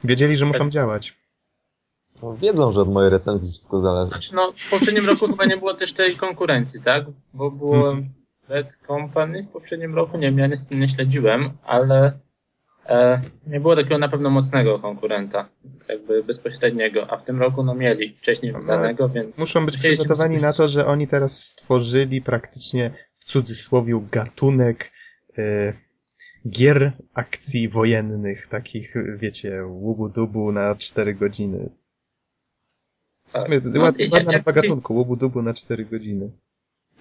Wiedzieli, 0.04 0.36
że 0.36 0.46
muszą 0.46 0.70
działać. 0.70 1.18
No, 2.22 2.36
wiedzą, 2.36 2.72
że 2.72 2.80
od 2.80 2.92
mojej 2.92 3.10
recenzji 3.10 3.50
wszystko 3.50 3.80
zależy. 3.80 4.08
Znaczy, 4.08 4.34
no, 4.34 4.52
w 4.56 4.70
poprzednim 4.70 5.06
roku 5.06 5.26
chyba 5.26 5.44
nie 5.44 5.56
było 5.56 5.74
też 5.74 5.92
tej 5.92 6.16
konkurencji, 6.16 6.82
tak? 6.82 7.04
Bo 7.34 7.50
było 7.50 7.90
Mhm. 7.90 8.08
Red 8.48 8.78
Company 8.86 9.42
w 9.42 9.48
poprzednim 9.48 9.94
roku, 9.94 10.18
nie 10.18 10.26
wiem, 10.26 10.38
ja 10.38 10.46
nie, 10.46 10.56
nie 10.70 10.88
śledziłem, 10.88 11.50
ale 11.64 12.18
e, 12.86 13.22
nie 13.46 13.60
było 13.60 13.76
takiego 13.76 13.98
na 13.98 14.08
pewno 14.08 14.30
mocnego 14.30 14.78
konkurenta, 14.78 15.48
jakby 15.88 16.22
bezpośredniego, 16.24 17.10
a 17.10 17.16
w 17.16 17.24
tym 17.24 17.40
roku 17.40 17.62
no 17.62 17.74
mieli 17.74 18.16
wcześniej 18.18 18.52
No, 18.52 18.60
wydanego, 18.60 19.08
więc... 19.08 19.38
Muszą 19.38 19.66
być 19.66 19.76
przygotowani 19.76 20.38
na 20.38 20.52
to, 20.52 20.68
że 20.68 20.86
oni 20.86 21.08
teraz 21.08 21.44
stworzyli 21.44 22.22
praktycznie 22.22 22.90
w 23.16 23.24
cudzysłowie 23.24 24.00
gatunek 24.10 24.84
e, 24.84 24.97
gier 26.48 26.92
akcji 27.14 27.68
wojennych, 27.68 28.46
takich, 28.46 28.94
wiecie, 29.16 29.64
łubu-dubu 29.66 30.52
na 30.52 30.74
4 30.74 31.14
godziny. 31.14 31.70
W 33.28 33.32
Tak. 33.32 33.42
sumie 33.42 33.60
No, 33.64 33.80
ładna 33.80 34.04
ja- 34.16 34.22
nazwa 34.32 34.52
gatunku, 34.52 34.94
łubu-dubu 34.94 35.42
na 35.42 35.54
4 35.54 35.84
godziny. 35.84 36.30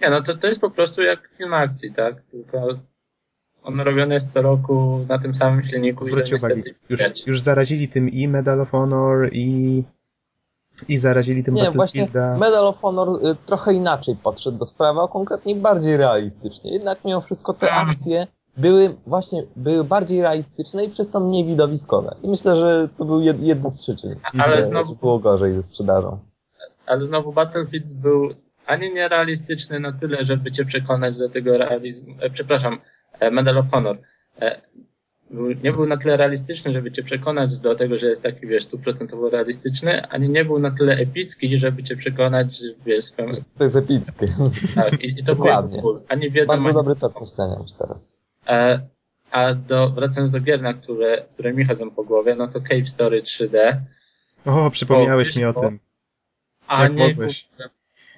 Nie, 0.00 0.10
no 0.10 0.22
to, 0.22 0.36
to 0.36 0.46
jest 0.48 0.60
po 0.60 0.70
prostu 0.70 1.02
jak 1.02 1.30
film 1.38 1.54
akcji, 1.54 1.92
tak? 1.92 2.20
Tylko 2.20 2.78
on 3.62 3.80
robiony 3.80 4.14
jest 4.14 4.32
co 4.32 4.42
roku 4.42 5.06
na 5.08 5.18
tym 5.18 5.34
samym 5.34 5.64
silniku 5.64 6.04
i 6.04 6.08
Zwróćcie 6.08 6.36
uwagę, 6.36 6.54
już, 6.88 7.26
już 7.26 7.40
zarazili 7.40 7.88
tym 7.88 8.08
i 8.08 8.28
Medal 8.28 8.60
of 8.60 8.70
Honor, 8.70 9.28
i, 9.32 9.82
i 10.88 10.98
zarazili 10.98 11.44
tym 11.44 11.54
Nie, 11.54 11.70
właśnie. 11.70 12.08
Medal 12.38 12.66
of 12.66 12.78
Honor 12.80 13.08
y, 13.26 13.36
trochę 13.46 13.74
inaczej 13.74 14.16
podszedł 14.22 14.58
do 14.58 14.66
sprawy, 14.66 15.00
a 15.00 15.08
konkretnie 15.08 15.54
bardziej 15.54 15.96
realistycznie. 15.96 16.72
Jednak 16.72 16.98
mimo 17.04 17.20
wszystko 17.20 17.54
te 17.54 17.70
Mm. 17.72 17.88
akcje 17.88 18.26
były 18.56 18.94
właśnie 19.06 19.42
były 19.56 19.84
bardziej 19.84 20.22
realistyczne 20.22 20.84
i 20.84 20.88
przez 20.88 21.10
to 21.10 21.20
mniej 21.20 21.44
widowiskowe. 21.44 22.14
I 22.22 22.28
myślę, 22.28 22.56
że 22.56 22.88
to 22.98 23.04
był 23.04 23.20
jed, 23.20 23.42
jedna 23.42 23.70
z 23.70 23.76
przyczyn. 23.76 24.16
Ale 24.38 24.56
że 24.56 24.62
znowu- 24.62 24.94
było 24.96 25.18
gorzej 25.18 25.52
ze 25.52 25.62
sprzedażą. 25.62 26.18
Ale 26.86 27.04
znowu 27.04 27.32
Battlefield 27.32 27.94
był 27.94 28.28
ani 28.66 28.92
nierealistyczny 28.94 29.80
na 29.80 29.92
tyle, 29.92 30.24
żeby 30.24 30.52
cię 30.52 30.64
przekonać 30.64 31.16
do 31.18 31.28
tego 31.28 31.58
realizmu. 31.58 32.14
E, 32.20 32.30
przepraszam, 32.30 32.78
e, 33.20 33.30
Medal 33.30 33.58
of 33.58 33.70
Honor. 33.70 33.98
E, 34.40 34.60
był, 35.30 35.52
nie 35.52 35.72
był 35.72 35.86
na 35.86 35.96
tyle 35.96 36.16
realistyczny, 36.16 36.72
żeby 36.72 36.92
cię 36.92 37.02
przekonać 37.02 37.58
do 37.58 37.74
tego, 37.74 37.98
że 37.98 38.06
jest 38.06 38.22
taki, 38.22 38.46
wiesz, 38.46 38.62
stuprocentowo 38.64 39.30
realistyczny, 39.30 40.06
ani 40.06 40.28
nie 40.28 40.44
był 40.44 40.58
na 40.58 40.70
tyle 40.70 40.96
epicki, 40.96 41.58
żeby 41.58 41.82
cię 41.82 41.96
przekonać, 41.96 42.58
że 42.58 42.66
wiesz, 42.86 43.04
swoją, 43.04 43.28
To 43.58 43.64
jest 43.64 43.76
epickie. 43.76 44.28
tak, 44.74 45.02
i, 45.02 45.20
i 45.20 45.24
to 45.24 45.34
Dokładnie. 45.34 45.80
był 45.82 46.02
ani 46.08 46.30
w 46.30 46.34
jednym, 46.34 46.46
Bardzo 46.46 46.64
ani 46.68 46.74
dobry 46.74 46.96
tok 46.96 47.20
myślenia 47.20 47.56
już 47.62 47.72
teraz. 47.72 48.20
E, 48.46 48.80
a 49.30 49.54
do, 49.54 49.90
wracając 49.90 50.30
do 50.30 50.40
gier, 50.40 50.62
na 50.62 50.74
które, 50.74 51.24
które 51.30 51.52
mi 51.52 51.64
chodzą 51.64 51.90
po 51.90 52.04
głowie, 52.04 52.34
no 52.34 52.48
to 52.48 52.60
Cave 52.60 52.88
Story 52.88 53.20
3D. 53.22 53.80
O, 54.46 54.70
przypomniałeś 54.70 55.36
mi 55.36 55.44
o 55.44 55.52
tym. 55.52 55.78
A 56.66 56.82
Jak 56.82 56.94
nie, 56.94 57.08
mogłeś? 57.08 57.48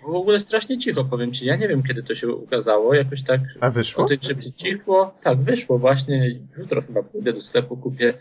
W 0.03 0.15
ogóle 0.15 0.41
strasznie 0.41 0.79
cicho, 0.79 1.05
powiem 1.05 1.33
ci. 1.33 1.47
Ja 1.47 1.57
nie 1.57 1.69
wiem, 1.69 1.83
kiedy 1.83 2.03
to 2.03 2.15
się 2.15 2.29
ukazało. 2.29 2.95
Jakoś 2.95 3.23
tak 3.23 3.41
A 3.61 3.71
wyszło? 3.71 4.05
o 4.05 4.09
tej 4.09 4.19
grze 4.19 4.35
przycichło. 4.35 5.15
Tak, 5.23 5.39
wyszło 5.39 5.79
właśnie. 5.79 6.41
Jutro 6.59 6.83
chyba 6.83 7.03
pójdę 7.03 7.33
do 7.33 7.41
sklepu, 7.41 7.77
kupię. 7.77 8.15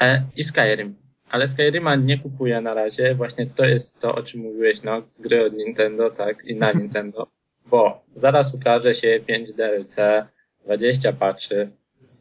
E, 0.00 0.24
I 0.36 0.42
Skyrim. 0.42 0.94
Ale 1.30 1.46
Skyrima 1.46 1.96
nie 1.96 2.18
kupuję 2.18 2.60
na 2.60 2.74
razie. 2.74 3.14
Właśnie 3.14 3.46
to 3.46 3.64
jest 3.64 4.00
to, 4.00 4.14
o 4.14 4.22
czym 4.22 4.40
mówiłeś, 4.40 4.82
no, 4.82 5.02
z 5.06 5.20
gry 5.20 5.44
od 5.46 5.52
Nintendo, 5.52 6.10
tak, 6.10 6.44
i 6.44 6.56
na 6.56 6.72
Nintendo. 6.72 7.26
Bo 7.66 8.04
zaraz 8.16 8.54
ukaże 8.54 8.94
się 8.94 9.20
5 9.26 9.52
DLC, 9.52 9.96
20 10.64 11.12
patchy 11.12 11.70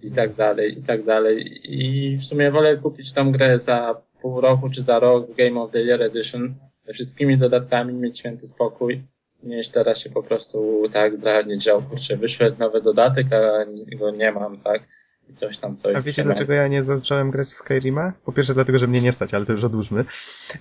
i 0.04 0.12
tak 0.12 0.34
dalej, 0.36 0.80
i 0.80 0.84
tak 0.84 1.04
dalej. 1.04 1.60
I 1.64 2.16
w 2.18 2.24
sumie 2.24 2.52
wolę 2.52 2.78
kupić 2.78 3.12
tą 3.14 3.32
grę 3.32 3.60
za 3.60 4.02
pół 4.22 4.42
roku 4.42 4.70
czy 4.70 4.82
za 4.82 5.00
rok 5.00 5.32
w 5.32 5.36
Game 5.36 5.62
of 5.62 5.72
the 5.72 5.80
Year 5.82 6.02
Edition 6.02 6.56
wszystkimi 6.94 7.38
dodatkami, 7.38 7.94
mieć 7.94 8.20
święty 8.20 8.48
spokój, 8.48 9.04
niż 9.44 9.70
teraz 9.70 9.98
się 9.98 10.10
po 10.10 10.24
prostu 10.24 10.84
tak 10.92 11.14
że 11.62 11.74
o 11.74 11.82
kurczę, 11.82 12.18
wyszedł 12.18 12.60
nowy 12.60 12.82
dodatek, 12.82 13.28
a 13.34 13.66
go 13.98 14.12
nie 14.12 14.32
mam, 14.32 14.58
tak? 14.58 14.82
I 15.30 15.34
coś 15.34 15.58
tam, 15.58 15.76
coś. 15.76 15.96
A 15.96 16.02
wiecie, 16.02 16.24
dlaczego 16.24 16.54
ja 16.54 16.68
nie 16.68 16.84
zacząłem 16.84 17.32
grać 17.32 17.48
w 17.48 17.54
Skyrima? 17.54 18.14
Po 18.26 18.32
pierwsze, 18.32 18.54
dlatego, 18.54 18.80
że 18.80 18.88
mnie 18.88 19.02
nie 19.02 19.12
stać, 19.12 19.34
ale 19.34 19.46
to 19.46 19.52
już 19.52 19.64
odłóżmy. 19.64 20.06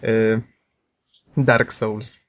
Yy, 0.03 0.43
Dark 1.36 1.73
Souls. 1.73 2.20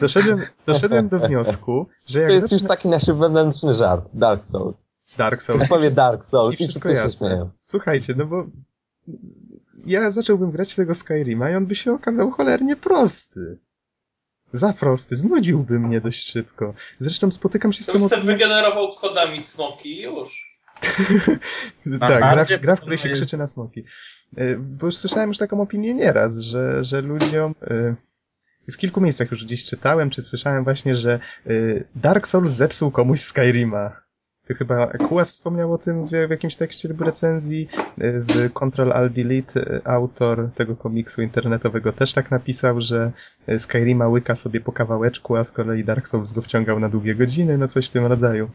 Doszedłem, 0.00 0.38
doszedłem 0.66 1.08
do 1.08 1.18
wniosku, 1.18 1.86
że 2.06 2.20
jak 2.20 2.28
To 2.28 2.34
jest 2.34 2.42
już 2.42 2.50
zacznę... 2.52 2.68
taki 2.68 2.88
nasz 2.88 3.06
wewnętrzny 3.06 3.74
żart. 3.74 4.08
Dark 4.14 4.44
Souls. 4.44 4.76
Dark 5.18 5.42
Souls. 5.42 5.58
Ktoś 5.58 5.68
powie 5.68 5.90
Dark 5.90 6.24
Souls 6.24 6.60
i 6.60 6.62
i 6.62 6.66
wszystko 6.66 6.88
jasne. 6.88 7.50
Słuchajcie, 7.64 8.14
no 8.16 8.26
bo 8.26 8.46
ja 9.86 10.10
zacząłbym 10.10 10.50
grać 10.50 10.72
w 10.72 10.76
tego 10.76 10.94
Skyrima 10.94 11.50
i 11.50 11.54
on 11.54 11.66
by 11.66 11.74
się 11.74 11.92
okazał 11.92 12.30
cholernie 12.30 12.76
prosty. 12.76 13.58
Za 14.52 14.72
prosty, 14.72 15.16
znudziłby 15.16 15.80
mnie 15.80 16.00
dość 16.00 16.30
szybko. 16.30 16.74
Zresztą 16.98 17.30
spotykam 17.30 17.72
się 17.72 17.84
z 17.84 17.86
To 17.86 17.92
tym... 17.92 18.08
sobie 18.08 18.22
wygenerował 18.22 18.96
kodami 18.96 19.40
smoki 19.40 20.00
i 20.00 20.02
już. 20.02 20.56
Tak, 22.00 22.18
gra, 22.18 22.58
gra, 22.58 22.76
w 22.76 22.80
której 22.80 22.98
się 22.98 23.08
krzyczy 23.08 23.36
na 23.36 23.46
smoki. 23.46 23.84
Y, 24.38 24.56
Bo 24.58 24.86
już 24.86 24.96
słyszałem 24.96 25.28
już 25.30 25.38
taką 25.38 25.60
opinię 25.60 25.94
nieraz, 25.94 26.38
że, 26.38 26.84
że 26.84 27.00
ludziom... 27.00 27.54
y, 27.62 27.96
W 28.68 28.76
kilku 28.76 29.00
miejscach 29.00 29.30
już 29.30 29.44
gdzieś 29.44 29.64
czytałem, 29.64 30.10
czy 30.10 30.22
słyszałem 30.22 30.64
właśnie, 30.64 30.96
że 30.96 31.20
y, 31.46 31.84
Dark 31.94 32.26
Souls 32.26 32.50
zepsuł 32.50 32.90
komuś 32.90 33.20
Skyrima. 33.20 34.05
To 34.48 34.54
chyba 34.54 34.86
Kuas 34.86 35.32
wspomniał 35.32 35.72
o 35.72 35.78
tym 35.78 36.06
w, 36.06 36.10
w 36.10 36.30
jakimś 36.30 36.56
tekście 36.56 36.88
lub 36.88 37.00
recenzji. 37.00 37.68
Y, 38.00 38.24
W 38.28 38.52
Control 38.52 38.92
Alt 38.92 39.12
Delete 39.12 39.60
y, 39.60 39.80
autor 39.84 40.48
tego 40.54 40.76
komiksu 40.76 41.22
internetowego 41.22 41.92
też 41.92 42.12
tak 42.12 42.30
napisał, 42.30 42.80
że 42.80 43.12
Skyrima 43.58 44.08
łyka 44.08 44.34
sobie 44.34 44.60
po 44.60 44.72
kawałeczku, 44.72 45.36
a 45.36 45.44
z 45.44 45.50
kolei 45.50 45.84
Dark 45.84 46.08
Souls 46.08 46.32
go 46.32 46.42
wciągał 46.42 46.80
na 46.80 46.88
długie 46.88 47.14
godziny, 47.14 47.58
no 47.58 47.68
coś 47.68 47.86
w 47.86 47.90
tym 47.90 48.06
rodzaju. 48.06 48.50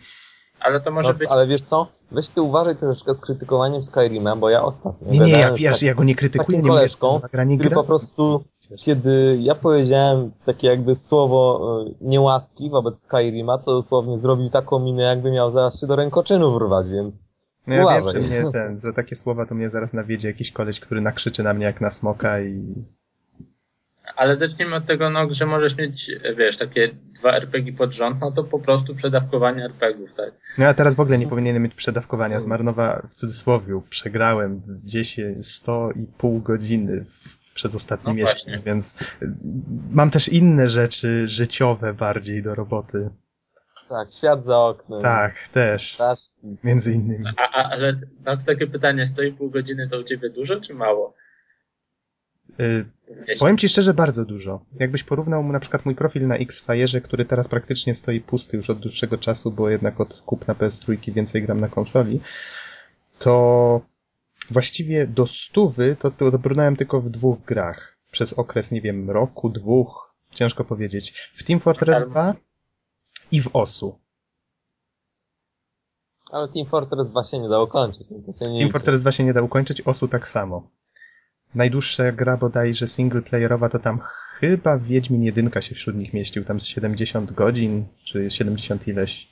Ale 0.62 0.82
to 0.82 0.92
może 0.92 1.10
No, 1.10 1.16
być... 1.16 1.28
ale 1.30 1.48
wiesz 1.48 1.62
co? 1.62 1.88
Weź 2.12 2.30
ty 2.30 2.42
uważaj 2.42 2.76
troszeczkę 2.76 3.14
z 3.14 3.20
krytykowaniem 3.20 3.84
Skyrima, 3.84 4.36
bo 4.36 4.50
ja 4.50 4.64
ostatnio 4.64 5.12
Nie, 5.12 5.20
nie, 5.20 5.32
ja, 5.32 5.52
wiesz, 5.54 5.82
ja 5.82 5.94
go 5.94 6.04
nie 6.04 6.16
krytykuję, 6.16 6.58
nie 6.58 6.62
mówię, 6.62 6.74
że 6.74 6.78
koleżką, 6.78 7.22
gra, 7.32 7.44
nie 7.44 7.58
który 7.58 7.76
po 7.76 7.84
prostu, 7.84 8.44
kiedy 8.78 9.38
ja 9.42 9.56
powiedziałem 9.56 10.32
takie 10.46 10.68
jakby 10.68 10.96
słowo 10.96 11.62
e, 11.82 11.92
niełaski 12.02 12.70
wobec 12.70 13.02
Skyrima, 13.02 13.58
to 13.58 13.72
dosłownie 13.72 14.20
zrobił 14.20 14.50
taką 14.50 14.80
minę, 14.80 15.04
jakby 15.04 15.32
miał 15.32 15.52
zaraz 15.52 15.80
się 15.80 15.88
do 15.88 15.96
rękoczynów 15.96 16.62
rwać, 16.62 16.90
więc 16.90 17.28
No 17.68 17.76
ja 17.76 17.80
wiem, 17.80 18.02
Uważaj. 18.04 18.22
że 18.22 18.28
mnie 18.28 18.52
ten, 18.54 18.80
za 18.80 18.94
takie 18.94 19.16
słowa 19.16 19.46
to 19.46 19.56
mnie 19.56 19.70
zaraz 19.70 19.94
nawiedzie 19.94 20.28
jakiś 20.28 20.52
koleś, 20.52 20.80
który 20.80 21.02
nakrzyczy 21.02 21.44
na 21.44 21.54
mnie 21.54 21.66
jak 21.66 21.82
na 21.82 21.92
smoka 21.92 22.42
i... 22.42 22.74
Ale 24.16 24.36
zacznijmy 24.36 24.76
od 24.76 24.86
tego, 24.86 25.10
no, 25.10 25.28
że 25.34 25.46
możesz 25.46 25.78
mieć, 25.78 26.12
wiesz, 26.38 26.58
takie 26.58 26.96
dwa 27.20 27.32
RPG 27.34 27.74
pod 27.74 27.92
rząd, 27.94 28.22
no 28.22 28.32
to 28.32 28.44
po 28.44 28.60
prostu 28.60 28.96
przedawkowanie 28.96 29.66
RPGów, 29.66 30.14
tak? 30.14 30.32
No 30.58 30.66
ja 30.66 30.74
teraz 30.74 30.96
w 30.96 31.00
ogóle 31.00 31.18
nie 31.18 31.28
powinienem 31.28 31.64
mieć 31.64 31.74
przedawkowania, 31.76 32.42
zmarnowa, 32.42 33.02
w 33.10 33.14
cudzysłowie, 33.14 33.82
przegrałem 33.90 34.62
10, 34.84 35.46
100 35.48 35.92
i 35.92 36.06
pół 36.18 36.42
godziny 36.42 37.06
przez 37.54 37.76
ostatni 37.76 38.10
No 38.10 38.14
miesiąc, 38.14 38.44
właśnie. 38.44 38.64
więc 38.66 38.96
mam 39.92 40.10
też 40.10 40.30
inne 40.30 40.70
rzeczy 40.70 41.28
życiowe 41.28 41.94
bardziej 41.94 42.44
do 42.44 42.56
roboty. 42.56 43.10
tak, 43.90 44.12
świat 44.12 44.46
za 44.46 44.60
oknem. 44.60 45.02
Tak, 45.02 45.48
też, 45.48 45.94
Strasznie. 45.94 46.56
między 46.64 46.94
innymi. 46.94 47.26
A, 47.38 47.42
a, 47.58 47.70
ale 47.72 47.94
no, 48.26 48.38
to 48.38 48.44
takie 48.46 48.68
pytanie, 48.68 49.06
100,5 49.06 49.50
godziny 49.52 49.88
to 49.88 50.00
u 50.00 50.04
ciebie 50.04 50.30
dużo 50.30 50.60
czy 50.62 50.74
mało? 50.74 51.14
Powiem 53.40 53.58
ci 53.58 53.70
szczerze, 53.70 53.94
bardzo 53.94 54.26
dużo. 54.26 54.66
Jakbyś 54.80 55.04
porównał 55.04 55.44
mu 55.44 55.52
na 55.54 55.60
przykład 55.60 55.86
mój 55.86 55.96
profil 55.96 56.28
na 56.28 56.36
X-Fire'ze, 56.36 57.02
który 57.02 57.26
teraz 57.26 57.48
praktycznie 57.48 57.96
stoi 57.96 58.22
pusty 58.22 58.58
już 58.58 58.70
od 58.70 58.80
dłuższego 58.80 59.18
czasu, 59.18 59.52
bo 59.52 59.70
jednak 59.70 60.00
od 60.02 60.22
kupna 60.26 60.54
PS3 60.54 61.14
więcej 61.14 61.44
gram 61.44 61.60
na 61.60 61.68
konsoli, 61.68 62.22
to 63.20 63.82
właściwie 64.52 65.08
do 65.08 65.28
stówy 65.28 65.96
to, 66.00 66.12
to 66.12 66.32
dobrnąłem 66.32 66.76
tylko 66.76 67.02
w 67.02 67.10
dwóch 67.10 67.40
grach. 67.40 67.98
Przez 68.12 68.34
okres, 68.34 68.72
nie 68.72 68.82
wiem, 68.82 69.10
roku, 69.10 69.50
dwóch, 69.50 70.16
ciężko 70.34 70.64
powiedzieć. 70.64 71.32
W 71.34 71.44
Team 71.44 71.60
Fortress 71.60 71.98
Ale- 71.98 72.06
2 72.06 72.34
i 73.32 73.42
w 73.42 73.50
OSU. 73.56 74.00
Ale 76.32 76.48
Team 76.48 76.68
Fortress 76.68 77.10
2 77.10 77.24
się 77.24 77.40
nie 77.40 77.50
dało 77.50 77.68
kończyć. 77.68 78.08
no 78.12 78.34
Team. 78.58 78.70
Fortress 78.70 79.02
2 79.02 79.12
się 79.12 79.24
nie 79.24 79.34
da 79.34 79.42
ukończyć, 79.42 79.82
OSU 79.82 80.08
tak 80.08 80.28
samo. 80.28 80.68
Najdłuższa 81.56 82.12
gra 82.12 82.38
bodajże 82.38 82.88
singleplayerowa 82.88 83.70
to 83.70 83.80
tam 83.80 84.00
chyba 84.40 84.80
Wiedźmin 84.80 85.24
1 85.24 85.50
się 85.62 85.76
wśród 85.76 85.96
nich 85.96 86.14
mieścił, 86.14 86.44
tam 86.44 86.60
z 86.60 86.66
70 86.66 87.32
godzin, 87.32 87.86
czy 88.04 88.32
70 88.32 88.88
ileś. 88.88 89.28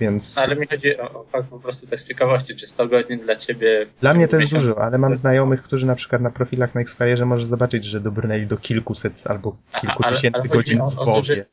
Więc 0.00 0.38
Ale 0.38 0.56
mi 0.56 0.66
chodzi 0.66 0.98
o, 1.00 1.20
o 1.20 1.24
fakt 1.24 1.48
po 1.48 1.58
prostu 1.60 1.86
tak 1.86 2.00
z 2.00 2.08
ciekawości, 2.08 2.56
czy 2.56 2.66
100 2.66 2.88
godzin 2.88 3.18
dla 3.20 3.36
ciebie... 3.36 3.86
dla 4.00 4.14
mnie 4.14 4.28
to 4.28 4.36
jest 4.36 4.46
miesiąc- 4.52 4.62
dużo, 4.62 4.82
ale 4.84 4.98
mam 4.98 5.16
znajomych, 5.16 5.62
którzy 5.62 5.86
na 5.86 5.94
przykład 5.94 6.22
na 6.22 6.30
profilach 6.30 6.74
na 6.74 6.80
X-Fire'ze 6.80 7.26
może 7.26 7.46
zobaczyć, 7.46 7.84
że 7.84 8.00
dobrnęli 8.00 8.46
do 8.46 8.56
kilkuset 8.56 9.24
albo 9.26 9.56
kilku 9.80 10.02
ale- 10.04 10.16
tysięcy 10.16 10.40
ale 10.40 10.48
godzin 10.48 10.80
o- 10.80 10.90
w 10.90 10.94
WoWie. 10.94 11.46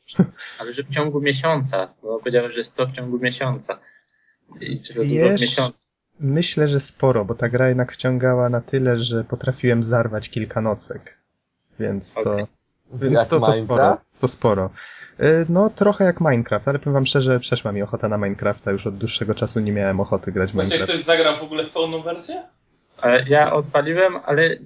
Ale 0.59 0.73
że 0.73 0.83
w 0.83 0.89
ciągu 0.89 1.21
miesiąca, 1.21 1.93
bo 2.01 2.19
powiedziałeś, 2.19 2.55
że 2.55 2.63
100 2.63 2.87
w 2.87 2.91
ciągu 2.91 3.19
miesiąca. 3.19 3.79
I 4.61 4.79
czy 4.81 4.93
to 4.93 4.99
dużo 5.03 5.15
w 5.15 5.17
Wiesz, 5.17 5.41
miesiącu? 5.41 5.83
Myślę, 6.19 6.67
że 6.67 6.79
sporo, 6.79 7.25
bo 7.25 7.35
ta 7.35 7.49
gra 7.49 7.67
jednak 7.69 7.91
wciągała 7.91 8.49
na 8.49 8.61
tyle, 8.61 8.99
że 8.99 9.23
potrafiłem 9.23 9.83
zarwać 9.83 10.29
kilka 10.29 10.61
nocek. 10.61 11.17
Więc 11.79 12.13
to... 12.13 12.31
Okej. 12.31 12.45
Więc 12.93 13.19
Jak 13.19 13.27
to, 13.27 13.39
to 13.39 13.53
sporo. 13.53 13.97
To 14.19 14.27
sporo. 14.27 14.69
Y, 15.19 15.45
No, 15.49 15.69
trochę 15.69 16.03
jak 16.05 16.21
Minecraft, 16.21 16.67
ale 16.67 16.79
powiem 16.79 16.93
wam 16.93 17.05
szczerze, 17.05 17.39
przeszła 17.39 17.71
mi 17.71 17.81
ochota 17.81 18.09
na 18.09 18.17
Minecrafta. 18.17 18.71
Już 18.71 18.87
od 18.87 18.97
dłuższego 18.97 19.35
czasu 19.35 19.59
nie 19.59 19.71
miałem 19.71 19.99
ochoty 19.99 20.31
grać 20.31 20.51
w 20.51 20.55
Minecraft. 20.55 20.83
ktoś 20.93 21.03
zagrał 21.03 21.37
w 21.37 21.43
ogóle 21.43 21.63
w 21.65 21.73
pełną 21.73 22.01
wersję? 22.01 22.43
E, 23.03 23.29
Ja 23.29 23.53
odpaliłem, 23.53 24.13
ale 24.25 24.57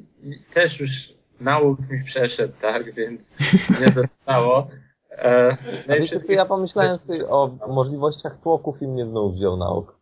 też 0.53 0.79
już 0.79 1.13
nauk 1.41 1.79
mi 1.89 2.03
przeszedł, 2.03 2.53
tak, 2.61 2.93
więc 2.93 3.33
nie 3.81 3.87
zostało. 3.87 4.67
E, 5.11 5.57
no 5.87 5.95
wiecie 5.95 6.19
co, 6.19 6.31
ja 6.33 6.45
pomyślałem 6.45 6.97
sobie 6.97 7.27
o 7.29 7.57
możliwościach 7.67 8.37
tłoków 8.37 8.81
i 8.81 8.87
mnie 8.87 9.05
znów 9.05 9.35
wziął 9.35 9.57
na 9.57 9.69
oko. 9.69 9.95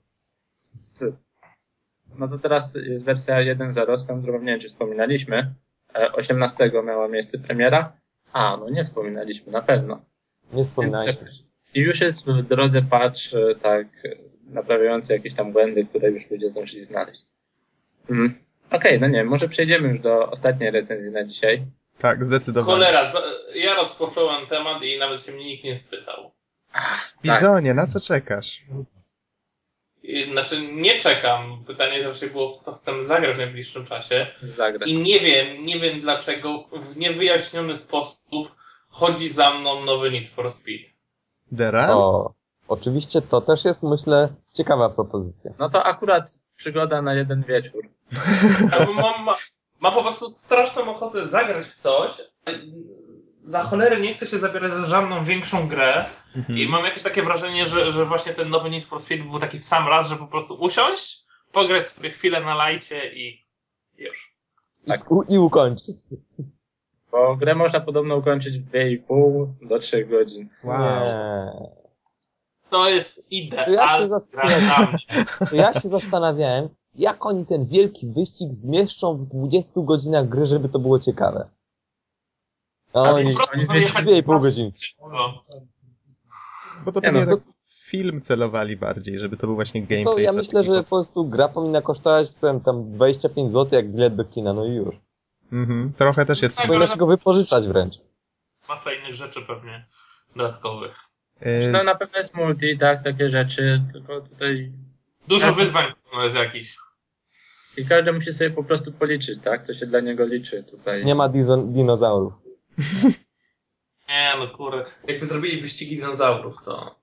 No 2.18 2.28
to 2.28 2.38
teraz 2.38 2.76
jest 2.76 3.06
wersja 3.06 3.36
1.0, 3.36 3.98
z 3.98 4.22
którą 4.22 4.40
nie 4.40 4.46
wiem, 4.46 4.60
czy 4.60 4.68
wspominaliśmy. 4.68 5.54
E, 5.96 6.12
18 6.12 6.72
miała 6.86 7.08
miejsce 7.08 7.40
premiera. 7.40 7.94
A, 8.34 8.58
no 8.58 8.70
nie 8.70 8.84
wspominaliśmy, 8.84 9.52
na 9.52 9.62
pewno. 9.62 10.02
Nie 10.54 10.64
jakoś- 11.12 11.44
I 11.74 11.80
już 11.80 12.02
jest 12.02 12.28
w 12.28 12.42
drodze 12.42 12.82
patch, 12.82 13.20
e, 13.34 13.56
tak, 13.56 13.88
e, 14.06 14.10
naprawiający 14.50 15.14
jakieś 15.14 15.34
tam 15.34 15.52
błędy, 15.54 15.86
które 15.86 16.10
już 16.10 16.30
ludzie 16.32 16.50
zdążyli 16.50 16.84
znaleźć. 16.84 17.26
Mm. 18.10 18.36
Okej, 18.72 19.00
no 19.00 19.08
nie, 19.08 19.24
może 19.24 19.48
przejdziemy 19.48 19.88
już 19.88 20.00
do 20.00 20.30
ostatniej 20.32 20.72
recenzji 20.72 21.12
na 21.12 21.24
dzisiaj. 21.24 21.66
Tak, 22.00 22.26
zdecydowanie. 22.26 22.74
Cholera, 22.86 23.12
ja 23.56 23.74
rozpocząłem 23.76 24.48
temat 24.48 24.84
i 24.84 25.00
nawet 25.00 25.22
się 25.22 25.32
mnie 25.32 25.46
nikt 25.46 25.64
nie 25.64 25.78
spytał. 25.78 26.32
Tak. 26.74 27.14
Bizonie, 27.24 27.74
na 27.74 27.88
co 27.88 28.00
czekasz? 28.00 28.64
Znaczy, 30.32 30.68
nie 30.72 30.99
czekam. 30.99 31.64
Pytanie 31.68 32.03
raczej 32.03 32.30
było, 32.30 32.53
w 32.53 32.57
co 32.57 32.72
chcemy 32.72 33.06
zagrać 33.06 33.36
w 33.36 33.40
najbliższym 33.40 33.86
czasie. 33.86 34.27
Zagrać. 34.41 34.90
I 34.90 34.98
nie 34.98 35.19
wiem, 35.19 35.65
nie 35.65 35.80
wiem 35.80 36.02
dlaczego 36.02 36.64
w 36.72 36.98
niewyjaśniony 36.98 37.76
sposób 37.76 38.56
chodzi 38.90 39.30
za 39.30 39.53
mną 39.53 39.86
nowy 39.86 40.11
Need 40.11 40.30
for 40.30 40.49
Speed. 40.49 40.90
The 41.57 41.72
Run? 41.72 41.90
O, 41.90 42.34
oczywiście 42.68 43.22
to 43.22 43.41
też 43.41 43.65
jest, 43.65 43.84
myślę, 43.84 44.30
ciekawa 44.53 44.90
propozycja. 44.90 45.52
No 45.60 45.69
to 45.69 45.84
akurat 45.84 46.40
przygoda 46.56 47.02
na 47.02 47.14
jeden 47.14 47.44
wieczór. 47.44 47.90
Albo 48.80 48.94
mam, 48.94 49.23
ma, 49.23 49.36
mam 49.80 49.94
po 49.94 50.02
prostu 50.02 50.30
straszną 50.30 50.91
ochotę 50.91 51.27
zagrać 51.27 51.65
w 51.65 51.76
coś. 51.76 52.11
Za 53.46 53.64
cholerę 53.64 54.00
nie 54.02 54.14
chcę 54.14 54.26
się 54.26 54.40
zabierać 54.40 54.72
za 54.72 54.86
żadną 54.86 55.26
większą 55.26 55.68
grę. 55.68 56.06
Mhm. 56.36 56.60
I 56.60 56.68
mam 56.68 56.86
jakieś 56.86 57.04
takie 57.04 57.24
wrażenie, 57.24 57.66
że, 57.66 57.92
że 57.92 58.06
właśnie 58.06 58.34
ten 58.34 58.50
nowy 58.50 58.70
Need 58.70 58.84
for 58.84 59.00
Speed 59.02 59.24
był 59.24 59.40
taki 59.40 59.60
w 59.60 59.66
sam 59.66 59.88
raz, 59.88 60.10
że 60.10 60.16
po 60.16 60.28
prostu 60.28 60.54
usiąść, 60.54 61.26
pograć 61.52 61.90
sobie 61.90 62.10
chwilę 62.12 62.42
na 62.42 62.56
lajcie 62.56 63.14
i 63.14 63.46
już. 63.98 64.36
I, 64.88 64.92
sk- 64.92 65.26
I 65.30 65.40
ukończyć. 65.40 65.98
Bo 67.12 67.36
grę 67.36 67.56
można 67.56 67.80
podobno 67.80 68.16
ukończyć 68.16 68.60
w 68.60 68.72
2,5 68.72 69.48
do 69.62 69.80
3 69.80 70.06
godzin. 70.06 70.50
Wow. 70.64 71.76
To 72.70 72.90
jest 72.90 73.16
To 73.16 73.22
idealna 73.30 73.74
ja 73.74 73.88
się. 73.98 74.08
To 75.50 75.56
ja 75.64 75.74
się 75.74 75.90
zastanawiałem, 75.90 76.70
jak 76.96 77.26
oni 77.26 77.46
ten 77.46 77.66
wielki 77.66 78.08
wyścig 78.08 78.54
zmieszczą 78.54 79.18
w 79.18 79.26
20 79.26 79.82
godzinach 79.82 80.30
gry, 80.30 80.46
żeby 80.46 80.70
to 80.70 80.80
było 80.80 81.00
ciekawe. 81.00 81.48
A 82.96 83.00
Ale 83.00 83.14
oni 83.14 83.32
po 83.32 83.38
prostu 83.38 83.58
oni 83.58 83.66
wyjechać 83.66 84.06
2,5 84.06 84.40
z 84.40 84.44
godzin. 84.44 84.72
No. 85.02 85.44
Bo 86.86 86.92
to 86.92 87.00
Nie 87.00 87.02
pewnie 87.02 87.26
no, 87.26 87.38
tak 87.38 87.46
film 87.86 88.22
celowali 88.22 88.78
bardziej, 88.78 89.20
żeby 89.20 89.38
to 89.38 89.48
był 89.48 89.56
właśnie 89.56 89.82
gameplay. 89.82 90.16
To 90.16 90.20
ja 90.20 90.32
myślę, 90.32 90.64
że 90.64 90.84
po 90.84 90.90
prostu 90.90 91.26
gra 91.26 91.48
powinna 91.48 91.82
kosztować 91.82 92.28
powiem, 92.42 92.62
tam 92.62 92.92
25 92.92 93.52
zł 93.52 93.80
jak 93.80 93.92
bilet 93.92 94.16
do 94.16 94.26
kina, 94.26 94.54
no 94.54 94.66
i 94.66 94.72
już. 94.76 94.96
Mhm. 95.52 95.94
Trochę 95.98 96.26
też 96.26 96.42
jest... 96.42 96.58
Tak, 96.58 96.68
Powinno 96.68 96.88
się 96.88 96.98
go 96.98 97.08
wypożyczać 97.08 97.68
wręcz. 97.68 97.96
Masa 98.70 98.94
innych 98.94 99.16
rzeczy 99.16 99.42
pewnie 99.42 99.86
dodatkowych. 100.36 100.96
No 101.72 101.84
na 101.84 101.96
pewno 101.96 102.18
jest 102.18 102.36
multi, 102.36 102.78
tak, 102.78 103.04
takie 103.04 103.30
rzeczy, 103.30 103.82
tylko 103.94 104.22
tutaj 104.22 104.72
Dużo 105.28 105.48
Tak. 105.48 105.56
wyzwań 105.56 105.86
jest 106.24 106.36
jakiś. 106.36 106.78
i 107.78 107.86
każdy 107.86 108.14
musi 108.14 108.34
sobie 108.34 108.52
po 108.52 108.64
prostu 108.64 108.92
policzyć, 108.92 109.40
tak, 109.44 109.64
co 109.66 109.74
się 109.74 109.86
dla 109.86 110.00
niego 110.00 110.26
liczy 110.26 110.64
tutaj. 110.64 111.06
Nie 111.06 111.16
ma 111.16 111.30
dinozaurów. 111.68 112.34
Nie, 114.10 114.31
no 114.39 114.47
kurde. 114.47 114.84
Jakby 115.07 115.26
zrobili 115.26 115.61
wyścigi 115.61 115.95
dinozaurów, 115.95 116.56
to... 116.65 116.95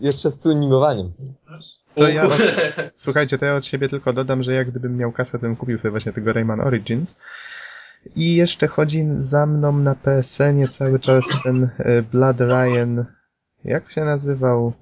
Jeszcze 0.00 0.30
z 0.30 0.40
tuningowaniem. 0.40 1.12
To 1.94 2.08
ja, 2.08 2.28
słuchajcie, 2.94 3.38
to 3.38 3.44
ja 3.46 3.56
od 3.56 3.66
siebie 3.66 3.88
tylko 3.88 4.12
dodam, 4.12 4.42
że 4.42 4.54
jak 4.54 4.70
gdybym 4.70 4.96
miał 4.96 5.12
kasę, 5.12 5.38
to 5.38 5.38
bym 5.38 5.56
kupił 5.56 5.78
sobie 5.78 5.90
właśnie 5.90 6.12
tego 6.12 6.32
Rayman 6.32 6.60
Origins. 6.60 7.20
I 8.16 8.36
jeszcze 8.36 8.66
chodzi 8.66 9.04
za 9.18 9.46
mną 9.46 9.72
na 9.72 9.94
PSN-ie 9.94 10.68
cały 10.68 11.00
czas 11.00 11.42
ten 11.44 11.70
e, 11.78 12.02
Blood 12.02 12.40
Ryan. 12.40 13.04
Jak 13.64 13.92
się 13.92 14.04
nazywał? 14.04 14.72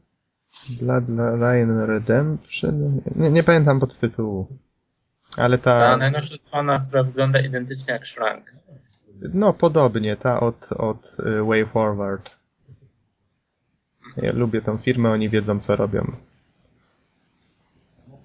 Blood 0.80 1.08
Ryan 1.40 1.80
Redemption? 1.80 3.00
Nie, 3.16 3.30
nie 3.30 3.42
pamiętam 3.42 3.80
podtytułu. 3.80 4.46
Ale 5.36 5.58
ta. 5.58 5.80
Ta 5.80 5.96
najnowsza 5.96 6.34
strona, 6.46 6.82
która 6.88 7.02
wygląda 7.02 7.40
identycznie 7.40 7.92
jak 7.92 8.06
Shrunk. 8.06 8.52
No, 9.34 9.52
podobnie, 9.52 10.16
ta 10.16 10.40
od, 10.40 10.72
od 10.72 11.16
e, 11.26 11.42
Way 11.42 11.66
Forward. 11.66 12.30
Ja 14.16 14.32
lubię 14.32 14.62
tą 14.62 14.76
firmę, 14.76 15.10
oni 15.10 15.28
wiedzą 15.28 15.58
co 15.58 15.76
robią. 15.76 16.12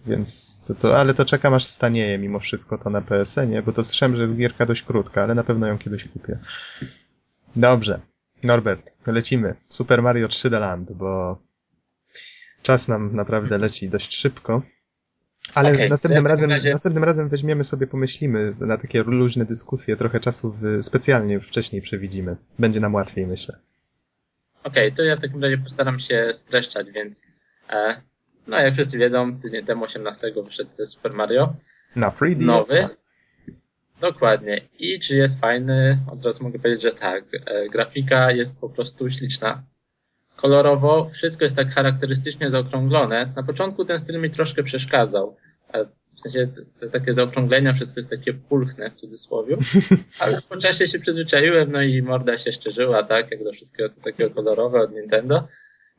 Więc 0.05 0.59
to, 0.67 0.75
to, 0.75 0.99
ale 0.99 1.13
to 1.13 1.25
czekam 1.25 1.53
aż 1.53 1.63
stanieje 1.63 2.17
mimo 2.17 2.39
wszystko 2.39 2.77
to 2.77 2.89
na 2.89 3.01
PSN-ie, 3.01 3.61
bo 3.61 3.71
to 3.71 3.83
słyszałem, 3.83 4.15
że 4.15 4.21
jest 4.21 4.35
gierka 4.35 4.65
dość 4.65 4.83
krótka, 4.83 5.23
ale 5.23 5.35
na 5.35 5.43
pewno 5.43 5.67
ją 5.67 5.77
kiedyś 5.77 6.07
kupię. 6.07 6.39
Dobrze. 7.55 7.99
Norbert, 8.43 9.07
lecimy. 9.07 9.55
Super 9.65 10.01
Mario 10.01 10.27
3D 10.27 10.59
Land, 10.59 10.91
bo 10.91 11.37
czas 12.61 12.87
nam 12.87 13.15
naprawdę 13.15 13.57
leci 13.57 13.89
dość 13.89 14.15
szybko. 14.15 14.61
Ale 15.53 15.71
Okej, 15.71 15.89
następnym, 15.89 16.27
razem, 16.27 16.49
razie- 16.49 16.71
następnym 16.71 17.03
razem 17.03 17.29
weźmiemy 17.29 17.63
sobie, 17.63 17.87
pomyślimy 17.87 18.55
na 18.59 18.77
takie 18.77 19.03
luźne 19.03 19.45
dyskusje, 19.45 19.95
trochę 19.95 20.19
czasu 20.19 20.51
w, 20.61 20.83
specjalnie 20.83 21.33
już 21.33 21.47
wcześniej 21.47 21.81
przewidzimy. 21.81 22.35
Będzie 22.59 22.79
nam 22.79 22.95
łatwiej, 22.95 23.27
myślę. 23.27 23.57
Okej, 24.63 24.93
to 24.93 25.03
ja 25.03 25.15
w 25.15 25.21
takim 25.21 25.43
razie 25.43 25.57
postaram 25.57 25.99
się 25.99 26.29
streszczać, 26.31 26.91
więc 26.91 27.21
e, 27.69 28.01
no 28.47 28.57
jak 28.59 28.73
wszyscy 28.73 28.97
wiedzą, 28.97 29.39
tydzień 29.39 29.65
temu 29.65 29.83
18 29.83 30.33
wyszedł 30.45 30.71
Super 30.85 31.13
Mario. 31.13 31.55
Na 31.95 32.09
3DS. 32.09 32.45
Nowy. 32.45 32.89
Dokładnie. 33.99 34.61
I 34.79 34.99
czy 34.99 35.15
jest 35.15 35.39
fajny? 35.39 35.99
Od 36.11 36.25
razu 36.25 36.43
mogę 36.43 36.59
powiedzieć, 36.59 36.83
że 36.83 36.91
tak. 36.91 37.23
E, 37.45 37.69
grafika 37.69 38.31
jest 38.31 38.59
po 38.59 38.69
prostu 38.69 39.11
śliczna. 39.11 39.63
Kolorowo 40.37 41.09
wszystko 41.13 41.43
jest 41.43 41.55
tak 41.55 41.69
charakterystycznie 41.69 42.49
zaokrąglone. 42.49 43.33
Na 43.35 43.43
początku 43.43 43.85
ten 43.85 43.99
styl 43.99 44.21
mi 44.21 44.29
troszkę 44.29 44.63
przeszkadzał. 44.63 45.35
W 46.13 46.19
sensie 46.19 46.47
te, 46.47 46.61
te 46.79 46.89
takie 46.89 47.13
zaokrąglenia, 47.13 47.73
wszystko 47.73 47.99
jest 47.99 48.09
takie 48.09 48.33
pulchne 48.33 48.91
w 48.91 48.93
cudzysłowie. 48.93 49.57
Ale 50.19 50.41
po 50.49 50.57
czasie 50.57 50.87
się 50.87 50.99
przyzwyczaiłem, 50.99 51.71
no 51.71 51.81
i 51.81 52.01
morda 52.01 52.37
się 52.37 52.51
szczerzyła, 52.51 53.03
tak, 53.03 53.31
jak 53.31 53.43
do 53.43 53.51
wszystkiego 53.51 53.89
co 53.89 54.01
takiego 54.01 54.29
kolorowe 54.29 54.81
od 54.81 54.91
Nintendo. 54.91 55.47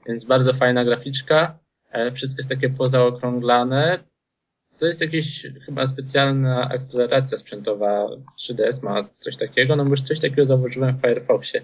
Więc 0.06 0.24
bardzo 0.24 0.52
fajna 0.52 0.84
graficzka. 0.84 1.58
E, 1.92 2.12
Wszystko 2.12 2.38
jest 2.38 2.48
takie 2.48 2.68
pozaokrąglane. 2.68 3.98
To 4.78 4.86
jest 4.86 5.00
jakaś 5.00 5.46
chyba 5.66 5.86
specjalna 5.86 6.68
akceleracja 6.68 7.38
sprzętowa 7.38 8.08
3DS 8.40 8.82
ma 8.82 9.08
coś 9.18 9.36
takiego, 9.36 9.76
no 9.76 9.84
bo 9.84 9.90
już 9.90 10.00
coś 10.00 10.20
takiego 10.20 10.44
zauważyłem 10.44 10.96
w 10.96 11.00
Firefoxie. 11.00 11.60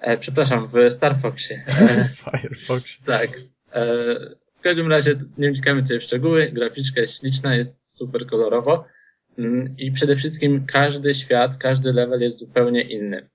E, 0.00 0.18
przepraszam, 0.18 0.66
w 0.66 0.90
Star 0.90 1.16
Foxie. 1.16 1.64
E, 1.66 2.04
Firefox. 2.24 2.98
tak. 3.04 3.30
E, 3.72 3.84
w 4.58 4.60
każdym 4.60 4.90
razie 4.90 5.14
nie 5.38 5.50
wnikamy 5.50 5.82
tutaj 5.82 6.00
w 6.00 6.02
szczegóły. 6.02 6.50
Graficzka 6.52 7.00
jest 7.00 7.20
śliczna, 7.20 7.54
jest 7.54 7.96
super 7.96 8.26
kolorowo. 8.26 8.84
Mm, 9.38 9.74
I 9.78 9.92
przede 9.92 10.16
wszystkim 10.16 10.66
każdy 10.66 11.14
świat, 11.14 11.56
każdy 11.56 11.92
level 11.92 12.20
jest 12.20 12.38
zupełnie 12.38 12.82
inny. 12.82 13.28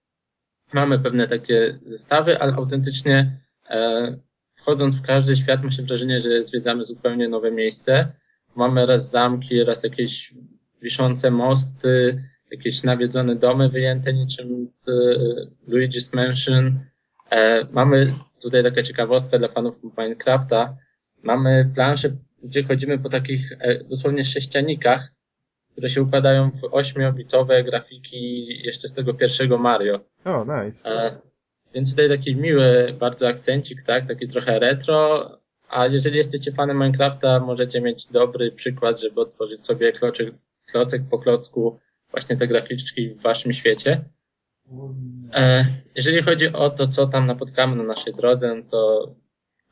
Mamy 0.74 1.00
pewne 1.00 1.28
takie 1.28 1.80
zestawy, 1.84 2.40
ale 2.40 2.54
autentycznie 2.54 3.40
e, 3.70 4.18
wchodząc 4.56 4.96
w 4.96 5.02
każdy 5.02 5.36
świat 5.36 5.64
ma 5.64 5.72
się 5.72 5.84
wrażenie, 5.84 6.22
że 6.22 6.44
zwiedzamy 6.44 6.86
zupełnie 6.86 7.30
nowe 7.30 7.52
miejsce. 7.52 8.12
Mamy 8.56 8.86
raz 8.86 9.12
zamki, 9.12 9.64
raz 9.64 9.84
jakieś 9.84 10.34
wiszące 10.82 11.32
mosty, 11.32 12.24
jakieś 12.52 12.84
nawiedzone 12.84 13.36
domy 13.36 13.70
wyjęte 13.70 14.14
niczym 14.14 14.70
z 14.70 14.90
e, 14.90 14.94
Luigi's 15.72 16.16
Mansion. 16.16 16.80
E, 17.30 17.66
mamy 17.72 18.14
tutaj 18.42 18.64
taka 18.64 18.84
ciekawostka 18.84 19.40
dla 19.40 19.48
fanów 19.48 19.76
Minecrafta. 19.98 20.78
Mamy 21.24 21.72
plansze, 21.76 22.10
gdzie 22.44 22.64
chodzimy 22.64 23.00
po 23.00 23.10
takich 23.10 23.52
e, 23.60 23.84
dosłownie 23.84 24.24
sześcianikach, 24.24 25.12
które 25.72 25.90
się 25.90 26.02
układają 26.02 26.52
w 26.52 26.64
ośmiobitowe 26.74 27.64
grafiki 27.64 28.48
jeszcze 28.64 28.88
z 28.88 28.94
tego 28.94 29.14
pierwszego 29.14 29.58
Mario. 29.58 30.00
O, 30.26 30.46
nice. 30.46 30.90
E, 30.90 31.18
więc 31.74 31.90
tutaj 31.90 32.10
taki 32.10 32.36
miły 32.36 32.96
bardzo 33.00 33.28
akcencik, 33.28 33.84
tak? 33.84 34.08
Taki 34.08 34.28
trochę 34.28 34.60
retro. 34.60 35.30
A 35.70 35.88
jeżeli 35.88 36.18
jesteście 36.18 36.52
fanem 36.52 36.78
Minecrafta, 36.78 37.40
możecie 37.40 37.82
mieć 37.82 38.08
dobry 38.08 38.52
przykład, 38.52 39.02
żeby 39.02 39.22
otworzyć 39.22 39.66
sobie 39.66 39.92
kloczek, 39.92 40.34
klocek 40.72 41.02
po 41.10 41.20
klocku 41.20 41.80
właśnie 42.12 42.38
te 42.38 42.48
graficzki 42.48 43.10
w 43.10 43.22
waszym 43.22 43.54
świecie. 43.54 44.06
E, 45.34 45.66
jeżeli 45.96 46.22
chodzi 46.22 46.48
o 46.48 46.70
to, 46.70 46.88
co 46.88 47.08
tam 47.08 47.26
napotkamy 47.26 47.76
na 47.76 47.84
naszej 47.84 48.14
drodze, 48.14 48.64
to 48.72 49.12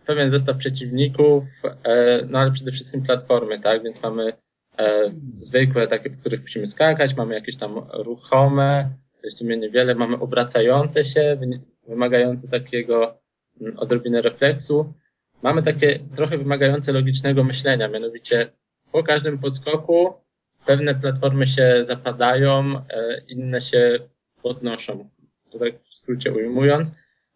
pewien 0.06 0.30
zestaw 0.30 0.58
przeciwników, 0.58 1.44
e, 1.84 2.20
no 2.30 2.40
ale 2.40 2.52
przede 2.52 2.72
wszystkim 2.72 3.04
platformy, 3.04 3.60
tak? 3.60 3.84
Więc 3.84 4.04
mamy 4.04 4.34
e, 4.78 5.14
zwykłe, 5.40 5.88
takie, 5.88 6.10
po 6.10 6.20
których 6.20 6.42
musimy 6.42 6.68
skakać, 6.68 7.16
mamy 7.16 7.36
jakieś 7.36 7.58
tam 7.58 7.88
ruchome, 7.94 8.90
to 9.20 9.28
jest 9.28 9.36
w 9.36 9.40
sumie 9.40 9.58
niewiele, 9.58 9.96
mamy 9.96 10.20
obracające 10.20 11.04
się, 11.04 11.38
wy- 11.40 11.62
wymagające 11.88 12.48
takiego 12.48 13.22
mm, 13.62 13.78
odrobinę 13.78 14.22
refleksu. 14.22 14.94
Mamy 15.42 15.64
takie 15.64 16.00
trochę 16.16 16.38
wymagające 16.38 16.94
logicznego 16.94 17.44
myślenia, 17.44 17.88
mianowicie 17.88 18.52
po 18.92 19.04
każdym 19.04 19.40
podskoku 19.40 20.14
pewne 20.70 20.96
platformy 20.96 21.48
się 21.48 21.86
zapadają, 21.86 22.78
e, 22.78 23.22
inne 23.28 23.62
się 23.62 24.00
podnoszą. 24.44 25.10
To 25.52 25.60
tak 25.60 25.82
w 25.84 25.96
skrócie 25.96 26.34
ujmując. 26.34 26.92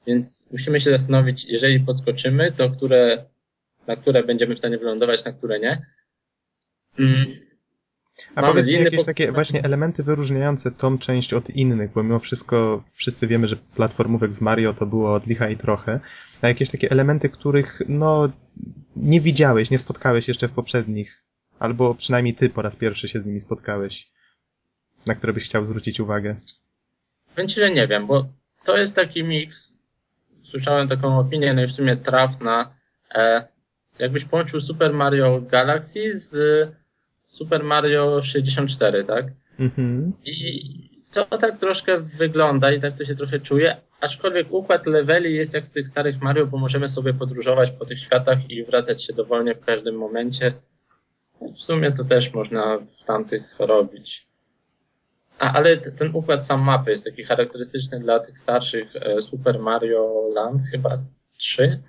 Więc 0.07 0.47
musimy 0.51 0.79
się 0.79 0.91
zastanowić, 0.91 1.45
jeżeli 1.45 1.79
podskoczymy, 1.79 2.51
to 2.51 2.69
które, 2.69 3.25
na 3.87 3.95
które 3.95 4.23
będziemy 4.23 4.55
w 4.55 4.57
stanie 4.57 4.77
wylądować, 4.77 5.25
na 5.25 5.31
które 5.33 5.59
nie. 5.59 5.85
Mm. 6.99 7.25
A 8.35 8.41
Mamy 8.41 8.53
powiedz 8.53 8.67
mi 8.67 8.73
jakieś 8.73 9.05
takie 9.05 9.31
właśnie 9.31 9.63
elementy 9.63 10.03
wyróżniające 10.03 10.71
tą 10.71 10.97
część 10.97 11.33
od 11.33 11.49
innych, 11.49 11.91
bo 11.91 12.03
mimo 12.03 12.19
wszystko 12.19 12.83
wszyscy 12.95 13.27
wiemy, 13.27 13.47
że 13.47 13.55
platformówek 13.55 14.33
z 14.33 14.41
Mario 14.41 14.73
to 14.73 14.85
było 14.85 15.13
od 15.13 15.27
licha 15.27 15.49
i 15.49 15.57
trochę. 15.57 15.99
A 16.41 16.47
jakieś 16.47 16.69
takie 16.69 16.91
elementy, 16.91 17.29
których 17.29 17.81
no 17.87 18.29
nie 18.95 19.21
widziałeś, 19.21 19.71
nie 19.71 19.77
spotkałeś 19.77 20.27
jeszcze 20.27 20.47
w 20.47 20.51
poprzednich, 20.51 21.23
albo 21.63 21.95
przynajmniej 21.95 22.35
ty 22.35 22.49
po 22.49 22.61
raz 22.61 22.75
pierwszy 22.75 23.09
się 23.09 23.19
z 23.19 23.25
nimi 23.25 23.39
spotkałeś, 23.39 24.11
na 25.05 25.15
które 25.15 25.33
byś 25.33 25.45
chciał 25.45 25.65
zwrócić 25.65 25.99
uwagę. 25.99 26.35
Powiem 27.35 27.47
ci, 27.47 27.59
że 27.59 27.71
nie 27.71 27.87
wiem, 27.87 28.07
bo 28.07 28.25
to 28.63 28.77
jest 28.77 28.95
taki 28.95 29.23
miks. 29.23 29.73
Słyszałem 30.43 30.87
taką 30.87 31.19
opinię, 31.19 31.53
no 31.53 31.63
i 31.63 31.67
w 31.67 31.71
sumie 31.71 31.97
trafna. 31.97 32.75
E, 33.15 33.47
jakbyś 33.99 34.25
połączył 34.25 34.59
Super 34.59 34.93
Mario 34.93 35.41
Galaxy 35.41 36.19
z 36.19 36.35
Super 37.27 37.63
Mario 37.63 38.21
64, 38.21 39.03
tak? 39.03 39.25
Mhm. 39.59 40.13
I 40.25 41.03
to 41.11 41.25
tak 41.25 41.57
troszkę 41.57 41.99
wygląda 41.99 42.71
i 42.71 42.81
tak 42.81 42.97
to 42.97 43.05
się 43.05 43.15
trochę 43.15 43.39
czuje, 43.39 43.77
aczkolwiek 44.01 44.47
układ 44.51 44.85
leveli 44.85 45.35
jest 45.35 45.53
jak 45.53 45.67
z 45.67 45.71
tych 45.71 45.87
starych 45.87 46.21
Mario, 46.21 46.47
bo 46.47 46.57
możemy 46.57 46.89
sobie 46.89 47.13
podróżować 47.13 47.71
po 47.71 47.85
tych 47.85 47.99
światach 47.99 48.49
i 48.49 48.63
wracać 48.63 49.03
się 49.05 49.13
dowolnie 49.13 49.55
w 49.55 49.65
każdym 49.65 49.95
momencie. 49.95 50.53
W 51.55 51.59
sumie 51.59 51.91
to 51.91 52.03
też 52.03 52.33
można 52.33 52.77
w 52.77 53.05
tamtych 53.05 53.43
robić. 53.59 54.27
A, 55.39 55.53
ale 55.53 55.77
ten 55.77 56.15
układ 56.15 56.45
sam 56.45 56.61
mapy 56.61 56.91
jest 56.91 57.05
taki 57.05 57.23
charakterystyczny 57.23 57.99
dla 57.99 58.19
tych 58.19 58.37
starszych 58.37 58.95
e, 58.95 59.21
Super 59.21 59.59
Mario 59.59 60.29
Land, 60.33 60.61
chyba 60.71 60.97
3. 61.37 61.83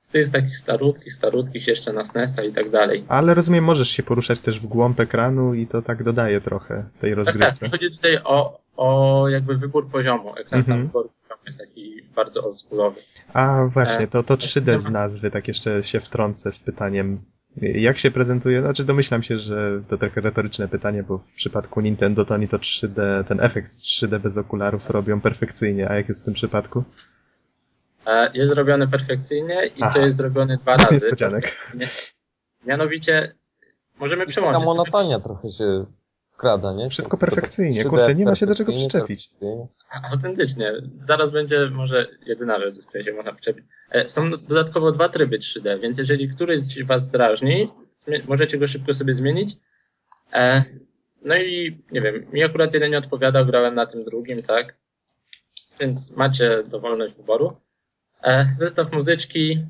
Z 0.00 0.08
tych 0.08 0.28
takich 0.28 0.56
starutkich, 0.56 1.12
starutkich 1.14 1.66
jeszcze 1.66 1.92
na 1.92 2.04
SNES-a 2.04 2.42
i 2.42 2.52
tak 2.52 2.70
dalej. 2.70 3.04
Ale 3.08 3.34
rozumiem, 3.34 3.64
możesz 3.64 3.88
się 3.88 4.02
poruszać 4.02 4.38
też 4.40 4.60
w 4.60 4.66
głąb 4.66 5.00
ekranu 5.00 5.54
i 5.54 5.66
to 5.66 5.82
tak 5.82 6.02
dodaje 6.02 6.40
trochę 6.40 6.74
tej 6.74 6.84
Tak, 6.84 7.00
tak. 7.00 7.16
rozgrywce. 7.16 7.68
Chodzi 7.68 7.90
tutaj 7.90 8.18
o, 8.24 8.60
o 8.76 9.28
jakby 9.28 9.56
wybór 9.56 9.90
poziomu. 9.90 10.36
Ekran 10.36 10.64
sam 10.64 10.82
wyboru 10.82 11.10
poziomu 11.22 11.42
jest 11.46 11.58
taki 11.58 12.02
bardzo 12.16 12.44
oldschoolowy. 12.44 13.00
A 13.32 13.64
właśnie, 13.66 14.08
to, 14.08 14.22
to 14.22 14.34
E, 14.34 14.36
3D 14.36 14.78
z 14.78 14.90
nazwy, 14.90 15.30
tak 15.30 15.48
jeszcze 15.48 15.82
się 15.82 16.00
wtrącę 16.00 16.52
z 16.52 16.58
pytaniem. 16.58 17.20
Jak 17.56 17.98
się 17.98 18.10
prezentuje? 18.10 18.60
Znaczy 18.62 18.84
domyślam 18.84 19.22
się, 19.22 19.38
że 19.38 19.80
to 19.88 19.98
trochę 19.98 20.20
retoryczne 20.20 20.68
pytanie, 20.68 21.02
bo 21.02 21.18
w 21.18 21.32
przypadku 21.32 21.80
Nintendo 21.80 22.24
to 22.24 22.34
oni 22.34 22.48
to 22.48 22.58
3D, 22.58 23.24
ten 23.24 23.40
efekt 23.40 23.72
3D 23.72 24.18
bez 24.20 24.36
okularów 24.38 24.90
robią 24.90 25.20
perfekcyjnie, 25.20 25.90
a 25.90 25.96
jak 25.96 26.08
jest 26.08 26.22
w 26.22 26.24
tym 26.24 26.34
przypadku? 26.34 26.84
E, 28.06 28.30
Jest 28.34 28.52
zrobiony 28.52 28.88
perfekcyjnie 28.88 29.66
i 29.66 29.82
Aha. 29.82 29.94
to 29.94 30.00
jest 30.00 30.16
zrobiony 30.16 30.56
dwa 30.56 30.76
razy. 30.76 30.94
niespodzianek. 30.94 31.56
Mianowicie 32.66 33.34
możemy 34.00 34.22
taka 34.22 34.30
przełączyć. 34.30 34.64
monotonia 34.64 35.20
trochę 35.20 35.48
się 35.52 35.84
wkrada, 36.34 36.72
nie? 36.72 36.90
Wszystko 36.90 37.16
perfekcyjnie, 37.16 37.84
3D 37.84 37.88
kurczę, 37.88 38.14
nie 38.14 38.24
ma 38.24 38.34
się 38.34 38.46
do 38.46 38.54
czego 38.54 38.72
przyczepić. 38.72 39.30
Autentycznie. 40.12 40.72
Zaraz 40.96 41.30
będzie 41.30 41.70
może 41.70 42.06
jedyna 42.26 42.60
rzecz, 42.60 42.76
do 42.76 42.82
której 42.82 43.04
się 43.04 43.12
można 43.12 43.32
przyczepić. 43.32 43.64
E, 43.90 44.08
Są 44.08 44.30
dodatkowo 44.30 44.92
dwa 44.92 45.08
tryby 45.08 45.38
3D, 45.38 45.80
więc 45.80 45.98
jeżeli 45.98 46.28
któryś 46.28 46.60
z 46.60 46.86
Was 46.86 47.08
drażni, 47.08 47.70
możecie 48.28 48.58
go 48.58 48.66
szybko 48.66 48.94
sobie 48.94 49.14
zmienić. 49.14 49.56
E, 50.32 50.64
No 51.22 51.36
i 51.36 51.78
nie 51.92 52.00
wiem, 52.00 52.26
mi 52.32 52.42
akurat 52.44 52.74
jeden 52.74 52.90
nie 52.90 52.98
odpowiadał, 52.98 53.46
grałem 53.46 53.74
na 53.74 53.86
tym 53.86 54.04
drugim, 54.04 54.42
tak? 54.42 54.74
Więc 55.80 56.16
macie 56.16 56.62
dowolność 56.62 57.14
wyboru. 57.14 57.56
E, 58.22 58.46
Zestaw 58.56 58.92
muzyczki 58.92 59.64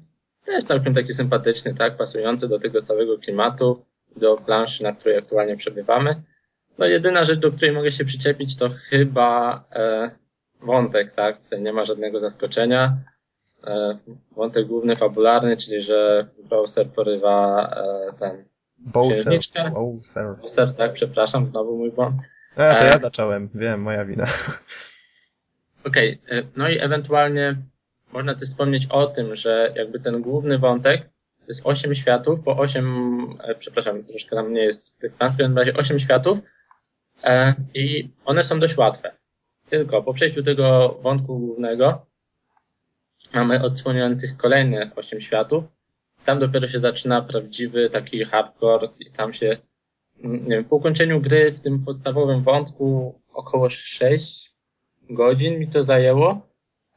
też 0.44 0.64
całkiem 0.64 0.94
taki 0.94 1.12
sympatyczny, 1.12 1.74
tak? 1.74 1.96
Pasujący 1.96 2.48
do 2.48 2.58
tego 2.58 2.80
całego 2.80 3.18
klimatu, 3.18 3.84
do 4.16 4.36
planszy, 4.36 4.82
na 4.82 4.92
której 4.92 5.18
aktualnie 5.18 5.56
przebywamy. 5.56 6.22
No 6.78 6.86
jedyna 6.86 7.24
rzecz, 7.24 7.38
do 7.40 7.50
której 7.50 7.72
mogę 7.72 7.90
się 7.90 8.04
przyczepić, 8.04 8.56
to 8.56 8.68
chyba 8.90 9.64
wątek, 10.60 11.12
tak? 11.12 11.42
Tutaj 11.42 11.62
nie 11.62 11.72
ma 11.72 11.84
żadnego 11.84 12.20
zaskoczenia. 12.20 12.96
E, 13.66 13.98
wątek 14.36 14.66
główny, 14.66 14.96
fabularny, 14.96 15.56
czyli 15.56 15.82
że 15.82 16.26
browser 16.44 16.90
porywa 16.90 17.66
e, 17.76 18.12
ten 18.18 18.44
Bowser. 18.78 19.38
Bowser. 19.72 20.34
browser, 20.36 20.74
tak? 20.74 20.92
Przepraszam, 20.92 21.46
znowu 21.46 21.76
mój 21.76 21.92
błąd. 21.92 22.16
A, 22.56 22.74
to 22.74 22.86
E. 22.86 22.90
ja 22.90 22.98
zacząłem, 22.98 23.48
wiem, 23.54 23.82
moja 23.82 24.04
wina. 24.04 24.26
Okej, 25.86 26.20
e, 26.30 26.42
no 26.56 26.68
i 26.68 26.78
ewentualnie 26.78 27.56
można 28.12 28.34
też 28.34 28.48
wspomnieć 28.48 28.86
o 28.86 29.06
tym, 29.06 29.36
że 29.36 29.72
jakby 29.76 30.00
ten 30.00 30.22
główny 30.22 30.58
wątek 30.58 31.02
to 31.38 31.44
jest 31.48 31.60
8 31.64 31.94
światów, 31.94 32.40
po 32.44 32.56
8, 32.56 33.36
e, 33.44 33.54
przepraszam, 33.54 34.04
troszkę 34.04 34.36
nam 34.36 34.52
nie 34.52 34.60
jest 34.60 34.96
w 34.96 34.98
tych 34.98 35.14
w 35.14 35.18
każdym 35.18 35.58
razie 35.58 35.74
8 35.74 35.98
światów 35.98 36.38
e, 37.24 37.54
i 37.74 38.10
one 38.24 38.44
są 38.44 38.60
dość 38.60 38.76
łatwe. 38.76 39.12
Tylko 39.66 40.02
po 40.02 40.14
przejściu 40.14 40.42
tego 40.42 40.98
wątku 41.02 41.38
głównego 41.38 42.06
mamy 43.34 43.62
odsłoniętych 43.62 44.36
kolejne 44.36 44.90
8 44.96 45.20
światów. 45.20 45.64
Tam 46.24 46.38
dopiero 46.38 46.68
się 46.68 46.78
zaczyna 46.78 47.22
prawdziwy 47.22 47.90
taki 47.90 48.24
hardcore 48.24 48.88
i 48.98 49.10
tam 49.10 49.32
się, 49.32 49.56
mm, 50.24 50.44
nie 50.44 50.56
wiem, 50.56 50.64
po 50.64 50.76
ukończeniu 50.76 51.20
gry 51.20 51.52
w 51.52 51.60
tym 51.60 51.84
podstawowym 51.84 52.42
wątku 52.42 53.14
około 53.32 53.68
6 53.68 54.52
godzin 55.10 55.58
mi 55.58 55.68
to 55.68 55.84
zajęło. 55.84 56.48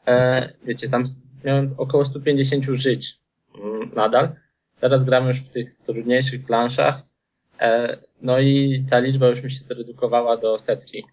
E, 0.07 0.49
wiecie, 0.63 0.89
tam 0.89 1.03
miałem 1.43 1.75
około 1.77 2.05
150 2.05 2.65
żyć 2.65 3.19
mm, 3.55 3.91
nadal. 3.95 4.35
Teraz 4.79 5.03
gram 5.03 5.27
już 5.27 5.37
w 5.37 5.49
tych 5.49 5.75
trudniejszych 5.77 6.45
planszach. 6.45 7.01
E, 7.59 7.97
no 8.21 8.39
i 8.39 8.85
ta 8.89 8.99
liczba 8.99 9.27
już 9.27 9.43
mi 9.43 9.51
się 9.51 9.59
zredukowała 9.59 10.37
do 10.37 10.57
setki. 10.57 11.05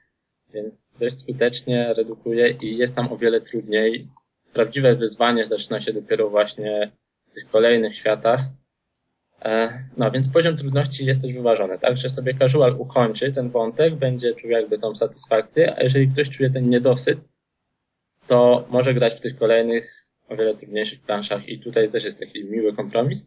Więc 0.55 0.95
dość 1.01 1.19
skutecznie 1.19 1.95
redukuje 1.95 2.51
i 2.51 2.77
jest 2.77 2.95
tam 2.95 3.13
o 3.13 3.17
wiele 3.17 3.41
trudniej. 3.41 4.09
Prawdziwe 4.53 4.95
wyzwanie 4.95 5.47
zaczyna 5.47 5.81
się 5.81 5.93
dopiero 5.93 6.31
właśnie 6.31 6.91
w 7.31 7.35
tych 7.35 7.49
kolejnych 7.51 7.97
światach. 7.97 8.41
E, 9.45 9.85
No 9.99 10.11
więc 10.11 10.29
poziom 10.29 10.57
trudności 10.57 11.05
jest 11.05 11.23
też 11.23 11.33
wyważony, 11.33 11.79
tak? 11.79 11.97
Że 11.97 12.11
sobie 12.11 12.35
casual 12.35 12.77
ukończy 12.79 13.33
ten 13.33 13.51
wątek, 13.51 13.95
będzie 13.95 14.35
czuł 14.35 14.51
jakby 14.51 14.79
tą 14.79 14.95
satysfakcję, 14.95 15.77
a 15.77 15.83
jeżeli 15.83 16.09
ktoś 16.09 16.31
czuje 16.31 16.51
ten 16.51 16.69
niedosyt, 16.69 17.29
to 18.27 18.67
może 18.71 18.95
grać 18.95 19.15
w 19.15 19.21
tych 19.21 19.39
kolejnych, 19.39 20.07
o 20.29 20.37
wiele 20.37 20.55
trudniejszych 20.55 21.01
planszach 21.01 21.49
i 21.49 21.59
tutaj 21.59 21.91
też 21.91 22.05
jest 22.05 22.19
taki 22.19 22.45
miły 22.45 22.73
kompromis. 22.73 23.27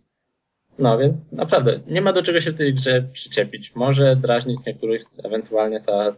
No 0.79 0.97
więc 0.97 1.31
naprawdę 1.31 1.79
nie 1.87 2.01
ma 2.01 2.13
do 2.13 2.23
czego 2.23 2.41
się 2.41 2.51
w 2.51 2.57
tej 2.57 2.73
grze 2.73 3.01
przyczepić. 3.01 3.75
Może 3.75 4.15
drażnić 4.15 4.59
niektórych 4.65 5.01
ewentualnie 5.23 5.81
ta 5.81 6.15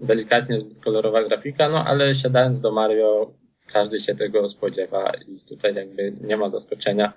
delikatnie 0.00 0.58
zbyt 0.58 0.80
kolorowa 0.80 1.24
grafika, 1.24 1.68
no 1.68 1.84
ale 1.84 2.14
siadając 2.14 2.60
do 2.60 2.72
Mario 2.72 3.34
każdy 3.72 4.00
się 4.00 4.14
tego 4.14 4.48
spodziewa 4.48 5.12
i 5.28 5.40
tutaj 5.40 5.74
jakby 5.74 6.12
nie 6.20 6.36
ma 6.36 6.50
zaskoczenia. 6.50 7.12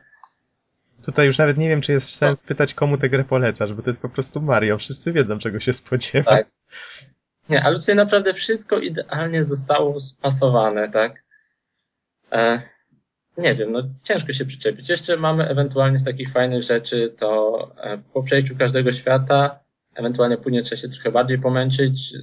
Tutaj 1.06 1.28
już 1.28 1.38
nawet 1.38 1.57
nie 1.57 1.69
wiem, 1.69 1.82
czy 1.82 1.91
jest 1.91 2.10
sens 2.10 2.41
pytać, 2.41 2.73
komu 2.73 2.98
tę 2.98 3.10
grę 3.10 3.23
polecasz, 3.23 3.73
bo 3.73 3.82
to 3.82 3.90
jest 3.90 4.02
po 4.02 4.10
prostu 4.10 4.41
Mario. 4.41 4.78
Wszyscy 4.78 5.14
wiedzą, 5.14 5.40
czego 5.40 5.60
się 5.60 5.73
spodziewa. 5.73 6.32
Tak. 6.32 6.48
Nie, 7.49 7.64
ale 7.64 7.80
tutaj 7.80 7.95
naprawdę 7.95 8.34
wszystko 8.34 8.80
idealnie 8.80 9.44
zostało 9.44 9.99
spasowane, 9.99 10.90
tak? 10.90 11.23
E, 12.32 12.61
nie 13.38 13.56
wiem, 13.56 13.72
no 13.72 13.84
ciężko 14.03 14.34
się 14.34 14.45
przyczepić. 14.45 14.90
Jeszcze 14.90 15.18
mamy 15.18 15.48
ewentualnie 15.48 15.99
z 15.99 16.03
takich 16.03 16.30
fajnych 16.30 16.64
rzeczy, 16.64 17.14
to 17.19 17.57
e, 17.84 17.98
po 18.14 18.23
przejściu 18.23 18.57
każdego 18.57 18.91
świata, 18.91 19.60
ewentualnie 19.95 20.38
później 20.38 20.64
trzeba 20.64 20.82
się 20.82 20.88
trochę 20.88 21.11
bardziej 21.11 21.40
pomęczyć. 21.40 22.14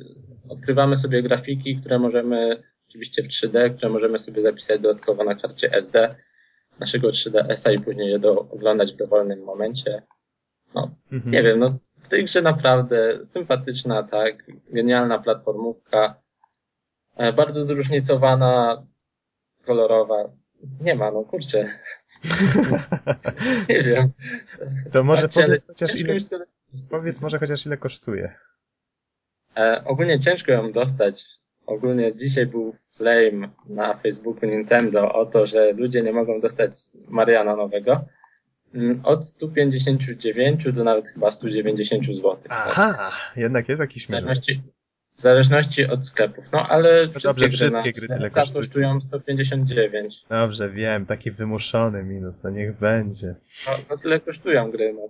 Odkrywamy 0.48 0.96
sobie 0.96 1.22
grafiki, 1.22 1.76
które 1.76 1.98
możemy, 1.98 2.62
oczywiście 2.88 3.22
w 3.22 3.26
3D, 3.28 3.76
które 3.76 3.88
możemy 3.88 4.18
sobie 4.18 4.42
zapisać 4.42 4.80
dodatkowo 4.80 5.24
na 5.24 5.34
karcie 5.34 5.72
SD 5.72 6.14
naszego 6.80 7.08
3DS-a 7.08 7.72
i 7.72 7.80
później 7.80 8.10
je 8.10 8.18
do, 8.18 8.40
oglądać 8.40 8.92
w 8.92 8.96
dowolnym 8.96 9.44
momencie. 9.44 10.02
No, 10.74 10.94
Mhm. 11.12 11.32
nie 11.32 11.42
wiem, 11.42 11.58
no 11.58 11.78
w 11.98 12.08
tej 12.08 12.24
grze 12.24 12.42
naprawdę 12.42 13.24
sympatyczna, 13.24 14.02
tak, 14.02 14.44
genialna 14.70 15.18
platformówka, 15.18 16.14
e, 17.16 17.32
bardzo 17.32 17.64
zróżnicowana, 17.64 18.86
kolorowa. 19.64 20.24
Nie 20.80 20.94
ma, 20.94 21.10
no 21.10 21.24
kurczę, 21.24 21.64
nie 23.68 23.82
wiem. 23.82 24.12
To 24.92 25.04
może 25.04 25.22
Patrzcie, 25.22 25.42
powiedz 25.42 25.66
chociaż 25.66 25.96
ile, 25.96 26.18
powiedz 26.90 27.20
może 27.20 27.38
chociaż 27.38 27.66
ile 27.66 27.76
kosztuje. 27.76 28.34
E, 29.56 29.82
ogólnie 29.84 30.18
ciężko 30.18 30.52
ją 30.52 30.72
dostać. 30.72 31.24
Ogólnie 31.68 32.14
dzisiaj 32.16 32.46
był 32.46 32.74
flame 32.96 33.48
na 33.68 33.94
Facebooku 33.96 34.46
Nintendo 34.50 35.12
o 35.12 35.26
to, 35.26 35.46
że 35.46 35.72
ludzie 35.72 36.02
nie 36.02 36.12
mogą 36.12 36.40
dostać 36.40 36.70
Mariana 37.08 37.56
nowego. 37.56 38.04
Mm, 38.74 39.00
Od 39.04 39.26
159 39.26 40.72
do 40.72 40.84
nawet 40.84 41.08
chyba 41.08 41.30
190 41.30 42.06
zł. 42.06 42.38
Aha, 42.48 43.10
jednak 43.36 43.68
jest 43.68 43.80
W 43.80 43.84
jakiś 43.84 44.08
minus. 44.08 44.20
zależności, 44.22 44.62
w 45.16 45.20
zależności 45.20 45.86
od 45.86 46.06
sklepów. 46.06 46.44
No 46.52 46.66
ale 46.68 47.08
wszystkie 47.08 47.28
dobrze, 47.28 47.48
gry, 47.48 47.56
wszystkie 47.56 47.92
gry 47.92 48.08
tyle 48.08 48.30
kosztują. 48.30 48.60
kosztują 48.62 49.00
159. 49.00 50.24
Dobrze, 50.28 50.70
wiem, 50.70 51.06
taki 51.06 51.30
wymuszony 51.30 52.04
minus, 52.04 52.42
no 52.44 52.50
niech 52.50 52.78
będzie. 52.78 53.34
No, 53.66 53.72
no 53.90 53.98
tyle 53.98 54.20
kosztują 54.20 54.70
gry. 54.70 54.92
No. 54.94 55.08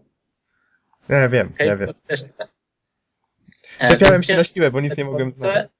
Ja 1.16 1.28
wiem, 1.28 1.52
Hej, 1.58 1.68
ja 1.68 1.76
wiem. 1.76 1.94
też. 2.06 2.24
E, 3.78 3.88
Czepiałem 3.88 4.14
więc 4.14 4.26
się 4.26 4.36
na 4.36 4.44
siłę, 4.44 4.70
bo 4.70 4.80
nic 4.80 4.96
nie 4.96 5.04
w 5.04 5.06
mogłem 5.06 5.26
znaleźć. 5.26 5.74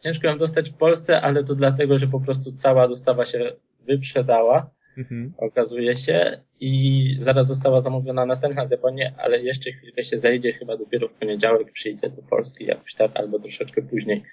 Ciężko 0.00 0.26
ją 0.26 0.38
dostać 0.38 0.70
w 0.70 0.74
Polsce, 0.74 1.20
ale 1.20 1.44
to 1.44 1.54
dlatego, 1.54 1.98
że 1.98 2.06
po 2.06 2.20
prostu 2.20 2.52
cała 2.52 2.88
dostawa 2.88 3.24
się 3.24 3.52
wyprzedała. 3.86 4.70
Mhm. 4.98 5.32
okazuje 5.38 5.96
się 5.96 6.40
i 6.60 7.16
zaraz 7.18 7.46
została 7.46 7.80
zamówiona 7.80 8.26
następna 8.26 8.68
z 8.68 8.70
Japonii, 8.70 9.04
ale 9.18 9.42
jeszcze 9.42 9.72
chwilkę 9.72 10.04
się 10.04 10.18
zejdzie, 10.18 10.52
chyba 10.52 10.76
dopiero 10.76 11.08
w 11.08 11.12
poniedziałek 11.12 11.72
przyjdzie 11.72 12.10
do 12.10 12.22
Polski 12.22 12.64
jakoś 12.64 12.94
tak, 12.94 13.16
albo 13.16 13.38
troszeczkę 13.38 13.82
później. 13.82 14.24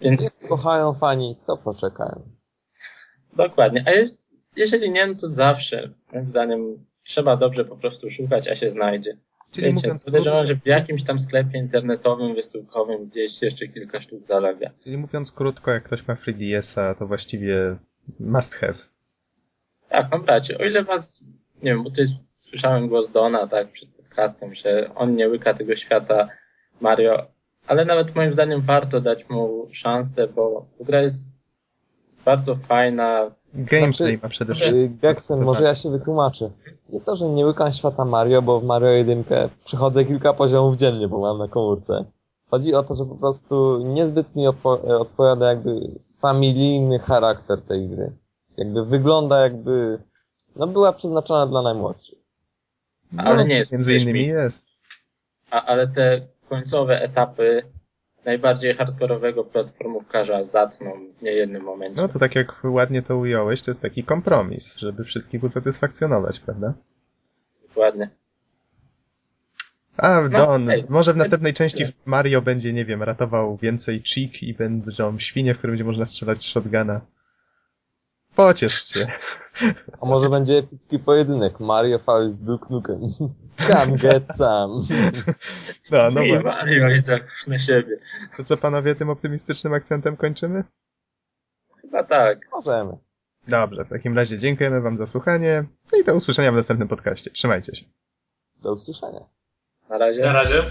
Nie 0.00 0.10
Więc 0.10 0.46
kochają 0.48 0.94
fani, 0.94 1.36
to 1.46 1.56
poczekają. 1.56 2.22
dokładnie. 3.36 3.84
A 3.86 3.90
je, 3.90 4.08
jeżeli 4.56 4.90
nie, 4.90 5.06
no 5.06 5.14
to 5.14 5.30
zawsze, 5.30 5.90
moim 6.12 6.28
zdaniem, 6.28 6.86
trzeba 7.04 7.36
dobrze 7.36 7.64
po 7.64 7.76
prostu 7.76 8.10
szukać, 8.10 8.48
a 8.48 8.54
się 8.54 8.70
znajdzie. 8.70 9.16
Czyli 9.52 9.66
Wiecie, 9.66 9.80
mówiąc, 9.82 10.04
podejrzewam, 10.04 10.38
krótko, 10.38 10.54
że 10.54 10.60
w 10.60 10.66
jakimś 10.66 11.04
tam 11.04 11.18
sklepie 11.18 11.58
internetowym, 11.58 12.34
wysyłkowym 12.34 13.06
gdzieś 13.06 13.42
jeszcze 13.42 13.68
kilka 13.68 14.00
sztuk 14.00 14.24
zalega. 14.24 14.70
czyli 14.84 14.96
mówiąc 14.96 15.32
krótko, 15.32 15.70
jak 15.70 15.82
ktoś 15.84 16.08
ma 16.08 16.14
3DS-a, 16.14 16.94
to 16.94 17.06
właściwie 17.06 17.76
must 18.20 18.54
have. 18.54 18.74
Tak, 19.88 20.08
no 20.12 20.18
bracie, 20.18 20.58
o 20.58 20.64
ile 20.64 20.84
was, 20.84 21.24
nie 21.62 21.70
wiem, 21.70 21.82
bo 21.82 21.90
tutaj 21.90 22.06
słyszałem 22.40 22.88
głos 22.88 23.10
Dona, 23.10 23.46
tak, 23.46 23.72
przed 23.72 23.88
podcastem, 23.88 24.54
że 24.54 24.94
on 24.94 25.16
nie 25.16 25.28
łyka 25.28 25.54
tego 25.54 25.76
świata 25.76 26.28
Mario, 26.80 27.26
ale 27.66 27.84
nawet 27.84 28.14
moim 28.14 28.32
zdaniem 28.32 28.60
warto 28.60 29.00
dać 29.00 29.28
mu 29.28 29.68
szansę, 29.72 30.28
bo 30.28 30.66
gra 30.80 31.00
jest 31.00 31.34
bardzo 32.24 32.56
fajna. 32.56 33.30
Gameplay 33.54 33.92
Znaczy, 33.92 34.18
ma 34.22 34.28
przede 34.28 34.54
wszystkim. 34.54 34.98
Geksen, 35.02 35.42
może 35.44 35.64
ja 35.64 35.74
się 35.74 35.90
wytłumaczę. 35.90 36.50
Nie 36.92 37.00
to, 37.00 37.16
że 37.16 37.28
nie 37.28 37.46
łykam 37.46 37.72
świata 37.72 38.04
Mario, 38.04 38.42
bo 38.42 38.60
w 38.60 38.64
Mario 38.64 38.88
1 38.88 39.24
przychodzę 39.64 40.04
kilka 40.04 40.32
poziomów 40.32 40.76
dziennie, 40.76 41.08
bo 41.08 41.18
mam 41.18 41.38
na 41.38 41.48
komórce. 41.48 42.04
Chodzi 42.50 42.74
o 42.74 42.82
to, 42.82 42.94
że 42.94 43.04
po 43.04 43.14
prostu 43.14 43.78
niezbyt 43.84 44.36
mi 44.36 44.48
opo- 44.48 44.90
e, 44.90 44.98
odpowiada 44.98 45.48
jakby 45.48 45.80
familijny 46.20 46.98
charakter 46.98 47.62
tej 47.62 47.88
gry. 47.88 48.12
Jakby 48.56 48.84
wygląda 48.84 49.40
jakby, 49.40 49.98
no 50.56 50.66
była 50.66 50.92
przeznaczona 50.92 51.46
dla 51.46 51.62
najmłodszych. 51.62 52.18
Ale 53.16 53.44
nie 53.44 53.54
jest, 53.54 53.72
Między 53.72 53.94
innymi 53.96 54.18
mi. 54.20 54.26
jest. 54.26 54.66
A, 55.50 55.64
ale 55.64 55.88
te 55.88 56.20
końcowe 56.48 57.02
etapy 57.02 57.62
najbardziej 58.24 58.74
hardkorowego 58.74 59.44
platformówkarza 59.44 60.44
zatną 60.44 60.92
w 61.18 61.22
niejednym 61.22 61.62
momencie. 61.62 62.02
No 62.02 62.08
to 62.08 62.18
tak 62.18 62.34
jak 62.34 62.60
ładnie 62.64 63.02
to 63.02 63.16
ująłeś, 63.16 63.62
to 63.62 63.70
jest 63.70 63.82
taki 63.82 64.04
kompromis, 64.04 64.76
żeby 64.76 65.04
wszystkich 65.04 65.44
usatysfakcjonować, 65.44 66.40
prawda? 66.40 66.74
Dokładnie. 67.68 68.10
A, 69.96 70.20
No, 70.20 70.28
Don, 70.28 70.66
hej. 70.66 70.84
może 70.88 71.14
w 71.14 71.16
następnej 71.16 71.54
części 71.54 71.84
Mario 72.04 72.42
będzie, 72.42 72.72
nie 72.72 72.84
wiem, 72.84 73.02
ratował 73.02 73.56
więcej 73.56 74.02
cheek 74.02 74.42
i 74.42 74.54
będą 74.54 75.18
świnie, 75.18 75.54
w 75.54 75.58
które 75.58 75.70
będzie 75.70 75.84
można 75.84 76.04
strzelać 76.04 76.38
z 76.38 76.46
shotguna. 76.46 77.00
Pociesz 78.34 78.84
się. 78.84 79.06
A 80.00 80.06
może 80.06 80.28
będzie 80.28 80.58
epicki 80.58 80.98
pojedynek. 80.98 81.60
Mario 81.60 81.98
vs 81.98 82.40
Duke 82.40 82.66
Nukem. 82.70 83.00
Come 83.70 83.96
get 83.96 84.28
some. 84.36 84.82
No, 85.90 86.06
no 86.14 86.22
I 86.22 86.38
właśnie. 86.40 86.62
Mario 86.62 86.90
i 86.90 87.02
tak 87.02 87.22
już 87.22 87.46
na 87.46 87.58
siebie. 87.58 87.96
To 88.36 88.44
co 88.44 88.56
panowie 88.56 88.94
tym 88.94 89.10
optymistycznym 89.10 89.72
akcentem 89.72 90.16
kończymy? 90.16 90.64
Chyba 91.80 92.04
tak. 92.04 92.48
Możemy. 92.52 92.96
Dobrze, 93.48 93.84
w 93.84 93.88
takim 93.88 94.16
razie 94.16 94.38
dziękujemy 94.38 94.80
wam 94.80 94.96
za 94.96 95.06
słuchanie 95.06 95.64
no 95.92 95.98
i 95.98 96.04
do 96.04 96.14
usłyszenia 96.14 96.52
w 96.52 96.54
następnym 96.54 96.88
podcaście. 96.88 97.30
Trzymajcie 97.30 97.74
się. 97.74 97.86
Do 98.62 98.72
usłyszenia. 98.72 99.20
Na 99.88 99.98
razie. 99.98 100.20
Na 100.20 100.32
razie. 100.32 100.62